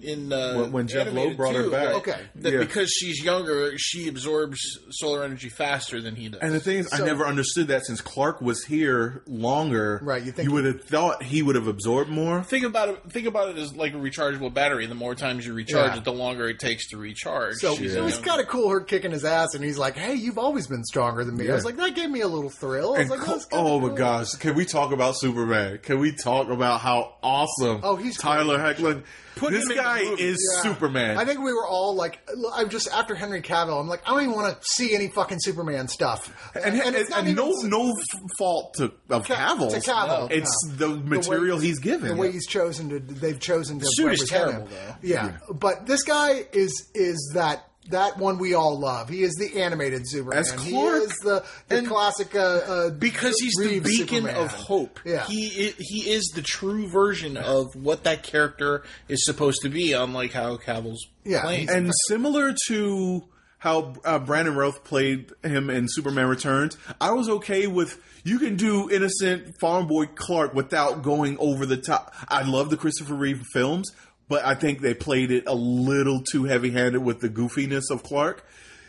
in 0.02 0.32
uh, 0.32 0.54
When- 0.54 0.72
when 0.72 0.88
Jeph 0.88 1.06
animated 1.08 1.28
Loeb 1.30 1.36
brought 1.36 1.54
her 1.54 1.70
back. 1.70 1.86
that- 1.88 1.94
Okay. 1.96 2.20
that 2.36 2.52
Yeah. 2.52 2.58
because 2.60 2.90
she's 2.90 3.22
younger, 3.22 3.72
she 3.78 4.08
absorbs 4.08 4.58
solar 4.90 5.24
energy 5.24 5.48
faster 5.48 6.00
than 6.00 6.16
he 6.16 6.28
does. 6.28 6.40
And 6.42 6.52
the 6.54 6.60
thing 6.60 6.78
is, 6.78 6.88
I 6.92 6.98
never 7.04 7.26
understood 7.26 7.68
that 7.68 7.84
since 7.86 8.00
Clark 8.00 8.40
was 8.40 8.64
here 8.64 9.22
longer. 9.26 10.00
Right, 10.02 10.22
you 10.22 10.32
think- 10.32 10.48
you 10.48 10.54
would 10.54 10.64
have 10.64 10.82
thought 10.84 11.22
he 11.22 11.42
would 11.42 11.54
have 11.56 11.66
absorbed 11.66 12.10
more. 12.10 12.42
think 12.42 12.64
about 12.64 12.88
it. 12.88 12.98
Think 13.10 13.26
about 13.26 13.48
it 13.50 13.58
as 13.58 13.74
like 13.74 13.94
a 13.94 13.96
rechargeable 13.96 14.52
battery. 14.52 14.86
The 14.86 14.94
more 14.94 15.14
times 15.14 15.46
you 15.46 15.54
recharge 15.54 15.92
Yeah. 15.92 15.98
it, 15.98 16.04
the 16.04 16.12
longer 16.12 16.48
it 16.48 16.58
takes 16.58 16.88
to 16.90 16.96
recharge. 16.96 17.56
so 17.56 17.74
She's 17.76 17.94
it 17.94 18.02
was 18.02 18.18
kind 18.18 18.40
of 18.40 18.48
cool 18.48 18.68
her 18.70 18.80
kicking 18.80 19.10
his 19.12 19.24
ass, 19.24 19.54
and 19.54 19.64
he's 19.64 19.78
like, 19.78 19.96
"Hey, 19.96 20.14
you've 20.14 20.38
always 20.38 20.66
been 20.66 20.84
stronger 20.84 21.24
than 21.24 21.36
me." 21.36 21.48
I 21.50 21.54
was 21.54 21.64
like, 21.64 21.76
that 21.76 21.94
gave 21.94 22.10
me 22.10 22.20
a 22.20 22.28
little 22.28 22.50
thrill. 22.50 22.94
I 22.94 23.00
was 23.00 23.10
like, 23.10 23.20
Cl- 23.20 23.32
"That's 23.34 23.46
kinda 23.46 23.64
oh 23.64 23.80
my 23.80 23.88
cool." 23.88 23.96
gosh, 23.96 24.30
can 24.32 24.54
we 24.54 24.64
talk 24.64 24.92
about 24.92 25.14
Superman? 25.18 25.78
Can 25.82 25.98
we 25.98 26.12
talk 26.12 26.48
about 26.48 26.80
how 26.80 27.14
awesome 27.22 27.80
Oh, 27.82 27.96
he's 27.96 28.16
Tyler 28.18 28.58
Hoechlin? 28.58 29.02
Put 29.36 29.52
this 29.52 29.68
him 29.68 29.76
guy 29.76 30.02
movie. 30.04 30.22
is 30.22 30.52
Yeah. 30.56 30.62
Superman. 30.72 31.16
I 31.18 31.24
think 31.24 31.40
we 31.40 31.52
were 31.52 31.66
all 31.66 31.94
like, 31.94 32.20
I'm 32.54 32.68
just 32.68 32.88
after 32.92 33.14
Henry 33.14 33.40
Cavill. 33.42 33.80
I'm 33.80 33.88
like, 33.88 34.02
I 34.06 34.10
don't 34.10 34.22
even 34.22 34.34
want 34.34 34.54
to 34.54 34.64
see 34.66 34.94
any 34.94 35.08
fucking 35.08 35.38
Superman 35.40 35.88
stuff. 35.88 36.30
and, 36.54 36.80
and, 36.80 36.94
it's 36.94 37.10
not 37.10 37.20
and 37.20 37.28
even 37.28 37.44
no 37.44 37.52
no 37.86 37.94
fault 38.38 38.74
to 38.74 38.92
of 39.10 39.26
Ca- 39.26 39.34
Cavill. 39.34 39.70
to 39.70 39.80
Cavill, 39.80 40.30
It's 40.30 40.66
no. 40.66 40.74
the 40.76 40.88
material 40.96 41.58
way- 41.58 41.64
he's 41.64 41.78
given. 41.78 42.08
the 42.08 42.14
way 42.16 42.30
he's 42.32 42.46
chosen 42.46 42.88
to. 42.90 42.98
They've 43.00 43.40
chosen 43.40 43.78
to. 43.80 43.86
suit 43.88 44.12
is 44.12 44.28
terrible, 44.28 44.66
him. 44.66 44.68
though. 44.70 44.94
Yeah. 45.02 45.38
but 45.52 45.86
this 45.86 46.02
guy 46.02 46.44
is 46.52 46.90
is 46.94 47.32
that. 47.34 47.64
That 47.92 48.18
one 48.18 48.38
we 48.38 48.52
all 48.54 48.78
love. 48.78 49.08
He 49.08 49.22
is 49.22 49.32
the 49.34 49.60
animated 49.62 50.02
Superman. 50.08 50.38
As 50.40 50.50
he 50.52 50.76
is 50.76 51.16
the, 51.18 51.44
the 51.68 51.82
classic 51.82 52.34
uh, 52.34 52.38
uh, 52.40 52.90
because 52.90 53.38
he's 53.40 53.54
Reeves 53.58 53.84
the 53.84 53.98
beacon 53.98 54.22
Superman. 54.24 54.36
of 54.44 54.50
hope. 54.52 55.00
Yeah. 55.04 55.24
he 55.26 55.48
he 55.78 56.10
is 56.10 56.24
the 56.34 56.42
true 56.42 56.88
version 56.88 57.36
of 57.36 57.74
what 57.76 58.04
that 58.04 58.22
character 58.22 58.82
is 59.08 59.24
supposed 59.24 59.60
to 59.62 59.68
be. 59.68 59.92
Unlike 59.92 60.32
how 60.32 60.56
Cavill's 60.56 61.06
Yeah, 61.24 61.42
playing. 61.42 61.70
and 61.70 61.90
similar 62.08 62.54
to 62.68 63.24
how 63.58 63.94
uh, 64.04 64.18
Brandon 64.18 64.56
Routh 64.56 64.82
played 64.82 65.30
him 65.44 65.70
in 65.70 65.86
Superman 65.88 66.26
Returns, 66.26 66.76
I 67.00 67.12
was 67.12 67.28
okay 67.28 67.68
with 67.68 68.00
you 68.24 68.38
can 68.40 68.56
do 68.56 68.90
innocent 68.90 69.54
farm 69.60 69.86
boy 69.86 70.06
Clark 70.06 70.52
without 70.54 71.02
going 71.02 71.36
over 71.38 71.64
the 71.66 71.76
top. 71.76 72.12
I 72.28 72.42
love 72.42 72.70
the 72.70 72.76
Christopher 72.76 73.14
Reeve 73.14 73.42
films, 73.52 73.90
but 74.28 74.44
I 74.44 74.54
think 74.54 74.80
they 74.80 74.94
played 74.94 75.30
it 75.30 75.44
a 75.46 75.54
little 75.54 76.22
too 76.22 76.44
heavy 76.44 76.70
handed 76.70 77.02
with 77.02 77.20
the 77.20 77.28
goofiness 77.28 77.90
of 77.90 78.02
Clark. 78.02 78.46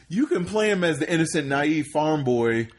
You 0.08 0.28
can 0.28 0.46
play 0.46 0.70
him 0.70 0.84
as 0.84 1.00
the 1.00 1.12
innocent, 1.12 1.48
naive 1.48 1.88
farm 1.94 2.24
boy, 2.24 2.70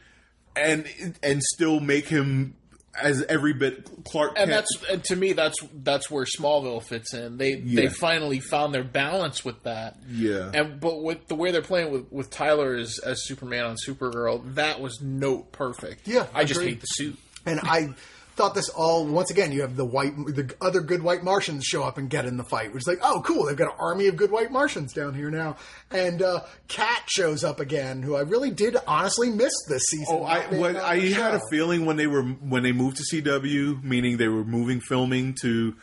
and 0.55 0.85
and 1.21 1.41
still 1.43 1.79
make 1.79 2.07
him 2.07 2.55
as 3.01 3.23
every 3.23 3.53
bit 3.53 3.89
Clark. 4.05 4.37
and 4.37 4.49
Kent. 4.49 4.51
that's 4.51 4.89
and 4.89 5.03
to 5.05 5.15
me 5.15 5.33
that's 5.33 5.57
that's 5.83 6.09
where 6.09 6.23
Smallville 6.25 6.81
fits 6.81 7.13
in. 7.13 7.37
They 7.37 7.55
they 7.55 7.87
finally 7.89 8.39
found 8.39 8.73
their 8.73 8.83
balance 8.85 9.43
with 9.43 9.61
that. 9.63 9.97
Yeah. 10.09 10.51
And 10.53 10.79
but 10.79 11.01
with 11.01 11.27
the 11.27 11.35
way 11.35 11.51
they're 11.51 11.61
playing 11.61 11.91
with 11.91 12.11
with 12.11 12.29
Tyler 12.29 12.75
as 12.75 12.99
as 12.99 13.25
Superman 13.25 13.65
on 13.65 13.75
Supergirl, 13.85 14.55
that 14.55 14.79
was 14.79 15.01
note 15.01 15.51
perfect. 15.51 16.07
Yeah, 16.07 16.27
I 16.33 16.45
just 16.45 16.59
agreed. 16.59 16.73
hate 16.75 16.81
the 16.81 16.87
suit. 16.87 17.17
And 17.45 17.59
I 17.61 17.89
thought 18.35 18.53
this 18.55 18.69
all 18.69 19.05
once 19.05 19.31
again. 19.31 19.51
You 19.51 19.61
have 19.61 19.75
the 19.75 19.85
white, 19.85 20.15
the 20.15 20.53
other 20.61 20.81
good 20.81 21.01
white 21.03 21.23
Martians 21.23 21.63
show 21.65 21.83
up 21.83 21.97
and 21.97 22.09
get 22.09 22.25
in 22.25 22.37
the 22.37 22.43
fight, 22.43 22.73
which 22.73 22.83
is 22.83 22.87
like, 22.87 22.99
oh, 23.01 23.21
cool. 23.25 23.45
They've 23.45 23.55
got 23.55 23.69
an 23.73 23.77
army 23.79 24.07
of 24.07 24.15
good 24.17 24.31
white 24.31 24.51
Martians 24.51 24.93
down 24.93 25.13
here 25.13 25.29
now. 25.31 25.55
And 25.91 26.21
uh, 26.21 26.41
Cat 26.67 27.03
shows 27.07 27.43
up 27.43 27.59
again, 27.59 28.01
who 28.01 28.15
I 28.15 28.21
really 28.21 28.51
did 28.51 28.75
honestly 28.87 29.29
miss 29.29 29.53
this 29.69 29.83
season. 29.89 30.05
Oh, 30.19 30.25
I 30.25 30.39
not 30.39 30.49
being 30.49 30.61
what, 30.61 30.75
on 30.75 30.81
I 30.81 30.99
had 31.09 31.33
a 31.35 31.41
feeling 31.49 31.85
when 31.85 31.95
they 31.97 32.07
were 32.07 32.23
when 32.23 32.63
they 32.63 32.71
moved 32.71 32.97
to 32.97 33.21
CW, 33.21 33.83
meaning 33.83 34.17
they 34.17 34.27
were 34.27 34.43
moving 34.43 34.81
filming 34.81 35.35
to 35.41 35.75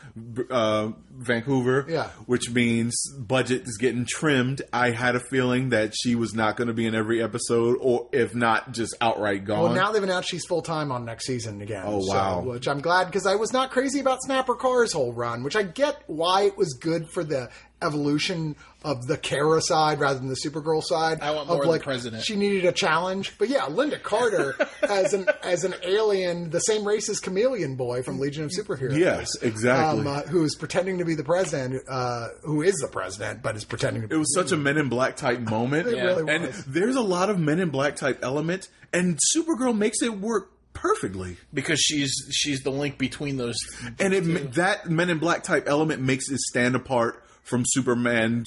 uh, 0.51 0.91
Vancouver, 1.11 1.87
Yeah. 1.89 2.09
which 2.27 2.51
means 2.51 2.95
budget 3.19 3.63
is 3.63 3.79
getting 3.79 4.05
trimmed. 4.09 4.63
I 4.73 4.91
had 4.91 5.17
a 5.17 5.21
feeling 5.31 5.71
that 5.71 5.95
she 5.95 6.15
was 6.15 6.35
not 6.35 6.57
going 6.57 6.69
to 6.69 6.75
be 6.75 6.87
in 6.87 6.95
every 6.95 7.23
episode, 7.23 7.79
or 7.81 8.09
if 8.13 8.35
not, 8.35 8.73
just 8.73 8.95
outright 9.01 9.45
gone. 9.45 9.63
Well, 9.63 9.75
now 9.75 9.93
they've 9.93 10.03
announced 10.03 10.29
she's 10.31 10.45
full 10.45 10.63
time 10.63 10.91
on 10.93 11.05
next 11.05 11.27
season 11.27 11.61
again. 11.63 11.85
Oh, 11.87 12.01
so- 12.03 12.13
wow. 12.13 12.42
Which 12.45 12.69
I'm 12.69 12.81
glad 12.81 13.07
because 13.07 13.27
I 13.27 13.35
was 13.35 13.53
not 13.53 13.71
crazy 13.71 14.01
about 14.01 14.23
Snapper 14.23 14.55
Carr's 14.55 14.93
whole 14.93 15.13
run, 15.13 15.43
which 15.43 15.57
I 15.57 15.63
get 15.63 16.03
why 16.07 16.43
it 16.43 16.57
was 16.57 16.75
good 16.75 17.09
for 17.09 17.25
the 17.25 17.51
evolution 17.83 18.57
of 18.85 19.07
the 19.07 19.17
Kara 19.17 19.61
side 19.61 20.01
rather 20.01 20.19
than 20.19 20.29
the 20.29 20.37
Supergirl 20.37 20.83
side. 20.83 21.21
I 21.21 21.33
want 21.33 21.49
more 21.49 21.59
of 21.59 21.63
the 21.63 21.69
like, 21.69 21.83
president. 21.83 22.25
She 22.25 22.37
needed 22.37 22.65
a 22.65 22.73
challenge, 22.73 23.37
but 23.39 23.49
yeah, 23.49 23.63
Lynda 23.63 24.03
Carter 24.03 24.57
as 24.83 25.13
an 25.13 25.27
as 25.43 25.65
an 25.65 25.75
alien, 25.83 26.51
the 26.51 26.61
same 26.61 26.87
race 26.87 27.09
as 27.09 27.21
Chameleon 27.21 27.77
Boy 27.77 28.03
from 28.03 28.19
Legion 28.19 28.45
of 28.45 28.51
Superheroes. 28.51 28.97
Yes, 28.97 29.29
exactly. 29.43 30.01
Um, 30.01 30.07
uh, 30.07 30.23
who 30.23 30.45
is 30.45 30.55
pretending 30.55 30.99
to 30.99 31.05
be 31.05 31.15
the 31.15 31.25
president, 31.25 31.83
uh, 31.89 32.29
who 32.43 32.63
is 32.63 32.75
the 32.77 32.89
president, 32.89 33.43
but 33.43 33.57
is 33.57 33.65
pretending 33.65 34.03
to 34.03 34.09
be. 34.09 34.15
it 34.15 34.19
was 34.19 34.35
such 34.35 34.53
a 34.53 34.57
Men 34.57 34.79
in 34.79 34.89
Black 34.89 35.17
type 35.17 35.41
moment, 35.41 35.89
It 35.89 35.97
really 35.97 36.33
and 36.33 36.45
there's 36.67 36.97
a 36.97 37.03
lot 37.03 37.31
of 37.31 37.39
Men 37.39 37.61
in 37.61 37.71
Black 37.71 37.97
type 37.97 38.21
elements, 38.23 38.69
and 38.93 39.19
Supergirl 39.37 39.77
makes 39.77 40.03
it 40.03 40.19
work 40.19 40.51
perfectly. 40.73 41.37
because 41.53 41.81
she's 41.81 42.13
she's 42.31 42.61
the 42.63 42.71
link 42.71 42.99
between 42.99 43.37
those. 43.37 43.57
and 43.99 44.13
it 44.15 44.55
that 44.55 44.89
Men 44.89 45.11
in 45.11 45.19
Black 45.19 45.43
type 45.43 45.65
element 45.67 46.03
makes 46.03 46.31
it 46.31 46.39
stand 46.39 46.75
apart 46.75 47.23
from 47.43 47.63
Superman's 47.67 48.47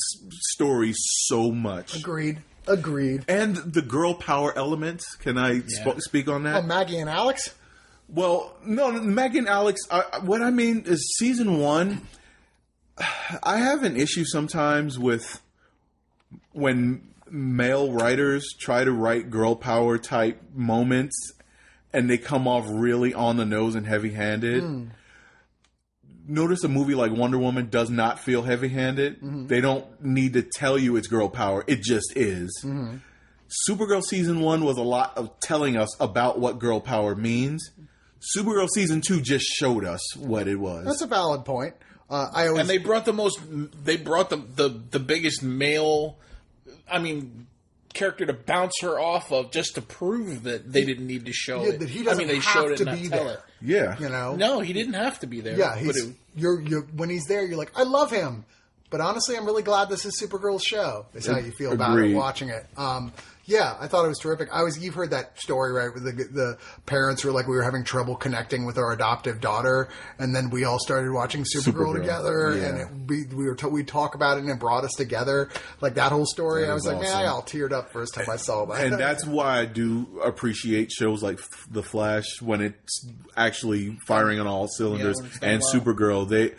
story 0.53 0.93
so 0.95 1.51
much. 1.51 1.95
Agreed. 1.95 2.39
Agreed. 2.67 3.25
And 3.27 3.55
the 3.57 3.81
girl 3.81 4.15
power 4.15 4.51
element. 4.57 5.03
Can 5.19 5.37
I 5.37 5.59
sp- 5.69 5.99
speak 5.99 6.27
on 6.27 6.43
that? 6.43 6.55
Oh, 6.55 6.61
Maggie 6.65 6.97
and 6.97 7.09
Alex. 7.09 7.53
well, 8.07 8.55
no, 8.65 8.91
Meg 8.91 9.35
and 9.35 9.47
Alex. 9.47 9.81
I, 9.91 10.19
what 10.23 10.41
I 10.41 10.49
mean 10.49 10.83
is, 10.85 11.15
season 11.17 11.59
one. 11.59 12.01
I 13.43 13.57
have 13.57 13.83
an 13.83 13.95
issue 13.97 14.23
sometimes 14.25 14.97
with 14.97 15.41
when 16.53 17.07
male 17.29 17.91
writers 17.91 18.53
try 18.59 18.83
to 18.83 18.91
write 18.91 19.29
girl 19.29 19.55
power 19.55 19.97
type 19.97 20.41
moments 20.53 21.33
and 21.95 22.09
they 22.09 22.17
come 22.17 22.47
off 22.47 22.65
really 22.67 23.13
on 23.13 23.37
the 23.37 23.45
nose 23.45 23.73
and 23.73 23.87
heavy 23.87 24.11
handed. 24.11 24.61
Hmm. 24.61 24.87
Notice 26.27 26.63
a 26.63 26.67
movie 26.67 26.95
like 26.95 27.11
Wonder 27.11 27.37
Woman 27.37 27.69
does 27.69 27.89
not 27.89 28.19
feel 28.19 28.41
heavy 28.41 28.67
handed. 28.67 29.17
Mm-hmm. 29.17 29.47
They 29.47 29.61
don't 29.61 29.85
need 30.03 30.33
to 30.33 30.41
tell 30.41 30.77
you 30.77 30.95
it's 30.97 31.07
girl 31.07 31.29
power, 31.29 31.63
it 31.67 31.81
just 31.81 32.13
is. 32.15 32.51
Mm-hmm. 32.63 32.97
Supergirl 33.69 34.03
season 34.03 34.41
one 34.41 34.65
was 34.65 34.77
a 34.77 34.83
lot 34.83 35.17
of 35.17 35.39
telling 35.39 35.77
us 35.77 35.95
about 35.99 36.39
what 36.39 36.59
girl 36.59 36.81
power 36.81 37.15
means. 37.15 37.71
Supergirl 38.35 38.67
season 38.67 39.01
two 39.01 39.21
just 39.21 39.45
showed 39.45 39.85
us 39.85 40.15
what 40.17 40.47
it 40.47 40.55
was. 40.55 40.85
That's 40.85 41.01
a 41.01 41.07
valid 41.07 41.45
point. 41.45 41.75
Uh, 42.09 42.27
I 42.33 42.47
always 42.47 42.61
and 42.61 42.69
they 42.69 42.79
brought 42.79 43.05
the 43.05 43.13
most 43.13 43.39
they 43.83 43.97
brought 43.97 44.29
the 44.29 44.37
the, 44.37 44.81
the 44.91 44.99
biggest 44.99 45.41
male 45.41 46.19
i 46.87 46.99
mean 46.99 47.47
character 47.95 48.25
to 48.27 48.33
bounce 48.33 48.73
her 48.81 48.99
off 48.99 49.31
of 49.31 49.51
just 49.51 49.73
to 49.75 49.81
prove 49.81 50.43
that 50.43 50.71
they 50.71 50.85
didn't 50.85 51.07
need 51.07 51.25
to 51.25 51.33
show 51.33 51.63
Yeah, 51.63 51.69
it 51.69 51.79
that 51.79 51.89
he 51.89 52.01
i 52.01 52.03
doesn't 52.03 52.17
mean 52.19 52.27
they 52.27 52.35
have 52.35 52.43
showed 52.43 52.71
it 52.73 52.77
to 52.77 52.85
not 52.85 52.95
be 53.01 53.09
tell 53.09 53.25
there. 53.25 53.33
it 53.35 53.39
yeah. 53.61 53.97
you 53.99 54.09
know. 54.09 54.35
no 54.35 54.59
he 54.59 54.73
didn't 54.73 54.93
have 54.93 55.19
to 55.21 55.27
be 55.27 55.41
there 55.41 55.57
Yeah, 55.57 55.75
he's 55.75 55.95
it, 56.05 56.15
you're 56.35 56.61
you're 56.61 56.81
when 56.95 57.09
he's 57.09 57.25
there, 57.25 57.43
you're 57.45 57.57
like, 57.57 57.71
I 57.75 57.83
love 57.83 58.11
him. 58.11 58.45
But 58.91 59.01
honestly, 59.01 59.35
I'm 59.35 59.45
really 59.45 59.63
glad 59.63 59.89
this 59.89 60.05
is 60.05 60.21
Supergirl's 60.21 60.63
show. 60.63 61.07
Is 61.15 61.25
how 61.25 61.39
you 61.39 61.51
feel 61.51 61.73
about 61.73 61.97
it 61.97 62.13
watching 62.15 62.49
it. 62.49 62.65
Um, 62.77 63.11
yeah, 63.45 63.75
I 63.79 63.87
thought 63.87 64.05
it 64.05 64.09
was 64.09 64.19
terrific. 64.19 64.49
I 64.51 64.63
was 64.63 64.77
you've 64.79 64.95
heard 64.95 65.11
that 65.11 65.39
story 65.39 65.71
right? 65.71 65.89
Where 65.93 65.99
the 65.99 66.11
the 66.11 66.57
parents 66.85 67.23
were 67.23 67.31
like 67.31 67.47
we 67.47 67.55
were 67.55 67.63
having 67.63 67.83
trouble 67.83 68.15
connecting 68.15 68.65
with 68.65 68.77
our 68.77 68.91
adoptive 68.91 69.39
daughter, 69.41 69.87
and 70.19 70.35
then 70.35 70.49
we 70.49 70.63
all 70.63 70.79
started 70.79 71.11
watching 71.11 71.43
Supergirl, 71.43 71.93
Supergirl, 71.93 72.01
together, 72.01 72.57
yeah. 72.57 72.65
and 72.67 72.77
it, 72.79 72.87
we 73.09 73.25
we 73.35 73.45
were 73.45 73.55
to, 73.55 73.69
we 73.69 73.83
talk 73.83 74.15
about 74.15 74.37
it 74.37 74.41
and 74.41 74.49
it 74.49 74.59
brought 74.59 74.83
us 74.83 74.93
together. 74.93 75.49
Like 75.81 75.95
that 75.95 76.11
whole 76.11 76.25
story, 76.25 76.63
That 76.63 76.71
I 76.71 76.73
was 76.73 76.85
is 76.85 76.91
like, 76.93 77.01
man, 77.01 77.11
I 77.15 77.25
awesome. 77.25 77.33
all 77.33 77.41
teared 77.43 77.71
up 77.71 77.91
first 77.91 78.13
time 78.15 78.25
I 78.29 78.37
saw 78.37 78.65
that. 78.65 78.83
and 78.85 78.93
that's 78.99 79.25
why 79.25 79.59
I 79.59 79.65
do 79.65 80.19
appreciate 80.23 80.91
shows 80.91 81.21
like 81.21 81.39
The 81.69 81.83
Flash 81.83 82.41
when 82.41 82.61
it's 82.61 83.07
actually 83.37 83.97
firing 84.07 84.39
on 84.39 84.47
all 84.47 84.67
cylinders, 84.67 85.17
Yeah, 85.17 85.21
when 85.23 85.29
it's 85.31 85.39
done 85.39 85.49
and 85.49 85.61
well. 85.61 85.73
Supergirl. 85.95 86.29
They 86.29 86.53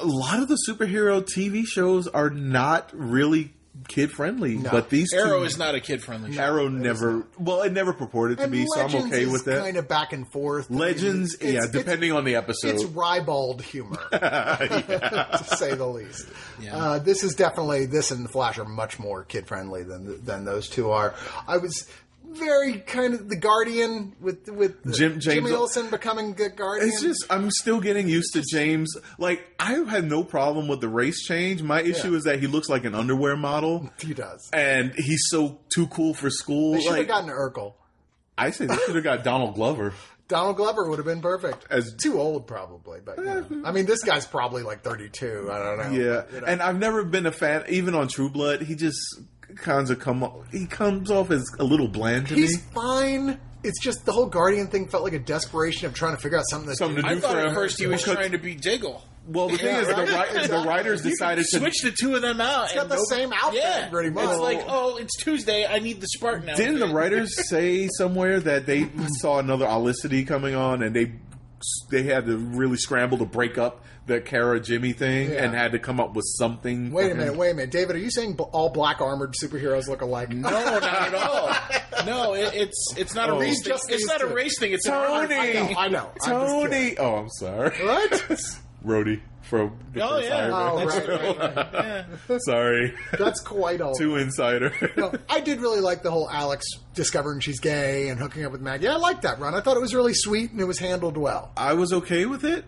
a 0.00 0.06
lot 0.06 0.40
of 0.40 0.48
the 0.48 0.58
superhero 0.68 1.20
TV 1.22 1.64
shows 1.66 2.06
are 2.08 2.30
not 2.30 2.90
really 2.92 3.52
kid 3.86 4.10
friendly, 4.10 4.56
but 4.58 4.90
these 4.90 5.12
arrow 5.12 5.38
two, 5.40 5.44
is 5.44 5.56
not 5.58 5.74
a 5.74 5.80
kid 5.80 6.02
friendly 6.02 6.32
show 6.32 6.42
Arrow 6.42 6.68
never. 6.68 7.26
Well, 7.38 7.62
it 7.62 7.72
never 7.72 7.92
purported 7.92 8.38
to 8.38 8.44
And 8.44 8.52
be, 8.52 8.66
so 8.66 8.80
I'm 8.80 8.86
Legends 8.86 9.06
okay 9.12 9.22
is 9.22 9.30
with 9.32 9.44
that. 9.44 9.62
Kind 9.62 9.76
of 9.76 9.86
back 9.88 10.12
and 10.12 10.30
forth. 10.30 10.66
I 10.68 10.72
mean, 10.72 10.80
Legends, 10.80 11.34
it's- 11.34 11.52
yeah, 11.52 11.58
it's- 11.64 11.70
depending 11.72 12.12
on 12.12 12.24
the 12.24 12.34
episode. 12.36 12.74
It's 12.74 12.84
ribald 12.84 13.62
humor, 13.62 13.96
to 14.12 15.44
say 15.56 15.74
the 15.74 15.86
least. 15.86 16.28
Uh, 16.72 16.98
this 16.98 17.22
is 17.24 17.34
definitely 17.34 17.86
this 17.86 18.10
and 18.10 18.24
the 18.24 18.28
Flash 18.28 18.58
are 18.58 18.64
much 18.64 18.98
more 18.98 19.24
kid 19.24 19.46
friendly 19.46 19.82
than 19.84 20.24
than 20.24 20.44
those 20.44 20.68
two 20.68 20.90
are. 20.90 21.14
I 21.46 21.58
was 21.58 21.86
very 22.30 22.78
kind 22.80 23.14
of 23.14 23.28
the 23.28 23.36
Guardian 23.36 24.14
with 24.20 24.48
with 24.48 24.82
Jim- 24.94 25.20
James- 25.20 25.24
Jimmy 25.24 25.52
Olsen 25.52 25.90
becoming 25.90 26.34
the 26.34 26.48
Guardian. 26.50 26.88
It's 26.88 27.00
just 27.00 27.24
I'm 27.30 27.50
still 27.50 27.80
getting 27.80 28.08
used 28.08 28.32
to 28.34 28.42
James. 28.42 28.94
Like 29.18 29.44
I 29.58 29.74
had 29.88 30.04
no 30.04 30.22
problem 30.24 30.68
with 30.68 30.80
the 30.80 30.88
race 30.88 31.22
change. 31.22 31.62
My 31.62 31.80
issue 31.82 32.10
Yeah. 32.12 32.16
is 32.18 32.24
that 32.24 32.40
he 32.40 32.46
looks 32.46 32.68
like 32.68 32.84
an 32.84 32.94
underwear 32.94 33.36
model, 33.36 33.90
he 34.00 34.14
does. 34.14 34.48
and 34.52 34.92
he's 34.96 35.24
so 35.28 35.58
too 35.74 35.86
cool 35.88 36.14
for 36.14 36.30
school. 36.30 36.74
They 36.74 36.80
should 36.82 36.96
have 36.98 37.08
gotten 37.08 37.30
Urkel. 37.30 37.74
I 38.36 38.50
say, 38.50 38.66
they 38.66 38.76
should 38.76 38.94
have 38.94 39.04
got 39.04 39.24
Donald 39.24 39.54
Glover. 39.54 39.94
Donald 40.28 40.56
Glover 40.56 40.88
would 40.88 40.98
have 40.98 41.06
been 41.06 41.22
perfect. 41.22 41.66
As- 41.70 41.94
too 41.96 42.20
old, 42.20 42.46
probably, 42.46 43.00
but 43.02 43.16
you 43.16 43.24
know. 43.24 43.62
I 43.64 43.72
mean, 43.72 43.86
this 43.86 44.02
guy's 44.04 44.26
probably 44.26 44.62
like 44.62 44.82
thirty-two. 44.82 45.48
I 45.50 45.58
don't 45.58 45.78
know. 45.78 45.98
Yeah, 45.98 46.22
You 46.32 46.40
know. 46.42 46.46
and 46.46 46.60
I've 46.62 46.78
never 46.78 47.02
been 47.02 47.24
a 47.24 47.32
fan. 47.32 47.64
Even 47.68 47.94
on 47.94 48.08
True 48.08 48.28
Blood, 48.28 48.60
he 48.60 48.74
just 48.74 48.98
kinds 49.56 49.90
of 49.90 49.98
come. 49.98 50.22
o- 50.22 50.44
He 50.52 50.66
comes 50.66 51.10
off 51.10 51.30
as 51.30 51.44
a 51.58 51.64
little 51.64 51.88
bland 51.88 52.28
to 52.28 52.34
he's 52.34 52.56
me. 52.56 52.62
fine. 52.74 53.40
It's 53.64 53.80
just 53.82 54.04
the 54.06 54.12
whole 54.12 54.26
Guardian 54.26 54.68
thing 54.68 54.86
felt 54.88 55.02
like 55.02 55.14
a 55.14 55.18
desperation 55.18 55.86
of 55.86 55.94
trying 55.94 56.14
to 56.14 56.22
figure 56.22 56.38
out 56.38 56.44
something 56.48 56.68
that 56.68 56.76
Something 56.76 57.02
to 57.02 57.08
i 57.08 57.14
do 57.14 57.20
thought 57.20 57.32
for 57.32 57.38
at 57.40 57.46
him. 57.48 57.54
first 57.54 57.78
he 57.78 57.86
was 57.86 58.00
Because- 58.02 58.14
trying 58.16 58.32
to 58.32 58.38
be 58.38 58.54
jiggle 58.54 59.02
Well, 59.26 59.48
the 59.48 59.58
thing 59.58 59.66
Yeah, 59.66 59.80
is, 59.80 59.88
the, 59.88 59.94
right. 59.94 60.00
ri- 60.08 60.32
the 60.34 60.40
Exactly. 60.44 60.68
writers 60.68 61.04
You 61.04 61.10
decided 61.10 61.44
to 61.50 61.58
switch 61.58 61.82
the 61.82 61.90
two 61.90 62.14
of 62.14 62.22
them 62.22 62.40
out 62.40 62.66
It's 62.66 62.74
got 62.74 62.82
and 62.82 62.90
the 62.92 62.96
no- 62.96 63.04
same 63.08 63.32
outfit, 63.32 63.60
yeah 63.62 63.88
pretty 63.88 64.10
much. 64.10 64.28
it's 64.30 64.38
like 64.38 64.64
oh 64.68 64.96
it's 64.98 65.16
tuesday 65.16 65.66
i 65.66 65.80
need 65.80 66.00
the 66.00 66.06
spartan 66.06 66.48
outfit. 66.48 66.66
Didn't 66.66 66.80
the 66.88 66.94
writers 66.94 67.34
say 67.48 67.88
somewhere 67.98 68.38
that 68.40 68.64
they 68.66 68.88
saw 69.20 69.38
another 69.40 69.66
Olicity 69.66 70.24
coming 70.26 70.54
on 70.54 70.82
and 70.84 70.94
they 70.94 71.12
they 71.90 72.04
had 72.04 72.26
to 72.26 72.36
really 72.36 72.76
scramble 72.76 73.18
to 73.18 73.24
break 73.24 73.58
up 73.58 73.84
the 74.08 74.20
Kara 74.20 74.58
Jimmy 74.58 74.92
thing 74.92 75.30
Yeah. 75.30 75.44
and 75.44 75.54
had 75.54 75.72
to 75.72 75.78
come 75.78 76.00
up 76.00 76.14
with 76.14 76.24
something? 76.26 76.90
Wait 76.90 77.12
a 77.12 77.14
minute, 77.14 77.36
wait 77.36 77.50
a 77.50 77.54
minute, 77.54 77.70
David. 77.70 77.94
Are 77.96 78.00
you 78.00 78.10
saying 78.10 78.36
all 78.38 78.70
black 78.70 79.00
armored 79.00 79.34
superheroes 79.40 79.86
look 79.86 80.00
alike? 80.02 80.30
no 80.30 80.50
not 80.50 80.82
at 80.82 81.14
all 81.14 82.04
no 82.06 82.34
it, 82.34 82.54
it's 82.54 82.94
it's 82.96 83.14
not 83.14 83.30
Oh. 83.30 83.36
a 83.36 83.40
race 83.40 83.62
thing. 83.62 83.72
just 83.72 83.90
it's 83.92 84.06
not 84.06 84.22
a 84.22 84.28
two. 84.28 84.34
race 84.34 84.58
thing 84.58 84.72
it's 84.72 84.86
Tony! 84.86 85.28
thing. 85.28 85.76
I 85.78 85.88
know. 85.88 86.10
I'm 86.22 86.30
just 86.40 86.70
kidding. 86.70 86.96
Tony! 86.96 86.98
Oh, 86.98 87.14
I'm 87.16 87.28
sorry. 87.30 87.70
What? 87.84 88.10
Rhodey 88.84 89.20
from 89.42 89.78
the 89.92 90.02
oh 90.02 90.08
first 90.16 90.28
yeah 90.28 90.36
Iron 90.36 90.52
Oh, 90.52 90.76
Man. 90.76 90.86
That's 90.86 91.08
right, 91.08 91.38
right, 91.38 91.56
right. 91.56 92.06
yeah 92.28 92.38
Sorry. 92.46 92.94
That's 93.18 93.40
quite 93.40 93.80
all. 93.80 93.94
Too 93.94 94.16
insider. 94.16 94.72
No, 94.96 95.12
I 95.28 95.40
did 95.40 95.60
really 95.60 95.80
like 95.80 96.02
the 96.02 96.10
whole 96.10 96.28
Alex 96.30 96.66
discovering 96.94 97.40
she's 97.40 97.58
gay 97.60 98.08
and 98.08 98.20
hooking 98.20 98.44
up 98.44 98.52
with 98.52 98.60
Maggie. 98.60 98.88
I 98.88 98.96
liked 98.96 99.22
that 99.22 99.38
run. 99.40 99.54
I 99.54 99.60
thought 99.60 99.76
it 99.76 99.80
was 99.80 99.94
really 99.94 100.14
sweet 100.14 100.50
and 100.52 100.60
it 100.60 100.64
was 100.64 100.78
handled 100.78 101.16
well. 101.16 101.50
I 101.56 101.74
was 101.74 101.92
okay 101.92 102.26
with 102.26 102.44
it. 102.44 102.64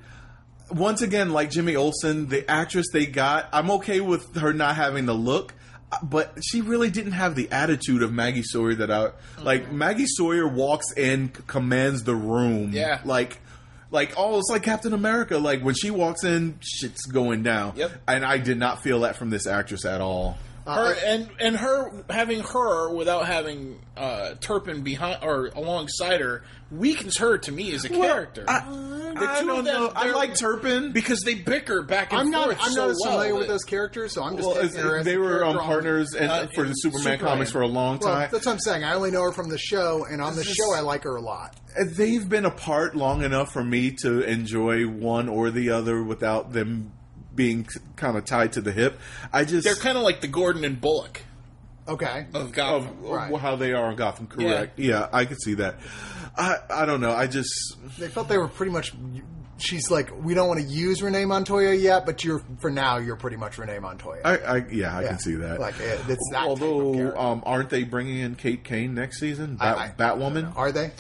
Once 0.71 1.03
again, 1.03 1.31
like 1.31 1.51
Jimmy 1.51 1.77
Olsen, 1.77 2.29
the 2.29 2.49
actress 2.51 2.87
they 2.93 3.07
got, 3.07 3.49
I'm 3.53 3.71
okay 3.73 4.01
with 4.01 4.37
her 4.37 4.53
not 4.53 4.77
having 4.77 5.07
the 5.07 5.15
look, 5.15 5.55
but 6.03 6.39
she 6.43 6.61
really 6.61 6.91
didn't 6.91 7.13
have 7.13 7.35
the 7.35 7.51
attitude 7.51 8.03
of 8.03 8.13
Maggie 8.13 8.43
Sawyer 8.45 8.75
that 8.77 8.91
I 8.91 9.11
like. 9.43 9.65
Mm-hmm. 9.65 9.79
Maggie 9.79 10.07
Sawyer 10.07 10.47
walks 10.47 10.93
in, 10.97 11.29
commands 11.29 12.05
the 12.05 12.15
room, 12.15 12.71
Yeah. 12.73 13.01
like. 13.05 13.39
Like, 13.93 14.13
oh, 14.17 14.39
it's 14.39 14.49
like 14.49 14.63
Captain 14.63 14.93
America. 14.93 15.37
Like 15.39 15.63
when 15.63 15.75
she 15.75 15.91
walks 15.91 16.23
in, 16.23 16.61
shit's 16.61 17.07
going 17.07 17.43
down. 17.43 17.73
Yep. 17.75 17.91
And 18.07 18.25
I 18.25 18.39
did 18.39 18.57
not 18.57 18.85
feel 18.85 19.01
that 19.01 19.17
from 19.17 19.31
this 19.31 19.49
actress 19.49 19.85
at 19.85 20.01
all. 20.01 20.39
Her 20.75 20.95
and 21.05 21.29
and 21.41 21.57
her 21.57 22.05
having 22.11 22.41
her 22.41 22.93
without 22.95 23.27
having 23.27 23.81
uh, 23.97 24.35
Turpin 24.41 24.83
behind 24.83 25.23
or 25.23 25.47
alongside 25.55 26.21
her 26.21 26.43
weakens 26.71 27.19
her 27.19 27.37
to 27.39 27.51
me 27.53 27.73
as 27.73 27.85
a 27.85 27.89
character. 27.89 28.45
I, 28.49 28.59
I 29.17 29.43
don't 29.45 29.65
them, 29.65 29.65
know. 29.65 29.93
I 29.95 30.11
like 30.13 30.37
Turpin. 30.37 30.93
because 30.93 31.23
they 31.23 31.35
bicker 31.35 31.83
back 31.83 32.13
and 32.13 32.21
I'm 32.21 32.31
not. 32.31 32.45
forth 32.47 32.59
I'm 32.63 32.73
so 32.73 32.81
not 32.83 32.91
as 32.91 32.99
well 33.05 33.13
familiar 33.19 33.35
with 33.35 33.49
those 33.49 33.65
characters, 33.65 34.13
so 34.15 34.23
I'm 34.23 34.37
just. 34.37 34.47
Well, 34.49 34.57
taking 34.63 34.79
as 34.81 35.05
they 35.05 35.17
were 35.17 35.45
um, 35.45 35.59
partners 35.59 36.15
and, 36.15 36.31
uh, 36.31 36.47
for 36.55 36.65
the 36.65 36.73
Superman, 36.75 37.03
Superman. 37.03 37.19
comics 37.19 37.51
for 37.51 37.63
a 37.63 37.67
long 37.67 37.99
Well, 37.99 38.15
time. 38.15 38.29
that's 38.31 38.47
what 38.47 38.53
I'm 38.53 38.59
saying. 38.61 38.85
I 38.85 38.95
only 38.95 39.11
know 39.11 39.23
her 39.23 39.33
from 39.33 39.49
the 39.49 39.59
show, 39.59 40.05
and 40.09 40.23
on 40.23 40.35
the 40.35 40.41
This 40.43 40.51
is- 40.51 40.55
show, 40.57 40.73
I 40.73 40.81
like 40.81 41.03
her 41.05 41.17
a 41.17 41.21
lot. 41.21 41.57
They've 41.97 42.29
been 42.29 42.45
apart 42.45 42.95
long 42.97 43.23
enough 43.23 43.53
for 43.53 43.63
me 43.65 43.93
to 44.03 44.21
enjoy 44.23 44.87
one 44.89 45.29
or 45.29 45.51
the 45.51 45.71
other 45.71 46.03
without 46.03 46.53
them 46.53 46.93
being 47.35 47.67
kind 47.97 48.17
of 48.17 48.25
tied 48.25 48.53
to 48.55 48.61
the 48.61 48.73
hip. 48.73 48.99
I 49.33 49.45
just 49.45 49.65
They're 49.65 49.75
kind 49.75 49.97
of 49.97 50.03
like 50.05 50.21
the 50.21 50.29
Gordon 50.29 50.65
and 50.65 50.81
Bullock 50.81 51.23
Okay. 51.89 52.27
of 52.35 52.43
of, 52.47 52.53
Gotham. 52.53 53.03
Right. 53.03 53.35
how 53.41 53.57
they 53.57 53.73
are 53.73 53.87
on 53.87 53.97
Gotham. 53.97 54.27
Correct. 54.27 54.79
Yeah. 54.79 55.09
I 55.13 55.25
could 55.25 55.41
see 55.41 55.55
that. 55.55 55.77
I 56.37 56.57
I 56.71 56.87
don't 56.87 57.01
know. 57.01 57.13
I 57.13 57.27
just 57.27 57.51
They 57.99 58.09
felt 58.09 58.29
they 58.29 58.39
were 58.39 58.49
pretty 58.49 58.73
much. 58.73 58.93
She's 59.59 59.91
like, 59.91 60.11
we 60.25 60.33
don't 60.33 60.49
want 60.49 60.61
to 60.61 60.67
use 60.67 61.03
Renee 61.03 61.27
Montoya 61.27 61.75
yet, 61.75 62.07
but 62.07 62.25
you're 62.25 62.43
for 62.61 62.71
now. 62.71 62.97
You're 62.97 63.17
pretty 63.17 63.37
much 63.37 63.59
Renee 63.59 63.79
Montoya. 63.79 64.23
I, 64.25 64.37
I 64.39 64.57
yeah 64.71 64.97
I 64.97 65.03
Yeah. 65.03 65.09
can 65.09 65.19
see 65.19 65.35
that. 65.35 65.61
Like, 65.61 65.79
it- 65.81 66.01
it's 66.09 66.29
that 66.33 66.39
type 66.47 66.49
of 66.51 66.63
Although 66.63 67.15
um, 67.19 67.43
aren't 67.45 67.69
they 67.69 67.85
bringing 67.85 68.19
in 68.21 68.37
Kate 68.37 68.65
Kane 68.65 68.95
next 68.95 69.21
season? 69.21 69.57
Bat, 69.57 69.77
I- 69.79 69.85
I- 69.85 69.89
Batwoman. 69.91 70.57
Are 70.57 70.73
they? 70.73 70.93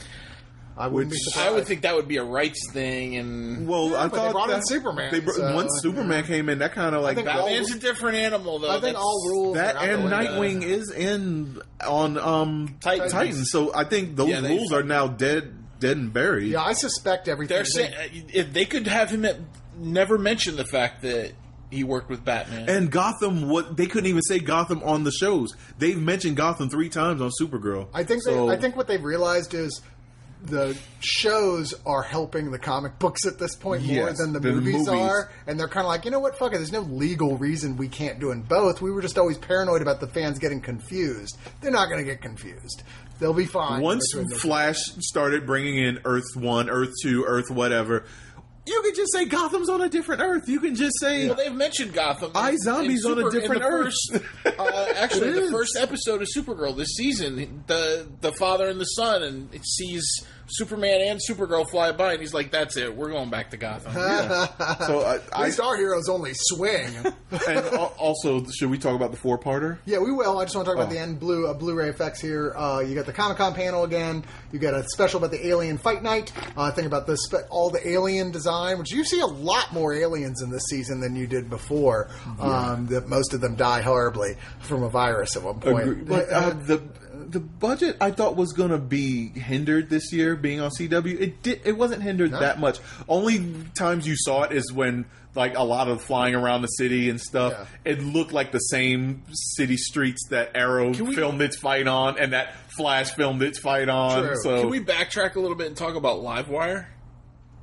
I 0.80 0.86
wouldn't 0.86 1.10
Which- 1.10 1.18
be 1.20 1.30
surprised. 1.30 1.48
I 1.48 1.52
would 1.52 1.66
think 1.66 1.82
that 1.82 1.94
would 1.94 2.08
be 2.08 2.16
a 2.16 2.24
rights 2.24 2.70
thing, 2.72 3.16
and 3.16 3.68
Well, 3.68 3.94
I 3.94 4.08
but 4.08 4.12
they 4.12 4.16
thought 4.18 4.32
brought 4.32 4.50
in 4.50 4.56
that- 4.56 4.68
Superman, 4.68 5.12
They 5.12 5.20
br- 5.20 5.32
so- 5.32 5.54
once 5.54 5.70
Superman 5.82 6.24
came 6.24 6.48
in, 6.48 6.58
that 6.60 6.72
kind 6.72 6.94
of 6.96 7.02
like 7.02 7.16
think 7.16 7.26
that, 7.26 7.36
all- 7.36 7.46
Batman's 7.48 7.74
a 7.74 7.78
different 7.78 8.16
animal, 8.16 8.58
though. 8.58 8.68
I 8.70 8.72
think 8.74 8.82
That's- 8.82 9.02
all 9.04 9.28
rules 9.28 9.54
that 9.56 9.76
are 9.76 9.78
out 9.78 9.84
the 9.84 9.92
and 9.92 10.02
window. 10.04 10.16
Nightwing 10.16 10.62
is 10.64 10.90
in 10.90 11.60
on 11.86 12.16
um 12.18 12.76
Titans. 12.80 13.12
Titans. 13.12 13.50
So 13.50 13.72
I 13.74 13.84
think 13.84 14.16
those 14.16 14.28
Yeah, 14.30 14.40
they 14.40 14.48
rules 14.56 14.72
are 14.72 14.82
now 14.82 15.06
dead, 15.06 15.52
dead 15.80 15.96
and 15.98 16.12
buried. 16.12 16.48
Yeah, 16.52 16.62
I 16.62 16.72
suspect 16.72 17.28
everything. 17.28 17.54
They're 17.54 17.64
saying 17.66 17.92
if 18.32 18.52
they 18.52 18.64
could 18.64 18.86
have 18.86 19.10
him 19.10 19.24
at, 19.26 19.36
never 19.78 20.16
mention 20.18 20.56
the 20.56 20.64
fact 20.64 21.02
that 21.02 21.32
he 21.70 21.84
worked 21.84 22.10
with 22.10 22.24
Batman. 22.24 22.68
And 22.68 22.90
Gotham, 22.90 23.48
what 23.48 23.76
they 23.76 23.86
couldn't 23.86 24.08
even 24.10 24.22
say 24.22 24.40
Gotham 24.40 24.82
on 24.84 25.04
the 25.04 25.12
shows. 25.12 25.50
They've 25.78 25.96
mentioned 26.00 26.36
Gotham 26.36 26.68
three 26.68 26.88
times 26.88 27.20
on 27.22 27.30
Supergirl. 27.40 27.86
I 27.94 28.02
think 28.02 28.22
so. 28.24 28.48
they, 28.48 28.54
I 28.54 28.56
think 28.56 28.74
what 28.76 28.88
they've 28.88 29.02
realized 29.02 29.54
is 29.54 29.80
the 30.44 30.76
shows 31.00 31.74
are 31.86 32.02
helping 32.02 32.50
the 32.50 32.58
comic 32.58 32.98
books 32.98 33.26
at 33.26 33.38
this 33.38 33.54
point 33.56 33.82
more 33.84 34.06
Yes, 34.08 34.18
than 34.18 34.32
the 34.32 34.40
the 34.40 34.52
movies, 34.52 34.74
movies. 34.86 34.88
are, 34.88 35.30
and 35.46 35.58
they're 35.58 35.68
kind 35.68 35.84
of 35.84 35.88
like, 35.88 36.04
you 36.04 36.10
know 36.10 36.20
what, 36.20 36.38
fuck 36.38 36.52
it. 36.52 36.56
There's 36.56 36.72
no 36.72 36.80
legal 36.80 37.36
reason 37.36 37.76
we 37.76 37.88
can't 37.88 38.18
do 38.20 38.30
in 38.30 38.42
both. 38.42 38.80
We 38.80 38.90
were 38.90 39.02
just 39.02 39.18
always 39.18 39.38
paranoid 39.38 39.82
about 39.82 40.00
the 40.00 40.06
fans 40.06 40.38
getting 40.38 40.60
confused. 40.60 41.36
They're 41.60 41.70
not 41.70 41.88
going 41.88 41.98
to 42.04 42.10
get 42.10 42.22
confused. 42.22 42.82
They'll 43.18 43.34
be 43.34 43.44
fine. 43.44 43.82
once 43.82 44.14
Flash 44.38 44.78
started 45.00 45.44
bringing 45.46 45.76
in 45.76 45.98
Earth 46.06 46.24
One, 46.36 46.70
Earth 46.70 46.94
Two, 47.02 47.24
Earth 47.26 47.50
whatever, 47.50 48.06
you 48.70 48.82
can 48.82 48.94
just 48.94 49.12
say 49.12 49.24
Gotham's 49.24 49.68
on 49.68 49.80
a 49.80 49.88
different 49.88 50.22
Earth. 50.22 50.48
You 50.48 50.60
can 50.60 50.74
just 50.74 50.94
say 51.00 51.26
well, 51.26 51.36
they've 51.36 51.52
mentioned 51.52 51.92
Gotham. 51.92 52.30
I, 52.34 52.56
Zombies 52.56 53.04
on 53.04 53.18
a 53.18 53.30
different 53.30 53.62
Earth. 53.62 53.94
First, 54.12 54.24
uh, 54.46 54.92
actually, 54.96 55.32
the 55.32 55.50
first 55.50 55.76
episode 55.78 56.22
of 56.22 56.28
Supergirl 56.34 56.76
this 56.76 56.94
season, 56.94 57.64
the 57.66 58.08
the 58.20 58.32
father 58.32 58.68
and 58.68 58.80
the 58.80 58.84
son, 58.84 59.22
and 59.22 59.54
it 59.54 59.66
sees 59.66 60.04
Superman 60.50 61.00
and 61.00 61.20
Supergirl 61.28 61.68
fly 61.70 61.92
by, 61.92 62.12
and 62.12 62.20
he's 62.20 62.34
like, 62.34 62.50
"That's 62.50 62.76
it. 62.76 62.94
We're 62.96 63.10
going 63.10 63.30
back 63.30 63.50
to 63.50 63.56
Gotham." 63.56 63.92
so. 63.94 65.00
I, 65.00 65.14
At 65.16 65.60
I 65.60 65.64
our 65.64 65.76
heroes 65.76 66.08
only 66.08 66.32
swing. 66.34 66.88
and 67.48 67.58
al- 67.58 67.94
also, 67.98 68.44
should 68.46 68.70
we 68.70 68.78
talk 68.78 68.94
about 68.96 69.10
the 69.10 69.16
four 69.16 69.38
parter? 69.38 69.78
Yeah, 69.84 69.98
we 69.98 70.12
will. 70.12 70.38
I 70.38 70.44
just 70.44 70.56
want 70.56 70.66
to 70.66 70.72
talk 70.74 70.78
about 70.80 70.90
Oh. 70.90 70.94
the 70.94 71.00
end 71.00 71.20
blue 71.20 71.46
uh, 71.48 71.54
Blu-ray 71.54 71.88
effects 71.88 72.20
here. 72.20 72.54
Uh, 72.56 72.80
you 72.80 72.94
got 72.94 73.06
the 73.06 73.12
Comic 73.12 73.36
Con 73.38 73.54
panel 73.54 73.84
again. 73.84 74.24
You 74.52 74.58
got 74.58 74.74
a 74.74 74.82
special 74.88 75.18
about 75.18 75.30
the 75.30 75.46
Alien 75.46 75.78
Fight 75.78 76.02
Night. 76.02 76.32
Uh, 76.56 76.70
thing 76.72 76.86
about 76.86 77.06
the 77.06 77.16
spe- 77.16 77.46
all 77.50 77.70
the 77.70 77.86
alien 77.88 78.30
design, 78.30 78.78
which 78.78 78.92
you 78.92 79.04
see 79.04 79.20
a 79.20 79.26
lot 79.26 79.72
more 79.72 79.94
aliens 79.94 80.42
in 80.42 80.50
this 80.50 80.64
season 80.68 81.00
than 81.00 81.14
you 81.16 81.26
did 81.26 81.48
before. 81.50 82.08
Um, 82.40 82.86
that 82.88 83.08
most 83.08 83.34
of 83.34 83.40
them 83.40 83.54
die 83.54 83.80
horribly 83.82 84.36
from 84.60 84.82
a 84.82 84.88
virus 84.88 85.36
at 85.36 85.42
one 85.42 85.60
point. 85.60 85.88
Agree- 85.88 86.02
But 86.02 86.30
uh, 86.30 86.50
the 86.50 86.82
the 87.30 87.40
budget 87.40 87.96
I 88.00 88.10
thought 88.10 88.36
was 88.36 88.52
going 88.52 88.70
to 88.70 88.78
be 88.78 89.28
hindered 89.28 89.88
this 89.90 90.12
year 90.12 90.36
being 90.36 90.60
on 90.60 90.70
CW. 90.70 91.20
It 91.20 91.42
did. 91.42 91.60
It 91.64 91.76
wasn't 91.76 92.02
hindered 92.02 92.32
that 92.32 92.58
much. 92.60 92.78
Only 93.08 93.54
times 93.76 94.06
you 94.06 94.14
saw 94.16 94.42
it 94.42 94.52
is 94.52 94.72
when 94.72 95.06
like 95.34 95.56
a 95.56 95.62
lot 95.62 95.86
of 95.88 96.02
flying 96.02 96.34
around 96.34 96.62
the 96.62 96.68
city 96.68 97.08
and 97.08 97.20
stuff. 97.20 97.52
Yeah. 97.84 97.92
It 97.92 98.02
looked 98.02 98.32
like 98.32 98.50
the 98.50 98.58
same 98.58 99.22
city 99.32 99.76
streets 99.76 100.26
that 100.30 100.50
Arrow 100.56 100.90
we- 100.90 101.14
filmed 101.14 101.40
its 101.40 101.56
fight 101.58 101.86
on 101.86 102.18
and 102.18 102.32
that 102.32 102.54
Flash 102.76 103.12
filmed 103.12 103.42
its 103.42 103.58
fight 103.58 103.88
on. 103.88 104.24
True. 104.24 104.36
So 104.42 104.60
Can 104.62 104.70
we 104.70 104.80
backtrack 104.80 105.36
a 105.36 105.40
little 105.40 105.56
bit 105.56 105.68
and 105.68 105.76
talk 105.76 105.94
about 105.94 106.20
Livewire? 106.20 106.86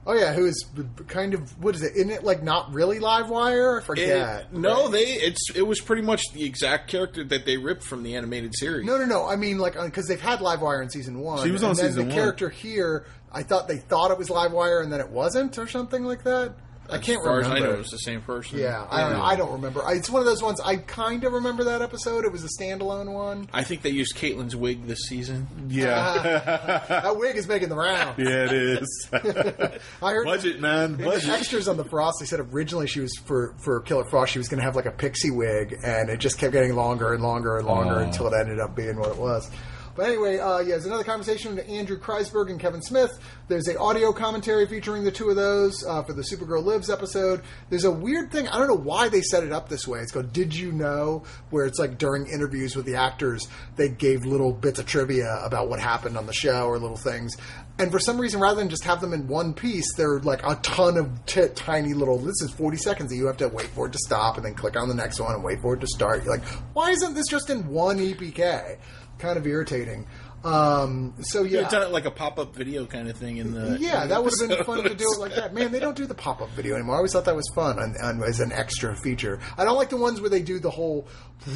Oh 0.08 0.14
yeah, 0.14 0.34
who 0.34 0.46
is 0.48 0.66
kind 1.08 1.34
of 1.36 1.62
what 1.62 1.76
is 1.76 1.84
it? 1.84 1.96
Isn't 1.96 2.10
it 2.10 2.24
like 2.24 2.42
not 2.42 2.74
really 2.74 2.98
Livewire? 3.00 3.80
I 3.80 3.84
forget. 3.86 4.42
It- 4.52 4.54
no, 4.54 4.84
Right. 4.86 4.92
they 4.94 5.04
it's 5.06 5.52
it 5.54 5.62
was 5.62 5.80
pretty 5.82 6.02
much 6.02 6.24
the 6.34 6.44
exact 6.46 6.90
character 6.90 7.24
that 7.26 7.46
they 7.46 7.58
ripped 7.58 7.84
from 7.84 8.02
the 8.04 8.16
animated 8.16 8.56
series. 8.56 8.86
No, 8.86 8.98
no, 8.98 9.06
no. 9.06 9.28
I 9.28 9.36
mean, 9.36 9.60
like, 9.60 9.76
uh, 9.78 9.86
because 9.86 10.08
they've 10.08 10.20
had 10.20 10.40
Livewire 10.40 10.82
in 10.82 10.90
season 10.90 11.20
one. 11.20 11.44
She 11.46 11.52
was 11.52 11.62
on 11.62 11.72
and 11.72 11.80
then 11.80 11.86
season 11.90 12.08
the 12.08 12.16
one. 12.16 12.16
character 12.16 12.50
here, 12.50 13.06
I 13.32 13.44
thought 13.44 13.68
they 13.68 13.78
thought 13.78 14.10
it 14.12 14.18
was 14.18 14.30
Livewire 14.30 14.82
and 14.82 14.92
then 14.92 15.02
it 15.02 15.10
wasn't, 15.10 15.58
or 15.60 15.68
something 15.68 16.04
like 16.06 16.24
that. 16.24 16.54
I 16.90 16.98
can't 17.00 17.20
as 17.20 17.26
far 17.26 17.36
remember. 17.38 17.56
as 17.58 17.62
I 17.64 17.66
know, 17.66 17.74
it 17.74 17.78
was 17.80 17.90
the 17.90 17.98
same 17.98 18.22
person. 18.22 18.60
Yeah, 18.60 18.86
I 18.90 19.02
don't 19.02 19.14
know. 19.14 19.22
I 19.22 19.36
don't 19.36 19.52
remember. 19.54 19.84
I, 19.84 19.94
it's 19.94 20.10
one 20.10 20.22
of 20.22 20.26
those 20.26 20.42
ones. 20.42 20.60
I 20.62 20.78
kind 20.78 21.24
of 21.24 21.34
remember 21.34 21.66
that 21.66 21.82
episode. 21.82 22.26
It 22.26 22.32
was 22.32 22.44
a 22.44 22.48
standalone 22.48 23.12
one. 23.14 23.50
I 23.54 23.64
think 23.64 23.82
they 23.82 23.90
used 23.90 24.16
Caitlin's 24.16 24.56
wig 24.56 24.86
this 24.88 25.02
season. 25.08 25.48
yeah, 25.70 26.84
That 26.88 27.18
wig 27.18 27.36
is 27.36 27.48
making 27.48 27.70
the 27.70 27.76
round. 27.76 28.18
yeah, 28.20 28.46
it 28.46 28.54
is. 28.54 29.10
I 29.14 30.12
heard 30.12 30.26
budget, 30.26 30.60
man, 30.60 30.92
in 30.94 30.98
the 30.98 31.04
budget. 31.06 31.30
extras 31.30 31.68
on 31.68 31.78
the 31.78 31.86
Frost. 31.86 32.18
They 32.20 32.26
said 32.26 32.40
originally 32.40 32.88
she 32.88 33.00
was 33.00 33.16
for 33.26 33.54
for 33.58 33.82
Killer 33.82 34.06
Frost. 34.10 34.32
She 34.32 34.40
was 34.40 34.48
going 34.48 34.60
to 34.60 34.64
have 34.64 34.76
like 34.76 34.86
a 34.86 34.92
pixie 34.92 35.32
wig, 35.32 35.76
and 35.84 36.10
it 36.10 36.18
just 36.20 36.38
kept 36.38 36.54
getting 36.54 36.76
longer 36.76 37.14
and 37.14 37.22
longer 37.24 37.58
and 37.58 37.68
longer 37.68 37.96
Oh. 37.96 38.04
until 38.04 38.28
it 38.28 38.34
ended 38.40 38.60
up 38.60 38.76
being 38.76 38.98
what 38.98 39.10
it 39.10 39.18
was. 39.18 39.50
But 39.98 40.10
anyway, 40.10 40.38
uh, 40.38 40.60
yeah, 40.60 40.68
there's 40.70 40.86
another 40.86 41.04
conversation 41.04 41.56
with 41.56 41.68
Andrew 41.68 42.00
Kreisberg 42.00 42.52
and 42.52 42.60
Kevin 42.60 42.84
Smith. 42.84 43.18
There's 43.48 43.68
a 43.68 43.80
audio 43.80 44.14
commentary 44.14 44.68
featuring 44.68 45.04
the 45.04 45.12
two 45.12 45.32
of 45.32 45.36
those 45.36 45.84
uh, 45.84 46.04
for 46.04 46.14
the 46.14 46.22
Supergirl 46.22 46.64
Lives 46.64 46.92
episode. 46.92 47.42
There's 47.72 47.84
a 47.84 47.90
weird 47.92 48.32
thing. 48.32 48.48
I 48.48 48.60
don't 48.60 48.68
know 48.68 48.76
why 48.76 49.10
they 49.10 49.22
set 49.22 49.44
it 49.44 49.52
up 49.52 49.70
this 49.70 49.88
way. 49.88 50.00
It's 50.02 50.12
called 50.12 50.32
"Did 50.32 50.56
You 50.56 50.72
Know," 50.72 51.24
where 51.50 51.66
it's 51.66 51.80
like 51.80 51.98
during 51.98 52.28
interviews 52.28 52.76
with 52.76 52.86
the 52.86 52.94
actors, 52.94 53.48
they 53.76 53.90
gave 53.90 54.24
little 54.24 54.54
bits 54.54 54.78
of 54.78 54.86
trivia 54.86 55.42
about 55.44 55.68
what 55.68 55.80
happened 55.80 56.16
on 56.16 56.28
the 56.28 56.34
show 56.34 56.68
or 56.68 56.78
little 56.78 56.96
things. 56.96 57.36
And 57.80 57.92
for 57.92 58.00
some 58.00 58.20
reason, 58.20 58.40
rather 58.40 58.60
than 58.60 58.70
just 58.70 58.84
have 58.86 59.02
them 59.02 59.14
in 59.14 59.28
one 59.28 59.54
piece, 59.54 59.86
they're 59.96 60.20
like 60.20 60.42
a 60.44 60.56
ton 60.64 60.98
of 60.98 61.26
t- 61.28 61.48
tiny 61.54 61.94
little. 61.94 62.18
This 62.18 62.42
is 62.42 62.52
forty 62.52 62.78
seconds 62.78 63.12
that 63.12 63.18
you 63.18 63.28
have 63.28 63.38
to 63.38 63.50
wait 63.50 63.68
for 63.68 63.86
it 63.86 63.92
to 63.92 64.00
stop, 64.00 64.38
and 64.38 64.46
then 64.46 64.56
click 64.56 64.76
on 64.76 64.88
the 64.88 64.96
next 64.96 65.20
one 65.20 65.36
and 65.36 65.44
wait 65.44 65.62
for 65.62 65.76
it 65.76 65.82
to 65.82 65.88
start. 65.88 66.24
You're 66.24 66.38
like, 66.38 66.46
why 66.74 66.90
isn't 66.90 67.14
this 67.14 67.28
just 67.28 67.52
in 67.52 67.68
one 67.68 68.00
EPK? 68.00 68.78
Kind 69.20 69.38
of 69.38 69.46
irritating. 69.46 70.08
Um, 70.44 71.14
so 71.22 71.44
You 71.44 71.56
yeah, 71.58 71.62
have 71.64 71.72
done 71.72 71.82
it 71.84 71.92
like 71.92 72.06
a 72.06 72.12
pop 72.12 72.38
up 72.40 72.56
video 72.56 72.86
kind 72.86 73.10
of 73.10 73.18
thing 73.18 73.38
in 73.38 73.54
the 73.54 73.78
yeah, 73.80 74.04
in 74.04 74.10
the 74.10 74.16
that 74.16 74.24
would 74.24 74.34
have 74.40 74.50
been 74.50 74.64
fun 74.64 74.84
to 74.84 74.94
do 74.96 75.06
it 75.12 75.20
like 75.20 75.36
that. 75.36 75.54
Man, 75.54 75.72
they 75.72 75.80
don't 75.80 75.98
do 75.98 76.06
the 76.06 76.14
pop 76.14 76.42
up 76.42 76.50
video 76.52 76.76
anymore. 76.76 76.96
I 76.96 76.98
always 76.98 77.12
thought 77.12 77.26
that 77.26 77.36
was 77.36 77.50
fun 77.56 77.80
and, 77.80 77.96
and 77.96 78.24
as 78.24 78.40
an 78.40 78.52
extra 78.52 78.96
feature. 78.96 79.40
I 79.58 79.64
don't 79.66 79.76
like 79.76 79.90
the 79.90 79.98
ones 79.98 80.22
where 80.22 80.30
they 80.30 80.42
do 80.42 80.60
the 80.60 80.70
whole 80.70 81.08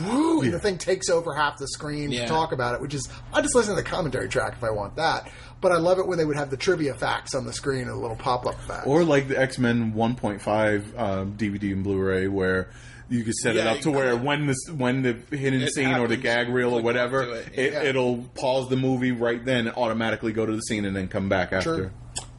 woo, 0.06 0.42
and 0.42 0.54
the 0.54 0.60
thing 0.60 0.78
takes 0.78 1.10
over 1.10 1.34
half 1.34 1.58
the 1.58 1.68
screen 1.68 2.12
Yeah. 2.12 2.24
to 2.24 2.28
talk 2.28 2.52
about 2.52 2.76
it, 2.76 2.82
which 2.82 2.94
is 2.94 3.08
I 3.34 3.42
just 3.42 3.56
listen 3.56 3.76
to 3.76 3.82
the 3.82 3.88
commentary 3.88 4.28
track 4.30 4.54
if 4.58 4.64
I 4.64 4.72
want 4.72 4.96
that. 4.98 5.30
But 5.62 5.72
I 5.72 5.78
love 5.78 6.00
it 6.00 6.08
when 6.08 6.18
they 6.18 6.26
would 6.26 6.38
have 6.38 6.50
the 6.50 6.58
trivia 6.58 6.96
facts 6.96 7.36
on 7.36 7.46
the 7.46 7.54
screen 7.54 7.82
and 7.82 7.92
a 7.92 7.96
little 7.96 8.16
pop 8.18 8.48
up 8.48 8.60
fact. 8.62 8.88
Or 8.88 9.04
like 9.04 9.28
the 9.28 9.40
X 9.40 9.60
Men 9.60 9.94
1.5 9.94 11.00
um, 11.00 11.34
DVD 11.38 11.72
and 11.74 11.84
Blu-ray, 11.84 12.28
where 12.28 12.72
you 13.12 13.24
could 13.24 13.36
set 13.36 13.56
it 13.58 13.68
up 13.68 13.80
to 13.82 13.92
where 13.92 14.16
when 14.16 14.48
the 14.48 14.56
when 14.76 15.02
the 15.02 15.14
hidden 15.36 15.68
scene 15.70 15.94
or 15.94 16.08
the 16.08 16.18
gag 16.18 16.50
reel 16.50 16.74
or 16.74 16.82
whatever, 16.82 17.24
it. 17.54 17.74
Yeah. 17.74 17.84
it'll 17.84 18.20
pause 18.36 18.70
the 18.70 18.78
movie 18.78 19.12
right 19.12 19.44
then 19.44 19.68
and 19.68 19.76
automatically 19.76 20.32
go 20.32 20.46
to 20.46 20.56
the 20.56 20.62
scene 20.62 20.86
and 20.86 20.96
then 20.96 21.08
come 21.08 21.30
back 21.30 21.52
after. 21.52 21.76
True. 21.76 21.92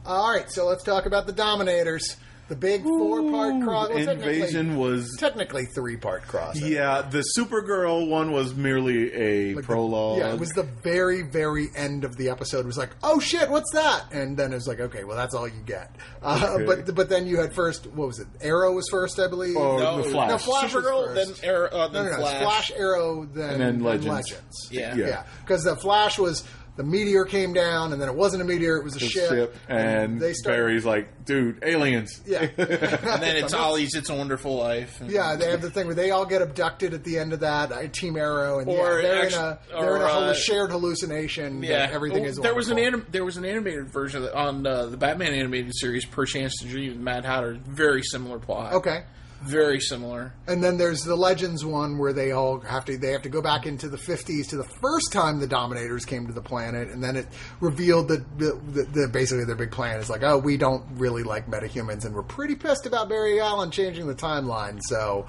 All 0.05 0.33
right, 0.33 0.51
so 0.51 0.65
let's 0.65 0.83
talk 0.83 1.05
about 1.05 1.27
the 1.27 1.31
Dominators. 1.31 2.17
The 2.49 2.55
big 2.57 2.83
four 2.83 3.21
part 3.31 3.63
cross. 3.63 3.89
well, 3.89 3.97
technically- 4.05 4.35
Invasion 4.41 4.75
was 4.77 5.15
technically 5.17 5.65
three 5.65 5.95
part 5.95 6.23
cross. 6.27 6.59
yeah. 6.59 7.01
The 7.01 7.23
Supergirl 7.37 8.07
one 8.09 8.31
was 8.33 8.53
merely 8.53 9.13
a 9.15 9.53
Like 9.55 9.65
the- 9.65 9.73
prologue. 9.73 10.19
yeah, 10.19 10.33
it 10.33 10.39
was 10.39 10.49
the 10.49 10.63
very, 10.63 11.21
very 11.21 11.69
end 11.75 12.03
of 12.03 12.17
the 12.17 12.29
episode. 12.29 12.59
It 12.59 12.65
was 12.65 12.77
like, 12.77 12.89
oh 13.01 13.19
shit, 13.19 13.49
what's 13.49 13.71
that? 13.71 14.03
And 14.11 14.35
then 14.35 14.51
it 14.51 14.55
was 14.55 14.67
like, 14.67 14.81
okay, 14.81 15.03
well 15.05 15.15
that's 15.15 15.33
all 15.33 15.47
you 15.47 15.61
get. 15.65 15.95
Uh, 16.21 16.55
Okay. 16.55 16.65
But 16.65 16.93
but 16.95 17.09
then 17.09 17.25
you 17.27 17.39
had 17.39 17.53
first, 17.53 17.87
what 17.87 18.07
was 18.07 18.19
it? 18.19 18.27
Arrow 18.41 18.73
was 18.73 18.87
first, 18.91 19.19
I 19.19 19.27
believe. 19.27 19.55
Or 19.55 19.79
No, 19.79 20.01
the 20.03 20.09
Flash. 20.09 20.29
No, 20.29 20.37
Flash 20.37 20.73
was 20.73 20.83
Supergirl, 20.83 21.15
then. 21.15 21.49
Arrow, 21.49 21.67
uh, 21.69 21.87
then 21.87 22.05
no, 22.05 22.11
no, 22.11 22.17
Flash. 22.17 22.41
Flash, 22.43 22.71
Arrow, 22.77 23.25
then, 23.33 23.49
And 23.51 23.61
then 23.61 23.79
Legends. 23.83 24.67
Yeah. 24.69 24.95
Yeah. 24.95 25.07
yeah. 25.07 25.23
Because 25.41 25.63
the 25.63 25.75
Flash 25.77 26.19
was 26.19 26.43
the 26.75 26.83
meteor 26.83 27.25
came 27.25 27.53
down, 27.53 27.93
and 27.93 28.01
then 28.01 28.09
it 28.09 28.15
wasn't 28.15 28.41
a 28.41 28.45
meteor; 28.45 28.77
it 28.77 28.83
was 28.83 28.95
a 28.95 28.99
ship. 28.99 29.29
ship, 29.29 29.55
and 29.69 30.19
they 30.19 30.33
started. 30.33 30.57
Barry's 30.57 30.85
like, 30.85 31.25
dude, 31.25 31.63
aliens. 31.63 32.21
Yeah, 32.25 32.41
And 32.57 33.21
then 33.21 33.35
it's 33.37 33.53
Ollie's 33.53 33.93
It's 33.95 34.09
a 34.09 34.15
Wonderful 34.15 34.55
Life. 34.55 34.99
And- 35.01 35.11
Yeah, 35.11 35.35
they 35.35 35.51
have 35.51 35.61
the 35.61 35.69
thing 35.69 35.85
where 35.85 35.95
they 35.95 36.11
all 36.11 36.25
get 36.25 36.41
abducted 36.41 36.93
at 36.93 37.03
the 37.03 37.19
end 37.19 37.31
of 37.33 37.41
that 37.41 37.71
uh, 37.71 37.87
Team 37.89 38.17
Arrow, 38.17 38.59
and 38.59 38.67
Or 38.69 39.01
yeah, 39.01 39.07
they're 39.07 39.25
actu- 39.25 39.35
in 39.37 39.41
a 39.43 39.59
they're 39.81 39.95
in 39.97 40.01
a 40.01 40.05
or, 40.05 40.07
hallu- 40.09 40.29
uh, 40.29 40.33
shared 40.33 40.71
hallucination. 40.71 41.61
that 41.61 41.67
Yeah, 41.67 41.89
everything 41.91 42.25
Oh, 42.25 42.29
is. 42.29 42.37
There 42.37 42.55
was 42.55 42.69
an 42.69 42.79
anim- 42.79 43.05
there 43.11 43.25
was 43.25 43.37
an 43.37 43.45
animated 43.45 43.89
version 43.91 44.23
of 44.23 44.29
it 44.29 44.33
on 44.33 44.65
uh, 44.65 44.85
the 44.87 44.97
Batman 44.97 45.33
animated 45.33 45.71
series, 45.75 46.05
Per 46.05 46.25
Chance 46.25 46.55
to 46.61 46.67
Dream, 46.67 46.89
with 46.93 46.99
Mad 46.99 47.25
Hatter. 47.25 47.59
Very 47.65 48.01
similar 48.03 48.39
plot. 48.39 48.73
Okay, 48.73 49.03
very 49.45 49.79
similar. 49.79 50.33
and 50.47 50.63
then 50.63 50.77
there's 50.77 51.03
the 51.03 51.15
Legends 51.15 51.65
one 51.65 51.97
where 51.97 52.13
they 52.13 52.31
all 52.31 52.59
have 52.61 52.85
to 52.85 52.97
they 52.97 53.11
have 53.11 53.21
to 53.23 53.29
go 53.29 53.41
back 53.41 53.65
into 53.65 53.89
the 53.89 53.97
50s 53.97 54.49
to 54.49 54.57
the 54.57 54.63
first 54.63 55.11
time 55.11 55.39
the 55.39 55.47
Dominators 55.47 56.05
came 56.05 56.27
to 56.27 56.33
the 56.33 56.41
planet, 56.41 56.89
and 56.89 57.03
then 57.03 57.15
it 57.15 57.27
revealed 57.59 58.07
that 58.07 58.37
the, 58.37 58.59
the, 58.71 58.83
the 58.83 59.07
basically 59.07 59.45
their 59.45 59.55
big 59.55 59.71
plan 59.71 59.99
is 59.99 60.09
like, 60.09 60.23
oh, 60.23 60.37
we 60.37 60.57
don't 60.57 60.83
really 60.95 61.23
like 61.23 61.47
metahumans, 61.47 62.05
and 62.05 62.15
we're 62.15 62.23
pretty 62.23 62.55
pissed 62.55 62.85
about 62.85 63.09
Barry 63.09 63.39
Allen 63.39 63.71
changing 63.71 64.07
the 64.07 64.15
timeline. 64.15 64.79
So, 64.81 65.25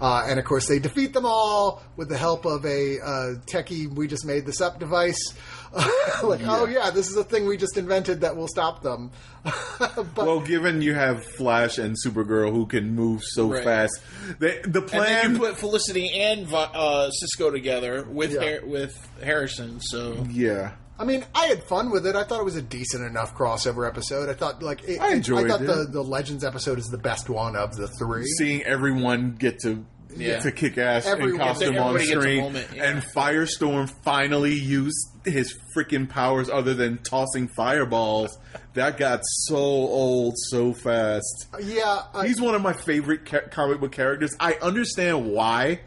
uh, 0.00 0.24
and 0.26 0.38
of 0.38 0.44
course 0.44 0.66
they 0.66 0.78
defeat 0.78 1.12
them 1.12 1.26
all 1.26 1.82
with 1.96 2.08
the 2.08 2.18
help 2.18 2.44
of 2.44 2.64
a 2.64 3.00
uh, 3.00 3.34
techie. 3.46 3.88
We 3.92 4.06
just 4.06 4.24
made 4.24 4.46
this 4.46 4.60
up 4.60 4.78
device. 4.78 5.34
like, 6.22 6.40
oh 6.46 6.66
yeah, 6.66 6.90
this 6.90 7.08
is 7.10 7.16
a 7.16 7.24
thing 7.24 7.46
we 7.46 7.56
just 7.56 7.76
invented 7.76 8.22
that 8.22 8.36
will 8.36 8.48
stop 8.48 8.82
them. 8.82 9.10
but 9.78 10.16
Well, 10.16 10.40
given 10.40 10.82
you 10.82 10.94
have 10.94 11.24
Flash 11.24 11.78
and 11.78 11.96
Supergirl 12.04 12.50
who 12.52 12.66
can 12.66 12.94
move 12.94 13.22
so 13.22 13.52
Right. 13.52 13.64
fast, 13.64 14.00
they, 14.38 14.60
the 14.64 14.80
And 14.80 14.88
plan. 14.88 15.02
then 15.22 15.32
you 15.34 15.38
put 15.38 15.56
Felicity 15.58 16.10
and 16.20 16.46
uh, 16.52 17.10
Cisco 17.10 17.50
together 17.50 18.04
with 18.04 18.32
Yeah. 18.32 18.58
Har- 18.58 18.66
with 18.66 19.08
Harrison. 19.22 19.80
So 19.80 20.26
yeah, 20.30 20.72
I 20.98 21.04
mean, 21.04 21.24
I 21.34 21.46
had 21.46 21.62
fun 21.64 21.90
with 21.90 22.06
it. 22.06 22.16
I 22.16 22.24
thought 22.24 22.40
it 22.40 22.44
was 22.44 22.56
a 22.56 22.62
decent 22.62 23.04
enough 23.04 23.34
crossover 23.36 23.86
episode. 23.86 24.28
I 24.28 24.34
thought 24.34 24.62
like 24.62 24.82
it, 24.88 25.00
I 25.00 25.12
enjoyed 25.12 25.46
I 25.46 25.48
thought 25.48 25.60
it. 25.62 25.66
the 25.66 25.86
the 25.92 26.02
Legends 26.02 26.44
episode 26.44 26.78
is 26.78 26.86
the 26.86 26.98
best 26.98 27.28
one 27.28 27.56
of 27.56 27.76
the 27.76 27.88
three. 27.88 28.24
seeing 28.26 28.62
everyone 28.64 29.36
get 29.38 29.60
to 29.60 29.84
Yeah. 30.16 30.40
to 30.40 30.50
kick 30.50 30.78
ass 30.78 31.06
Everyone- 31.06 31.40
in 31.40 31.46
costume 31.46 31.68
on 31.78 31.96
everybody 31.96 32.06
gets 32.06 32.16
a 32.16 32.20
screen, 32.20 32.42
moment, 32.42 32.68
yeah. 32.74 32.90
and 32.90 33.02
Firestorm 33.14 33.88
finally 34.02 34.54
used 34.54 35.06
his 35.30 35.56
freaking 35.76 36.08
powers 36.08 36.48
other 36.50 36.74
than 36.74 36.98
tossing 36.98 37.48
fireballs. 37.48 38.36
That 38.74 38.96
got 38.96 39.20
so 39.24 39.56
old 39.56 40.34
so 40.50 40.72
fast. 40.72 41.46
yeah, 41.62 42.02
I, 42.14 42.26
He's 42.26 42.40
one 42.40 42.54
of 42.54 42.62
my 42.62 42.72
favorite 42.72 43.24
ca- 43.26 43.48
comic 43.50 43.80
book 43.80 43.92
characters. 43.92 44.34
I 44.38 44.54
understand 44.54 45.30
why 45.32 45.80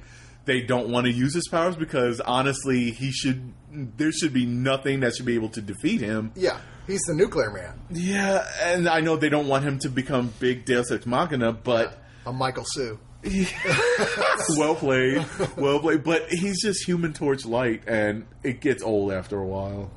they 0.45 0.61
don't 0.61 0.89
want 0.89 1.05
to 1.05 1.11
use 1.11 1.33
his 1.33 1.47
powers 1.47 1.75
because 1.75 2.19
honestly, 2.19 2.91
he 2.91 3.11
should. 3.11 3.53
There 3.71 4.11
should 4.11 4.33
be 4.33 4.45
nothing 4.45 4.99
that 5.01 5.15
should 5.15 5.25
be 5.25 5.35
able 5.35 5.49
to 5.49 5.61
defeat 5.61 6.01
him. 6.01 6.31
yeah, 6.35 6.59
he's 6.87 7.01
the 7.03 7.13
nuclear 7.13 7.49
man, 7.51 7.79
Yeah, 7.89 8.45
and 8.61 8.89
I 8.89 8.99
know 8.99 9.15
they 9.15 9.29
don't 9.29 9.47
want 9.47 9.63
him 9.63 9.79
to 9.79 9.89
become 9.89 10.33
big 10.39 10.65
Deus 10.65 10.91
Ex 10.91 11.05
Machina, 11.05 11.53
but 11.53 11.97
a 12.25 12.33
Michael 12.33 12.65
Sue. 12.67 12.99
well 14.57 14.75
played, 14.75 15.25
well 15.57 15.79
played. 15.79 16.03
But 16.03 16.27
he's 16.29 16.61
just 16.61 16.85
Human 16.87 17.13
Torch 17.13 17.45
light, 17.45 17.83
and 17.87 18.25
it 18.43 18.61
gets 18.61 18.81
old 18.83 19.11
after 19.11 19.37
a 19.39 19.45
while. 19.45 19.91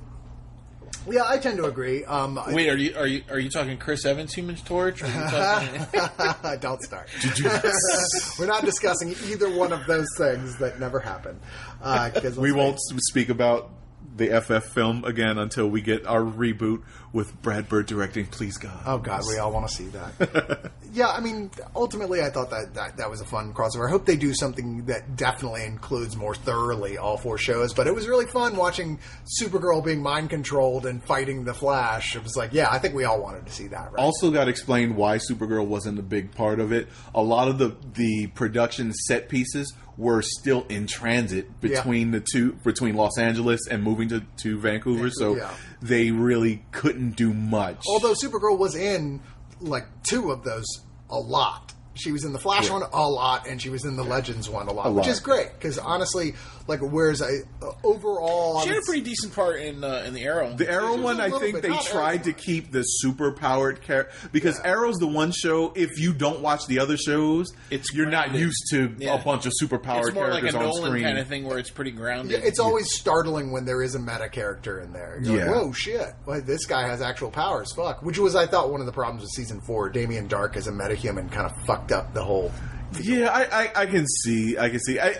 Yeah, 1.10 1.24
I 1.26 1.36
tend 1.36 1.58
to 1.58 1.64
agree. 1.66 2.02
Um, 2.04 2.40
wait, 2.48 2.68
are 2.70 2.76
you 2.76 2.96
are 2.96 3.06
you 3.06 3.22
are 3.30 3.38
you 3.38 3.50
talking 3.50 3.76
Chris 3.76 4.06
Evans 4.06 4.32
Human 4.32 4.56
Torch? 4.56 5.02
Or 5.02 5.06
talking, 5.06 6.58
don't 6.60 6.82
start. 6.82 7.08
We're 8.38 8.46
not 8.46 8.64
discussing 8.64 9.10
either 9.26 9.50
one 9.54 9.72
of 9.72 9.84
those 9.86 10.06
things 10.16 10.56
that 10.58 10.80
never 10.80 11.00
happened. 11.00 11.40
Uh, 11.82 12.08
'cause 12.10 12.38
We 12.38 12.52
won't 12.52 12.78
speak 12.80 13.28
about 13.28 13.70
the 14.16 14.40
FF 14.40 14.72
film 14.72 15.04
again 15.04 15.38
until 15.38 15.68
we 15.68 15.80
get 15.80 16.06
our 16.06 16.20
reboot 16.20 16.82
with 17.12 17.40
Brad 17.42 17.68
Bird 17.68 17.86
directing. 17.86 18.26
Please 18.26 18.58
God. 18.58 18.80
Oh 18.86 18.98
God, 18.98 19.22
we 19.28 19.38
all 19.38 19.52
want 19.52 19.68
to 19.68 19.74
see 19.74 19.86
that. 19.88 20.72
yeah, 20.92 21.08
I 21.08 21.20
mean, 21.20 21.50
ultimately, 21.74 22.22
I 22.22 22.30
thought 22.30 22.50
that, 22.50 22.74
that 22.74 22.96
that 22.96 23.10
was 23.10 23.20
a 23.20 23.24
fun 23.24 23.52
crossover. 23.52 23.86
I 23.86 23.90
hope 23.90 24.06
they 24.06 24.16
do 24.16 24.34
something 24.34 24.86
that 24.86 25.16
definitely 25.16 25.64
includes 25.64 26.16
more 26.16 26.34
thoroughly 26.34 26.98
all 26.98 27.16
four 27.16 27.38
shows. 27.38 27.72
But 27.74 27.86
it 27.86 27.94
was 27.94 28.08
really 28.08 28.26
fun 28.26 28.56
watching 28.56 28.98
Supergirl 29.40 29.84
being 29.84 30.02
mind 30.02 30.30
controlled 30.30 30.86
and 30.86 31.02
fighting 31.04 31.44
the 31.44 31.54
Flash. 31.54 32.16
It 32.16 32.22
was 32.22 32.36
like, 32.36 32.52
yeah, 32.52 32.70
I 32.70 32.78
think 32.78 32.94
we 32.94 33.04
all 33.04 33.20
wanted 33.20 33.46
to 33.46 33.52
see 33.52 33.68
that. 33.68 33.92
Right? 33.92 34.02
also 34.02 34.30
got 34.30 34.48
explained 34.48 34.96
why 34.96 35.18
Supergirl 35.18 35.66
wasn't 35.66 35.98
a 35.98 36.02
big 36.02 36.32
part 36.32 36.60
of 36.60 36.72
it. 36.72 36.88
A 37.14 37.22
lot 37.22 37.48
of 37.48 37.58
the 37.58 37.76
the 37.94 38.26
production 38.28 38.92
set 38.92 39.28
pieces 39.28 39.72
were 39.96 40.22
still 40.22 40.66
in 40.68 40.86
transit 40.86 41.60
between 41.60 42.10
the 42.10 42.20
two 42.20 42.52
between 42.64 42.96
Los 42.96 43.16
Angeles 43.18 43.60
and 43.70 43.82
moving 43.82 44.08
to, 44.08 44.22
to 44.38 44.58
Vancouver, 44.58 45.08
so 45.10 45.36
Yeah. 45.36 45.50
they 45.80 46.10
really 46.10 46.64
couldn't 46.72 47.12
do 47.16 47.32
much. 47.32 47.84
Although 47.88 48.14
Supergirl 48.14 48.58
was 48.58 48.74
in 48.74 49.20
like 49.60 49.86
two 50.02 50.30
of 50.32 50.42
those 50.44 50.66
a 51.08 51.16
lot. 51.18 51.63
She 51.94 52.10
was 52.12 52.24
in 52.24 52.32
the 52.32 52.38
Flash 52.38 52.68
one 52.70 52.82
a 52.92 53.08
lot, 53.08 53.46
and 53.48 53.60
she 53.62 53.70
was 53.70 53.84
in 53.84 53.96
the 53.96 54.02
Legends 54.04 54.48
one 54.48 54.66
a 54.68 54.72
lot, 54.72 54.86
which 54.94 55.06
lot. 55.06 55.08
is 55.08 55.20
great 55.20 55.50
because 55.58 55.78
honestly, 55.78 56.34
like, 56.66 56.80
whereas 56.80 57.22
I 57.22 57.38
uh, 57.62 57.70
overall, 57.84 58.60
she 58.62 58.68
had 58.68 58.78
a 58.78 58.82
pretty 58.84 59.02
decent 59.02 59.34
part 59.34 59.60
in 59.60 59.84
uh, 59.84 60.02
in 60.06 60.12
the 60.14 60.22
Arrow. 60.24 60.54
The 60.56 60.70
Arrow 60.70 61.00
one, 61.00 61.20
I 61.20 61.30
think 61.30 61.54
bit, 61.54 61.62
they 61.62 61.68
not 61.68 61.84
tried 61.84 62.24
to 62.24 62.32
keep 62.32 62.72
the 62.72 62.82
super 62.82 63.32
powered 63.32 63.80
character 63.82 64.12
because 64.32 64.58
Yeah. 64.58 64.70
Arrow's 64.70 64.96
the 64.96 65.06
one 65.06 65.30
show. 65.32 65.72
If 65.76 65.98
you 66.00 66.12
don't 66.12 66.40
watch 66.40 66.66
the 66.66 66.78
other 66.80 66.96
shows, 66.96 67.52
It's 67.70 67.92
you're 67.94 68.10
not 68.10 68.34
used 68.34 68.64
to 68.70 68.94
Yeah. 68.98 69.14
a 69.20 69.22
bunch 69.24 69.46
of 69.46 69.52
super 69.54 69.78
powered 69.78 70.06
it's 70.08 70.14
more 70.14 70.28
like 70.28 70.38
a 70.44 70.50
characters 70.50 70.54
on 70.56 70.62
Nolan 70.62 70.90
screen. 70.90 71.04
kind 71.04 71.18
of 71.18 71.28
thing 71.28 71.44
where 71.44 71.58
it's 71.58 71.70
pretty 71.70 71.90
grounded. 71.92 72.40
Yeah, 72.40 72.46
it's 72.46 72.58
always 72.58 72.92
startling 72.92 73.52
when 73.52 73.64
there 73.64 73.82
is 73.82 73.94
a 73.94 73.98
meta 74.00 74.28
character 74.28 74.80
in 74.80 74.92
there. 74.92 75.20
You're 75.22 75.36
Yeah. 75.38 75.44
like, 75.52 75.54
whoa, 75.62 75.72
shit! 75.72 76.08
Well, 76.26 76.40
this 76.40 76.66
guy 76.66 76.88
has 76.88 77.00
actual 77.00 77.30
powers. 77.30 77.72
Fuck. 77.74 78.02
Which 78.02 78.18
was, 78.18 78.34
I 78.34 78.46
thought, 78.46 78.70
one 78.72 78.80
of 78.80 78.86
the 78.86 78.92
problems 78.92 79.22
with 79.22 79.30
season 79.30 79.60
four. 79.60 79.88
Damien 79.90 80.28
Darhk 80.28 80.56
as 80.56 80.66
a 80.66 80.72
metahuman 80.72 81.30
kind 81.30 81.46
of 81.46 81.52
fucked 81.66 81.83
up 81.92 82.14
the 82.14 82.22
whole. 82.24 82.52
Yeah, 83.00 83.28
I, 83.28 83.64
I, 83.64 83.70
I 83.82 83.86
can 83.86 84.06
see. 84.06 84.56
I 84.58 84.68
can 84.70 84.78
see. 84.80 85.00
I, 85.00 85.16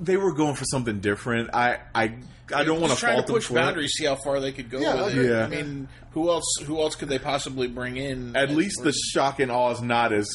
they 0.00 0.16
were 0.16 0.32
going 0.32 0.54
for 0.54 0.64
something 0.64 1.00
different. 1.00 1.50
I, 1.54 1.78
I, 1.94 2.14
I 2.54 2.62
don't 2.62 2.80
want 2.80 2.84
to 2.84 2.88
Just 2.90 3.00
trying 3.00 3.14
fault 3.14 3.26
to 3.26 3.32
them 3.32 3.36
push 3.40 3.46
for 3.46 3.54
it. 3.54 3.56
boundaries, 3.56 3.92
see 3.94 4.04
how 4.04 4.14
far 4.14 4.38
they 4.40 4.52
could 4.52 4.70
go 4.70 4.78
Yeah, 4.78 5.04
with 5.06 5.18
it. 5.18 5.30
Yeah. 5.30 5.44
I 5.44 5.48
mean, 5.48 5.88
who 6.12 6.30
else? 6.30 6.44
Who 6.64 6.80
else 6.80 6.94
could 6.94 7.08
they 7.08 7.18
possibly 7.18 7.66
bring 7.66 7.96
in? 7.96 8.36
At 8.36 8.50
least 8.50 8.82
the 8.84 8.92
shock 8.92 9.40
and 9.40 9.50
awe 9.50 9.72
is 9.72 9.82
not 9.82 10.12
as 10.12 10.28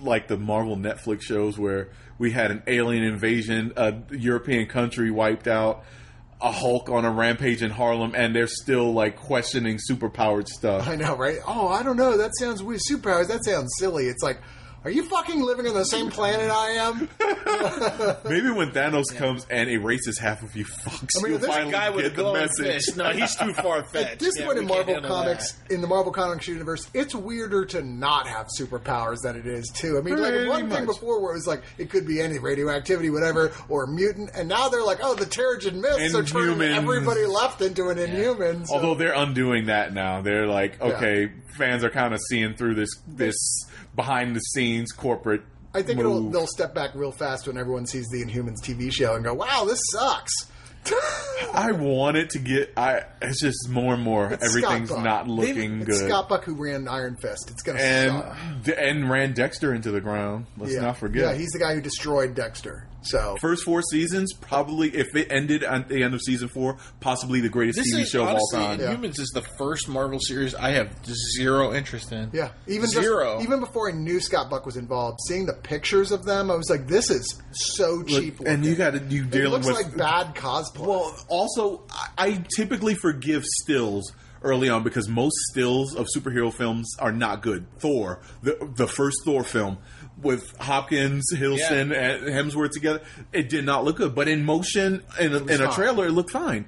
like 0.00 0.28
the 0.28 0.36
Marvel 0.36 0.76
Netflix 0.76 1.22
shows 1.22 1.58
where 1.58 1.88
we 2.18 2.30
had 2.32 2.50
an 2.50 2.62
alien 2.66 3.02
invasion, 3.02 3.72
a 3.76 3.94
European 4.10 4.66
country 4.66 5.10
wiped 5.10 5.48
out, 5.48 5.84
a 6.42 6.52
Hulk 6.52 6.90
on 6.90 7.06
a 7.06 7.10
rampage 7.10 7.62
in 7.62 7.70
Harlem, 7.70 8.14
and 8.14 8.34
they're 8.36 8.46
still 8.46 8.92
like 8.92 9.16
questioning 9.16 9.78
superpowered 9.90 10.48
stuff. 10.48 10.86
I 10.86 10.96
know, 10.96 11.16
right? 11.16 11.38
Oh, 11.46 11.68
I 11.68 11.82
don't 11.82 11.96
know. 11.96 12.18
That 12.18 12.32
sounds 12.38 12.62
weird. 12.62 12.80
Superpowers. 12.90 13.28
That 13.28 13.42
sounds 13.44 13.70
silly. 13.78 14.04
It's 14.06 14.22
like, 14.22 14.38
are 14.84 14.90
you 14.90 15.04
fucking 15.04 15.42
living 15.42 15.66
on 15.66 15.74
the 15.74 15.84
same 15.84 16.10
planet 16.10 16.50
I 16.50 16.70
am? 16.70 17.08
Maybe 18.24 18.50
when 18.50 18.70
Thanos 18.70 19.14
comes 19.14 19.46
and 19.50 19.68
erases 19.68 20.18
half 20.18 20.42
of 20.42 20.56
you 20.56 20.64
fucks, 20.64 21.08
I 21.18 21.22
mean, 21.22 21.32
you'll 21.32 21.38
this 21.40 21.48
finally 21.50 21.72
guy 21.72 21.90
with 21.90 22.04
get 22.04 22.16
the 22.16 22.22
glowing 22.22 22.40
message. 22.42 22.66
fist. 22.86 22.96
No, 22.96 23.10
he's 23.10 23.36
too 23.36 23.52
far 23.62 23.84
fetched. 23.84 24.12
At 24.12 24.18
this 24.18 24.38
Yeah, 24.38 24.46
point 24.46 24.58
in 24.58 24.66
Marvel 24.66 25.00
Comics, 25.00 25.52
that. 25.52 25.74
in 25.74 25.80
the 25.80 25.86
Marvel 25.86 26.12
Comics 26.12 26.48
universe, 26.48 26.88
it's 26.94 27.14
weirder 27.14 27.64
to 27.66 27.82
not 27.82 28.26
have 28.26 28.46
superpowers 28.58 29.18
than 29.22 29.36
it 29.36 29.46
is 29.46 29.68
too. 29.68 29.98
I 29.98 30.00
mean, 30.00 30.16
like 30.16 30.32
Pretty 30.32 30.48
one 30.48 30.70
thing 30.70 30.86
before 30.86 31.20
where 31.20 31.32
it 31.32 31.36
was 31.36 31.46
like 31.46 31.62
it 31.78 31.90
could 31.90 32.06
be 32.06 32.20
any 32.20 32.38
radioactivity, 32.38 33.10
whatever, 33.10 33.52
or 33.68 33.84
a 33.84 33.88
mutant, 33.88 34.30
and 34.34 34.48
now 34.48 34.68
they're 34.68 34.84
like, 34.84 35.00
oh, 35.02 35.14
the 35.14 35.26
Terrigen 35.26 35.80
Mists 35.80 36.14
are 36.14 36.22
turning 36.22 36.56
Inhumans. 36.58 36.76
everybody 36.76 37.26
left 37.26 37.60
into 37.60 37.88
an 37.90 37.98
Inhuman. 37.98 38.66
So- 38.66 38.76
Although 38.76 38.94
they're 38.94 39.14
undoing 39.14 39.66
that 39.66 39.92
now. 39.92 40.22
They're 40.22 40.46
like, 40.46 40.80
okay, 40.80 41.30
fans 41.58 41.84
are 41.84 41.90
kind 41.90 42.14
of 42.14 42.20
seeing 42.28 42.54
through 42.54 42.74
this 42.76 42.90
this 43.06 43.36
behind 43.94 44.34
the 44.36 44.40
scenes 44.40 44.92
corporate. 44.92 45.42
I 45.74 45.82
think 45.82 46.00
it'll, 46.00 46.30
they'll 46.30 46.46
step 46.48 46.74
back 46.74 46.94
real 46.94 47.12
fast 47.12 47.46
when 47.46 47.56
everyone 47.56 47.86
sees 47.86 48.06
the 48.08 48.24
Inhumans 48.24 48.60
TV 48.62 48.92
show 48.92 49.14
and 49.14 49.24
go, 49.24 49.34
wow, 49.34 49.64
this 49.64 49.80
sucks. 49.92 50.32
I 51.54 51.72
want 51.78 52.16
it 52.16 52.30
to 52.30 52.38
get. 52.38 52.72
I. 52.76 53.02
It's 53.20 53.40
just 53.40 53.68
more 53.68 53.94
and 53.94 54.02
more. 54.02 54.32
It's 54.32 54.44
Everything's 54.44 54.90
not 54.90 55.28
looking 55.28 55.84
good. 55.84 56.08
Scott 56.08 56.28
Buck 56.28 56.44
who 56.44 56.54
ran 56.54 56.88
Iron 56.88 57.16
Fist. 57.20 57.50
It's 57.50 57.62
going 57.62 57.76
to 57.78 57.84
and 57.84 58.64
suck. 58.64 58.76
and 58.78 59.10
ran 59.10 59.34
Dexter 59.34 59.74
into 59.74 59.90
the 59.90 60.00
ground. 60.00 60.46
Let's 60.56 60.72
Yeah. 60.74 60.80
not 60.80 60.96
forget. 60.96 61.22
Yeah, 61.22 61.34
he's 61.38 61.50
the 61.50 61.58
guy 61.58 61.74
who 61.74 61.80
destroyed 61.82 62.34
Dexter. 62.34 62.86
So 63.02 63.36
First 63.40 63.64
four 63.64 63.80
seasons, 63.82 64.32
probably 64.34 64.88
if 64.90 65.14
it 65.16 65.28
ended 65.30 65.62
at 65.62 65.88
the 65.88 66.02
end 66.02 66.12
of 66.14 66.20
season 66.20 66.48
four, 66.48 66.76
possibly 67.00 67.40
the 67.40 67.48
greatest 67.48 67.78
This 67.78 67.94
TV 67.94 68.02
is 68.02 68.10
show 68.10 68.24
honestly, 68.24 68.58
of 68.58 68.64
all 68.70 68.76
time. 68.76 68.80
Yeah. 68.80 68.94
Inhumans 68.94 69.18
is 69.18 69.30
the 69.34 69.42
first 69.42 69.88
Marvel 69.88 70.18
series 70.20 70.54
I 70.54 70.70
have 70.70 70.94
zero 71.36 71.72
interest 71.72 72.12
in. 72.12 72.30
Yeah, 72.32 72.50
even 72.66 72.88
Zero. 72.88 73.36
Just, 73.36 73.46
even 73.46 73.60
before 73.60 73.88
I 73.88 73.92
knew 73.92 74.20
Scott 74.20 74.50
Buck 74.50 74.66
was 74.66 74.76
involved, 74.76 75.18
seeing 75.26 75.46
the 75.46 75.54
pictures 75.54 76.12
of 76.12 76.24
them, 76.24 76.50
I 76.50 76.56
was 76.56 76.68
like, 76.68 76.86
"This 76.86 77.10
is 77.10 77.40
so 77.52 78.02
cheap." 78.02 78.38
Look, 78.40 78.48
and 78.48 78.64
you 78.64 78.74
got 78.74 78.90
to 78.92 78.98
you 79.08 79.22
It 79.24 79.30
dealing 79.30 79.50
looks 79.52 79.66
with 79.66 79.76
like 79.76 79.96
bad 79.96 80.34
cosplay. 80.34 80.86
Well, 80.86 81.16
also, 81.28 81.82
I- 81.90 82.08
I 82.18 82.44
typically 82.54 82.94
forgive 82.94 83.44
stills 83.44 84.12
early 84.42 84.68
on 84.70 84.82
because 84.82 85.06
most 85.08 85.34
stills 85.50 85.94
of 85.94 86.06
superhero 86.16 86.52
films 86.52 86.96
are 86.98 87.12
not 87.12 87.42
good. 87.42 87.66
Thor, 87.78 88.20
the 88.42 88.56
the 88.76 88.86
first 88.86 89.18
Thor 89.24 89.44
film 89.44 89.78
with 90.22 90.56
Hopkins, 90.58 91.24
Hiddleston, 91.34 91.94
and 91.94 92.24
Hemsworth 92.26 92.72
together, 92.72 93.02
it 93.32 93.48
did 93.48 93.64
not 93.64 93.84
look 93.84 93.96
good. 93.96 94.14
But 94.14 94.28
in 94.28 94.44
motion, 94.44 95.02
in 95.18 95.34
a, 95.34 95.44
in 95.44 95.62
a 95.62 95.72
trailer, 95.72 96.06
it 96.06 96.12
looked 96.12 96.30
fine. 96.30 96.66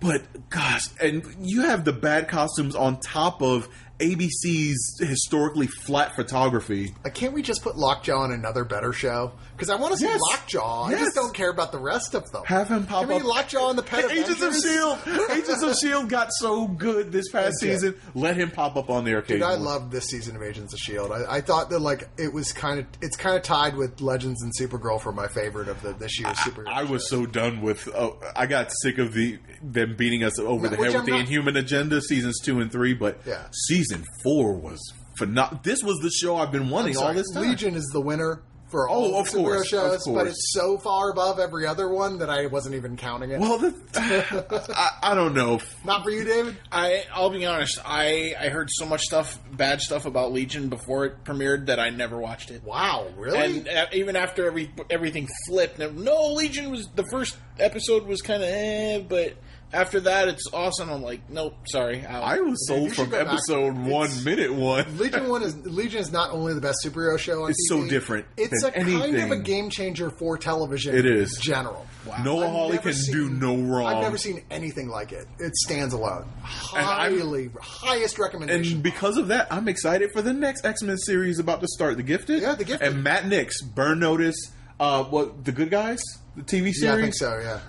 But 0.00 0.50
gosh, 0.50 0.88
and 1.00 1.24
you 1.40 1.62
have 1.62 1.84
the 1.84 1.92
bad 1.92 2.28
costumes 2.28 2.74
on 2.74 2.98
top 2.98 3.40
of 3.40 3.68
ABC's 4.02 4.98
historically 5.00 5.66
flat 5.66 6.14
photography. 6.14 6.94
Like, 7.04 7.14
can't 7.14 7.32
we 7.32 7.42
just 7.42 7.62
put 7.62 7.76
Lockjaw 7.76 8.18
on 8.18 8.32
another 8.32 8.64
better 8.64 8.92
show? 8.92 9.32
Because 9.56 9.70
I 9.70 9.76
want 9.76 9.92
to 9.92 9.98
see 9.98 10.06
Yes. 10.06 10.18
Lockjaw. 10.30 10.84
I 10.86 10.94
just 10.94 11.14
don't 11.14 11.32
care 11.34 11.50
about 11.50 11.70
the 11.72 11.78
rest 11.78 12.14
of 12.14 12.30
them. 12.32 12.42
Have 12.46 12.68
him 12.68 12.84
pop 12.86 13.06
Can 13.06 13.20
up. 13.20 13.24
Lockjaw 13.24 13.68
on 13.68 13.76
the 13.76 13.82
Pet 13.82 14.10
Agents 14.10 14.42
of 14.42 14.54
Shield. 14.56 14.98
Agents 15.30 15.62
of 15.62 15.76
Shield 15.76 16.08
got 16.08 16.32
so 16.32 16.66
good 16.66 17.12
this 17.12 17.30
past 17.30 17.62
It 17.62 17.66
did. 17.66 17.74
season. 17.80 17.94
Let 18.14 18.36
him 18.36 18.50
pop 18.50 18.76
up 18.76 18.90
on 18.90 19.04
there 19.04 19.22
Dude. 19.22 19.42
I 19.42 19.54
loved 19.54 19.92
this 19.92 20.06
season 20.06 20.34
of 20.36 20.42
Agents 20.42 20.72
of 20.74 20.80
Shield. 20.80 21.12
I, 21.12 21.36
I 21.36 21.40
thought 21.40 21.70
that 21.70 21.78
like 21.78 22.08
it 22.18 22.32
was 22.32 22.52
kind 22.52 22.80
of 22.80 22.86
it's 23.00 23.16
kind 23.16 23.36
of 23.36 23.42
tied 23.42 23.76
with 23.76 24.00
Legends 24.00 24.42
and 24.42 24.52
Supergirl 24.58 25.00
for 25.00 25.12
my 25.12 25.28
favorite 25.28 25.68
of 25.68 25.80
the 25.82 25.92
this 25.92 26.18
year's 26.18 26.36
superhero. 26.38 26.68
I 26.68 26.82
was 26.84 27.08
so 27.08 27.24
done 27.26 27.62
with. 27.62 27.88
Uh, 27.94 28.10
I 28.34 28.46
got 28.46 28.72
sick 28.82 28.98
of 28.98 29.12
the 29.14 29.38
them 29.62 29.94
beating 29.96 30.24
us 30.24 30.38
over 30.38 30.68
the 30.68 30.76
Which 30.76 30.92
head 30.92 30.96
I'm 30.96 31.02
with 31.02 31.06
the 31.06 31.10
not- 31.12 31.20
Inhuman 31.20 31.56
agenda, 31.56 32.00
seasons 32.00 32.38
two 32.40 32.60
and 32.60 32.70
three. 32.70 32.94
But 32.94 33.20
Yeah. 33.26 33.42
season 33.52 34.04
four 34.22 34.54
was 34.54 34.80
phenomenal. 35.16 35.60
This 35.62 35.82
was 35.82 35.98
the 36.00 36.10
show 36.10 36.36
I've 36.36 36.52
been 36.52 36.68
wanting 36.70 36.94
Sorry, 36.94 37.08
all 37.08 37.14
this 37.14 37.30
time. 37.32 37.48
Legion 37.48 37.74
is 37.74 37.88
the 37.92 38.00
winner 38.00 38.42
for 38.70 38.88
Oh, 38.88 38.94
all 38.94 39.20
of 39.20 39.26
the 39.30 39.36
superhero 39.36 39.42
course, 39.44 39.60
of 39.60 39.68
shows, 39.68 40.06
but 40.06 40.26
it's 40.26 40.50
so 40.54 40.78
far 40.78 41.10
above 41.10 41.38
every 41.38 41.66
other 41.66 41.90
one 41.90 42.20
that 42.20 42.30
I 42.30 42.46
wasn't 42.46 42.74
even 42.74 42.96
counting 42.96 43.30
it. 43.30 43.38
Well, 43.38 43.58
the, 43.58 43.74
I, 44.74 45.12
I 45.12 45.14
don't 45.14 45.34
know. 45.34 45.60
Not 45.84 46.02
for 46.04 46.10
you, 46.10 46.24
David. 46.24 46.56
I 46.72 47.04
I'll 47.12 47.28
be 47.28 47.44
honest. 47.44 47.78
I 47.84 48.34
I 48.40 48.48
heard 48.48 48.68
so 48.70 48.86
much 48.86 49.02
stuff, 49.02 49.38
bad 49.52 49.82
stuff 49.82 50.06
about 50.06 50.32
Legion 50.32 50.70
before 50.70 51.04
it 51.04 51.22
premiered 51.24 51.66
that 51.66 51.78
I 51.78 51.90
never 51.90 52.18
watched 52.18 52.50
it. 52.50 52.64
Wow, 52.64 53.08
really? 53.18 53.38
And 53.58 53.68
uh, 53.68 53.86
even 53.92 54.16
after 54.16 54.46
every 54.46 54.70
everything 54.88 55.28
flipped, 55.48 55.78
no 55.78 56.32
Legion 56.32 56.70
was 56.70 56.88
the 56.94 57.04
first 57.10 57.36
episode 57.58 58.06
was 58.06 58.22
kind 58.22 58.42
of 58.42 58.48
eh, 58.48 59.00
but 59.06 59.34
after 59.72 60.00
that 60.00 60.28
it's 60.28 60.44
awesome. 60.52 60.90
I'm 60.90 61.02
like, 61.02 61.28
nope, 61.30 61.54
sorry. 61.66 62.04
out. 62.06 62.22
I 62.22 62.40
was 62.40 62.66
sold 62.68 62.88
should 62.88 62.96
from 62.96 63.10
go 63.10 63.24
back. 63.24 63.34
episode 63.34 63.74
one, 63.76 64.06
It's- 64.06 64.24
minute 64.24 64.52
one. 64.54 64.98
Legion 64.98 65.28
one 65.28 65.42
is 65.42 65.56
Legion 65.66 66.00
is 66.00 66.12
not 66.12 66.30
only 66.30 66.54
the 66.54 66.60
best 66.60 66.78
superhero 66.84 67.18
show 67.18 67.44
on 67.44 67.50
It's 67.50 67.70
TV, 67.70 67.82
so 67.84 67.88
different 67.88 68.26
It's 68.36 68.62
than 68.62 68.70
a 68.74 68.84
kind 68.84 69.16
of 69.18 69.30
a 69.30 69.38
game 69.38 69.70
changer 69.70 70.10
for 70.10 70.36
television. 70.38 70.94
It 70.94 71.06
is. 71.06 71.36
in 71.36 71.42
general. 71.42 71.86
Noah 72.24 72.46
I've 72.46 72.50
Hawley 72.50 72.76
never 72.76 72.90
can 72.92 73.12
do 73.12 73.28
no 73.30 73.56
wrong. 73.56 73.86
I've 73.86 74.02
never 74.02 74.18
seen 74.18 74.42
anything 74.50 74.88
like 74.88 75.12
it. 75.12 75.26
It 75.38 75.54
stands 75.54 75.94
alone. 75.94 76.26
Highly, 76.42 77.50
highest 77.60 78.18
recommendation. 78.18 78.74
And 78.74 78.82
because 78.82 79.16
of 79.16 79.28
that, 79.28 79.46
I'm 79.52 79.68
excited 79.68 80.10
for 80.12 80.20
the 80.22 80.32
next 80.32 80.64
X 80.64 80.82
Men 80.82 80.98
series 80.98 81.38
about 81.38 81.60
to 81.60 81.68
start, 81.68 81.96
The 81.96 82.02
Gifted. 82.02 82.42
Yeah, 82.42 82.54
The 82.54 82.64
Gifted. 82.64 82.88
And 82.88 83.04
Matt 83.04 83.26
Nix, 83.26 83.62
Burn 83.62 84.00
Notice, 84.00 84.36
uh, 84.80 85.04
what 85.04 85.44
the 85.44 85.52
Good 85.52 85.70
Guys, 85.70 86.02
the 86.34 86.42
TV 86.42 86.72
series. 86.72 86.82
yeah, 86.82 86.94
I 86.94 87.00
think 87.00 87.14
so. 87.14 87.38
Yeah, 87.38 87.60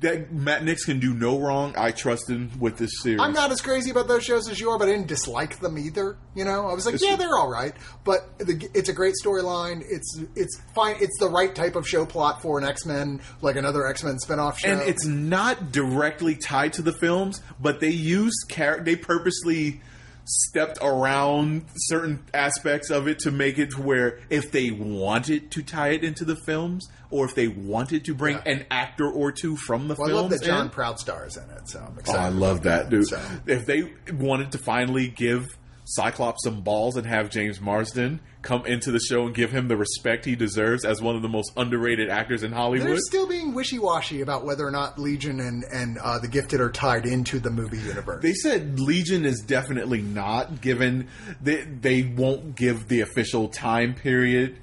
That 0.00 0.32
Matt 0.32 0.62
Nix 0.64 0.84
can 0.84 1.00
do 1.00 1.14
no 1.14 1.38
wrong. 1.40 1.74
I 1.76 1.90
trust 1.90 2.30
him 2.30 2.50
with 2.60 2.76
this 2.78 2.90
series. 3.02 3.20
I'm 3.20 3.32
not 3.32 3.50
as 3.50 3.60
crazy 3.60 3.90
about 3.90 4.06
those 4.06 4.22
shows 4.24 4.48
as 4.48 4.60
you 4.60 4.70
are, 4.70 4.78
but 4.78 4.88
I 4.88 4.92
didn't 4.92 5.08
dislike 5.08 5.58
them 5.58 5.76
either. 5.78 6.16
You 6.36 6.44
know, 6.44 6.68
I 6.68 6.74
was 6.74 6.86
like, 6.86 6.94
It's- 6.96 7.10
yeah, 7.10 7.16
they're 7.16 7.36
all 7.36 7.50
right, 7.50 7.74
but 8.04 8.38
the, 8.38 8.68
it's 8.74 8.88
a 8.88 8.92
great 8.92 9.14
storyline. 9.24 9.82
It's 9.88 10.20
it's 10.36 10.60
fine. 10.74 10.96
It's 11.00 11.18
the 11.18 11.28
right 11.28 11.54
type 11.54 11.74
of 11.76 11.88
show 11.88 12.06
plot 12.06 12.40
for 12.42 12.58
an 12.58 12.64
X 12.64 12.86
Men, 12.86 13.20
like 13.42 13.56
another 13.56 13.86
X 13.86 14.04
Men 14.04 14.16
spinoff 14.24 14.58
show. 14.58 14.68
and 14.70 14.80
it's 14.82 15.04
not 15.06 15.72
directly 15.72 16.36
tied 16.36 16.72
to 16.74 16.82
the 16.82 16.92
films, 16.92 17.42
but 17.60 17.80
they 17.80 17.90
use 17.90 18.34
char- 18.48 18.80
they 18.80 18.94
purposely 18.96 19.80
stepped 20.24 20.78
around 20.80 21.66
certain 21.76 22.24
aspects 22.32 22.90
of 22.90 23.06
it 23.08 23.18
to 23.20 23.30
make 23.30 23.58
it 23.58 23.70
to 23.72 23.82
where 23.82 24.18
if 24.30 24.50
they 24.50 24.70
wanted 24.70 25.50
to 25.50 25.62
tie 25.62 25.88
it 25.90 26.02
into 26.02 26.24
the 26.24 26.36
films 26.36 26.88
or 27.10 27.26
if 27.26 27.34
they 27.34 27.46
wanted 27.48 28.04
to 28.06 28.14
bring 28.14 28.36
Yeah. 28.36 28.52
an 28.52 28.64
actor 28.70 29.06
or 29.10 29.30
two 29.32 29.56
from 29.56 29.88
the 29.88 29.94
well, 29.98 30.08
I 30.10 30.12
love 30.12 30.30
that 30.30 30.42
John 30.42 30.66
in, 30.66 30.70
Proudstar 30.72 31.26
is 31.26 31.36
in 31.36 31.44
it, 31.50 31.68
so 31.68 31.80
I'm 31.80 31.98
Oh. 32.08 32.12
I 32.18 32.28
love 32.30 32.62
that, 32.62 32.88
dude. 32.90 33.06
So- 33.06 33.20
If 33.46 33.66
they 33.66 33.92
wanted 34.12 34.52
to 34.52 34.58
finally 34.58 35.08
give 35.08 35.44
Cyclops 35.86 36.42
some 36.44 36.62
balls 36.62 36.96
and 36.96 37.06
have 37.06 37.28
James 37.28 37.60
Marsden 37.60 38.20
come 38.44 38.64
into 38.66 38.92
the 38.92 39.00
show 39.00 39.26
and 39.26 39.34
give 39.34 39.50
him 39.50 39.66
the 39.68 39.76
respect 39.76 40.24
he 40.24 40.36
deserves 40.36 40.84
as 40.84 41.00
one 41.00 41.16
of 41.16 41.22
the 41.22 41.28
most 41.28 41.50
underrated 41.56 42.10
actors 42.10 42.42
in 42.42 42.52
Hollywood, 42.52 42.86
They're 42.86 42.98
still 42.98 43.26
being 43.26 43.54
wishy 43.54 43.78
washy 43.78 44.20
about 44.20 44.44
whether 44.44 44.66
or 44.66 44.70
not 44.70 44.98
Legion 44.98 45.40
and 45.40 45.64
and 45.64 45.98
uh, 45.98 46.18
the 46.18 46.28
Gifted 46.28 46.60
are 46.60 46.70
tied 46.70 47.06
into 47.06 47.40
the 47.40 47.50
movie 47.50 47.78
universe. 47.78 48.22
they 48.22 48.34
said 48.34 48.78
Legion 48.78 49.24
is 49.24 49.40
definitely 49.40 50.02
not 50.02 50.60
given. 50.60 51.08
They 51.42 51.62
they 51.62 52.02
won't 52.02 52.54
give 52.54 52.88
the 52.88 53.00
official 53.00 53.48
time 53.48 53.94
period. 53.94 54.58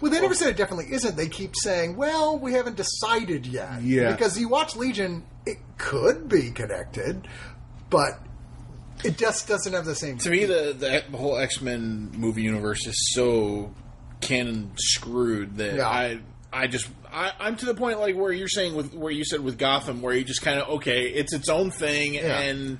Well, 0.00 0.10
they 0.10 0.20
never 0.20 0.34
said 0.34 0.48
it 0.48 0.56
definitely 0.56 0.92
isn't. 0.92 1.16
They 1.16 1.28
keep 1.28 1.54
saying, 1.56 1.96
"Well, 1.96 2.38
we 2.38 2.52
haven't 2.52 2.76
decided 2.76 3.46
yet." 3.46 3.82
Yeah. 3.82 4.12
because 4.12 4.38
you 4.38 4.48
watch 4.48 4.76
Legion, 4.76 5.24
it 5.46 5.58
could 5.78 6.28
be 6.28 6.50
connected, 6.50 7.26
but 7.88 8.20
it 9.04 9.18
just 9.18 9.48
doesn't 9.48 9.72
have 9.72 9.84
the 9.84 9.94
same. 9.94 10.18
to 10.18 10.30
me, 10.30 10.44
the, 10.44 10.74
the 10.78 11.04
the 11.10 11.16
whole 11.16 11.36
X 11.38 11.60
Men 11.60 12.10
movie 12.14 12.42
universe 12.42 12.86
is 12.86 13.12
so 13.14 13.72
canon 14.20 14.72
screwed 14.76 15.56
that 15.56 15.74
Yeah. 15.76 15.88
I 15.88 16.20
I 16.52 16.66
just 16.66 16.88
I, 17.12 17.32
I'm 17.40 17.56
to 17.56 17.66
the 17.66 17.74
point 17.74 17.98
like 18.00 18.14
where 18.16 18.32
you're 18.32 18.48
saying 18.48 18.74
with 18.74 18.94
where 18.94 19.12
you 19.12 19.24
said 19.24 19.40
with 19.40 19.58
Gotham, 19.58 20.02
where 20.02 20.14
you 20.14 20.24
just 20.24 20.42
kind 20.42 20.58
of 20.60 20.68
okay, 20.76 21.02
it's 21.08 21.32
its 21.32 21.48
own 21.48 21.70
thing 21.70 22.14
Yeah. 22.14 22.40
and. 22.40 22.78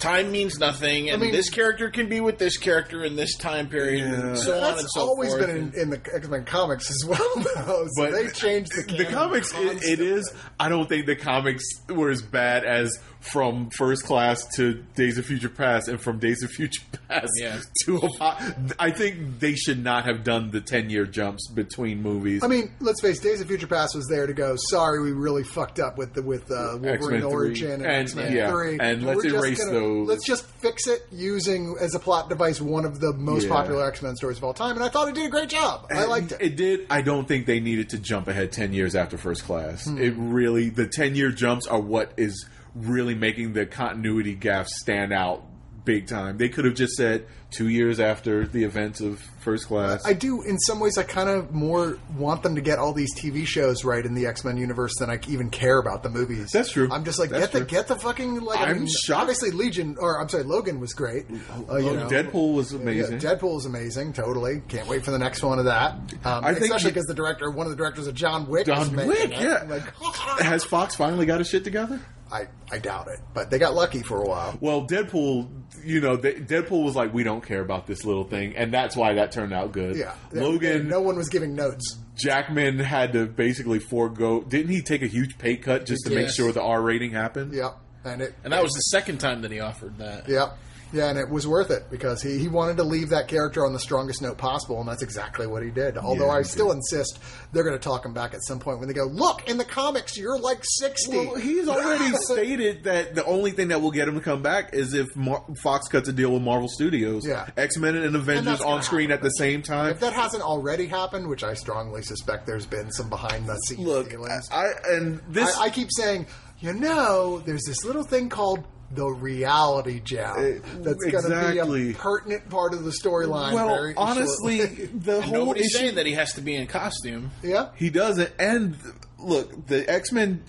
Time 0.00 0.32
means 0.32 0.58
nothing, 0.58 1.08
and 1.08 1.22
mean- 1.22 1.30
this 1.32 1.48
character 1.48 1.88
can 1.88 2.08
be 2.08 2.20
with 2.20 2.36
this 2.36 2.58
character 2.58 3.04
in 3.04 3.14
this 3.14 3.36
time 3.36 3.68
period, 3.68 4.02
and 4.04 4.36
so 4.36 4.58
on 4.60 4.76
and 4.78 4.86
so 4.90 5.00
always 5.02 5.30
forth. 5.30 5.46
been 5.46 5.56
in, 5.72 5.72
in 5.80 5.90
the 5.90 6.00
X 6.14 6.28
Men 6.28 6.44
comics 6.44 6.90
as 6.90 7.04
well, 7.08 7.18
though. 7.54 7.86
So 7.86 8.02
But 8.02 8.10
they 8.10 8.28
changed 8.28 8.72
the 8.72 8.82
the 8.96 9.04
comics. 9.06 9.52
It, 9.52 9.56
it 9.56 9.66
constantly. 9.70 10.06
is. 10.06 10.34
I 10.58 10.68
don't 10.68 10.88
think 10.88 11.06
the 11.06 11.14
comics 11.16 11.62
were 11.88 12.10
as 12.10 12.20
bad 12.22 12.64
as 12.64 12.98
from 13.32 13.70
First 13.70 14.04
Class 14.04 14.46
to 14.56 14.84
Days 14.96 15.16
of 15.18 15.24
Future 15.26 15.48
Past 15.48 15.88
and 15.88 16.00
from 16.00 16.18
Days 16.18 16.42
of 16.42 16.50
Future 16.50 16.82
Past 17.08 17.30
Yeah. 17.40 17.58
to. 17.84 18.02
Apo- 18.02 18.54
I 18.78 18.90
think 18.90 19.40
they 19.40 19.54
should 19.54 19.82
not 19.82 20.04
have 20.04 20.24
done 20.24 20.50
the 20.50 20.60
ten 20.60 20.90
year 20.90 21.06
jumps 21.06 21.48
between 21.48 22.02
movies. 22.02 22.44
I 22.44 22.48
mean, 22.48 22.70
let's 22.80 23.00
face, 23.00 23.20
Days 23.20 23.40
of 23.40 23.48
Future 23.48 23.66
Past 23.66 23.94
was 23.94 24.06
there 24.08 24.26
to 24.26 24.34
go. 24.34 24.56
Sorry, 24.68 25.02
we 25.02 25.12
really 25.12 25.42
fucked 25.42 25.78
up 25.80 25.96
with 25.96 26.12
the 26.14 26.22
with 26.22 26.50
uh, 26.50 26.76
Wolverine 26.80 27.22
Origin 27.22 27.72
and, 27.72 27.82
And, 27.84 27.92
X 28.02 28.14
Men 28.14 28.32
yeah, 28.34 28.50
Three, 28.50 28.78
and 28.78 29.04
let's 29.04 29.22
just 29.22 29.34
erase 29.34 29.58
gonna- 29.64 29.72
those. 29.78 30.08
Let's 30.08 30.24
just 30.26 30.44
fix 30.46 30.86
it 30.86 31.06
using 31.10 31.76
as 31.80 31.94
a 31.94 31.98
plot 31.98 32.28
device 32.28 32.60
one 32.60 32.84
of 32.84 33.00
the 33.00 33.12
most 33.14 33.44
Yeah. 33.44 33.54
popular 33.54 33.86
X 33.88 34.02
Men 34.02 34.16
stories 34.16 34.38
of 34.38 34.44
all 34.44 34.54
time, 34.54 34.76
and 34.76 34.84
I 34.84 34.88
thought 34.88 35.08
it 35.08 35.14
did 35.14 35.26
a 35.26 35.30
great 35.30 35.48
job. 35.48 35.86
I 35.90 36.04
liked 36.04 36.32
it. 36.32 36.38
It 36.40 36.56
did. 36.56 36.86
I 36.90 37.00
don't 37.00 37.26
think 37.26 37.46
they 37.46 37.60
needed 37.60 37.88
to 37.90 37.98
jump 37.98 38.28
ahead 38.28 38.52
ten 38.52 38.72
years 38.72 38.94
after 38.94 39.16
First 39.16 39.44
Class. 39.44 39.86
Hmm. 39.86 39.98
It 39.98 40.14
really 40.16 40.68
the 40.68 40.86
ten 40.86 41.14
year 41.14 41.30
jumps 41.30 41.66
are 41.66 41.80
what 41.80 42.12
is 42.16 42.46
really 42.74 43.14
making 43.14 43.52
the 43.52 43.66
continuity 43.66 44.34
gaps 44.34 44.80
stand 44.80 45.12
out 45.12 45.44
big 45.84 46.06
time. 46.06 46.38
They 46.38 46.48
could 46.48 46.64
have 46.64 46.74
just 46.74 46.94
said 46.94 47.26
two 47.50 47.68
years 47.68 48.00
after 48.00 48.46
the 48.46 48.64
events 48.64 49.00
of 49.00 49.20
First 49.40 49.66
Class. 49.66 50.04
I 50.04 50.14
do, 50.14 50.42
in 50.42 50.58
some 50.58 50.80
ways, 50.80 50.96
I 50.96 51.02
kind 51.02 51.28
of 51.28 51.52
more 51.52 51.98
want 52.16 52.42
them 52.42 52.54
to 52.54 52.60
get 52.60 52.78
all 52.78 52.92
these 52.92 53.14
TV 53.14 53.46
shows 53.46 53.84
right 53.84 54.04
in 54.04 54.14
the 54.14 54.26
X 54.26 54.44
Men 54.44 54.56
universe 54.56 54.94
than 54.98 55.10
I 55.10 55.20
even 55.28 55.50
care 55.50 55.78
about 55.78 56.02
the 56.02 56.08
movies. 56.08 56.50
That's 56.52 56.72
true. 56.72 56.88
I'm 56.90 57.04
just 57.04 57.18
like, 57.18 57.30
That's 57.30 57.52
get 57.52 57.52
the 57.52 57.64
get 57.64 57.86
the 57.86 57.96
fucking 57.96 58.40
like. 58.40 58.60
I 58.60 58.70
I'm 58.70 58.78
mean, 58.78 58.86
shocked. 58.88 59.20
Obviously, 59.20 59.50
Legion 59.50 59.96
or 60.00 60.20
I'm 60.20 60.28
sorry, 60.28 60.44
Logan 60.44 60.80
was 60.80 60.94
great. 60.94 61.26
Uh, 61.70 61.76
you 61.76 61.92
know. 61.94 62.08
Deadpool 62.08 62.54
was 62.54 62.72
Yeah, 62.72 62.80
amazing. 62.80 63.18
Deadpool 63.18 63.58
is 63.58 63.66
amazing. 63.66 64.14
Totally, 64.14 64.62
can't 64.68 64.88
wait 64.88 65.04
for 65.04 65.10
the 65.10 65.18
next 65.18 65.42
one 65.42 65.58
of 65.58 65.66
that. 65.66 65.92
Um, 66.24 66.44
I 66.44 66.50
especially 66.52 66.90
because 66.90 67.06
the 67.06 67.14
director, 67.14 67.50
one 67.50 67.66
of 67.66 67.70
the 67.70 67.76
directors 67.76 68.06
of 68.06 68.14
John 68.14 68.48
Wick, 68.48 68.66
John 68.66 68.94
Wick, 68.96 69.30
yeah. 69.30 69.64
Like, 69.68 69.94
Has 70.40 70.64
Fox 70.64 70.94
finally 70.94 71.26
got 71.26 71.38
his 71.38 71.48
shit 71.48 71.62
together? 71.64 72.00
I 72.32 72.46
I 72.70 72.78
doubt 72.78 73.08
it, 73.08 73.20
but 73.32 73.50
they 73.50 73.58
got 73.58 73.74
lucky 73.74 74.02
for 74.02 74.22
a 74.22 74.26
while. 74.26 74.56
Well, 74.60 74.86
Deadpool, 74.86 75.48
you 75.84 76.00
know, 76.00 76.16
they, 76.16 76.34
Deadpool 76.34 76.84
was 76.84 76.96
like, 76.96 77.12
we 77.12 77.22
don't 77.22 77.44
care 77.44 77.60
about 77.60 77.86
this 77.86 78.04
little 78.04 78.24
thing, 78.24 78.56
and 78.56 78.72
that's 78.72 78.96
why 78.96 79.14
that 79.14 79.32
turned 79.32 79.52
out 79.52 79.72
good. 79.72 79.96
Yeah, 79.96 80.14
Logan, 80.32 80.88
No 80.88 81.00
one 81.00 81.16
was 81.16 81.28
giving 81.28 81.54
notes. 81.54 81.98
Jackman 82.16 82.78
had 82.78 83.12
to 83.12 83.26
basically 83.26 83.78
forego. 83.78 84.42
Didn't 84.42 84.70
he 84.70 84.82
take 84.82 85.02
a 85.02 85.06
huge 85.06 85.36
pay 85.38 85.56
cut 85.56 85.84
just 85.86 86.06
to 86.06 86.14
make 86.14 86.28
sure 86.28 86.52
the 86.52 86.62
R 86.62 86.80
rating 86.80 87.10
happened? 87.12 87.52
Yep, 87.52 87.76
and 88.04 88.22
it 88.22 88.34
and 88.44 88.52
that 88.52 88.62
was 88.62 88.72
the 88.72 88.80
second 88.80 89.18
time 89.18 89.42
that 89.42 89.50
he 89.50 89.60
offered 89.60 89.98
that. 89.98 90.28
Yep. 90.28 90.58
Yeah, 90.94 91.10
and 91.10 91.18
it 91.18 91.28
was 91.28 91.46
worth 91.46 91.70
it 91.70 91.90
because 91.90 92.22
he, 92.22 92.38
he 92.38 92.46
wanted 92.48 92.76
to 92.76 92.84
leave 92.84 93.08
that 93.10 93.26
character 93.26 93.66
on 93.66 93.72
the 93.72 93.80
strongest 93.80 94.22
note 94.22 94.38
possible, 94.38 94.78
and 94.78 94.88
that's 94.88 95.02
exactly 95.02 95.46
what 95.46 95.62
he 95.64 95.70
did. 95.70 95.98
Although 95.98 96.26
Yeah, 96.26 96.38
I 96.38 96.42
still 96.42 96.70
insist 96.70 97.18
they're 97.52 97.64
going 97.64 97.76
to 97.76 97.82
talk 97.82 98.04
him 98.04 98.14
back 98.14 98.32
at 98.32 98.44
some 98.44 98.60
point 98.60 98.78
when 98.78 98.86
they 98.88 98.94
go, 98.94 99.06
look, 99.06 99.48
in 99.48 99.58
the 99.58 99.64
comics, 99.64 100.16
you're 100.16 100.38
like 100.38 100.60
60. 100.62 101.16
Well, 101.16 101.34
he's 101.34 101.68
already 101.68 102.14
stated 102.20 102.84
that 102.84 103.14
the 103.14 103.24
only 103.24 103.50
thing 103.50 103.68
that 103.68 103.82
will 103.82 103.90
get 103.90 104.06
him 104.08 104.14
to 104.14 104.20
come 104.20 104.40
back 104.42 104.72
is 104.72 104.94
if 104.94 105.14
Mar- 105.16 105.44
Fox 105.62 105.88
cuts 105.88 106.08
a 106.08 106.12
deal 106.12 106.32
with 106.32 106.42
Marvel 106.42 106.68
Studios. 106.68 107.26
Yeah. 107.26 107.48
X 107.56 107.76
Men 107.76 107.96
and 107.96 108.14
Avengers 108.14 108.44
that's 108.44 108.62
on 108.62 108.82
screen 108.82 109.10
happen. 109.10 109.24
at 109.26 109.30
the 109.30 109.36
same 109.36 109.62
time. 109.62 109.90
if 109.90 110.00
that 110.00 110.12
hasn't 110.12 110.42
already 110.42 110.86
happened, 110.86 111.28
which 111.28 111.42
I 111.42 111.54
strongly 111.54 112.02
suspect 112.02 112.46
there's 112.46 112.66
been 112.66 112.92
some 112.92 113.08
behind 113.08 113.46
the 113.46 113.56
scenes 113.66 113.80
Look, 113.80 114.10
dealings, 114.10 114.48
I 114.52 114.66
and 114.88 115.20
this 115.28 115.56
I, 115.56 115.64
I 115.64 115.70
keep 115.70 115.88
saying, 115.90 116.26
you 116.60 116.72
know, 116.72 117.40
there's 117.40 117.64
this 117.66 117.84
little 117.84 118.04
thing 118.04 118.28
called 118.28 118.64
the 118.94 119.06
reality 119.06 120.00
gem 120.00 120.30
Uh, 120.30 120.36
that's 120.82 121.04
going 121.04 121.22
to 121.22 121.28
be 121.28 121.34
exactly. 121.58 121.90
a 121.90 121.94
pertinent 121.94 122.48
part 122.50 122.72
of 122.74 122.84
the 122.84 122.90
storyline. 122.90 123.52
well, 123.52 123.68
very 123.68 123.94
honestly, 123.96 124.58
shortly. 124.58 124.86
the 124.94 125.16
And 125.16 125.24
whole 125.24 125.34
nobody's 125.34 125.66
issue 125.74 125.78
saying 125.78 125.94
that 125.96 126.06
he 126.06 126.12
has 126.12 126.32
to 126.34 126.40
be 126.40 126.54
in 126.54 126.66
costume. 126.66 127.30
yeah. 127.42 127.70
He 127.76 127.90
doesn't. 127.90 128.30
And 128.38 128.76
look, 129.18 129.66
the 129.66 129.88
X 129.90 130.12
Men 130.12 130.42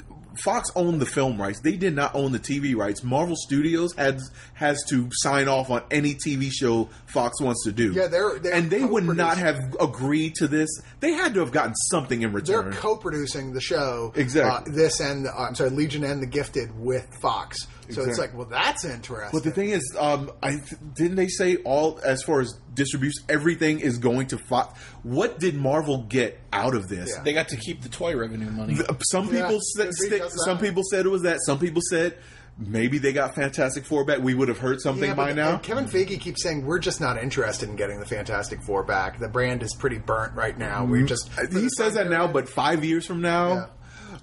Fox 0.43 0.69
owned 0.75 1.01
the 1.01 1.05
film 1.05 1.41
rights. 1.41 1.59
They 1.61 1.75
did 1.77 1.95
not 1.95 2.13
own 2.15 2.31
the 2.31 2.39
TV 2.39 2.75
rights. 2.75 3.03
Marvel 3.03 3.35
Studios 3.37 3.93
had 3.95 4.19
has 4.53 4.83
to 4.89 5.07
sign 5.11 5.47
off 5.47 5.69
on 5.69 5.83
any 5.91 6.15
TV 6.15 6.51
show 6.51 6.89
Fox 7.07 7.39
wants 7.41 7.63
to 7.65 7.71
do. 7.71 7.91
Yeah, 7.93 8.07
they're- 8.07 8.39
they're 8.39 8.53
and 8.53 8.69
they 8.69 8.83
would 8.83 9.05
not 9.05 9.37
have 9.37 9.57
agreed 9.79 10.35
to 10.35 10.47
this. 10.47 10.69
They 10.99 11.11
had 11.13 11.33
to 11.35 11.39
have 11.41 11.51
gotten 11.51 11.75
something 11.89 12.21
in 12.21 12.33
return. 12.33 12.71
They're 12.71 12.79
co-producing 12.79 13.53
the 13.53 13.61
show, 13.61 14.11
Exactly. 14.15 14.71
Uh, 14.71 14.75
this 14.75 14.99
and 14.99 15.27
uh, 15.27 15.31
I'm 15.37 15.55
sorry, 15.55 15.69
Legion 15.69 16.03
and 16.03 16.21
the 16.21 16.27
Gifted 16.27 16.77
with 16.79 17.07
Fox. 17.21 17.67
So 17.91 18.01
it's 18.03 18.17
like, 18.17 18.35
well, 18.35 18.47
that's 18.47 18.83
interesting. 18.83 19.29
But 19.31 19.43
the 19.43 19.51
thing 19.51 19.69
is, 19.69 19.95
um, 19.99 20.31
I 20.41 20.53
th- 20.53 20.63
didn't 20.95 21.17
they 21.17 21.27
say 21.27 21.57
all 21.57 21.99
as 22.03 22.23
far 22.23 22.41
as 22.41 22.51
distribution, 22.73 23.23
everything 23.29 23.79
is 23.79 23.99
going 23.99 24.25
to 24.29 24.39
Fox. 24.39 24.79
What 25.03 25.39
did 25.39 25.55
Marvel 25.55 25.99
get 26.09 26.39
out 26.55 26.75
of 26.75 26.87
this? 26.87 27.09
Yeah. 27.15 27.23
They 27.23 27.33
got 27.33 27.49
to 27.49 27.57
keep 27.57 27.81
the 27.81 27.89
toy 27.89 28.15
revenue 28.15 28.49
money. 28.51 28.77
Some 29.03 29.33
Yeah, 29.33 29.43
people 29.43 29.59
said, 29.75 29.91
could 29.99 30.09
be 30.11 30.21
some 30.45 30.57
people 30.57 30.83
said 30.89 31.05
it 31.05 31.09
was 31.09 31.23
that. 31.23 31.39
Some 31.45 31.59
people 31.59 31.81
said 31.89 32.17
maybe 32.57 32.97
they 32.97 33.11
got 33.11 33.35
Fantastic 33.35 33.85
Four 33.85 34.05
back. 34.05 34.19
We 34.19 34.33
would 34.33 34.47
have 34.47 34.59
heard 34.59 34.79
something 34.81 35.09
Yeah, 35.09 35.13
by 35.15 35.27
but- 35.31 35.35
now. 35.35 35.53
and 35.55 35.63
Kevin 35.63 35.85
Feige 35.85 36.19
keeps 36.19 36.41
saying 36.41 36.65
we're 36.65 36.79
just 36.79 37.01
not 37.01 37.21
interested 37.21 37.67
in 37.69 37.75
getting 37.75 37.99
the 37.99 38.05
Fantastic 38.05 38.61
Four 38.61 38.83
back. 38.83 39.19
The 39.19 39.27
brand 39.27 39.61
is 39.61 39.75
pretty 39.77 39.97
burnt 39.97 40.33
right 40.35 40.57
now. 40.57 40.85
We 40.85 41.03
just 41.03 41.29
Mm-hmm. 41.31 41.59
he 41.59 41.67
says 41.69 41.95
that 41.95 42.09
now, 42.09 42.27
but 42.27 42.47
five 42.47 42.85
years 42.85 43.05
from 43.05 43.21
now, 43.21 43.53
Yeah. 43.53 43.65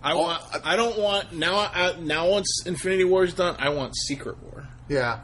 I 0.02 0.14
want. 0.14 0.42
I 0.64 0.76
don't 0.76 0.98
want 0.98 1.32
now. 1.34 1.56
I, 1.58 1.94
now 2.00 2.28
once 2.28 2.62
Infinity 2.66 3.04
War 3.04 3.24
is 3.24 3.34
done, 3.34 3.54
I 3.58 3.68
want 3.68 3.94
Secret 3.96 4.42
War. 4.42 4.66
yeah. 4.88 5.20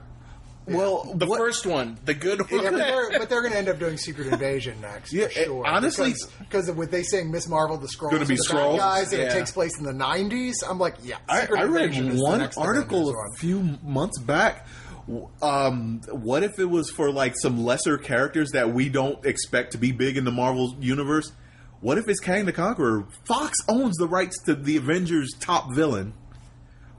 Well, 0.69 1.12
The 1.15 1.27
what- 1.27 1.39
first 1.39 1.66
one, 1.66 1.99
the 2.05 2.15
good 2.15 2.40
one. 2.51 2.62
Yeah, 2.62 2.70
but 2.70 2.77
they're, 2.78 3.11
they're 3.28 3.40
going 3.43 3.53
to 3.53 3.59
end 3.59 3.69
up 3.69 3.78
doing 3.78 3.97
Secret 3.97 4.28
Invasion 4.28 4.81
next, 4.81 5.12
Yeah, 5.12 5.27
for 5.27 5.31
sure. 5.32 5.66
honestly- 5.66 6.15
because, 6.40 6.70
what 6.70 6.90
they 6.90 7.03
saying, 7.03 7.31
Miss 7.31 7.49
Marvel, 7.49 7.77
the 7.77 7.89
scroll 7.89 8.11
be 8.11 8.16
are 8.16 8.19
the 8.20 8.27
bad 8.27 8.39
Skrulls? 8.39 8.78
guys, 8.78 9.12
and 9.12 9.23
it 9.23 9.32
takes 9.32 9.51
place 9.53 9.77
in 9.78 9.85
the 9.85 9.93
'90s. 9.93 10.55
I'm 10.69 10.78
like, 10.78 10.97
yeah. 11.03 11.16
I, 11.28 11.43
Secret 11.43 11.61
I 11.61 11.62
read 11.65 11.90
is 11.95 12.16
the 12.16 12.23
one 12.23 12.49
article 12.57 13.11
a 13.11 13.36
few 13.39 13.78
months 13.82 14.19
back. 14.19 14.66
Um, 15.40 16.01
what 16.11 16.43
if 16.43 16.59
it 16.59 16.66
was 16.66 16.90
for 16.90 17.11
like 17.11 17.35
some 17.36 17.65
lesser 17.65 17.97
characters 17.97 18.51
that 18.51 18.74
we 18.74 18.89
don't 18.90 19.24
expect 19.24 19.73
to 19.73 19.78
be 19.78 19.90
big 19.93 20.16
in 20.19 20.24
the 20.24 20.31
Marvel 20.31 20.77
universe? 20.81 21.32
What 21.81 21.97
if 21.97 22.09
it's 22.09 22.20
Kang 22.20 22.45
the 22.45 22.53
Conqueror? 22.53 23.07
Fox 23.27 23.57
owns 23.69 23.97
the 23.97 24.07
rights 24.09 24.36
to 24.45 24.55
the 24.55 24.77
Avengers' 24.77 25.32
top 25.40 25.73
villain. 25.73 26.12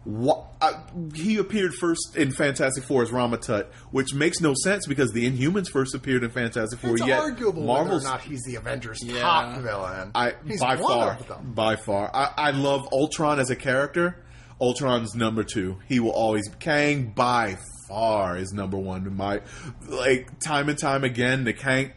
What, 0.10 0.44
uh, 0.60 0.74
he 1.14 1.38
appeared 1.38 1.74
first 1.76 2.16
in 2.18 2.32
Fantastic 2.32 2.84
Four 2.84 3.04
as 3.04 3.10
Ramatut, 3.12 3.68
which 3.92 4.14
makes 4.14 4.40
no 4.42 4.56
sense 4.64 4.88
because 4.88 5.12
the 5.12 5.30
Inhumans 5.30 5.70
first 5.70 5.94
appeared 5.94 6.24
in 6.24 6.32
Fantastic 6.32 6.80
Four. 6.80 6.92
It's 6.96 7.06
yet 7.06 7.20
arguable 7.20 7.64
Marvel's 7.64 8.04
whether 8.04 8.16
or 8.16 8.18
not 8.18 8.22
he's 8.22 8.42
the 8.44 8.56
Avengers' 8.56 9.04
Yeah. 9.04 9.22
top 9.22 9.62
villain. 9.62 10.12
I 10.16 10.34
he's 10.48 10.62
by 10.62 10.78
one 10.78 10.94
far, 10.94 11.12
of 11.14 11.28
them. 11.28 11.52
by 11.54 11.76
far. 11.76 12.10
I, 12.12 12.32
I 12.38 12.52
love 12.52 12.88
Ultron 12.92 13.40
as 13.40 13.52
a 13.52 13.56
character. 13.56 14.24
Ultron's 14.60 15.14
number 15.16 15.44
two. 15.44 15.78
He 15.88 16.00
will 16.00 16.12
always 16.12 16.50
Kang 16.60 17.12
by 17.16 17.58
far 17.88 18.36
is 18.38 18.52
number 18.52 18.78
one. 18.78 19.06
In 19.06 19.16
my 19.16 19.42
like 19.88 20.40
time 20.40 20.70
and 20.70 20.78
time 20.78 21.04
again, 21.04 21.44
the 21.44 21.54
Kang, 21.54 21.92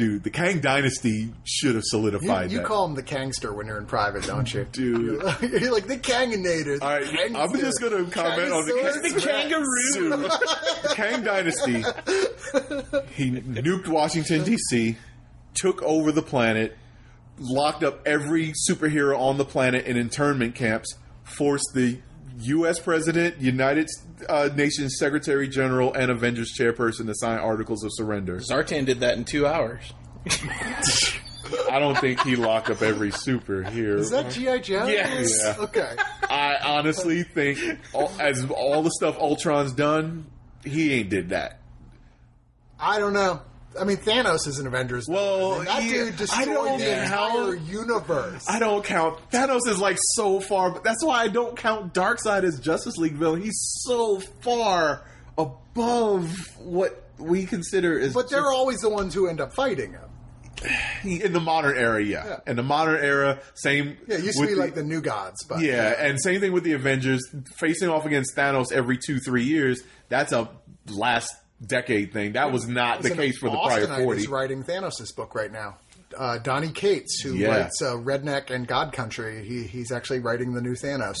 dude, 0.00 0.22
the 0.22 0.30
Kang 0.30 0.60
dynasty 0.60 1.30
should 1.44 1.74
have 1.74 1.84
solidified 1.84 2.50
you 2.50 2.58
that. 2.58 2.66
call 2.66 2.86
him 2.86 2.94
the 2.94 3.02
Kangster 3.02 3.54
when 3.54 3.66
you're 3.66 3.76
in 3.76 3.84
private, 3.84 4.24
don't 4.24 4.52
you? 4.52 4.64
Dude. 4.72 5.04
You're 5.04 5.22
like, 5.22 5.42
you're 5.42 5.72
like 5.72 5.86
the 5.86 5.98
Kanginator. 5.98 6.78
the 6.78 6.84
All 6.84 6.98
right, 6.98 7.36
I'm 7.36 7.52
just 7.60 7.82
going 7.82 8.06
to 8.06 8.10
comment 8.10 8.50
on 8.50 8.64
the, 8.64 8.72
Kangasaurus 8.72 9.14
the 9.14 9.20
kangaroo. 9.20 10.18
the 10.88 10.94
Kang 10.94 11.22
dynasty. 11.22 11.84
He 13.14 13.30
nuked 13.30 13.88
Washington 13.88 14.42
D.C., 14.42 14.96
took 15.52 15.82
over 15.82 16.12
the 16.12 16.22
planet, 16.22 16.78
locked 17.38 17.84
up 17.84 18.00
every 18.06 18.54
superhero 18.70 19.18
on 19.18 19.36
the 19.36 19.44
planet 19.44 19.84
in 19.84 19.98
internment 19.98 20.54
camps, 20.54 20.96
forced 21.24 21.72
the 21.74 21.98
U.S. 22.38 22.78
President, 22.78 23.40
United 23.40 23.88
uh, 24.28 24.48
Nations 24.54 24.96
Secretary 24.98 25.48
General, 25.48 25.92
and 25.92 26.10
Avengers 26.10 26.54
chairperson 26.58 27.06
to 27.06 27.14
sign 27.14 27.38
articles 27.38 27.84
of 27.84 27.90
surrender. 27.92 28.38
Zartan 28.38 28.86
did 28.86 29.00
that 29.00 29.16
in 29.16 29.24
two 29.24 29.46
hours. 29.46 29.92
I 31.70 31.78
don't 31.78 31.98
think 31.98 32.20
he 32.20 32.36
locked 32.36 32.70
up 32.70 32.82
every 32.82 33.10
superhero. 33.10 33.98
Is 33.98 34.10
that 34.10 34.30
GI 34.30 34.60
Joe? 34.60 34.86
Yes. 34.86 35.40
Yeah. 35.42 35.64
Okay. 35.64 35.96
I 36.28 36.56
honestly 36.62 37.22
think, 37.22 37.58
all, 37.92 38.12
as 38.20 38.48
all 38.50 38.82
the 38.82 38.90
stuff 38.90 39.18
Ultron's 39.18 39.72
done, 39.72 40.26
he 40.64 40.92
ain't 40.92 41.10
did 41.10 41.30
that. 41.30 41.60
I 42.78 42.98
don't 42.98 43.12
know. 43.12 43.42
I 43.78 43.84
mean, 43.84 43.98
Thanos 43.98 44.46
is 44.48 44.58
an 44.58 44.66
Avengers. 44.66 45.06
Well, 45.08 45.50
villain, 45.50 45.64
that 45.66 45.82
yeah, 45.84 45.90
dude 45.90 46.14
I 46.14 46.16
destroyed 46.16 46.46
don't 46.46 46.78
the 46.78 47.02
entire 47.02 47.54
universe. 47.54 48.44
I 48.48 48.58
don't 48.58 48.84
count 48.84 49.18
Thanos 49.30 49.60
is 49.68 49.78
like 49.78 49.96
so 50.00 50.40
far. 50.40 50.70
But 50.72 50.82
that's 50.84 51.04
why 51.04 51.22
I 51.22 51.28
don't 51.28 51.56
count 51.56 51.94
Darkseid 51.94 52.42
as 52.44 52.58
Justice 52.58 52.96
League 52.96 53.14
villain. 53.14 53.42
He's 53.42 53.58
so 53.84 54.18
far 54.42 55.04
above 55.38 56.34
what 56.58 57.04
we 57.18 57.44
consider 57.46 57.98
is. 57.98 58.12
but 58.14 58.30
they're 58.30 58.50
always 58.50 58.78
the 58.78 58.90
ones 58.90 59.14
who 59.14 59.28
end 59.28 59.40
up 59.40 59.52
fighting 59.54 59.92
him. 59.92 60.00
in 61.04 61.32
the 61.32 61.40
modern 61.40 61.76
era. 61.78 62.02
Yeah, 62.02 62.26
Yeah. 62.26 62.36
in 62.46 62.56
the 62.56 62.62
modern 62.62 63.02
era, 63.02 63.38
same. 63.54 63.96
Yeah, 64.06 64.16
it 64.16 64.24
used 64.24 64.38
to 64.38 64.46
be 64.46 64.52
the- 64.54 64.60
like 64.60 64.74
the 64.74 64.82
new 64.82 65.00
gods, 65.00 65.42
but 65.44 65.60
Yeah, 65.60 65.94
and 65.98 66.20
same 66.20 66.40
thing 66.40 66.52
with 66.52 66.64
the 66.64 66.72
Avengers 66.74 67.22
facing 67.56 67.88
off 67.88 68.04
against 68.04 68.36
Thanos 68.36 68.70
every 68.72 68.98
two 68.98 69.20
three 69.20 69.44
years. 69.44 69.80
That's 70.10 70.32
a 70.32 70.50
last 70.90 71.32
decade 71.64 72.12
thing. 72.12 72.32
That 72.32 72.52
was 72.52 72.66
not 72.66 73.02
the 73.02 73.10
case 73.10 73.38
for 73.38 73.50
the 73.50 73.58
prior 73.58 73.86
forty. 73.86 74.22
is 74.22 74.28
writing 74.28 74.64
Thanos' 74.64 75.14
book 75.14 75.34
right 75.34 75.52
now. 75.52 75.76
Uh, 76.16 76.38
Donny 76.38 76.70
Cates, 76.72 77.20
who 77.20 77.34
Yeah. 77.34 77.48
writes 77.48 77.80
uh, 77.82 77.92
Redneck 77.94 78.50
and 78.50 78.66
God 78.66 78.92
Country, 78.92 79.44
he, 79.46 79.62
he's 79.62 79.92
actually 79.92 80.18
writing 80.18 80.54
the 80.54 80.60
new 80.60 80.74
Thanos. 80.74 81.16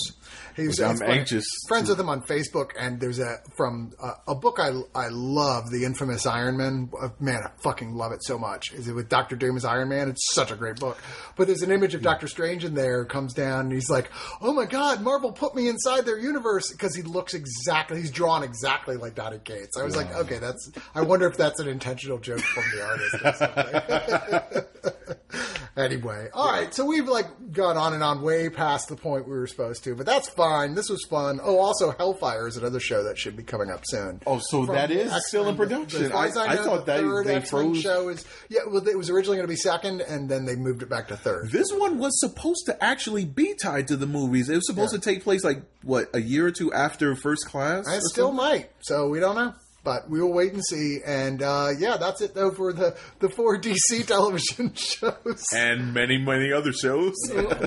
He's 0.56 0.80
I'm 0.80 1.00
anxious 1.02 1.44
Friends 1.68 1.86
to- 1.86 1.92
with 1.92 2.00
him 2.00 2.08
on 2.08 2.22
Facebook, 2.22 2.70
and 2.78 3.00
there's 3.00 3.20
a 3.20 3.38
from 3.56 3.92
uh, 4.02 4.14
a 4.26 4.34
book 4.34 4.58
I 4.58 4.70
I 4.94 5.08
love, 5.10 5.70
the 5.70 5.84
infamous 5.84 6.26
Iron 6.26 6.56
Man. 6.56 6.90
Uh, 7.00 7.08
man, 7.20 7.40
I 7.44 7.50
fucking 7.62 7.94
love 7.94 8.10
it 8.12 8.22
so 8.24 8.36
much. 8.38 8.72
Is 8.72 8.88
it 8.88 8.92
with 8.92 9.08
Doctor 9.08 9.36
Doom 9.36 9.56
as 9.56 9.64
Iron 9.64 9.88
Man? 9.90 10.08
It's 10.10 10.34
such 10.34 10.50
a 10.50 10.56
great 10.56 10.76
book. 10.80 10.98
But 11.36 11.46
there's 11.46 11.62
an 11.62 11.70
image 11.70 11.94
of 11.94 12.02
Doctor 12.02 12.26
Strange 12.26 12.64
in 12.64 12.74
there. 12.74 13.04
Comes 13.04 13.32
down, 13.32 13.60
and 13.66 13.72
he's 13.72 13.88
like, 13.90 14.10
"Oh 14.42 14.52
my 14.52 14.66
God, 14.66 15.02
Marvel 15.02 15.30
put 15.32 15.54
me 15.54 15.68
inside 15.68 16.04
their 16.04 16.18
universe," 16.18 16.70
because 16.72 16.94
he 16.96 17.02
looks 17.02 17.32
exactly. 17.32 18.00
He's 18.00 18.10
drawn 18.10 18.42
exactly 18.42 18.96
like 18.96 19.14
Donny 19.14 19.38
Cates. 19.42 19.78
I 19.78 19.84
was 19.84 19.96
like, 19.96 20.12
okay, 20.14 20.38
that's. 20.38 20.70
I 20.96 21.02
wonder 21.02 21.26
if 21.28 21.36
that's 21.36 21.60
an 21.60 21.68
intentional 21.68 22.18
joke 22.18 22.40
from 22.40 22.64
the 22.74 22.84
artist. 22.84 23.14
Or 23.24 23.32
something. 23.34 24.66
anyway, 25.76 26.28
all 26.32 26.50
right. 26.50 26.72
So 26.74 26.84
we've 26.84 27.08
like 27.08 27.26
gone 27.52 27.76
on 27.76 27.94
and 27.94 28.02
on 28.02 28.22
way 28.22 28.48
past 28.48 28.88
the 28.88 28.96
point 28.96 29.26
we 29.26 29.32
were 29.34 29.46
supposed 29.46 29.84
to, 29.84 29.94
but 29.94 30.06
that's 30.06 30.28
fine. 30.28 30.74
This 30.74 30.88
was 30.88 31.04
fun. 31.08 31.40
Oh, 31.42 31.58
also 31.58 31.92
Hellfire 31.92 32.46
is 32.48 32.56
another 32.56 32.80
show 32.80 33.04
that 33.04 33.18
should 33.18 33.36
be 33.36 33.42
coming 33.42 33.70
up 33.70 33.82
soon. 33.84 34.20
Oh, 34.26 34.40
so 34.50 34.66
From 34.66 34.74
that 34.74 34.90
is 34.90 35.04
X-Men. 35.06 35.20
still 35.26 35.48
in 35.48 35.56
production. 35.56 36.10
Far 36.10 36.26
as 36.26 36.36
I- 36.36 36.44
I, 36.44 36.46
I 36.46 36.54
know, 36.56 36.64
thought 36.64 36.86
the 36.86 36.92
that 36.92 37.00
third 37.00 37.26
they 37.26 37.34
X-Men 37.36 37.62
froze- 37.72 37.80
show 37.80 38.08
is 38.08 38.24
yeah. 38.48 38.60
Well, 38.66 38.86
it 38.86 38.96
was 38.98 39.10
originally 39.10 39.36
going 39.36 39.46
to 39.46 39.52
be 39.52 39.56
second, 39.56 40.00
and 40.02 40.28
then 40.28 40.44
they 40.44 40.56
moved 40.56 40.82
it 40.82 40.88
back 40.88 41.08
to 41.08 41.16
third. 41.16 41.50
This 41.50 41.70
one 41.72 41.98
was 41.98 42.18
supposed 42.20 42.66
to 42.66 42.82
actually 42.82 43.24
be 43.24 43.54
tied 43.62 43.88
to 43.88 43.96
the 43.96 44.06
movies. 44.06 44.48
It 44.48 44.56
was 44.56 44.66
supposed 44.66 44.92
Yeah. 44.92 45.00
to 45.00 45.04
take 45.04 45.22
place 45.24 45.44
like 45.44 45.62
what 45.82 46.10
a 46.14 46.20
year 46.20 46.46
or 46.46 46.50
two 46.50 46.72
after 46.72 47.14
First 47.16 47.46
Class. 47.46 47.86
I 47.88 47.98
still 48.00 48.28
something? 48.28 48.36
might, 48.36 48.70
so 48.80 49.08
we 49.08 49.20
don't 49.20 49.34
know. 49.36 49.54
But 49.82 50.10
we 50.10 50.20
will 50.20 50.32
wait 50.32 50.52
and 50.52 50.62
see. 50.64 50.98
And 51.06 51.42
uh, 51.42 51.68
yeah, 51.78 51.96
that's 51.96 52.20
it 52.20 52.34
though 52.34 52.50
for 52.50 52.72
the 52.72 52.96
the 53.20 53.30
four 53.30 53.58
DC 53.58 54.06
television 54.06 54.72
shows. 54.74 55.42
and 55.54 55.94
many 55.94 56.18
many 56.18 56.52
other 56.52 56.72
shows. 56.72 57.14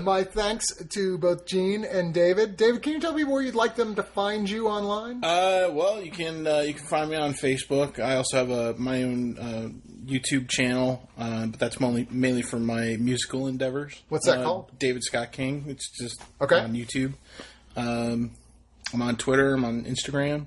My 0.03 0.23
thanks 0.23 0.65
to 0.89 1.17
both 1.17 1.47
Gene 1.47 1.83
and 1.83 2.13
David. 2.13 2.55
David, 2.55 2.83
can 2.83 2.93
you 2.93 2.99
tell 2.99 3.13
me 3.13 3.23
where 3.23 3.41
you'd 3.41 3.55
like 3.55 3.75
them 3.75 3.95
to 3.95 4.03
find 4.03 4.47
you 4.47 4.67
online? 4.67 5.23
Uh, 5.23 5.69
well, 5.71 6.01
you 6.03 6.11
can 6.11 6.45
uh, 6.45 6.59
you 6.59 6.75
can 6.75 6.85
find 6.85 7.09
me 7.09 7.15
on 7.17 7.33
Facebook. 7.33 7.99
I 7.99 8.15
also 8.17 8.37
have 8.37 8.49
a 8.51 8.75
my 8.77 9.01
own 9.01 9.37
uh, 9.39 9.69
YouTube 10.05 10.49
channel, 10.49 11.09
uh, 11.17 11.47
but 11.47 11.59
that's 11.59 11.79
mainly 11.79 12.07
mainly 12.11 12.43
for 12.43 12.59
my 12.59 12.95
musical 12.99 13.47
endeavors. 13.47 13.99
What's 14.09 14.27
that 14.27 14.39
Uh, 14.39 14.43
called? 14.43 14.71
David 14.77 15.03
Scott 15.03 15.31
King. 15.31 15.65
It's 15.67 15.89
just 15.89 16.21
Okay. 16.39 16.59
on 16.59 16.73
YouTube. 16.73 17.13
Um, 17.75 18.31
I'm 18.93 19.01
on 19.01 19.15
Twitter. 19.15 19.55
I'm 19.55 19.65
on 19.65 19.85
Instagram. 19.85 20.45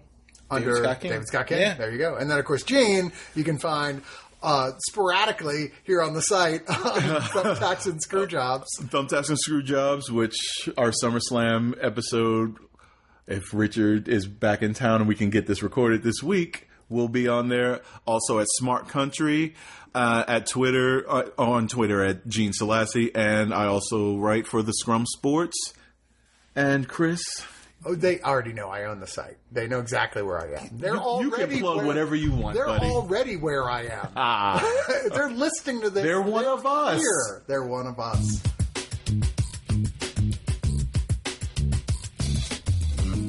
Under 0.50 0.74
David 0.74 0.82
Scott 0.82 1.00
King. 1.00 1.10
David 1.10 1.26
Scott 1.26 1.46
King. 1.48 1.60
Yeah. 1.60 1.74
There 1.74 1.90
you 1.90 1.98
go. 1.98 2.16
And 2.16 2.30
then, 2.30 2.38
of 2.38 2.44
course, 2.44 2.62
Gene, 2.62 3.12
you 3.34 3.44
can 3.44 3.58
find 3.58 4.02
uh, 4.42 4.72
sporadically 4.86 5.72
here 5.84 6.02
on 6.02 6.14
the 6.14 6.22
site 6.22 6.62
on 6.68 6.76
Thumbtacks 6.76 7.86
and 7.86 8.00
Screwjobs. 8.02 8.66
Thumbtacks 8.82 9.28
and 9.28 9.38
Screwjobs, 9.38 10.10
which 10.10 10.68
our 10.76 10.92
SummerSlam 11.02 11.76
episode, 11.82 12.56
if 13.26 13.52
Richard 13.52 14.08
is 14.08 14.26
back 14.26 14.62
in 14.62 14.74
town 14.74 15.00
and 15.00 15.08
we 15.08 15.14
can 15.14 15.30
get 15.30 15.46
this 15.46 15.62
recorded 15.62 16.02
this 16.02 16.22
week, 16.22 16.68
will 16.88 17.08
be 17.08 17.26
on 17.26 17.48
there. 17.48 17.80
Also 18.06 18.38
at 18.38 18.46
Smart 18.50 18.88
Country, 18.88 19.54
uh, 19.94 20.24
at 20.28 20.46
Twitter, 20.46 21.04
uh, 21.10 21.24
on 21.38 21.66
Twitter 21.68 22.04
at 22.04 22.28
Gene 22.28 22.52
Selassie, 22.52 23.12
and 23.14 23.52
I 23.52 23.66
also 23.66 24.16
write 24.16 24.46
for 24.46 24.62
the 24.62 24.72
Scrum 24.72 25.06
Sports. 25.06 25.56
And 26.54 26.88
Chris, 26.88 27.22
Oh, 27.88 27.94
they 27.94 28.20
already 28.20 28.52
know 28.52 28.68
I 28.68 28.84
own 28.86 28.98
the 28.98 29.06
site. 29.06 29.36
They 29.52 29.68
know 29.68 29.78
exactly 29.78 30.20
where 30.20 30.40
I 30.40 30.60
am. 30.60 30.70
They're 30.76 30.94
You- 30.94 31.00
you 31.00 31.02
already 31.32 31.52
can 31.54 31.60
plug 31.62 31.76
where- 31.76 31.86
whatever 31.86 32.16
you 32.16 32.32
want, 32.32 32.56
They're 32.56 32.66
buddy. 32.66 32.86
already 32.86 33.36
where 33.36 33.70
I 33.70 33.82
am. 33.84 34.08
ah, 34.16 34.60
They're 35.14 35.30
listening 35.30 35.82
to 35.82 35.90
this. 35.90 36.02
They're 36.02 36.20
one 36.20 36.44
of 36.46 36.66
us. 36.66 36.98
Here. 37.00 37.42
They're 37.46 37.62
one 37.64 37.86
of 37.86 38.00
us. 38.00 38.42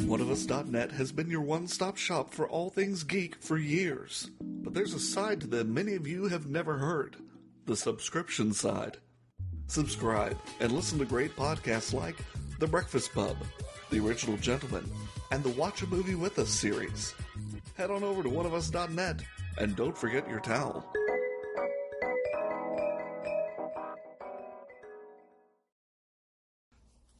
OneOfUs.net 0.07 0.91
has 0.93 1.11
been 1.11 1.29
your 1.29 1.41
one 1.41 1.67
stop 1.67 1.97
shop 1.97 2.33
for 2.33 2.47
all 2.47 2.69
things 2.69 3.03
geek 3.03 3.35
for 3.41 3.57
years. 3.57 4.29
But 4.41 4.73
there's 4.73 4.93
a 4.93 4.99
side 4.99 5.41
to 5.41 5.47
them 5.47 5.73
many 5.73 5.95
of 5.95 6.07
you 6.07 6.27
have 6.27 6.47
never 6.47 6.77
heard 6.77 7.17
the 7.65 7.75
subscription 7.75 8.53
side. 8.53 8.97
Subscribe 9.67 10.37
and 10.61 10.71
listen 10.71 10.97
to 10.99 11.05
great 11.05 11.35
podcasts 11.35 11.93
like 11.93 12.15
The 12.59 12.67
Breakfast 12.67 13.13
Pub, 13.13 13.35
The 13.89 13.99
Original 13.99 14.37
Gentleman, 14.37 14.89
and 15.31 15.43
the 15.43 15.49
Watch 15.49 15.81
a 15.81 15.87
Movie 15.87 16.15
With 16.15 16.39
Us 16.39 16.49
series. 16.49 17.13
Head 17.75 17.91
on 17.91 18.03
over 18.03 18.23
to 18.23 18.29
OneOfUs.net 18.29 19.23
and 19.57 19.75
don't 19.75 19.97
forget 19.97 20.29
your 20.29 20.39
towel. 20.39 20.85